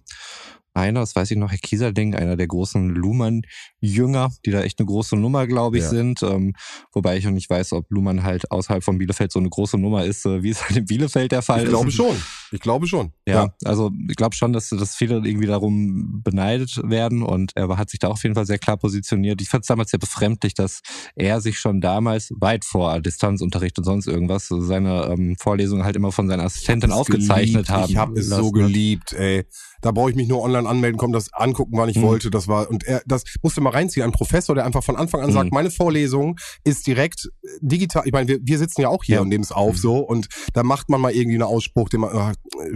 Einer, 0.76 0.98
das 0.98 1.14
weiß 1.14 1.30
ich 1.30 1.36
noch, 1.36 1.52
Herr 1.52 1.58
Kieserding, 1.58 2.16
einer 2.16 2.34
der 2.36 2.48
großen 2.48 2.88
Luhmann-Jünger, 2.88 4.30
die 4.44 4.50
da 4.50 4.62
echt 4.62 4.80
eine 4.80 4.86
große 4.86 5.14
Nummer, 5.16 5.46
glaube 5.46 5.76
ich, 5.76 5.84
Ja. 5.84 5.90
sind. 5.90 6.20
Ähm, 6.24 6.54
wobei 6.92 7.16
ich 7.16 7.28
auch 7.28 7.30
nicht 7.30 7.48
weiß, 7.48 7.72
ob 7.74 7.88
Luhmann 7.92 8.24
halt 8.24 8.50
außerhalb 8.50 8.82
von 8.82 8.98
Bielefeld 8.98 9.30
so 9.30 9.38
eine 9.38 9.48
große 9.50 9.78
Nummer 9.78 10.04
ist, 10.04 10.26
äh, 10.26 10.42
wie 10.42 10.50
es 10.50 10.64
halt 10.64 10.76
in 10.76 10.84
Bielefeld 10.86 11.30
der 11.30 11.42
Fall 11.42 11.58
Ich 11.60 11.64
ist. 11.66 11.70
glaube 11.70 11.92
schon. 11.92 12.16
Ich 12.54 12.60
glaube 12.60 12.86
schon. 12.86 13.12
Ja, 13.26 13.52
also 13.64 13.90
ich 14.08 14.16
glaube 14.16 14.34
schon, 14.36 14.52
dass, 14.52 14.68
dass 14.68 14.94
viele 14.94 15.16
irgendwie 15.16 15.46
darum 15.46 16.22
beneidet 16.22 16.80
werden 16.88 17.22
und 17.22 17.50
er 17.56 17.68
hat 17.76 17.90
sich 17.90 17.98
da 17.98 18.08
auf 18.08 18.22
jeden 18.22 18.34
Fall 18.34 18.46
sehr 18.46 18.58
klar 18.58 18.76
positioniert. 18.76 19.40
Ich 19.42 19.48
fand 19.48 19.64
es 19.64 19.68
damals 19.68 19.90
sehr 19.90 19.98
befremdlich, 19.98 20.54
dass 20.54 20.80
er 21.16 21.40
sich 21.40 21.58
schon 21.58 21.80
damals 21.80 22.30
weit 22.38 22.64
vor 22.64 23.00
Distanzunterricht 23.00 23.76
und 23.78 23.84
sonst 23.84 24.06
irgendwas 24.06 24.46
seine 24.48 25.06
ähm, 25.06 25.36
Vorlesungen 25.38 25.84
halt 25.84 25.96
immer 25.96 26.12
von 26.12 26.28
seiner 26.28 26.44
Assistentin 26.44 26.92
aufgezeichnet 26.92 27.66
geliebt. 27.66 27.70
haben. 27.70 27.90
Ich 27.90 27.96
habe 27.96 28.20
es 28.20 28.28
so 28.28 28.52
geliebt, 28.52 29.12
ey. 29.14 29.44
Da 29.82 29.90
brauche 29.90 30.08
ich 30.10 30.16
mich 30.16 30.28
nur 30.28 30.40
online 30.40 30.66
anmelden, 30.66 30.96
komm, 30.96 31.12
das 31.12 31.30
angucken, 31.34 31.72
wann 31.76 31.90
ich 31.90 31.96
Mhm. 31.98 32.02
wollte. 32.02 32.30
Das 32.30 32.48
war 32.48 32.70
und 32.70 32.84
er, 32.84 33.02
das 33.06 33.24
musste 33.42 33.60
mal 33.60 33.70
reinziehen. 33.70 34.02
Ein 34.04 34.12
Professor, 34.12 34.54
der 34.54 34.64
einfach 34.64 34.82
von 34.82 34.96
Anfang 34.96 35.20
an 35.20 35.30
sagt, 35.32 35.50
Mhm. 35.50 35.54
meine 35.54 35.70
Vorlesung 35.70 36.36
ist 36.64 36.86
direkt 36.86 37.28
äh, 37.42 37.48
digital. 37.60 38.04
Ich 38.06 38.12
meine, 38.12 38.28
wir, 38.28 38.38
wir 38.42 38.58
sitzen 38.58 38.80
ja 38.80 38.88
auch 38.88 39.04
hier 39.04 39.16
Ja. 39.16 39.20
und 39.20 39.28
nehmen 39.28 39.44
es 39.44 39.52
auf 39.52 39.76
so 39.76 39.98
und 39.98 40.28
da 40.54 40.62
macht 40.62 40.88
man 40.88 41.00
mal 41.02 41.12
irgendwie 41.12 41.36
einen 41.36 41.42
Ausspruch, 41.42 41.88
den 41.90 42.00
man, 42.00 42.16
äh, 42.16 42.32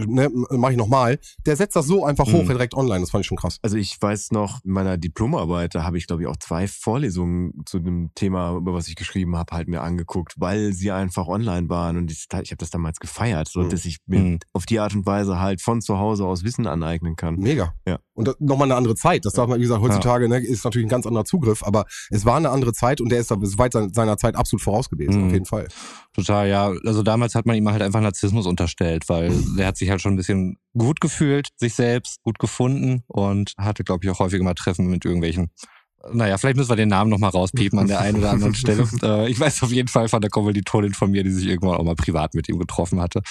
ne, 0.07 0.29
mache 0.51 0.71
ich 0.73 0.77
nochmal. 0.77 1.19
Der 1.45 1.55
setzt 1.55 1.75
das 1.75 1.85
so 1.87 2.05
einfach 2.05 2.25
hoch, 2.27 2.43
Mhm. 2.43 2.47
direkt 2.49 2.73
online. 2.73 3.01
Das 3.01 3.11
fand 3.11 3.21
ich 3.23 3.27
schon 3.27 3.37
krass. 3.37 3.57
Also 3.61 3.77
ich 3.77 3.97
weiß 4.01 4.31
noch, 4.31 4.63
in 4.65 4.71
meiner 4.71 4.97
Diplomarbeit, 4.97 5.75
da 5.75 5.83
habe 5.83 5.97
ich 5.97 6.07
glaube 6.07 6.23
ich 6.23 6.27
auch 6.27 6.37
zwei 6.37 6.67
Vorlesungen 6.67 7.53
zu 7.65 7.79
dem 7.79 8.11
Thema, 8.15 8.55
über 8.55 8.73
was 8.73 8.87
ich 8.87 8.95
geschrieben 8.95 9.35
habe, 9.37 9.55
halt 9.55 9.67
mir 9.67 9.81
angeguckt, 9.81 10.33
weil 10.37 10.73
sie 10.73 10.91
einfach 10.91 11.27
online 11.27 11.69
waren 11.69 11.97
und 11.97 12.11
ich, 12.11 12.25
ich 12.41 12.51
habe 12.51 12.57
das 12.57 12.69
damals 12.71 12.99
gefeiert, 12.99 13.47
so 13.47 13.61
Mhm. 13.61 13.69
dass 13.69 13.85
ich 13.85 13.97
mir 14.05 14.19
Mhm. 14.19 14.39
auf 14.53 14.65
die 14.65 14.79
Art 14.79 14.95
und 14.95 15.05
Weise 15.05 15.39
halt 15.39 15.61
von 15.61 15.81
zu 15.81 15.97
Hause 15.99 16.25
aus 16.25 16.43
Wissen 16.43 16.67
aneignen 16.67 17.15
kann. 17.15 17.35
Mega. 17.37 17.73
Ja. 17.87 17.99
Und 18.13 18.35
nochmal 18.41 18.67
eine 18.67 18.75
andere 18.75 18.95
Zeit. 18.95 19.23
Das 19.25 19.33
darf 19.33 19.47
man, 19.47 19.59
wie 19.59 19.63
gesagt, 19.63 19.81
heutzutage 19.81 20.27
ne, 20.27 20.39
ist 20.39 20.65
natürlich 20.65 20.87
ein 20.87 20.89
ganz 20.89 21.05
anderer 21.05 21.23
Zugriff, 21.25 21.63
aber 21.63 21.85
es 22.09 22.25
war 22.25 22.35
eine 22.35 22.49
andere 22.49 22.73
Zeit 22.73 22.99
und 22.99 23.09
der 23.09 23.19
ist 23.19 23.31
da 23.31 23.37
ist 23.41 23.57
weit 23.57 23.71
sein- 23.73 23.93
seiner 23.93 24.17
Zeit 24.17 24.35
absolut 24.35 24.61
voraus 24.61 24.89
gewesen, 24.89 25.21
Mhm. 25.21 25.27
auf 25.27 25.33
jeden 25.33 25.45
Fall. 25.45 25.67
Total, 26.13 26.49
ja. 26.49 26.73
Also 26.85 27.01
damals 27.03 27.35
hat 27.35 27.45
man 27.45 27.55
ihm 27.55 27.69
halt 27.69 27.81
einfach 27.81 28.01
Narzissmus 28.01 28.45
unterstellt, 28.45 29.07
weil 29.07 29.31
der 29.57 29.67
hat 29.67 29.77
sich 29.77 29.89
halt 29.89 30.01
schon 30.01 30.13
ein 30.13 30.17
bisschen 30.17 30.57
gut 30.77 31.01
gefühlt, 31.01 31.49
sich 31.57 31.73
selbst 31.73 32.21
gut 32.23 32.39
gefunden 32.39 33.03
und 33.07 33.53
hatte, 33.57 33.83
glaube 33.83 34.03
ich, 34.03 34.09
auch 34.09 34.19
häufiger 34.19 34.43
mal 34.43 34.53
Treffen 34.53 34.87
mit 34.87 35.05
irgendwelchen. 35.05 35.51
Naja, 36.13 36.37
vielleicht 36.37 36.55
müssen 36.55 36.69
wir 36.69 36.75
den 36.77 36.89
Namen 36.89 37.09
nochmal 37.09 37.29
rauspiepen 37.31 37.77
an 37.77 37.87
der 37.87 37.99
einen 37.99 38.19
oder 38.19 38.31
anderen 38.31 38.55
Stelle. 38.55 38.87
Äh, 39.03 39.29
ich 39.29 39.39
weiß 39.39 39.63
auf 39.63 39.71
jeden 39.71 39.89
Fall 39.89 40.07
von 40.07 40.21
der 40.21 40.29
Kommilitonin 40.29 40.93
von 40.93 41.11
mir, 41.11 41.23
die 41.23 41.31
sich 41.31 41.45
irgendwann 41.47 41.75
auch 41.77 41.83
mal 41.83 41.95
privat 41.95 42.33
mit 42.35 42.47
ihm 42.47 42.57
getroffen 42.57 43.01
hatte. 43.01 43.21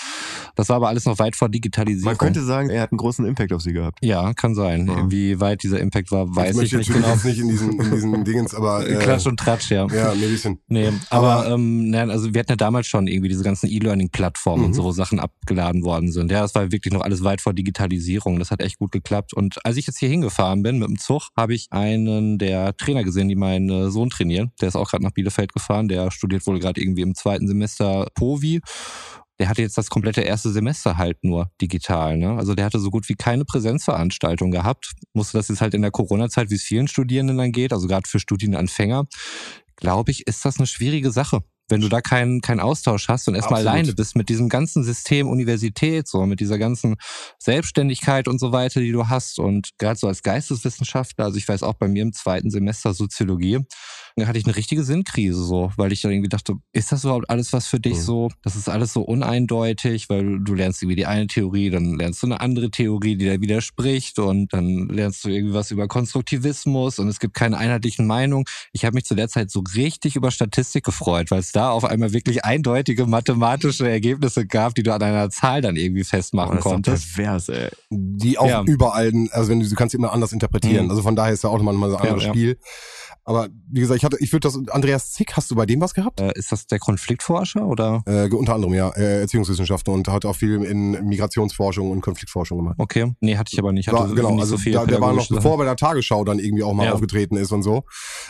Das 0.54 0.68
war 0.68 0.76
aber 0.76 0.88
alles 0.88 1.06
noch 1.06 1.18
weit 1.18 1.34
vor 1.34 1.48
Digitalisierung. 1.48 2.04
Man 2.12 2.18
könnte 2.18 2.42
sagen, 2.44 2.68
er 2.68 2.82
hat 2.82 2.92
einen 2.92 2.98
großen 2.98 3.24
Impact 3.24 3.52
auf 3.54 3.62
sie 3.62 3.72
gehabt. 3.72 3.98
ja, 4.04 4.34
kann 4.34 4.54
sein. 4.54 4.86
Ja. 4.86 5.10
Wie 5.10 5.40
weit 5.40 5.62
dieser 5.62 5.80
Impact 5.80 6.12
war, 6.12 6.34
weiß 6.36 6.50
ich 6.50 6.56
möchte 6.56 6.76
nicht 6.78 6.92
genau. 6.92 7.08
jetzt 7.08 7.24
nicht 7.24 7.38
in 7.38 7.48
diesen, 7.48 7.80
in 7.80 7.90
diesen 7.90 8.24
Dingens, 8.28 8.54
aber 8.54 8.86
äh, 8.86 8.96
Klatsch 8.96 9.26
und 9.26 9.40
Tratsch, 9.40 9.70
ja. 9.70 9.86
ja, 9.86 10.12
ein 10.12 10.20
bisschen. 10.20 10.58
Nee, 10.68 10.90
aber, 11.10 11.28
Aber- 11.46 11.54
ähm, 11.54 11.88
nein, 11.88 12.10
also 12.10 12.34
wir 12.34 12.40
hatten 12.40 12.52
ja 12.52 12.56
damals 12.56 12.86
schon 12.86 13.06
irgendwie 13.06 13.28
diese 13.30 13.44
ganzen 13.44 13.68
E-Learning-Plattformen 13.70 14.64
und 14.64 14.70
Mhm. 14.72 14.74
so, 14.74 14.84
wo 14.84 14.92
Sachen 14.92 15.20
abgeladen 15.20 15.84
worden 15.84 16.12
sind. 16.12 16.30
Ja, 16.30 16.42
das 16.42 16.54
war 16.54 16.70
wirklich 16.70 16.92
noch 16.92 17.00
alles 17.00 17.24
weit 17.24 17.40
vor 17.40 17.54
Digitalisierung. 17.54 18.38
Das 18.38 18.50
hat 18.50 18.60
echt 18.60 18.78
gut 18.78 18.92
geklappt. 18.92 19.32
Und 19.32 19.64
als 19.64 19.76
ich 19.78 19.86
jetzt 19.86 19.98
hier 19.98 20.08
hingefahren 20.10 20.62
bin 20.62 20.78
mit 20.78 20.88
dem 20.88 20.98
Zug, 20.98 21.28
habe 21.36 21.54
ich 21.54 21.68
einen 21.70 22.36
der 22.38 22.57
Trainer 22.72 23.04
gesehen, 23.04 23.28
die 23.28 23.36
meinen 23.36 23.70
äh, 23.70 23.90
Sohn 23.90 24.10
trainieren. 24.10 24.52
Der 24.60 24.68
ist 24.68 24.76
auch 24.76 24.90
gerade 24.90 25.04
nach 25.04 25.12
Bielefeld 25.12 25.52
gefahren. 25.52 25.88
Der 25.88 26.10
studiert 26.10 26.46
wohl 26.46 26.58
gerade 26.58 26.80
irgendwie 26.80 27.02
im 27.02 27.14
zweiten 27.14 27.48
Semester 27.48 28.08
Povi. 28.14 28.60
Der 29.38 29.48
hatte 29.48 29.62
jetzt 29.62 29.78
das 29.78 29.88
komplette 29.88 30.22
erste 30.22 30.50
Semester 30.50 30.96
halt 30.96 31.22
nur 31.22 31.50
digital. 31.60 32.16
Ne? 32.16 32.36
Also 32.36 32.54
der 32.54 32.64
hatte 32.64 32.80
so 32.80 32.90
gut 32.90 33.08
wie 33.08 33.14
keine 33.14 33.44
Präsenzveranstaltung 33.44 34.50
gehabt. 34.50 34.94
Musste 35.12 35.38
das 35.38 35.48
jetzt 35.48 35.60
halt 35.60 35.74
in 35.74 35.82
der 35.82 35.92
Corona-Zeit, 35.92 36.50
wie 36.50 36.56
es 36.56 36.62
vielen 36.62 36.88
Studierenden 36.88 37.38
dann 37.38 37.52
geht, 37.52 37.72
also 37.72 37.86
gerade 37.86 38.08
für 38.08 38.18
Studienanfänger, 38.18 39.06
glaube 39.76 40.10
ich, 40.10 40.26
ist 40.26 40.44
das 40.44 40.58
eine 40.58 40.66
schwierige 40.66 41.12
Sache. 41.12 41.42
Wenn 41.68 41.80
du 41.80 41.88
da 41.88 42.00
keinen 42.00 42.40
keinen 42.40 42.60
Austausch 42.60 43.08
hast 43.08 43.28
und 43.28 43.34
erstmal 43.34 43.60
alleine 43.60 43.92
bist 43.92 44.16
mit 44.16 44.28
diesem 44.28 44.48
ganzen 44.48 44.84
System 44.84 45.28
Universität, 45.28 46.08
so 46.08 46.24
mit 46.26 46.40
dieser 46.40 46.58
ganzen 46.58 46.96
Selbstständigkeit 47.38 48.28
und 48.28 48.38
so 48.38 48.52
weiter, 48.52 48.80
die 48.80 48.92
du 48.92 49.08
hast 49.08 49.38
und 49.38 49.70
gerade 49.78 49.98
so 49.98 50.06
als 50.06 50.22
Geisteswissenschaftler, 50.22 51.26
also 51.26 51.36
ich 51.38 51.48
weiß 51.48 51.62
auch 51.62 51.74
bei 51.74 51.88
mir 51.88 52.02
im 52.02 52.12
zweiten 52.12 52.50
Semester 52.50 52.94
Soziologie, 52.94 53.60
da 54.16 54.26
hatte 54.26 54.38
ich 54.38 54.46
eine 54.46 54.56
richtige 54.56 54.82
Sinnkrise 54.82 55.44
so, 55.44 55.70
weil 55.76 55.92
ich 55.92 56.00
dann 56.02 56.10
irgendwie 56.10 56.28
dachte, 56.28 56.54
ist 56.72 56.90
das 56.90 57.04
überhaupt 57.04 57.30
alles 57.30 57.52
was 57.52 57.66
für 57.68 57.78
dich 57.78 57.98
Mhm. 57.98 58.02
so? 58.02 58.28
Das 58.42 58.56
ist 58.56 58.68
alles 58.68 58.92
so 58.92 59.02
uneindeutig, 59.02 60.08
weil 60.08 60.40
du 60.40 60.54
lernst 60.54 60.82
irgendwie 60.82 60.96
die 60.96 61.06
eine 61.06 61.28
Theorie, 61.28 61.70
dann 61.70 61.96
lernst 61.98 62.22
du 62.22 62.26
eine 62.26 62.40
andere 62.40 62.70
Theorie, 62.70 63.16
die 63.16 63.26
da 63.26 63.40
widerspricht 63.40 64.18
und 64.18 64.52
dann 64.52 64.88
lernst 64.88 65.24
du 65.24 65.28
irgendwie 65.28 65.54
was 65.54 65.70
über 65.70 65.86
Konstruktivismus 65.86 66.98
und 66.98 67.08
es 67.08 67.20
gibt 67.20 67.34
keine 67.34 67.58
einheitlichen 67.58 68.06
Meinungen. 68.06 68.44
Ich 68.72 68.84
habe 68.84 68.94
mich 68.94 69.04
zu 69.04 69.14
der 69.14 69.28
Zeit 69.28 69.50
so 69.50 69.62
richtig 69.76 70.16
über 70.16 70.30
Statistik 70.32 70.84
gefreut, 70.84 71.30
weil 71.30 71.40
es 71.40 71.52
da 71.58 71.70
auf 71.70 71.84
einmal 71.84 72.12
wirklich 72.12 72.44
eindeutige 72.44 73.06
mathematische 73.06 73.88
Ergebnisse 73.88 74.46
gab, 74.46 74.74
die 74.74 74.82
du 74.82 74.92
an 74.94 75.02
einer 75.02 75.28
Zahl 75.30 75.60
dann 75.60 75.76
irgendwie 75.76 76.02
Oh, 76.02 76.08
festmachen 76.08 76.50
das 76.56 76.58
ist 76.58 76.64
doch 76.64 76.70
konntest. 76.72 77.14
pervers, 77.16 77.48
ey. 77.48 77.68
Die 77.90 78.38
auch 78.38 78.46
Ja. 78.48 78.62
überall, 78.64 79.12
also 79.32 79.50
wenn 79.50 79.60
du, 79.60 79.68
du 79.68 79.74
kannst 79.74 79.92
sie 79.92 79.98
immer 79.98 80.12
anders 80.12 80.32
interpretieren. 80.32 80.84
Mhm. 80.86 80.90
Also 80.90 81.02
von 81.02 81.16
daher 81.16 81.32
ist 81.32 81.44
ja 81.44 81.50
auch 81.50 81.56
nochmal 81.56 81.74
ein 81.74 81.82
anderes 81.82 82.22
Ja, 82.22 82.28
ja. 82.28 82.32
Spiel. 82.32 82.58
Aber 83.28 83.48
wie 83.70 83.80
gesagt, 83.80 83.98
ich 83.98 84.04
hatte, 84.04 84.16
ich 84.20 84.32
würde 84.32 84.48
das, 84.48 84.58
Andreas 84.70 85.12
Zick, 85.12 85.36
hast 85.36 85.50
du 85.50 85.54
bei 85.54 85.66
dem 85.66 85.82
was 85.82 85.92
gehabt? 85.92 86.18
Äh, 86.18 86.32
ist 86.34 86.50
das 86.50 86.66
der 86.66 86.78
Konfliktforscher 86.78 87.66
oder? 87.66 88.02
Äh, 88.06 88.30
unter 88.30 88.54
anderem, 88.54 88.72
ja, 88.72 88.88
äh, 88.96 89.20
Erziehungswissenschaftler 89.20 89.92
und 89.92 90.08
hat 90.08 90.24
auch 90.24 90.34
viel 90.34 90.64
in 90.64 90.92
Migrationsforschung 91.06 91.90
und 91.90 92.00
Konfliktforschung 92.00 92.56
gemacht. 92.56 92.76
Okay, 92.78 93.12
nee, 93.20 93.36
hatte 93.36 93.50
ich 93.52 93.58
aber 93.58 93.72
nicht. 93.72 93.86
Hatte 93.88 93.98
War, 93.98 94.14
genau, 94.14 94.30
nicht 94.30 94.40
also 94.40 94.56
so 94.56 94.62
viel 94.62 94.72
da, 94.72 94.86
der 94.86 95.02
war 95.02 95.12
noch, 95.12 95.28
bevor 95.28 95.52
er 95.52 95.58
bei 95.58 95.64
der 95.66 95.76
Tagesschau 95.76 96.24
dann 96.24 96.38
irgendwie 96.38 96.62
auch 96.62 96.72
mal 96.72 96.86
Ja. 96.86 96.94
aufgetreten 96.94 97.36
ist 97.36 97.52
und 97.52 97.62
so. 97.62 97.82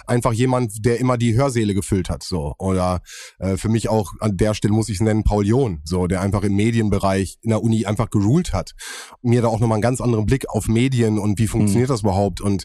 Einfach 0.09 0.33
jemand, 0.33 0.85
der 0.85 0.99
immer 0.99 1.17
die 1.17 1.37
Hörsäle 1.37 1.75
gefüllt 1.75 2.11
hat, 2.11 2.25
so. 2.25 2.57
Oder 2.59 3.01
äh, 3.39 3.57
für 3.57 3.69
mich 3.69 3.89
auch 3.89 4.15
an 4.19 4.37
der 4.37 4.55
Stelle 4.55 4.75
muss 4.75 4.89
ich 4.89 4.97
es 4.97 5.01
nennen, 5.01 5.23
Paul 5.23 5.47
John, 5.47 5.81
so, 5.85 6.09
der 6.09 6.23
einfach 6.23 6.43
im 6.43 6.57
Medienbereich 6.57 7.39
in 7.43 7.51
der 7.51 7.63
Uni 7.63 7.87
einfach 7.87 8.11
geruled 8.11 8.53
hat. 8.53 8.73
Mir 9.23 9.43
da 9.43 9.49
auch 9.49 9.61
nochmal 9.61 9.77
einen 9.77 9.83
ganz 9.83 10.01
anderen 10.01 10.27
Blick 10.27 10.49
auf 10.49 10.67
Medien 10.67 11.21
und 11.21 11.39
wie 11.39 11.47
funktioniert 11.47 11.89
das 11.89 12.01
überhaupt 12.01 12.41
und 12.41 12.65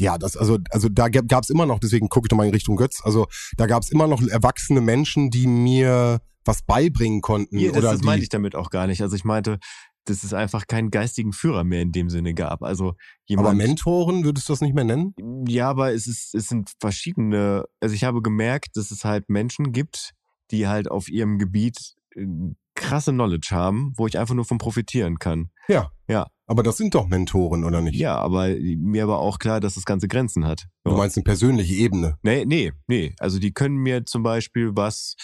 ja, 0.00 0.18
das, 0.18 0.36
also, 0.36 0.58
also 0.70 0.88
da 0.88 1.08
gab 1.08 1.42
es 1.42 1.50
immer 1.50 1.66
noch, 1.66 1.78
deswegen 1.78 2.08
gucke 2.08 2.26
ich 2.26 2.30
nochmal 2.30 2.46
in 2.46 2.52
Richtung 2.52 2.76
Götz, 2.76 3.00
also 3.02 3.26
da 3.56 3.66
gab 3.66 3.82
es 3.82 3.90
immer 3.90 4.06
noch 4.06 4.22
erwachsene 4.22 4.80
Menschen, 4.80 5.30
die 5.30 5.46
mir 5.46 6.20
was 6.44 6.62
beibringen 6.62 7.20
konnten. 7.20 7.58
Ja, 7.58 7.68
das, 7.68 7.78
oder 7.78 7.92
das 7.92 8.02
meinte 8.02 8.22
ich 8.22 8.30
damit 8.30 8.54
auch 8.54 8.70
gar 8.70 8.86
nicht. 8.86 9.02
Also 9.02 9.14
ich 9.14 9.24
meinte, 9.24 9.58
dass 10.06 10.24
es 10.24 10.32
einfach 10.32 10.66
keinen 10.66 10.90
geistigen 10.90 11.32
Führer 11.32 11.64
mehr 11.64 11.82
in 11.82 11.92
dem 11.92 12.08
Sinne 12.08 12.34
gab. 12.34 12.62
Also 12.62 12.94
jemand. 13.26 13.48
aber 13.48 13.56
Mentoren 13.56 14.24
würdest 14.24 14.48
du 14.48 14.54
das 14.54 14.62
nicht 14.62 14.74
mehr 14.74 14.84
nennen? 14.84 15.14
Ja, 15.46 15.68
aber 15.68 15.92
es 15.92 16.06
ist, 16.06 16.34
es 16.34 16.48
sind 16.48 16.72
verschiedene. 16.80 17.64
Also 17.80 17.94
ich 17.94 18.04
habe 18.04 18.22
gemerkt, 18.22 18.76
dass 18.76 18.90
es 18.90 19.04
halt 19.04 19.28
Menschen 19.28 19.72
gibt, 19.72 20.12
die 20.50 20.66
halt 20.66 20.90
auf 20.90 21.08
ihrem 21.08 21.38
Gebiet 21.38 21.94
äh, 22.14 22.26
krasse 22.78 23.12
Knowledge 23.12 23.48
haben, 23.50 23.92
wo 23.96 24.06
ich 24.06 24.18
einfach 24.18 24.34
nur 24.34 24.44
von 24.44 24.58
profitieren 24.58 25.18
kann. 25.18 25.50
Ja. 25.68 25.90
Ja. 26.08 26.28
Aber 26.46 26.62
das 26.62 26.78
sind 26.78 26.94
doch 26.94 27.06
Mentoren, 27.06 27.64
oder 27.64 27.82
nicht? 27.82 27.96
Ja, 27.96 28.16
aber 28.16 28.48
mir 28.48 29.06
war 29.06 29.18
auch 29.18 29.38
klar, 29.38 29.60
dass 29.60 29.74
das 29.74 29.84
Ganze 29.84 30.08
Grenzen 30.08 30.46
hat. 30.46 30.66
Du 30.84 30.92
meinst 30.92 31.16
eine 31.18 31.24
persönliche 31.24 31.74
Ebene. 31.74 32.16
Nee, 32.22 32.46
nee, 32.46 32.72
nee. 32.86 33.14
Also 33.18 33.38
die 33.38 33.52
können 33.52 33.76
mir 33.76 34.06
zum 34.06 34.22
Beispiel 34.22 34.70
was 34.74 35.16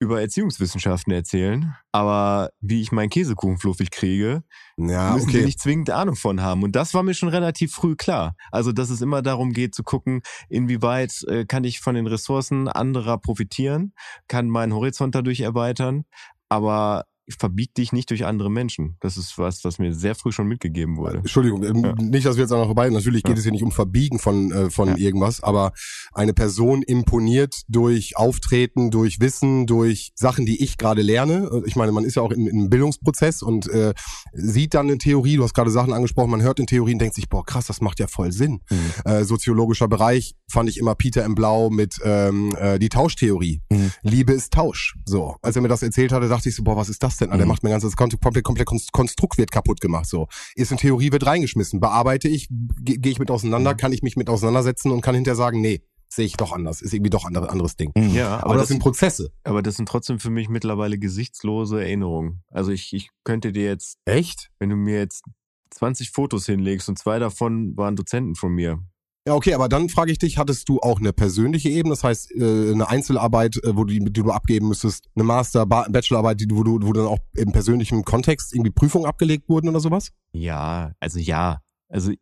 über 0.00 0.20
Erziehungswissenschaften 0.20 1.12
erzählen, 1.12 1.74
aber 1.92 2.50
wie 2.60 2.80
ich 2.80 2.90
meinen 2.90 3.10
Käsekuchen 3.10 3.58
fluffig 3.58 3.90
kriege, 3.90 4.42
Ja, 4.78 5.12
müssen 5.12 5.28
okay. 5.28 5.44
nicht 5.44 5.60
zwingend 5.60 5.90
Ahnung 5.90 6.16
von 6.16 6.40
haben. 6.40 6.62
Und 6.62 6.74
das 6.74 6.94
war 6.94 7.02
mir 7.02 7.12
schon 7.12 7.28
relativ 7.28 7.72
früh 7.72 7.96
klar. 7.96 8.34
Also, 8.50 8.72
dass 8.72 8.88
es 8.88 9.02
immer 9.02 9.20
darum 9.20 9.52
geht 9.52 9.74
zu 9.74 9.82
gucken, 9.82 10.22
inwieweit 10.48 11.22
äh, 11.28 11.44
kann 11.44 11.64
ich 11.64 11.80
von 11.80 11.94
den 11.94 12.06
Ressourcen 12.06 12.66
anderer 12.66 13.18
profitieren, 13.18 13.92
kann 14.26 14.48
meinen 14.48 14.72
Horizont 14.72 15.14
dadurch 15.14 15.40
erweitern, 15.40 16.04
aber 16.50 17.06
verbieg 17.38 17.74
dich 17.74 17.92
nicht 17.92 18.10
durch 18.10 18.24
andere 18.26 18.50
Menschen. 18.50 18.96
Das 19.00 19.16
ist 19.16 19.38
was, 19.38 19.64
was 19.64 19.78
mir 19.78 19.94
sehr 19.94 20.14
früh 20.14 20.32
schon 20.32 20.46
mitgegeben 20.46 20.96
wurde. 20.96 21.18
Entschuldigung, 21.18 21.62
ähm, 21.64 21.84
Ja. 21.84 21.94
nicht, 21.94 22.26
dass 22.26 22.36
wir 22.36 22.42
jetzt 22.42 22.52
auch 22.52 22.58
noch 22.58 22.66
vorbei. 22.66 22.88
Natürlich 22.90 23.22
geht 23.22 23.32
Ja. 23.32 23.38
es 23.38 23.42
hier 23.44 23.52
nicht 23.52 23.62
um 23.64 23.72
Verbiegen 23.72 24.18
von, 24.18 24.50
äh, 24.52 24.70
von 24.70 24.88
Ja. 24.88 24.96
irgendwas, 24.96 25.42
aber 25.42 25.72
eine 26.12 26.32
Person 26.34 26.82
imponiert 26.82 27.62
durch 27.68 28.16
Auftreten, 28.16 28.90
durch 28.90 29.20
Wissen, 29.20 29.66
durch 29.66 30.12
Sachen, 30.14 30.46
die 30.46 30.62
ich 30.62 30.78
gerade 30.78 31.02
lerne. 31.02 31.50
Ich 31.66 31.76
meine, 31.76 31.92
man 31.92 32.04
ist 32.04 32.16
ja 32.16 32.22
auch 32.22 32.30
in, 32.32 32.46
in 32.46 32.58
einem 32.58 32.70
Bildungsprozess 32.70 33.42
und 33.42 33.68
äh, 33.68 33.94
sieht 34.32 34.74
dann 34.74 34.86
eine 34.88 34.98
Theorie, 34.98 35.36
du 35.36 35.44
hast 35.44 35.54
gerade 35.54 35.70
Sachen 35.70 35.92
angesprochen, 35.92 36.30
man 36.30 36.42
hört 36.42 36.58
eine 36.58 36.66
Theorie 36.66 36.92
und 36.92 36.98
denkt 37.00 37.14
sich, 37.14 37.28
boah, 37.28 37.44
krass, 37.44 37.66
das 37.66 37.80
macht 37.80 37.98
ja 38.00 38.06
voll 38.06 38.32
Sinn. 38.32 38.60
Mhm. 38.70 38.76
Äh, 39.10 39.24
soziologischer 39.24 39.88
Bereich 39.88 40.34
fand 40.50 40.68
ich 40.68 40.78
immer 40.78 40.94
Peter 40.94 41.22
M. 41.24 41.34
Blau 41.34 41.70
mit 41.70 41.96
ähm, 42.04 42.54
äh, 42.58 42.78
die 42.78 42.88
Tauschtheorie. 42.88 43.60
Mhm. 43.70 43.90
Liebe 44.02 44.32
ist 44.32 44.52
Tausch. 44.52 44.94
So, 45.04 45.36
als 45.42 45.56
er 45.56 45.62
mir 45.62 45.68
das 45.68 45.82
erzählt 45.82 46.12
hatte, 46.12 46.28
dachte 46.28 46.48
ich 46.48 46.54
so, 46.56 46.62
boah, 46.62 46.76
was 46.76 46.88
ist 46.88 47.02
das 47.02 47.16
Dozent 47.20 47.32
an, 47.32 47.38
der 47.38 47.46
Mhm. 47.46 47.52
macht 47.52 47.62
mein 47.62 47.72
ganzes 47.72 47.96
komplett, 47.96 48.20
komplett, 48.22 48.44
komplett 48.44 48.66
Konst- 48.68 48.92
Konstrukt 48.92 49.38
wird 49.38 49.50
kaputt 49.50 49.80
gemacht. 49.80 50.06
So 50.06 50.28
ist 50.54 50.72
in 50.72 50.78
Theorie 50.78 51.12
wird 51.12 51.26
reingeschmissen, 51.26 51.80
bearbeite 51.80 52.28
ich, 52.28 52.48
ge- 52.80 52.96
gehe 52.98 53.12
ich 53.12 53.18
mit 53.18 53.30
auseinander, 53.30 53.72
Mhm. 53.72 53.76
kann 53.76 53.92
ich 53.92 54.02
mich 54.02 54.16
mit 54.16 54.28
auseinandersetzen 54.30 54.90
und 54.90 55.00
kann 55.02 55.14
hinterher 55.14 55.36
sagen, 55.36 55.60
nee, 55.60 55.82
sehe 56.08 56.26
ich 56.26 56.36
doch 56.36 56.52
anders, 56.52 56.82
ist 56.82 56.92
irgendwie 56.92 57.10
doch 57.10 57.24
ein 57.24 57.36
anderes 57.36 57.76
Ding. 57.76 57.92
Mhm. 57.96 58.10
Ja, 58.14 58.42
Aber, 58.42 58.56
das, 58.56 58.68
sind 58.68 58.80
Prozesse. 58.80 59.30
aber 59.44 59.62
das 59.62 59.76
sind 59.76 59.88
trotzdem 59.88 60.18
für 60.18 60.30
mich 60.30 60.48
mittlerweile 60.48 60.98
gesichtslose 60.98 61.80
Erinnerungen. 61.80 62.42
Also 62.50 62.72
ich, 62.72 62.92
ich 62.92 63.10
könnte 63.24 63.52
dir 63.52 63.64
jetzt, 63.64 63.98
Echt? 64.06 64.50
wenn 64.58 64.70
du 64.70 64.76
mir 64.76 64.98
jetzt 64.98 65.22
20 65.70 66.10
Fotos 66.10 66.46
hinlegst 66.46 66.88
und 66.88 66.98
zwei 66.98 67.20
davon 67.20 67.76
waren 67.76 67.94
Dozenten 67.94 68.34
von 68.34 68.52
mir. 68.52 68.80
Ja, 69.26 69.34
okay, 69.34 69.52
aber 69.52 69.68
dann 69.68 69.90
frage 69.90 70.12
ich 70.12 70.18
dich, 70.18 70.38
hattest 70.38 70.68
du 70.68 70.80
auch 70.80 70.98
eine 70.98 71.12
persönliche 71.12 71.68
Ebene, 71.68 71.92
das 71.92 72.02
heißt 72.02 72.32
äh, 72.32 72.72
eine 72.72 72.88
Einzelarbeit, 72.88 73.56
äh, 73.62 73.76
wo 73.76 73.84
du, 73.84 73.92
die, 73.92 74.00
du 74.00 74.30
abgeben 74.30 74.68
müsstest, 74.68 75.08
eine 75.14 75.24
Master, 75.24 75.66
ba 75.66 75.86
Bachelorarbeit, 75.90 76.40
die 76.40 76.46
du, 76.46 76.56
wo 76.56 76.62
du, 76.62 76.78
wo 76.82 76.92
dann 76.92 77.06
auch 77.06 77.18
im 77.34 77.52
persönlichen 77.52 78.04
Kontext 78.04 78.54
irgendwie 78.54 78.70
Prüfungen 78.70 79.04
abgelegt 79.04 79.48
wurden 79.48 79.68
oder 79.68 79.80
sowas? 79.80 80.10
Ja, 80.32 80.92
also 81.00 81.18
ja. 81.18 81.60
Also 81.88 82.12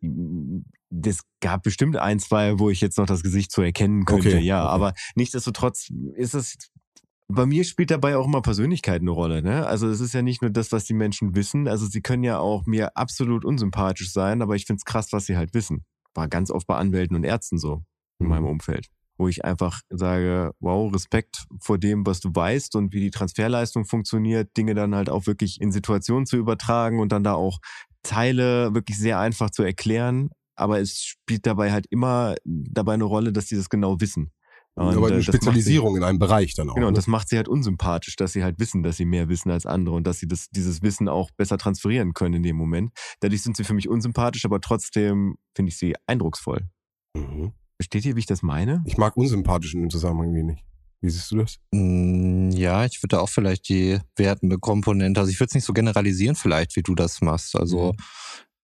das 0.89 1.21
gab 1.41 1.63
bestimmt 1.63 1.95
ein, 1.95 2.19
zwei, 2.19 2.59
wo 2.59 2.69
ich 2.69 2.81
jetzt 2.81 2.97
noch 2.97 3.05
das 3.05 3.23
Gesicht 3.23 3.51
so 3.51 3.61
erkennen 3.61 4.05
könnte, 4.05 4.29
Okay, 4.29 4.39
ja. 4.39 4.63
okay. 4.63 4.73
Aber 4.73 4.93
nichtsdestotrotz 5.15 5.89
ist 6.15 6.33
es. 6.33 6.57
Bei 7.31 7.45
mir 7.45 7.63
spielt 7.63 7.91
dabei 7.91 8.17
auch 8.17 8.25
immer 8.25 8.41
Persönlichkeit 8.41 9.01
eine 9.01 9.11
Rolle, 9.11 9.43
ne? 9.43 9.67
Also 9.67 9.87
es 9.87 9.99
ist 9.99 10.15
ja 10.15 10.23
nicht 10.23 10.41
nur 10.41 10.49
das, 10.49 10.71
was 10.71 10.85
die 10.85 10.95
Menschen 10.95 11.35
wissen. 11.35 11.67
Also 11.67 11.85
sie 11.85 12.01
können 12.01 12.23
ja 12.23 12.39
auch 12.39 12.65
mir 12.65 12.97
absolut 12.97 13.45
unsympathisch 13.45 14.11
sein, 14.11 14.41
aber 14.41 14.55
ich 14.55 14.65
find's 14.65 14.83
krass, 14.83 15.09
was 15.11 15.27
sie 15.27 15.37
halt 15.37 15.53
wissen. 15.53 15.85
War 16.19 16.27
ganz 16.27 16.51
oft 16.51 16.67
bei 16.67 16.75
Anwälten 16.75 17.15
und 17.15 17.23
Ärzten 17.23 17.57
so 17.57 17.83
in 18.19 18.25
Mhm. 18.25 18.29
meinem 18.29 18.45
Umfeld. 18.45 18.87
Wo 19.17 19.29
ich 19.29 19.45
einfach 19.45 19.79
sage, 19.89 20.51
wow, 20.59 20.93
Respekt 20.93 21.45
vor 21.61 21.77
dem, 21.77 22.05
was 22.05 22.19
du 22.19 22.29
weißt 22.33 22.75
und 22.75 22.93
wie 22.93 22.99
die 22.99 23.09
Transferleistung 23.09 23.85
funktioniert, 23.85 24.55
Dinge 24.57 24.75
dann 24.75 24.95
halt 24.95 25.09
auch 25.09 25.27
wirklich 25.27 25.61
in 25.61 25.71
Situationen 25.71 26.25
zu 26.25 26.35
übertragen 26.35 26.99
und 26.99 27.13
dann 27.13 27.23
da 27.23 27.35
auch 27.35 27.59
Teile 28.03 28.73
wirklich 28.73 28.97
sehr 28.97 29.17
einfach 29.19 29.49
zu 29.49 29.63
erklären. 29.63 30.29
Aber 30.57 30.81
es 30.81 31.01
spielt 31.03 31.45
dabei 31.45 31.71
halt 31.71 31.85
immer 31.89 32.35
dabei 32.43 32.93
eine 32.95 33.05
Rolle, 33.05 33.31
dass 33.31 33.45
die 33.45 33.55
das 33.55 33.69
genau 33.69 34.01
wissen. 34.01 34.31
Und, 34.75 34.95
aber 34.95 35.09
äh, 35.09 35.13
eine 35.13 35.17
das 35.17 35.27
macht 35.27 35.33
sie- 35.33 35.37
Spezialisierung 35.37 35.97
in 35.97 36.03
einem 36.03 36.19
Bereich 36.19 36.55
dann 36.55 36.69
auch. 36.69 36.75
Genau, 36.75 36.87
und 36.87 36.93
ne? 36.93 36.97
das 36.97 37.07
macht 37.07 37.27
sie 37.29 37.35
halt 37.37 37.47
unsympathisch, 37.49 38.15
dass 38.15 38.31
sie 38.33 38.43
halt 38.43 38.59
wissen, 38.59 38.81
dass 38.83 38.95
sie 38.97 39.05
mehr 39.05 39.27
wissen 39.27 39.51
als 39.51 39.65
andere 39.65 39.95
und 39.95 40.05
dass 40.07 40.19
sie 40.19 40.27
das, 40.27 40.49
dieses 40.49 40.81
Wissen 40.81 41.09
auch 41.09 41.31
besser 41.31 41.57
transferieren 41.57 42.13
können 42.13 42.35
in 42.35 42.43
dem 42.43 42.55
Moment. 42.55 42.91
Dadurch 43.19 43.41
sind 43.41 43.57
sie 43.57 43.63
für 43.65 43.73
mich 43.73 43.89
unsympathisch, 43.89 44.45
aber 44.45 44.61
trotzdem 44.61 45.35
finde 45.55 45.69
ich 45.71 45.77
sie 45.77 45.95
eindrucksvoll. 46.07 46.67
Mhm. 47.15 47.51
Versteht 47.77 48.05
ihr, 48.05 48.15
wie 48.15 48.19
ich 48.19 48.25
das 48.25 48.41
meine? 48.41 48.83
Ich 48.85 48.97
mag 48.97 49.17
unsympathisch 49.17 49.73
in 49.73 49.81
dem 49.81 49.89
Zusammenhang 49.89 50.31
nicht. 50.31 50.63
Wie 51.01 51.09
siehst 51.09 51.31
du 51.31 51.37
das? 51.37 51.59
Mm, 51.71 52.49
Ja, 52.51 52.83
ich 52.85 53.01
würde 53.01 53.15
da 53.15 53.19
auch 53.21 53.29
vielleicht 53.29 53.69
die 53.69 53.99
wertende 54.17 54.59
Komponente, 54.59 55.19
also 55.21 55.31
ich 55.31 55.39
würde 55.39 55.47
es 55.49 55.55
nicht 55.55 55.63
so 55.63 55.71
generalisieren 55.73 56.35
vielleicht, 56.35 56.75
wie 56.75 56.83
du 56.83 56.93
das 56.93 57.21
machst. 57.21 57.55
Also 57.55 57.93
Mhm. 57.93 57.97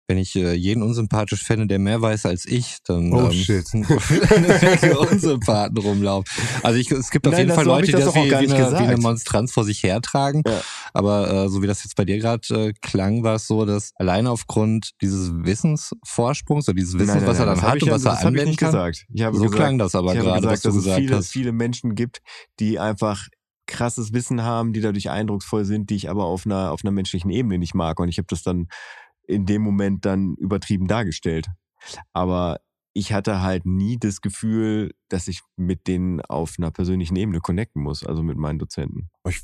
Wenn 0.07 0.19
ich 0.19 0.37
äh, 0.37 0.53
jeden 0.53 0.83
unsympathisch 0.83 1.43
fände, 1.43 1.67
der 1.67 1.79
mehr 1.79 2.01
weiß 2.03 2.27
als 2.27 2.45
ich, 2.47 2.77
dann 2.87 3.13
Oh, 3.13 3.27
ähm, 3.27 3.33
shit. 3.33 3.65
Unsympathen 5.11 5.79
rumlaufen. 5.79 6.27
Also 6.63 6.79
ich, 6.79 6.91
es 6.91 7.11
gibt 7.11 7.27
auf 7.27 7.33
Nein, 7.33 7.43
jeden 7.47 7.55
Fall 7.55 7.65
Leute, 7.65 7.87
die 7.87 7.93
das 7.93 8.05
das 8.07 8.15
wie, 8.15 8.31
wie, 8.31 8.35
eine, 8.35 8.49
wie 8.49 8.55
eine 8.55 8.67
gesagt. 8.87 9.03
Monstranz 9.03 9.53
vor 9.53 9.65
sich 9.65 9.83
hertragen. 9.83 10.43
Ja. 10.47 10.61
Aber 10.93 11.31
äh, 11.45 11.49
so 11.49 11.63
wie 11.63 11.67
das 11.67 11.85
jetzt 11.85 11.97
bei 11.97 12.05
dir 12.05 12.19
gerade 12.19 12.43
äh, 12.55 12.73
klang, 12.83 13.23
war 13.23 13.37
es 13.37 13.47
so, 13.47 13.65
dass 13.65 13.93
allein 13.97 14.27
aufgrund 14.27 14.91
dieses 15.01 15.33
Wissensvorsprungs 15.35 16.69
oder 16.69 16.77
dieses 16.77 16.99
Wissens, 16.99 17.25
was 17.27 17.39
er 17.39 17.47
dann 17.47 17.63
hat 17.63 17.75
und 17.83 17.87
ja- 17.89 17.95
was 17.95 18.05
er 18.05 18.19
anwenden 18.21 18.51
nicht 18.51 18.61
kann, 18.61 18.73
gesagt. 18.73 19.07
Ich 19.13 19.23
habe 19.23 19.37
so 19.37 19.45
gesagt, 19.45 19.59
klang 19.59 19.79
das 19.79 19.95
aber 19.95 20.13
ich 20.13 20.19
habe 20.19 20.29
gerade, 20.29 20.41
gesagt, 20.43 20.53
was 20.53 20.63
du 20.63 20.69
dass 20.69 20.77
es 20.77 20.85
gesagt 20.85 21.01
viele, 21.01 21.17
hast. 21.17 21.29
viele 21.31 21.53
Menschen 21.53 21.95
gibt, 21.95 22.21
die 22.61 22.79
einfach 22.79 23.27
krasses 23.67 24.13
Wissen 24.13 24.43
haben, 24.43 24.75
die 24.75 24.83
dadurch 24.83 25.09
eindrucksvoll 25.09 25.65
sind, 25.65 25.89
die 25.89 25.95
ich 25.97 26.11
aber 26.11 26.25
auf 26.25 26.45
einer, 26.45 26.71
auf 26.71 26.81
einer 26.85 26.91
menschlichen 26.93 27.31
Ebene 27.31 27.59
nicht 27.59 27.75
mag. 27.75 27.99
Und 27.99 28.09
ich 28.11 28.19
habe 28.19 28.27
das 28.29 28.43
dann 28.43 28.69
in 29.27 29.47
dem 29.47 29.63
Moment 29.63 30.05
dann 30.05 30.35
übertrieben 30.37 30.87
dargestellt. 30.87 31.47
Aber 32.13 32.61
ich 32.93 33.13
hatte 33.13 33.43
halt 33.43 33.67
nie 33.67 33.99
das 33.99 34.21
Gefühl, 34.21 34.93
dass 35.09 35.29
ich 35.29 35.43
mit 35.57 35.87
denen 35.87 36.21
auf 36.23 36.55
einer 36.59 36.71
persönlichen 36.71 37.17
Ebene 37.17 37.41
connecten 37.41 37.83
muss, 37.83 38.05
also 38.05 38.23
mit 38.23 38.37
meinen 38.39 38.59
Dozenten. 38.59 39.11
Ich, 39.29 39.41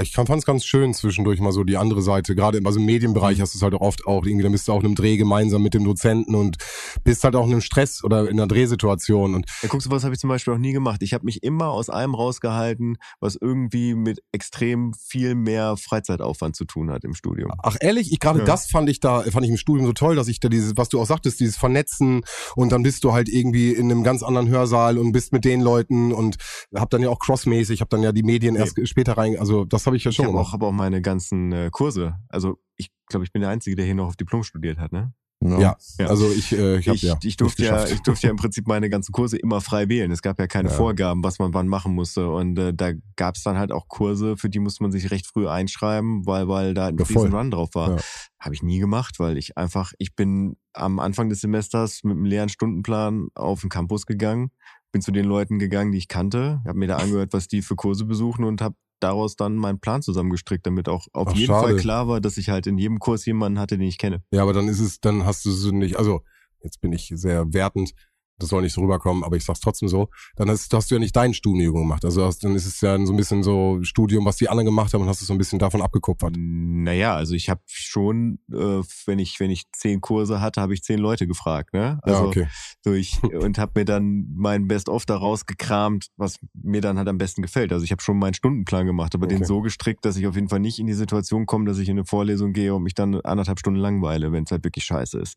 ich 0.00 0.12
fand 0.12 0.30
es 0.30 0.44
ganz 0.46 0.64
schön 0.64 0.94
zwischendurch 0.94 1.40
mal 1.40 1.52
so 1.52 1.64
die 1.64 1.76
andere 1.76 2.02
Seite. 2.02 2.34
Gerade 2.34 2.58
im, 2.58 2.66
also 2.66 2.78
im 2.78 2.86
Mhm. 2.86 2.92
Medienbereich 2.92 3.40
hast 3.40 3.54
du 3.54 3.58
es 3.58 3.62
halt 3.62 3.74
auch 3.74 3.80
oft 3.80 4.06
auch. 4.06 4.24
Irgendwie, 4.26 4.42
dann 4.42 4.52
bist 4.52 4.66
du 4.68 4.72
auch 4.72 4.80
in 4.80 4.86
einem 4.86 4.94
Dreh 4.94 5.16
gemeinsam 5.16 5.62
mit 5.62 5.74
dem 5.74 5.84
Dozenten 5.84 6.34
und 6.34 6.56
bist 7.04 7.22
halt 7.24 7.36
auch 7.36 7.46
in 7.46 7.52
einem 7.52 7.60
Stress 7.60 8.02
oder 8.04 8.22
in 8.28 8.38
einer 8.38 8.46
Drehsituation. 8.46 9.34
Und 9.34 9.46
Ja, 9.62 9.68
guckst 9.68 9.86
du, 9.86 9.90
was 9.90 10.04
habe 10.04 10.14
ich 10.14 10.20
zum 10.20 10.28
Beispiel 10.28 10.54
auch 10.54 10.58
nie 10.58 10.72
gemacht. 10.72 11.02
Ich 11.02 11.14
habe 11.14 11.24
mich 11.24 11.42
immer 11.42 11.68
aus 11.68 11.90
allem 11.90 12.14
rausgehalten, 12.14 12.96
was 13.20 13.36
irgendwie 13.40 13.94
mit 13.94 14.20
extrem 14.32 14.92
viel 14.94 15.34
mehr 15.34 15.76
Freizeitaufwand 15.76 16.56
zu 16.56 16.64
tun 16.64 16.90
hat 16.90 17.04
im 17.04 17.14
Studium. 17.14 17.50
ach 17.62 17.76
ehrlich, 17.80 18.12
ich 18.12 18.20
gerade 18.20 18.40
Ja. 18.40 18.44
das 18.44 18.66
fand 18.66 18.88
ich 18.88 19.00
da, 19.00 19.22
fand 19.22 19.44
ich 19.44 19.50
im 19.50 19.56
Studium 19.56 19.86
so 19.86 19.92
toll, 19.92 20.16
dass 20.16 20.28
ich 20.28 20.40
da 20.40 20.48
dieses, 20.48 20.76
was 20.76 20.88
du 20.88 21.00
auch 21.00 21.06
sagtest, 21.06 21.40
dieses 21.40 21.56
Vernetzen 21.56 22.22
und 22.54 22.70
dann 22.72 22.82
bist 22.82 23.04
du 23.04 23.12
halt 23.12 23.28
irgendwie 23.28 23.70
in 23.72 23.90
einem 23.90 24.02
ganz 24.04 24.22
anderen 24.22 24.48
Hörsaal 24.48 24.85
und 24.98 25.12
bist 25.12 25.32
mit 25.32 25.44
den 25.44 25.60
Leuten 25.60 26.12
und 26.12 26.36
hab 26.74 26.90
dann 26.90 27.02
ja 27.02 27.08
auch 27.10 27.18
crossmäßig, 27.18 27.80
hab 27.80 27.90
dann 27.90 28.02
ja 28.02 28.12
die 28.12 28.22
Medien 28.22 28.54
Nee. 28.54 28.60
erst 28.60 28.88
später 28.88 29.16
rein, 29.18 29.36
also 29.38 29.64
das 29.64 29.86
habe 29.86 29.96
ich 29.96 30.04
ja 30.04 30.10
Ich 30.10 30.16
schon 30.16 30.26
habe 30.26 30.34
auch, 30.38 30.40
gemacht. 30.50 30.52
hab 30.52 30.62
auch 30.62 30.72
meine 30.72 31.02
ganzen 31.02 31.52
äh, 31.52 31.68
Kurse. 31.72 32.14
Also 32.28 32.58
ich 32.76 32.90
glaube, 33.08 33.24
ich 33.24 33.32
bin 33.32 33.42
der 33.42 33.50
Einzige, 33.50 33.76
der 33.76 33.84
hier 33.84 33.94
noch 33.94 34.06
auf 34.08 34.16
Diplom 34.16 34.42
studiert 34.44 34.78
hat, 34.78 34.92
ne? 34.92 35.12
Ja, 35.44 35.76
Ja. 35.98 36.06
also 36.06 36.30
ich, 36.32 36.52
äh, 36.52 36.78
ich 36.78 36.88
habe 36.88 36.96
Ich, 36.96 37.02
ja 37.02 37.18
ich, 37.22 37.36
durfte 37.36 37.62
ja, 37.62 37.84
ich 37.86 38.00
durfte 38.00 38.26
ja 38.26 38.30
im 38.30 38.38
Prinzip 38.38 38.66
meine 38.66 38.88
ganzen 38.88 39.12
Kurse 39.12 39.36
immer 39.36 39.60
frei 39.60 39.86
wählen. 39.90 40.10
Es 40.10 40.22
gab 40.22 40.38
ja 40.40 40.46
keine 40.46 40.70
Ja. 40.70 40.74
Vorgaben, 40.74 41.22
was 41.22 41.38
man 41.38 41.52
wann 41.52 41.68
machen 41.68 41.94
musste. 41.94 42.30
Und 42.30 42.58
äh, 42.58 42.72
da 42.72 42.92
gab 43.16 43.36
es 43.36 43.42
dann 43.42 43.58
halt 43.58 43.70
auch 43.70 43.86
Kurse, 43.86 44.38
für 44.38 44.48
die 44.48 44.60
musste 44.60 44.82
man 44.82 44.92
sich 44.92 45.10
recht 45.10 45.26
früh 45.26 45.46
einschreiben, 45.46 46.24
weil, 46.26 46.48
weil 46.48 46.72
da 46.72 46.86
ein 46.86 46.96
Ja, 46.96 47.04
riesen 47.04 47.34
Run 47.34 47.50
drauf 47.50 47.68
war. 47.74 47.96
Ja. 47.96 48.02
Habe 48.40 48.54
ich 48.54 48.62
nie 48.62 48.78
gemacht, 48.78 49.16
weil 49.20 49.36
ich 49.36 49.58
einfach, 49.58 49.92
ich 49.98 50.14
bin 50.16 50.56
am 50.72 50.98
Anfang 50.98 51.28
des 51.28 51.42
Semesters 51.42 52.02
mit 52.02 52.12
einem 52.16 52.24
leeren 52.24 52.48
Stundenplan 52.48 53.28
auf 53.34 53.60
den 53.60 53.68
Campus 53.68 54.06
gegangen, 54.06 54.50
bin 54.92 55.02
zu 55.02 55.12
den 55.12 55.24
Leuten 55.24 55.58
gegangen, 55.58 55.92
die 55.92 55.98
ich 55.98 56.08
kannte, 56.08 56.62
habe 56.66 56.78
mir 56.78 56.88
da 56.88 56.96
angehört, 56.96 57.32
was 57.32 57.48
die 57.48 57.62
für 57.62 57.76
Kurse 57.76 58.04
besuchen 58.04 58.44
und 58.44 58.60
habe 58.60 58.76
daraus 59.00 59.36
dann 59.36 59.56
meinen 59.56 59.78
Plan 59.78 60.02
zusammengestrickt, 60.02 60.66
damit 60.66 60.88
auch 60.88 61.06
auf 61.12 61.28
Ach, 61.28 61.34
jeden 61.34 61.48
schade. 61.48 61.66
Fall 61.66 61.76
klar 61.76 62.08
war, 62.08 62.20
dass 62.20 62.36
ich 62.38 62.48
halt 62.48 62.66
in 62.66 62.78
jedem 62.78 62.98
Kurs 62.98 63.26
jemanden 63.26 63.58
hatte, 63.58 63.76
den 63.76 63.86
ich 63.86 63.98
kenne. 63.98 64.22
Ja, 64.30 64.42
aber 64.42 64.52
dann 64.52 64.68
ist 64.68 64.80
es, 64.80 65.00
dann 65.00 65.24
hast 65.24 65.44
du 65.44 65.50
es 65.50 65.70
nicht, 65.70 65.96
also 65.96 66.22
jetzt 66.62 66.80
bin 66.80 66.92
ich 66.92 67.12
sehr 67.14 67.52
wertend, 67.52 67.92
das 68.38 68.50
soll 68.50 68.62
nicht 68.62 68.74
so 68.74 68.82
rüberkommen, 68.82 69.24
aber 69.24 69.36
ich 69.36 69.44
sag's 69.44 69.60
trotzdem 69.60 69.88
so, 69.88 70.08
dann 70.36 70.50
hast, 70.50 70.72
hast 70.72 70.90
du 70.90 70.96
ja 70.96 70.98
nicht 70.98 71.16
dein 71.16 71.34
Studium 71.34 71.74
gemacht. 71.74 72.04
Also 72.04 72.24
hast, 72.24 72.44
dann 72.44 72.54
ist 72.54 72.66
es 72.66 72.80
ja 72.80 72.98
so 73.04 73.12
ein 73.12 73.16
bisschen 73.16 73.42
so 73.42 73.78
Studium, 73.82 74.24
was 74.24 74.36
die 74.36 74.48
anderen 74.48 74.66
gemacht 74.66 74.92
haben 74.92 75.02
und 75.02 75.08
hast 75.08 75.20
es 75.20 75.26
so 75.26 75.34
ein 75.34 75.38
bisschen 75.38 75.58
davon 75.58 75.80
abgekupfert. 75.80 76.34
Naja, 76.36 77.14
also 77.16 77.34
ich 77.34 77.48
habe 77.48 77.62
schon, 77.66 78.38
äh, 78.52 78.82
wenn 79.06 79.18
ich 79.18 79.40
wenn 79.40 79.50
ich 79.50 79.64
zehn 79.72 80.00
Kurse 80.00 80.40
hatte, 80.40 80.60
habe 80.60 80.74
ich 80.74 80.82
zehn 80.82 80.98
Leute 80.98 81.26
gefragt, 81.26 81.72
ne? 81.72 81.98
Also 82.02 82.24
ja, 82.24 82.28
okay. 82.28 82.48
so 82.82 82.92
ich, 82.92 83.22
und 83.22 83.58
habe 83.58 83.72
mir 83.76 83.84
dann 83.84 84.26
mein 84.34 84.68
Best-of 84.68 85.06
da 85.06 85.16
rausgekramt, 85.16 86.08
was 86.16 86.38
mir 86.54 86.80
dann 86.80 86.98
halt 86.98 87.08
am 87.08 87.18
besten 87.18 87.42
gefällt. 87.42 87.72
Also 87.72 87.84
ich 87.84 87.92
habe 87.92 88.02
schon 88.02 88.18
meinen 88.18 88.34
Stundenplan 88.34 88.86
gemacht, 88.86 89.14
aber 89.14 89.26
den 89.26 89.38
Okay. 89.38 89.46
so 89.46 89.60
gestrickt, 89.60 90.04
dass 90.04 90.16
ich 90.16 90.26
auf 90.26 90.34
jeden 90.34 90.48
Fall 90.48 90.60
nicht 90.60 90.78
in 90.78 90.86
die 90.86 90.94
Situation 90.94 91.46
komme, 91.46 91.64
dass 91.64 91.78
ich 91.78 91.88
in 91.88 91.98
eine 91.98 92.04
Vorlesung 92.04 92.52
gehe 92.52 92.74
und 92.74 92.82
mich 92.82 92.94
dann 92.94 93.20
anderthalb 93.22 93.58
Stunden 93.58 93.80
langweile, 93.80 94.32
wenn 94.32 94.44
es 94.44 94.50
halt 94.50 94.64
wirklich 94.64 94.84
scheiße 94.84 95.18
ist. 95.18 95.36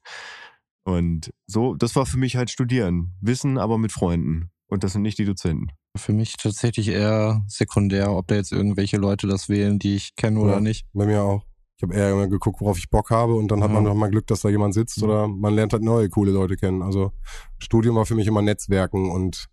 Und 0.90 1.32
so, 1.48 1.76
das 1.76 1.96
war 1.96 2.06
für 2.06 2.18
mich 2.18 2.36
halt 2.36 2.50
Studieren. 2.50 3.14
Wissen, 3.22 3.58
aber 3.58 3.78
mit 3.78 3.92
Freunden. 3.92 4.50
Und 4.68 4.84
das 4.84 4.94
sind 4.94 5.02
nicht 5.02 5.18
die 5.18 5.26
Dozenten. 5.26 5.68
Für 5.96 6.14
mich 6.14 6.36
tatsächlich 6.38 6.90
eher 6.90 7.44
sekundär, 7.48 8.12
ob 8.12 8.28
da 8.28 8.36
jetzt 8.36 8.52
irgendwelche 8.52 8.98
Leute 8.98 9.26
das 9.28 9.50
wählen, 9.50 9.80
die 9.80 9.96
ich 9.96 10.16
kenne 10.16 10.40
oder 10.40 10.56
Ja. 10.56 10.60
nicht. 10.60 10.86
Bei 10.94 11.06
mir 11.06 11.22
auch. 11.24 11.44
Ich 11.78 11.84
habe 11.84 11.96
eher 11.96 12.12
immer 12.12 12.28
geguckt, 12.28 12.60
worauf 12.62 12.78
ich 12.78 12.90
Bock 12.90 13.10
habe 13.10 13.36
und 13.36 13.50
dann 13.52 13.62
hat 13.64 13.70
Ja. 13.70 13.74
man 13.76 13.84
noch 13.86 13.96
mal 13.96 14.10
Glück, 14.12 14.28
dass 14.28 14.42
da 14.42 14.50
jemand 14.50 14.74
sitzt 14.74 15.02
oder 15.02 15.28
man 15.28 15.54
lernt 15.56 15.74
halt 15.74 15.82
neue 15.82 16.10
coole 16.10 16.32
Leute 16.32 16.58
kennen. 16.58 16.82
Also 16.84 17.12
Studium 17.58 17.96
war 17.96 18.06
für 18.06 18.16
mich 18.16 18.28
immer 18.28 18.42
Netzwerken 18.42 19.10
und 19.10 19.46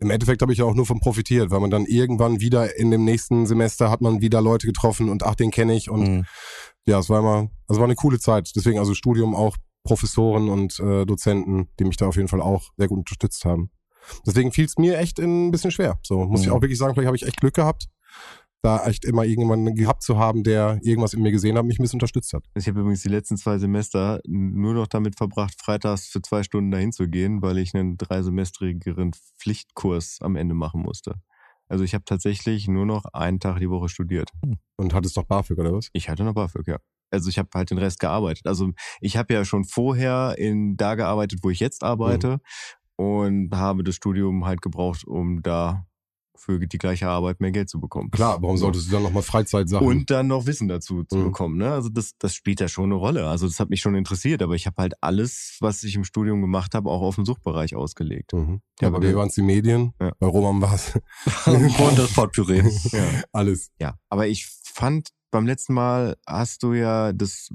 im 0.00 0.10
Endeffekt 0.10 0.42
habe 0.42 0.52
ich 0.52 0.58
ja 0.58 0.64
auch 0.64 0.74
nur 0.74 0.84
von 0.86 0.98
profitiert, 0.98 1.50
weil 1.52 1.60
man 1.60 1.70
dann 1.70 1.86
irgendwann 1.86 2.40
wieder 2.40 2.76
in 2.76 2.90
dem 2.90 3.04
nächsten 3.04 3.46
Semester 3.46 3.88
hat 3.90 4.00
man 4.00 4.20
wieder 4.20 4.42
Leute 4.42 4.66
getroffen 4.66 5.08
und 5.08 5.22
ach, 5.22 5.36
den 5.36 5.52
kenne 5.52 5.74
ich 5.76 5.88
und 5.88 6.02
Mhm. 6.02 6.24
ja, 6.86 6.98
es 6.98 7.08
war 7.08 7.20
immer, 7.20 7.48
also 7.68 7.80
war 7.80 7.86
eine 7.86 7.94
coole 7.94 8.18
Zeit. 8.18 8.50
Deswegen 8.56 8.80
also 8.80 8.92
Studium 8.94 9.34
auch 9.36 9.56
Professoren 9.84 10.48
und 10.48 10.78
äh, 10.80 11.04
Dozenten, 11.06 11.68
die 11.78 11.84
mich 11.84 11.96
da 11.96 12.06
auf 12.06 12.16
jeden 12.16 12.28
Fall 12.28 12.40
auch 12.40 12.70
sehr 12.76 12.88
gut 12.88 12.98
unterstützt 12.98 13.44
haben. 13.44 13.70
Deswegen 14.26 14.52
fiel 14.52 14.64
es 14.64 14.78
mir 14.78 14.98
echt 14.98 15.18
ein 15.20 15.50
bisschen 15.50 15.70
schwer. 15.70 15.98
So 16.02 16.24
muss 16.24 16.40
ich 16.42 16.48
Mhm. 16.48 16.52
auch 16.54 16.60
wirklich 16.62 16.78
sagen, 16.78 16.94
vielleicht 16.94 17.06
habe 17.06 17.16
ich 17.16 17.24
echt 17.26 17.40
Glück 17.40 17.54
gehabt, 17.54 17.88
da 18.62 18.84
echt 18.86 19.04
immer 19.04 19.24
irgendjemanden 19.24 19.74
gehabt 19.74 20.02
zu 20.04 20.18
haben, 20.18 20.44
der 20.44 20.78
irgendwas 20.82 21.14
in 21.14 21.22
mir 21.22 21.32
gesehen 21.32 21.56
hat, 21.56 21.62
und 21.62 21.68
mich 21.68 21.78
ein 21.78 21.82
bisschen 21.82 21.96
unterstützt 21.98 22.32
hat. 22.32 22.44
Ich 22.54 22.68
habe 22.68 22.80
übrigens 22.80 23.02
die 23.02 23.08
letzten 23.08 23.36
zwei 23.36 23.58
Semester 23.58 24.20
nur 24.26 24.74
noch 24.74 24.86
damit 24.86 25.16
verbracht, 25.18 25.54
freitags 25.60 26.06
für 26.06 26.22
zwei 26.22 26.42
Stunden 26.44 26.70
dahin 26.70 26.92
zu 26.92 27.08
gehen, 27.08 27.42
weil 27.42 27.58
ich 27.58 27.74
einen 27.74 27.96
dreisemestrigeren 27.96 29.12
Pflichtkurs 29.38 30.18
am 30.20 30.36
Ende 30.36 30.54
machen 30.54 30.82
musste. 30.82 31.16
Also 31.68 31.82
ich 31.84 31.94
habe 31.94 32.04
tatsächlich 32.04 32.68
nur 32.68 32.86
noch 32.86 33.04
einen 33.06 33.40
Tag 33.40 33.58
die 33.58 33.70
Woche 33.70 33.88
studiert. 33.88 34.30
Und 34.76 34.94
hattest 34.94 35.16
doch 35.16 35.24
BAföG 35.24 35.58
oder 35.58 35.72
was? 35.72 35.88
Ich 35.92 36.08
hatte 36.08 36.22
noch 36.22 36.34
BAföG, 36.34 36.68
ja. 36.68 36.78
Also 37.12 37.28
ich 37.28 37.38
habe 37.38 37.48
halt 37.54 37.70
den 37.70 37.78
Rest 37.78 37.98
gearbeitet. 38.00 38.46
Also 38.46 38.70
ich 39.00 39.16
habe 39.16 39.34
ja 39.34 39.44
schon 39.44 39.64
vorher 39.64 40.34
in 40.38 40.76
da 40.76 40.94
gearbeitet, 40.94 41.40
wo 41.42 41.50
ich 41.50 41.60
jetzt 41.60 41.82
arbeite 41.82 42.38
und 42.96 43.50
habe 43.54 43.84
das 43.84 43.94
Studium 43.96 44.44
halt 44.44 44.62
gebraucht, 44.62 45.04
um 45.06 45.42
da 45.42 45.86
für 46.34 46.58
die 46.58 46.78
gleiche 46.78 47.06
Arbeit 47.08 47.40
mehr 47.40 47.52
Geld 47.52 47.68
zu 47.68 47.78
bekommen. 47.78 48.10
Klar, 48.10 48.42
warum 48.42 48.56
solltest 48.56 48.88
du 48.88 48.92
dann 48.92 49.04
nochmal 49.04 49.22
Freizeitsachen? 49.22 49.86
Und 49.86 50.10
dann 50.10 50.26
noch 50.26 50.46
Wissen 50.46 50.66
dazu 50.66 51.04
zu 51.04 51.18
Mhm. 51.18 51.24
bekommen. 51.24 51.56
Ne? 51.58 51.70
Also 51.72 51.88
das, 51.88 52.12
das 52.18 52.34
spielt 52.34 52.58
ja 52.58 52.66
schon 52.66 52.86
eine 52.86 52.94
Rolle. 52.94 53.28
Also 53.28 53.46
das 53.46 53.60
hat 53.60 53.70
mich 53.70 53.80
schon 53.80 53.94
interessiert, 53.94 54.42
aber 54.42 54.54
ich 54.56 54.66
habe 54.66 54.74
halt 54.82 54.94
alles, 55.02 55.56
was 55.60 55.84
ich 55.84 55.94
im 55.94 56.02
Studium 56.02 56.40
gemacht 56.40 56.74
habe, 56.74 56.90
auch 56.90 57.02
auf 57.02 57.14
den 57.14 57.24
Suchtbereich 57.26 57.76
ausgelegt. 57.76 58.32
Mhm. 58.32 58.60
Ja, 58.80 58.90
bei 58.90 58.96
aber- 58.96 59.06
mir 59.06 59.14
waren 59.14 59.28
es 59.28 59.34
die 59.36 59.42
Medien, 59.42 59.92
Ja. 60.00 60.12
bei 60.18 60.26
Roman 60.26 60.60
war 60.60 60.74
es 60.74 60.98
Und 61.46 61.98
das 61.98 62.12
Potpourri. 62.12 62.62
Ja. 62.92 63.22
alles. 63.32 63.70
Ja, 63.78 63.94
aber 64.08 64.26
ich 64.26 64.46
fand, 64.64 65.10
beim 65.32 65.46
letzten 65.46 65.72
Mal 65.72 66.16
hast 66.26 66.62
du 66.62 66.74
ja 66.74 67.12
das 67.12 67.48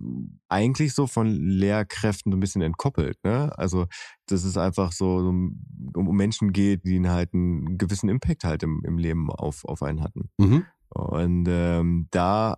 eigentlich 0.49 0.93
so 0.93 1.07
von 1.07 1.27
Lehrkräften 1.27 2.31
so 2.31 2.37
ein 2.37 2.41
bisschen 2.41 2.63
entkoppelt. 2.63 3.23
Ne? 3.23 3.57
Also, 3.57 3.85
dass 4.25 4.43
es 4.43 4.57
einfach 4.57 4.91
so, 4.91 5.21
so 5.21 5.29
um 5.29 6.17
Menschen 6.17 6.51
geht, 6.51 6.85
die 6.85 7.07
halt 7.07 7.33
einen 7.33 7.77
gewissen 7.77 8.09
Impact 8.09 8.43
halt 8.43 8.63
im, 8.63 8.81
im 8.83 8.97
Leben 8.97 9.29
auf, 9.29 9.63
auf 9.63 9.83
einen 9.83 10.01
hatten. 10.01 10.29
Mhm. 10.37 10.65
Und 10.89 11.45
ähm, 11.47 12.07
da, 12.09 12.57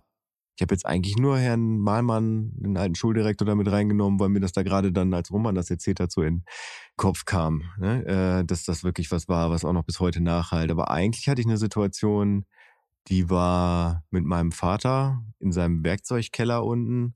ich 0.56 0.62
habe 0.62 0.74
jetzt 0.74 0.86
eigentlich 0.86 1.16
nur 1.16 1.38
Herrn 1.38 1.78
Malmann, 1.78 2.52
den 2.54 2.78
alten 2.78 2.94
Schuldirektor, 2.94 3.46
da 3.46 3.54
mit 3.54 3.70
reingenommen, 3.70 4.18
weil 4.20 4.30
mir 4.30 4.40
das 4.40 4.52
da 4.52 4.62
gerade 4.62 4.90
dann, 4.90 5.12
als 5.12 5.30
Roman 5.30 5.54
das 5.54 5.70
erzählt 5.70 6.00
hat, 6.00 6.10
so 6.10 6.22
in 6.22 6.38
den 6.38 6.44
Kopf 6.96 7.26
kam, 7.26 7.64
ne? 7.78 8.06
äh, 8.40 8.44
dass 8.46 8.64
das 8.64 8.84
wirklich 8.84 9.10
was 9.10 9.28
war, 9.28 9.50
was 9.50 9.66
auch 9.66 9.74
noch 9.74 9.84
bis 9.84 10.00
heute 10.00 10.22
nachhalt. 10.22 10.70
Aber 10.70 10.90
eigentlich 10.90 11.28
hatte 11.28 11.42
ich 11.42 11.46
eine 11.46 11.58
Situation, 11.58 12.46
die 13.08 13.30
war 13.30 14.04
mit 14.10 14.24
meinem 14.24 14.52
Vater 14.52 15.22
in 15.38 15.52
seinem 15.52 15.84
Werkzeugkeller 15.84 16.64
unten. 16.64 17.14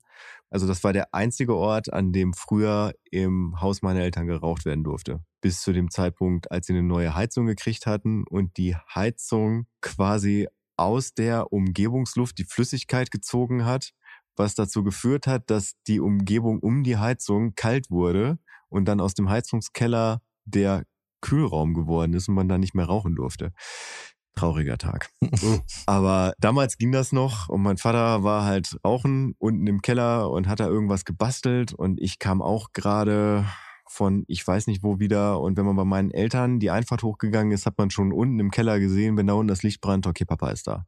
Also 0.49 0.67
das 0.67 0.83
war 0.83 0.93
der 0.93 1.13
einzige 1.13 1.55
Ort, 1.55 1.91
an 1.91 2.11
dem 2.11 2.33
früher 2.33 2.93
im 3.11 3.59
Haus 3.61 3.81
meiner 3.81 4.01
Eltern 4.01 4.27
geraucht 4.27 4.65
werden 4.65 4.83
durfte. 4.83 5.23
Bis 5.41 5.61
zu 5.61 5.73
dem 5.73 5.91
Zeitpunkt, 5.91 6.51
als 6.51 6.67
sie 6.67 6.73
eine 6.73 6.83
neue 6.83 7.15
Heizung 7.15 7.45
gekriegt 7.45 7.85
hatten 7.85 8.23
und 8.27 8.57
die 8.57 8.75
Heizung 8.75 9.67
quasi 9.81 10.47
aus 10.77 11.13
der 11.13 11.53
Umgebungsluft 11.53 12.37
die 12.37 12.45
Flüssigkeit 12.45 13.11
gezogen 13.11 13.65
hat, 13.65 13.91
was 14.35 14.55
dazu 14.55 14.83
geführt 14.83 15.27
hat, 15.27 15.49
dass 15.49 15.75
die 15.87 15.99
Umgebung 15.99 16.59
um 16.59 16.83
die 16.83 16.97
Heizung 16.97 17.55
kalt 17.55 17.89
wurde 17.89 18.37
und 18.69 18.85
dann 18.85 18.99
aus 18.99 19.13
dem 19.13 19.29
Heizungskeller 19.29 20.21
der 20.45 20.83
Kühlraum 21.21 21.73
geworden 21.73 22.13
ist 22.13 22.27
und 22.27 22.35
man 22.35 22.49
da 22.49 22.57
nicht 22.57 22.75
mehr 22.75 22.85
rauchen 22.85 23.15
durfte. 23.15 23.51
Trauriger 24.35 24.77
Tag. 24.77 25.09
Aber 25.85 26.33
damals 26.39 26.77
ging 26.77 26.91
das 26.91 27.11
noch 27.11 27.49
und 27.49 27.61
mein 27.61 27.77
Vater 27.77 28.23
war 28.23 28.45
halt 28.45 28.77
rauchen 28.85 29.35
unten 29.37 29.65
im 29.67 29.81
Keller 29.81 30.29
und 30.29 30.47
hat 30.47 30.59
da 30.59 30.67
irgendwas 30.67 31.05
gebastelt 31.05 31.73
und 31.73 31.99
ich 32.01 32.19
kam 32.19 32.41
auch 32.41 32.73
gerade 32.73 33.45
von 33.87 34.25
ich 34.27 34.45
weiß 34.45 34.67
nicht 34.67 34.83
wo 34.83 34.99
wieder 34.99 35.39
und 35.39 35.57
wenn 35.57 35.65
man 35.65 35.75
bei 35.75 35.85
meinen 35.85 36.11
Eltern 36.11 36.59
die 36.59 36.71
Einfahrt 36.71 37.03
hochgegangen 37.03 37.53
ist, 37.53 37.65
hat 37.65 37.77
man 37.77 37.89
schon 37.89 38.11
unten 38.11 38.39
im 38.39 38.51
Keller 38.51 38.79
gesehen, 38.79 39.17
wenn 39.17 39.27
da 39.27 39.33
unten 39.33 39.47
das 39.47 39.63
Licht 39.63 39.81
brannt, 39.81 40.07
okay, 40.07 40.25
Papa 40.25 40.49
ist 40.49 40.67
da. 40.67 40.85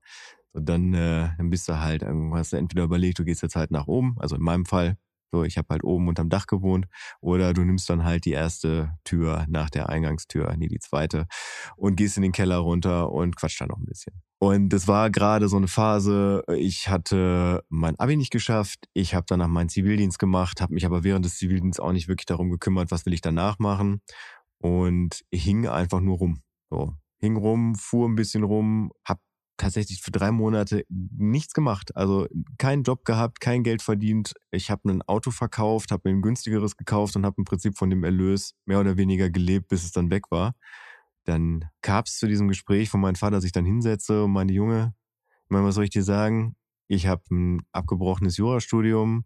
Und 0.54 0.68
dann, 0.68 0.94
äh, 0.94 1.30
dann 1.38 1.50
bist 1.50 1.70
du 1.70 1.80
halt, 1.80 2.04
hast 2.04 2.54
du 2.54 2.58
entweder 2.58 2.84
überlegt, 2.84 3.20
du 3.20 3.24
gehst 3.24 3.44
jetzt 3.44 3.56
halt 3.56 3.70
nach 3.72 3.88
oben, 3.88 4.16
also 4.18 4.36
in 4.36 4.42
meinem 4.42 4.66
Fall, 4.66 4.98
so 5.32 5.44
ich 5.44 5.58
habe 5.58 5.68
halt 5.72 5.84
oben 5.84 6.08
unterm 6.08 6.30
Dach 6.30 6.48
gewohnt, 6.48 6.88
oder 7.22 7.54
du 7.54 7.64
nimmst 7.64 7.90
dann 7.90 8.04
halt 8.04 8.26
die 8.26 8.32
erste 8.32 8.92
Tür 9.04 9.46
nach 9.50 9.70
der 9.70 9.90
Eingangstür, 9.90 10.54
nee, 10.58 10.68
die 10.68 10.80
zweite, 10.80 11.28
und 11.76 11.96
gehst 11.96 12.18
in 12.18 12.24
den 12.24 12.32
Keller 12.32 12.58
runter 12.58 13.12
und 13.12 13.36
quatscht 13.36 13.62
da 13.62 13.68
noch 13.68 13.78
ein 13.78 13.86
bisschen. 13.86 14.22
Und 14.40 14.70
das 14.70 14.88
war 14.88 15.10
gerade 15.10 15.50
so 15.50 15.58
eine 15.58 15.68
Phase, 15.68 16.44
ich 16.56 16.90
hatte 16.90 17.64
mein 17.70 17.98
Abi 18.00 18.16
nicht 18.18 18.32
geschafft, 18.32 18.86
ich 18.94 19.16
habe 19.16 19.26
danach 19.28 19.48
meinen 19.48 19.70
Zivildienst 19.70 20.20
gemacht, 20.20 20.62
habe 20.62 20.76
mich 20.76 20.86
aber 20.86 21.04
während 21.04 21.26
des 21.26 21.38
Zivildienstes 21.38 21.84
auch 21.84 21.92
nicht 21.92 22.08
wirklich 22.08 22.28
darum 22.28 22.52
gekümmert, 22.52 22.92
was 22.92 23.06
will 23.06 23.14
ich 23.14 23.22
danach 23.22 23.58
machen 23.58 24.02
und 24.60 25.24
hing 25.32 25.68
einfach 25.68 26.02
nur 26.02 26.18
rum. 26.18 26.42
So, 26.70 26.94
hing 27.20 27.36
rum, 27.38 27.76
fuhr 27.76 28.08
ein 28.08 28.16
bisschen 28.16 28.44
rum, 28.44 28.92
hab 29.06 29.20
tatsächlich 29.58 30.02
für 30.02 30.12
drei 30.12 30.32
Monate 30.32 30.86
nichts 30.90 31.54
gemacht. 31.54 31.96
Also 31.96 32.28
keinen 32.58 32.84
Job 32.84 33.06
gehabt, 33.06 33.42
kein 33.42 33.64
Geld 33.64 33.82
verdient. 33.82 34.34
Ich 34.52 34.70
habe 34.70 34.90
ein 34.90 35.02
Auto 35.02 35.32
verkauft, 35.32 35.92
habe 35.92 36.10
mir 36.10 36.16
ein 36.16 36.22
günstigeres 36.22 36.78
gekauft 36.78 37.16
und 37.16 37.26
habe 37.26 37.36
im 37.40 37.46
Prinzip 37.46 37.78
von 37.78 37.90
dem 37.90 38.04
Erlös 38.04 38.54
mehr 38.66 38.80
oder 38.80 38.98
weniger 38.98 39.30
gelebt, 39.30 39.68
bis 39.68 39.84
es 39.84 39.92
dann 39.92 40.12
weg 40.12 40.32
war. 40.32 40.54
Dann 41.26 41.66
kam 41.82 42.04
es 42.06 42.18
zu 42.18 42.28
diesem 42.28 42.48
Gespräch, 42.48 42.94
wo 42.94 42.98
mein 42.98 43.16
Vater 43.16 43.42
sich 43.42 43.52
dann 43.52 43.66
hinsetzte 43.66 44.24
und 44.24 44.32
meinte, 44.32 44.54
Junge, 44.54 44.94
ich 45.44 45.50
meine, 45.50 45.66
was 45.66 45.76
soll 45.76 45.84
ich 45.84 45.90
dir 45.90 46.04
sagen? 46.04 46.56
Ich 46.88 47.08
habe 47.08 47.24
ein 47.32 47.62
abgebrochenes 47.74 48.38
Jurastudium, 48.38 49.26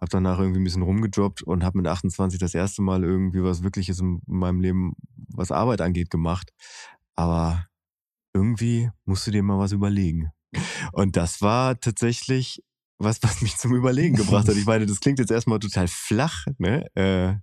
habe 0.00 0.10
danach 0.10 0.38
irgendwie 0.38 0.60
ein 0.60 0.64
bisschen 0.64 0.82
rumgejobbt 0.82 1.42
und 1.42 1.64
habe 1.64 1.78
mit 1.78 1.86
28 1.86 2.38
das 2.38 2.54
erste 2.54 2.80
Mal 2.80 3.04
irgendwie 3.04 3.42
was 3.42 3.62
Wirkliches 3.62 4.00
in 4.00 4.22
meinem 4.26 4.60
Leben, 4.60 4.94
was 5.28 5.50
Arbeit 5.50 5.80
angeht, 5.80 6.10
gemacht. 6.10 6.52
Aber 7.14 7.66
irgendwie 8.34 8.90
musst 9.04 9.26
du 9.26 9.30
dir 9.30 9.42
mal 9.42 9.58
was 9.58 9.72
überlegen. 9.72 10.30
Und 10.92 11.16
das 11.16 11.40
war 11.40 11.78
tatsächlich 11.80 12.62
was, 12.98 13.22
was 13.22 13.42
mich 13.42 13.56
zum 13.56 13.74
Überlegen 13.74 14.16
gebracht 14.16 14.48
hat. 14.48 14.56
Ich 14.56 14.66
meine, 14.66 14.86
das 14.86 15.00
klingt 15.00 15.18
jetzt 15.18 15.30
erstmal 15.30 15.58
total 15.58 15.88
flach, 15.88 16.44
ne? 16.58 16.86
Äh, 16.94 17.36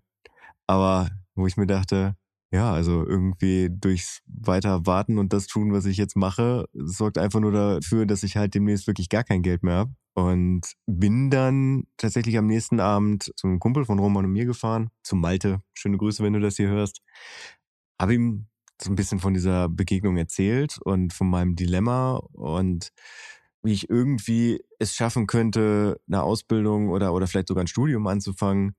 aber 0.68 1.10
wo 1.36 1.48
ich 1.48 1.58
mir 1.58 1.68
dachte, 1.68 2.16
ja, 2.54 2.72
also 2.74 3.06
irgendwie 3.06 3.70
durchs 3.72 4.22
weiter 4.26 4.86
warten 4.86 5.18
und 5.18 5.32
das 5.32 5.48
tun, 5.48 5.72
was 5.72 5.86
ich 5.86 5.98
jetzt 5.98 6.18
mache, 6.18 6.66
sorgt 6.74 7.18
einfach 7.18 7.40
nur 7.40 7.52
dafür, 7.52 8.06
dass 8.06 8.24
ich 8.24 8.36
halt 8.36 8.54
demnächst 8.54 8.88
wirklich 8.88 9.10
gar 9.10 9.24
kein 9.24 9.42
Geld 9.42 9.64
mehr 9.64 9.76
habe. 9.76 9.94
Und 10.14 10.74
bin 10.88 11.30
dann 11.30 11.86
tatsächlich 11.96 12.38
am 12.38 12.46
nächsten 12.46 12.82
Abend 12.82 13.32
zu 13.38 13.48
einem 13.48 13.60
Kumpel 13.60 13.86
von 13.86 13.98
Roman 13.98 14.26
und 14.26 14.34
mir 14.34 14.46
gefahren, 14.46 14.90
zu 15.04 15.16
Malte. 15.16 15.62
Schöne 15.74 15.98
Grüße, 15.98 16.22
wenn 16.22 16.34
du 16.34 16.42
das 16.42 16.58
hier 16.58 16.68
hörst. 16.68 17.02
Habe 17.98 18.16
ihm 18.16 18.48
so 18.84 18.92
ein 18.92 18.96
bisschen 18.96 19.20
von 19.20 19.34
dieser 19.34 19.70
Begegnung 19.70 20.18
erzählt 20.18 20.78
und 20.84 21.14
von 21.14 21.30
meinem 21.30 21.56
Dilemma 21.56 22.16
und 22.34 22.92
wie 23.64 23.74
ich 23.74 23.90
irgendwie 23.90 24.64
es 24.80 24.96
schaffen 24.96 25.28
könnte, 25.28 26.00
eine 26.08 26.24
Ausbildung 26.24 26.90
oder, 26.90 27.14
oder 27.14 27.28
vielleicht 27.28 27.48
sogar 27.48 27.64
ein 27.64 27.68
Studium 27.68 28.08
anzufangen. 28.08 28.76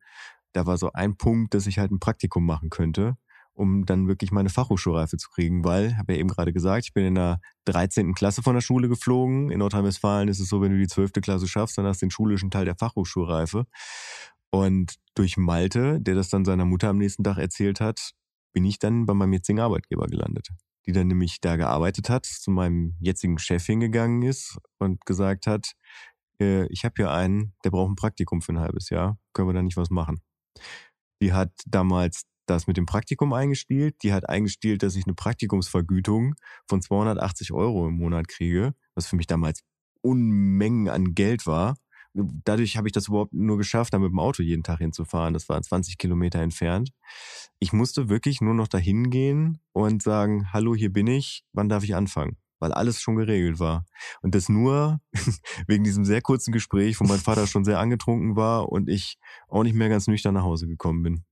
Da 0.52 0.66
war 0.66 0.76
so 0.76 0.92
ein 0.92 1.16
Punkt, 1.16 1.54
dass 1.54 1.66
ich 1.66 1.78
halt 1.78 1.92
ein 1.92 2.00
Praktikum 2.00 2.44
machen 2.44 2.68
könnte, 2.68 3.16
um 3.52 3.86
dann 3.86 4.08
wirklich 4.08 4.32
meine 4.32 4.48
Fachhochschulreife 4.48 5.16
zu 5.16 5.30
kriegen, 5.30 5.64
weil, 5.64 5.96
habe 5.96 6.14
ja 6.14 6.18
eben 6.18 6.28
gerade 6.28 6.52
gesagt, 6.52 6.84
ich 6.84 6.92
bin 6.92 7.04
in 7.04 7.14
der 7.14 7.40
13. 7.66 8.14
Klasse 8.14 8.42
von 8.42 8.54
der 8.54 8.60
Schule 8.60 8.88
geflogen. 8.88 9.50
In 9.50 9.60
Nordrhein-Westfalen 9.60 10.28
ist 10.28 10.40
es 10.40 10.48
so, 10.48 10.60
wenn 10.60 10.72
du 10.72 10.78
die 10.78 10.88
12. 10.88 11.12
Klasse 11.22 11.46
schaffst, 11.46 11.78
dann 11.78 11.86
hast 11.86 12.02
du 12.02 12.06
den 12.06 12.10
schulischen 12.10 12.50
Teil 12.50 12.64
der 12.64 12.76
Fachhochschulreife. 12.76 13.66
Und 14.50 14.96
durch 15.14 15.36
Malte, 15.38 16.00
der 16.00 16.14
das 16.14 16.28
dann 16.28 16.44
seiner 16.44 16.66
Mutter 16.66 16.88
am 16.88 16.98
nächsten 16.98 17.24
Tag 17.24 17.38
erzählt 17.38 17.80
hat, 17.80 18.12
bin 18.52 18.64
ich 18.64 18.78
dann 18.78 19.06
bei 19.06 19.14
meinem 19.14 19.32
jetzigen 19.32 19.60
Arbeitgeber 19.60 20.06
gelandet, 20.06 20.48
die 20.86 20.92
dann 20.92 21.08
nämlich 21.08 21.40
da 21.40 21.56
gearbeitet 21.56 22.08
hat, 22.08 22.26
zu 22.26 22.50
meinem 22.50 22.96
jetzigen 23.00 23.38
Chef 23.38 23.64
hingegangen 23.64 24.22
ist 24.22 24.58
und 24.78 25.04
gesagt 25.06 25.46
hat, 25.46 25.72
äh, 26.40 26.66
ich 26.66 26.84
habe 26.84 26.94
hier 26.96 27.10
einen, 27.10 27.54
der 27.64 27.70
braucht 27.70 27.90
ein 27.90 27.96
Praktikum 27.96 28.42
für 28.42 28.52
ein 28.52 28.60
halbes 28.60 28.90
Jahr, 28.90 29.18
können 29.32 29.48
wir 29.48 29.54
da 29.54 29.62
nicht 29.62 29.76
was 29.76 29.90
machen? 29.90 30.20
Die 31.20 31.32
hat 31.32 31.52
damals 31.66 32.24
das 32.46 32.66
mit 32.66 32.76
dem 32.76 32.86
Praktikum 32.86 33.32
eingestielt, 33.32 34.02
die 34.02 34.12
hat 34.12 34.28
eingestielt, 34.28 34.82
dass 34.82 34.96
ich 34.96 35.06
eine 35.06 35.14
Praktikumsvergütung 35.14 36.34
von 36.68 36.82
280 36.82 37.52
Euro 37.52 37.86
im 37.86 37.94
Monat 37.94 38.28
kriege, 38.28 38.74
was 38.94 39.06
für 39.06 39.16
mich 39.16 39.26
damals 39.26 39.62
Unmengen 40.00 40.88
an 40.88 41.14
Geld 41.14 41.46
war. 41.46 41.76
Dadurch 42.14 42.76
habe 42.76 42.88
ich 42.88 42.92
das 42.92 43.08
überhaupt 43.08 43.32
nur 43.32 43.56
geschafft, 43.56 43.94
da 43.94 43.98
mit 43.98 44.10
dem 44.10 44.18
Auto 44.18 44.42
jeden 44.42 44.62
Tag 44.62 44.78
hinzufahren. 44.78 45.32
Das 45.32 45.48
war 45.48 45.60
20 45.60 45.96
Kilometer 45.98 46.40
entfernt. 46.40 46.90
Ich 47.58 47.72
musste 47.72 48.08
wirklich 48.08 48.40
nur 48.40 48.54
noch 48.54 48.68
dahin 48.68 49.10
gehen 49.10 49.58
und 49.72 50.02
sagen, 50.02 50.52
hallo, 50.52 50.74
hier 50.74 50.92
bin 50.92 51.06
ich, 51.06 51.44
wann 51.52 51.68
darf 51.68 51.84
ich 51.84 51.94
anfangen? 51.94 52.36
Weil 52.58 52.72
alles 52.72 53.00
schon 53.00 53.16
geregelt 53.16 53.58
war. 53.58 53.86
Und 54.20 54.34
das 54.34 54.48
nur 54.48 55.00
wegen 55.66 55.84
diesem 55.84 56.04
sehr 56.04 56.20
kurzen 56.20 56.52
Gespräch, 56.52 57.00
wo 57.00 57.04
mein 57.04 57.18
Vater 57.18 57.46
schon 57.46 57.64
sehr 57.64 57.78
angetrunken 57.78 58.36
war 58.36 58.68
und 58.68 58.88
ich 58.88 59.16
auch 59.48 59.62
nicht 59.62 59.74
mehr 59.74 59.88
ganz 59.88 60.06
nüchtern 60.06 60.34
nach 60.34 60.44
Hause 60.44 60.66
gekommen 60.66 61.02
bin. 61.02 61.24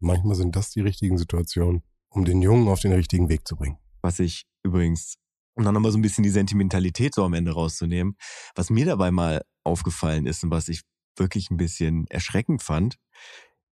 Manchmal 0.00 0.34
sind 0.34 0.56
das 0.56 0.70
die 0.70 0.80
richtigen 0.80 1.18
Situationen, 1.18 1.82
um 2.08 2.24
den 2.24 2.42
Jungen 2.42 2.68
auf 2.68 2.80
den 2.80 2.92
richtigen 2.92 3.28
Weg 3.28 3.46
zu 3.46 3.54
bringen. 3.56 3.78
Was 4.00 4.18
ich 4.18 4.46
übrigens, 4.64 5.16
um 5.54 5.64
dann 5.64 5.74
nochmal 5.74 5.92
so 5.92 5.98
ein 5.98 6.02
bisschen 6.02 6.24
die 6.24 6.30
Sentimentalität 6.30 7.14
so 7.14 7.22
am 7.24 7.34
Ende 7.34 7.52
rauszunehmen, 7.52 8.16
was 8.56 8.70
mir 8.70 8.84
dabei 8.86 9.12
mal 9.12 9.42
aufgefallen 9.64 10.26
ist 10.26 10.44
und 10.44 10.50
was 10.50 10.68
ich 10.68 10.82
wirklich 11.16 11.50
ein 11.50 11.56
bisschen 11.56 12.06
erschreckend 12.08 12.62
fand, 12.62 12.96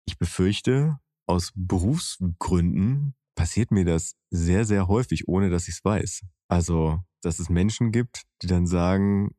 ich 0.05 0.17
befürchte, 0.17 0.99
aus 1.27 1.51
Berufsgründen 1.55 3.15
passiert 3.35 3.71
mir 3.71 3.85
das 3.85 4.15
sehr, 4.29 4.65
sehr 4.65 4.87
häufig, 4.87 5.27
ohne 5.27 5.49
dass 5.49 5.67
ich 5.67 5.75
es 5.75 5.85
weiß. 5.85 6.21
Also, 6.47 6.99
dass 7.21 7.39
es 7.39 7.49
Menschen 7.49 7.91
gibt, 7.91 8.23
die 8.41 8.47
dann 8.47 8.67
sagen, 8.67 9.35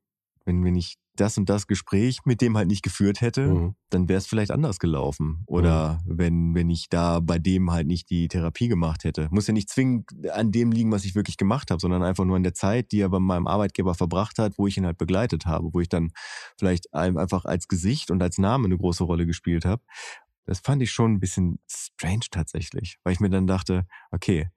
wenn, 0.46 0.64
wenn 0.64 0.74
ich 0.76 0.96
das 1.16 1.38
und 1.38 1.48
das 1.48 1.66
Gespräch 1.66 2.20
mit 2.24 2.40
dem 2.42 2.56
halt 2.56 2.68
nicht 2.68 2.82
geführt 2.82 3.20
hätte, 3.22 3.46
Mhm. 3.48 3.74
dann 3.90 4.08
wäre 4.08 4.18
es 4.18 4.26
vielleicht 4.26 4.50
anders 4.50 4.78
gelaufen. 4.78 5.42
Oder 5.46 5.98
wenn, 6.06 6.54
wenn 6.54 6.68
ich 6.70 6.88
da 6.90 7.20
bei 7.20 7.38
dem 7.38 7.70
halt 7.72 7.86
nicht 7.86 8.10
die 8.10 8.28
Therapie 8.28 8.68
gemacht 8.68 9.04
hätte. 9.04 9.28
Muss 9.30 9.46
ja 9.46 9.54
nicht 9.54 9.68
zwingend 9.70 10.10
an 10.30 10.52
dem 10.52 10.72
liegen, 10.72 10.92
was 10.92 11.04
ich 11.04 11.14
wirklich 11.14 11.36
gemacht 11.38 11.70
habe, 11.70 11.80
sondern 11.80 12.02
einfach 12.02 12.24
nur 12.24 12.36
an 12.36 12.42
der 12.42 12.54
Zeit, 12.54 12.92
die 12.92 13.00
er 13.00 13.08
bei 13.08 13.18
meinem 13.18 13.46
Arbeitgeber 13.46 13.94
verbracht 13.94 14.38
hat, 14.38 14.58
wo 14.58 14.66
ich 14.66 14.76
ihn 14.76 14.84
halt 14.86 14.98
begleitet 14.98 15.46
habe, 15.46 15.68
wo 15.72 15.80
ich 15.80 15.88
dann 15.88 16.10
vielleicht 16.58 16.92
einfach 16.94 17.44
als 17.46 17.66
Gesicht 17.68 18.10
und 18.10 18.22
als 18.22 18.38
Name 18.38 18.66
eine 18.66 18.76
große 18.78 19.04
Rolle 19.04 19.26
gespielt 19.26 19.64
habe. 19.64 19.82
Das 20.44 20.60
fand 20.60 20.80
ich 20.82 20.92
schon 20.92 21.14
ein 21.14 21.20
bisschen 21.20 21.58
strange 21.68 22.26
tatsächlich, 22.30 22.98
weil 23.02 23.14
ich 23.14 23.20
mir 23.20 23.30
dann 23.30 23.46
dachte, 23.48 23.86
okay, 24.12 24.48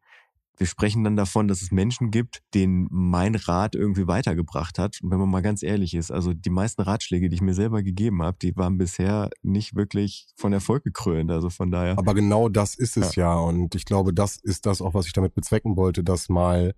wir 0.59 0.67
sprechen 0.67 1.05
dann 1.05 1.15
davon, 1.15 1.47
dass 1.47 1.61
es 1.61 1.71
Menschen 1.71 2.11
gibt, 2.11 2.41
denen 2.53 2.87
mein 2.91 3.35
Rat 3.35 3.75
irgendwie 3.75 4.07
weitergebracht 4.07 4.77
hat. 4.77 4.99
Und 5.01 5.09
wenn 5.09 5.17
man 5.17 5.29
mal 5.29 5.41
ganz 5.41 5.63
ehrlich 5.63 5.93
ist, 5.93 6.11
also 6.11 6.33
die 6.33 6.49
meisten 6.49 6.81
Ratschläge, 6.81 7.29
die 7.29 7.35
ich 7.35 7.41
mir 7.41 7.53
selber 7.53 7.81
gegeben 7.81 8.21
habe, 8.21 8.37
die 8.41 8.55
waren 8.57 8.77
bisher 8.77 9.29
nicht 9.41 9.75
wirklich 9.75 10.27
von 10.35 10.51
Erfolg 10.51 10.83
gekrönt. 10.83 11.31
Also 11.31 11.49
von 11.49 11.71
daher. 11.71 11.97
Aber 11.97 12.13
genau 12.13 12.49
das 12.49 12.75
ist 12.75 12.97
es 12.97 13.15
ja. 13.15 13.35
ja. 13.35 13.39
Und 13.39 13.73
ich 13.73 13.85
glaube, 13.85 14.13
das 14.13 14.35
ist 14.35 14.65
das 14.65 14.81
auch, 14.81 14.93
was 14.93 15.07
ich 15.07 15.13
damit 15.13 15.33
bezwecken 15.33 15.77
wollte, 15.77 16.03
das 16.03 16.27
mal 16.27 16.75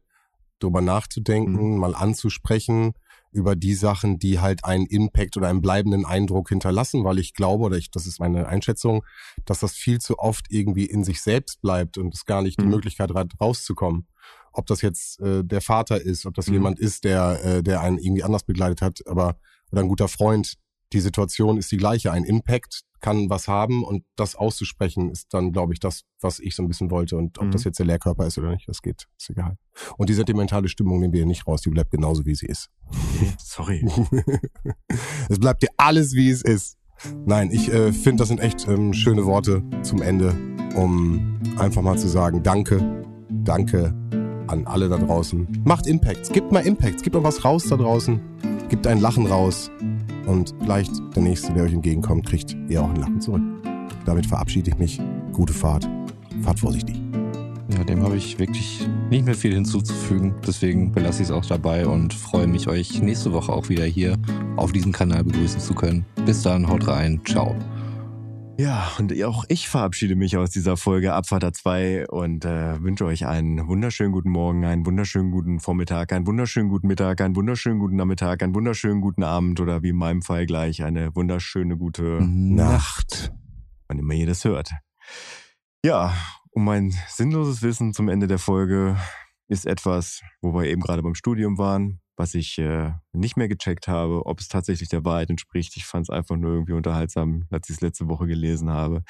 drüber 0.59 0.81
nachzudenken, 0.81 1.73
mhm. 1.73 1.77
mal 1.79 1.95
anzusprechen 1.95 2.93
über 3.31 3.55
die 3.55 3.73
Sachen, 3.73 4.19
die 4.19 4.39
halt 4.39 4.65
einen 4.65 4.85
Impact 4.85 5.37
oder 5.37 5.47
einen 5.47 5.61
bleibenden 5.61 6.05
Eindruck 6.05 6.49
hinterlassen, 6.49 7.03
weil 7.03 7.19
ich 7.19 7.33
glaube, 7.33 7.65
oder 7.65 7.77
ich, 7.77 7.91
das 7.91 8.05
ist 8.05 8.19
meine 8.19 8.47
Einschätzung, 8.47 9.03
dass 9.45 9.59
das 9.59 9.73
viel 9.73 9.99
zu 9.99 10.19
oft 10.19 10.47
irgendwie 10.49 10.85
in 10.85 11.03
sich 11.03 11.21
selbst 11.21 11.61
bleibt 11.61 11.97
und 11.97 12.13
es 12.13 12.25
gar 12.25 12.41
nicht 12.41 12.59
mhm. 12.59 12.63
die 12.63 12.69
Möglichkeit 12.69 13.13
hat, 13.13 13.39
rauszukommen. 13.39 14.07
Ob 14.53 14.65
das 14.65 14.81
jetzt 14.81 15.19
äh, 15.21 15.43
der 15.43 15.61
Vater 15.61 16.01
ist, 16.01 16.25
ob 16.25 16.33
das 16.33 16.47
mhm. 16.47 16.53
jemand 16.53 16.79
ist, 16.79 17.05
der, 17.05 17.43
äh, 17.43 17.63
der 17.63 17.81
einen 17.81 17.97
irgendwie 17.97 18.23
anders 18.23 18.43
begleitet 18.43 18.81
hat, 18.81 18.99
aber 19.07 19.37
oder 19.71 19.81
ein 19.81 19.87
guter 19.87 20.07
Freund, 20.07 20.55
die 20.93 20.99
Situation 20.99 21.57
ist 21.57 21.71
die 21.71 21.77
gleiche. 21.77 22.11
Ein 22.11 22.23
Impact 22.23 22.81
kann 22.99 23.29
was 23.29 23.47
haben 23.47 23.83
und 23.83 24.03
das 24.15 24.35
auszusprechen 24.35 25.09
ist 25.09 25.33
dann, 25.33 25.51
glaube 25.51 25.73
ich, 25.73 25.79
das, 25.79 26.03
was 26.21 26.39
ich 26.39 26.55
so 26.55 26.63
ein 26.63 26.67
bisschen 26.67 26.91
wollte. 26.91 27.17
Und 27.17 27.39
ob 27.39 27.45
mhm. 27.45 27.51
das 27.51 27.63
jetzt 27.63 27.79
der 27.79 27.85
Lehrkörper 27.85 28.27
ist 28.27 28.37
oder 28.37 28.51
nicht, 28.51 28.67
das 28.67 28.81
geht, 28.81 29.07
ist 29.17 29.29
egal. 29.29 29.57
Und 29.97 30.09
die 30.09 30.13
sentimentale 30.13 30.69
Stimmung 30.69 30.99
nehmen 30.99 31.13
wir 31.13 31.19
hier 31.19 31.27
nicht 31.27 31.47
raus, 31.47 31.61
die 31.61 31.69
bleibt 31.69 31.91
genauso, 31.91 32.25
wie 32.25 32.35
sie 32.35 32.45
ist. 32.45 32.69
Sorry. 33.39 33.85
es 35.29 35.39
bleibt 35.39 35.63
dir 35.63 35.69
alles, 35.77 36.13
wie 36.13 36.29
es 36.29 36.43
ist. 36.43 36.77
Nein, 37.25 37.49
ich 37.51 37.73
äh, 37.73 37.91
finde, 37.91 38.21
das 38.21 38.27
sind 38.27 38.39
echt 38.39 38.67
ähm, 38.67 38.93
schöne 38.93 39.25
Worte 39.25 39.63
zum 39.81 40.03
Ende, 40.03 40.35
um 40.75 41.39
einfach 41.57 41.81
mal 41.81 41.97
zu 41.97 42.07
sagen, 42.07 42.43
danke, 42.43 43.03
danke 43.29 43.95
an 44.47 44.67
alle 44.67 44.87
da 44.89 44.97
draußen. 44.97 45.63
Macht 45.65 45.87
Impacts, 45.87 46.31
gibt 46.31 46.51
mal 46.51 46.59
Impacts, 46.59 47.01
gibt 47.01 47.15
mal 47.15 47.23
was 47.23 47.43
raus 47.43 47.65
da 47.67 47.77
draußen, 47.77 48.21
gibt 48.69 48.85
ein 48.85 48.99
Lachen 48.99 49.25
raus 49.25 49.71
und 50.25 50.53
vielleicht 50.61 50.91
der 51.15 51.23
Nächste, 51.23 51.53
der 51.53 51.63
euch 51.63 51.73
entgegenkommt, 51.73 52.25
kriegt 52.25 52.55
eher 52.69 52.83
auch 52.83 52.89
ein 52.89 52.97
Lachen 52.97 53.21
zurück. 53.21 53.41
Damit 54.05 54.25
verabschiede 54.25 54.71
ich 54.71 54.77
mich. 54.77 54.99
Gute 55.33 55.53
Fahrt. 55.53 55.87
Fahrt 56.41 56.59
vorsichtig. 56.59 57.01
Ja, 57.73 57.83
dem 57.83 58.03
habe 58.03 58.17
ich 58.17 58.37
wirklich 58.37 58.87
nicht 59.09 59.25
mehr 59.25 59.35
viel 59.35 59.53
hinzuzufügen. 59.53 60.33
Deswegen 60.45 60.91
belasse 60.91 61.21
ich 61.21 61.29
es 61.29 61.31
auch 61.31 61.45
dabei 61.45 61.87
und 61.87 62.13
freue 62.13 62.47
mich, 62.47 62.67
euch 62.67 63.01
nächste 63.01 63.31
Woche 63.31 63.51
auch 63.51 63.69
wieder 63.69 63.85
hier 63.85 64.17
auf 64.57 64.71
diesem 64.71 64.91
Kanal 64.91 65.23
begrüßen 65.23 65.59
zu 65.59 65.73
können. 65.73 66.05
Bis 66.25 66.41
dann, 66.41 66.67
haut 66.67 66.87
rein. 66.87 67.21
Ciao. 67.25 67.55
Ja, 68.57 68.91
und 68.99 69.23
auch 69.23 69.45
ich 69.47 69.69
verabschiede 69.69 70.15
mich 70.15 70.37
aus 70.37 70.51
dieser 70.51 70.77
Folge 70.77 71.13
Abfahrter 71.13 71.53
2 71.53 72.07
und 72.09 72.45
äh, 72.45 72.81
wünsche 72.83 73.05
euch 73.05 73.25
einen 73.25 73.67
wunderschönen 73.67 74.11
guten 74.11 74.29
Morgen, 74.29 74.65
einen 74.65 74.85
wunderschönen 74.85 75.31
guten 75.31 75.59
Vormittag, 75.59 76.13
einen 76.13 76.27
wunderschönen 76.27 76.69
guten 76.69 76.87
Mittag, 76.87 77.21
einen 77.21 77.35
wunderschönen 77.35 77.79
guten 77.79 77.95
Nachmittag, 77.95 78.43
einen 78.43 78.53
wunderschönen 78.53 79.01
guten 79.01 79.23
Abend 79.23 79.59
oder 79.59 79.81
wie 79.81 79.89
in 79.89 79.95
meinem 79.95 80.21
Fall 80.21 80.45
gleich 80.45 80.83
eine 80.83 81.15
wunderschöne 81.15 81.77
gute 81.77 82.19
Nacht, 82.21 83.31
wann 83.87 83.99
immer 83.99 84.13
ihr 84.13 84.27
das 84.27 84.45
hört. 84.45 84.71
Ja, 85.83 86.13
und 86.51 86.65
mein 86.65 86.93
sinnloses 87.07 87.63
Wissen 87.63 87.93
zum 87.93 88.09
Ende 88.09 88.27
der 88.27 88.39
Folge 88.39 88.97
ist 89.47 89.65
etwas, 89.65 90.21
wo 90.41 90.53
wir 90.53 90.65
eben 90.65 90.81
gerade 90.81 91.01
beim 91.01 91.15
Studium 91.15 91.57
waren 91.57 92.00
was 92.21 92.35
ich 92.35 92.59
äh, 92.59 92.93
nicht 93.13 93.35
mehr 93.35 93.47
gecheckt 93.47 93.87
habe, 93.87 94.27
ob 94.27 94.39
es 94.39 94.47
tatsächlich 94.47 94.89
der 94.89 95.03
Wahrheit 95.03 95.31
entspricht. 95.31 95.75
Ich 95.75 95.85
fand 95.85 96.05
es 96.05 96.09
einfach 96.11 96.35
nur 96.35 96.51
irgendwie 96.53 96.73
unterhaltsam, 96.73 97.47
als 97.49 97.67
ich 97.67 97.77
es 97.77 97.81
letzte 97.81 98.07
Woche 98.07 98.27
gelesen 98.27 98.69
habe. 98.69 99.03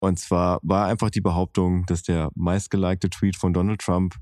Und 0.00 0.18
zwar 0.18 0.58
war 0.64 0.86
einfach 0.86 1.10
die 1.10 1.20
Behauptung, 1.20 1.86
dass 1.86 2.02
der 2.02 2.30
meistgelikte 2.34 3.10
Tweet 3.10 3.36
von 3.36 3.52
Donald 3.52 3.80
Trump 3.80 4.16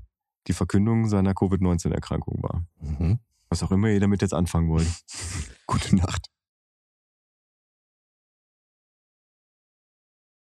die 0.47 0.53
Verkündung 0.53 1.09
seiner 1.09 1.33
Covid-19-Erkrankung 1.33 2.43
war. 2.43 2.63
Mhm. 2.79 3.17
Was 3.49 3.63
auch 3.63 3.71
immer 3.71 3.89
ihr 3.89 3.99
damit 3.99 4.21
jetzt 4.21 4.35
anfangen 4.35 4.69
wollt. 4.69 4.87
Gute 5.65 5.95
Nacht. 5.95 6.27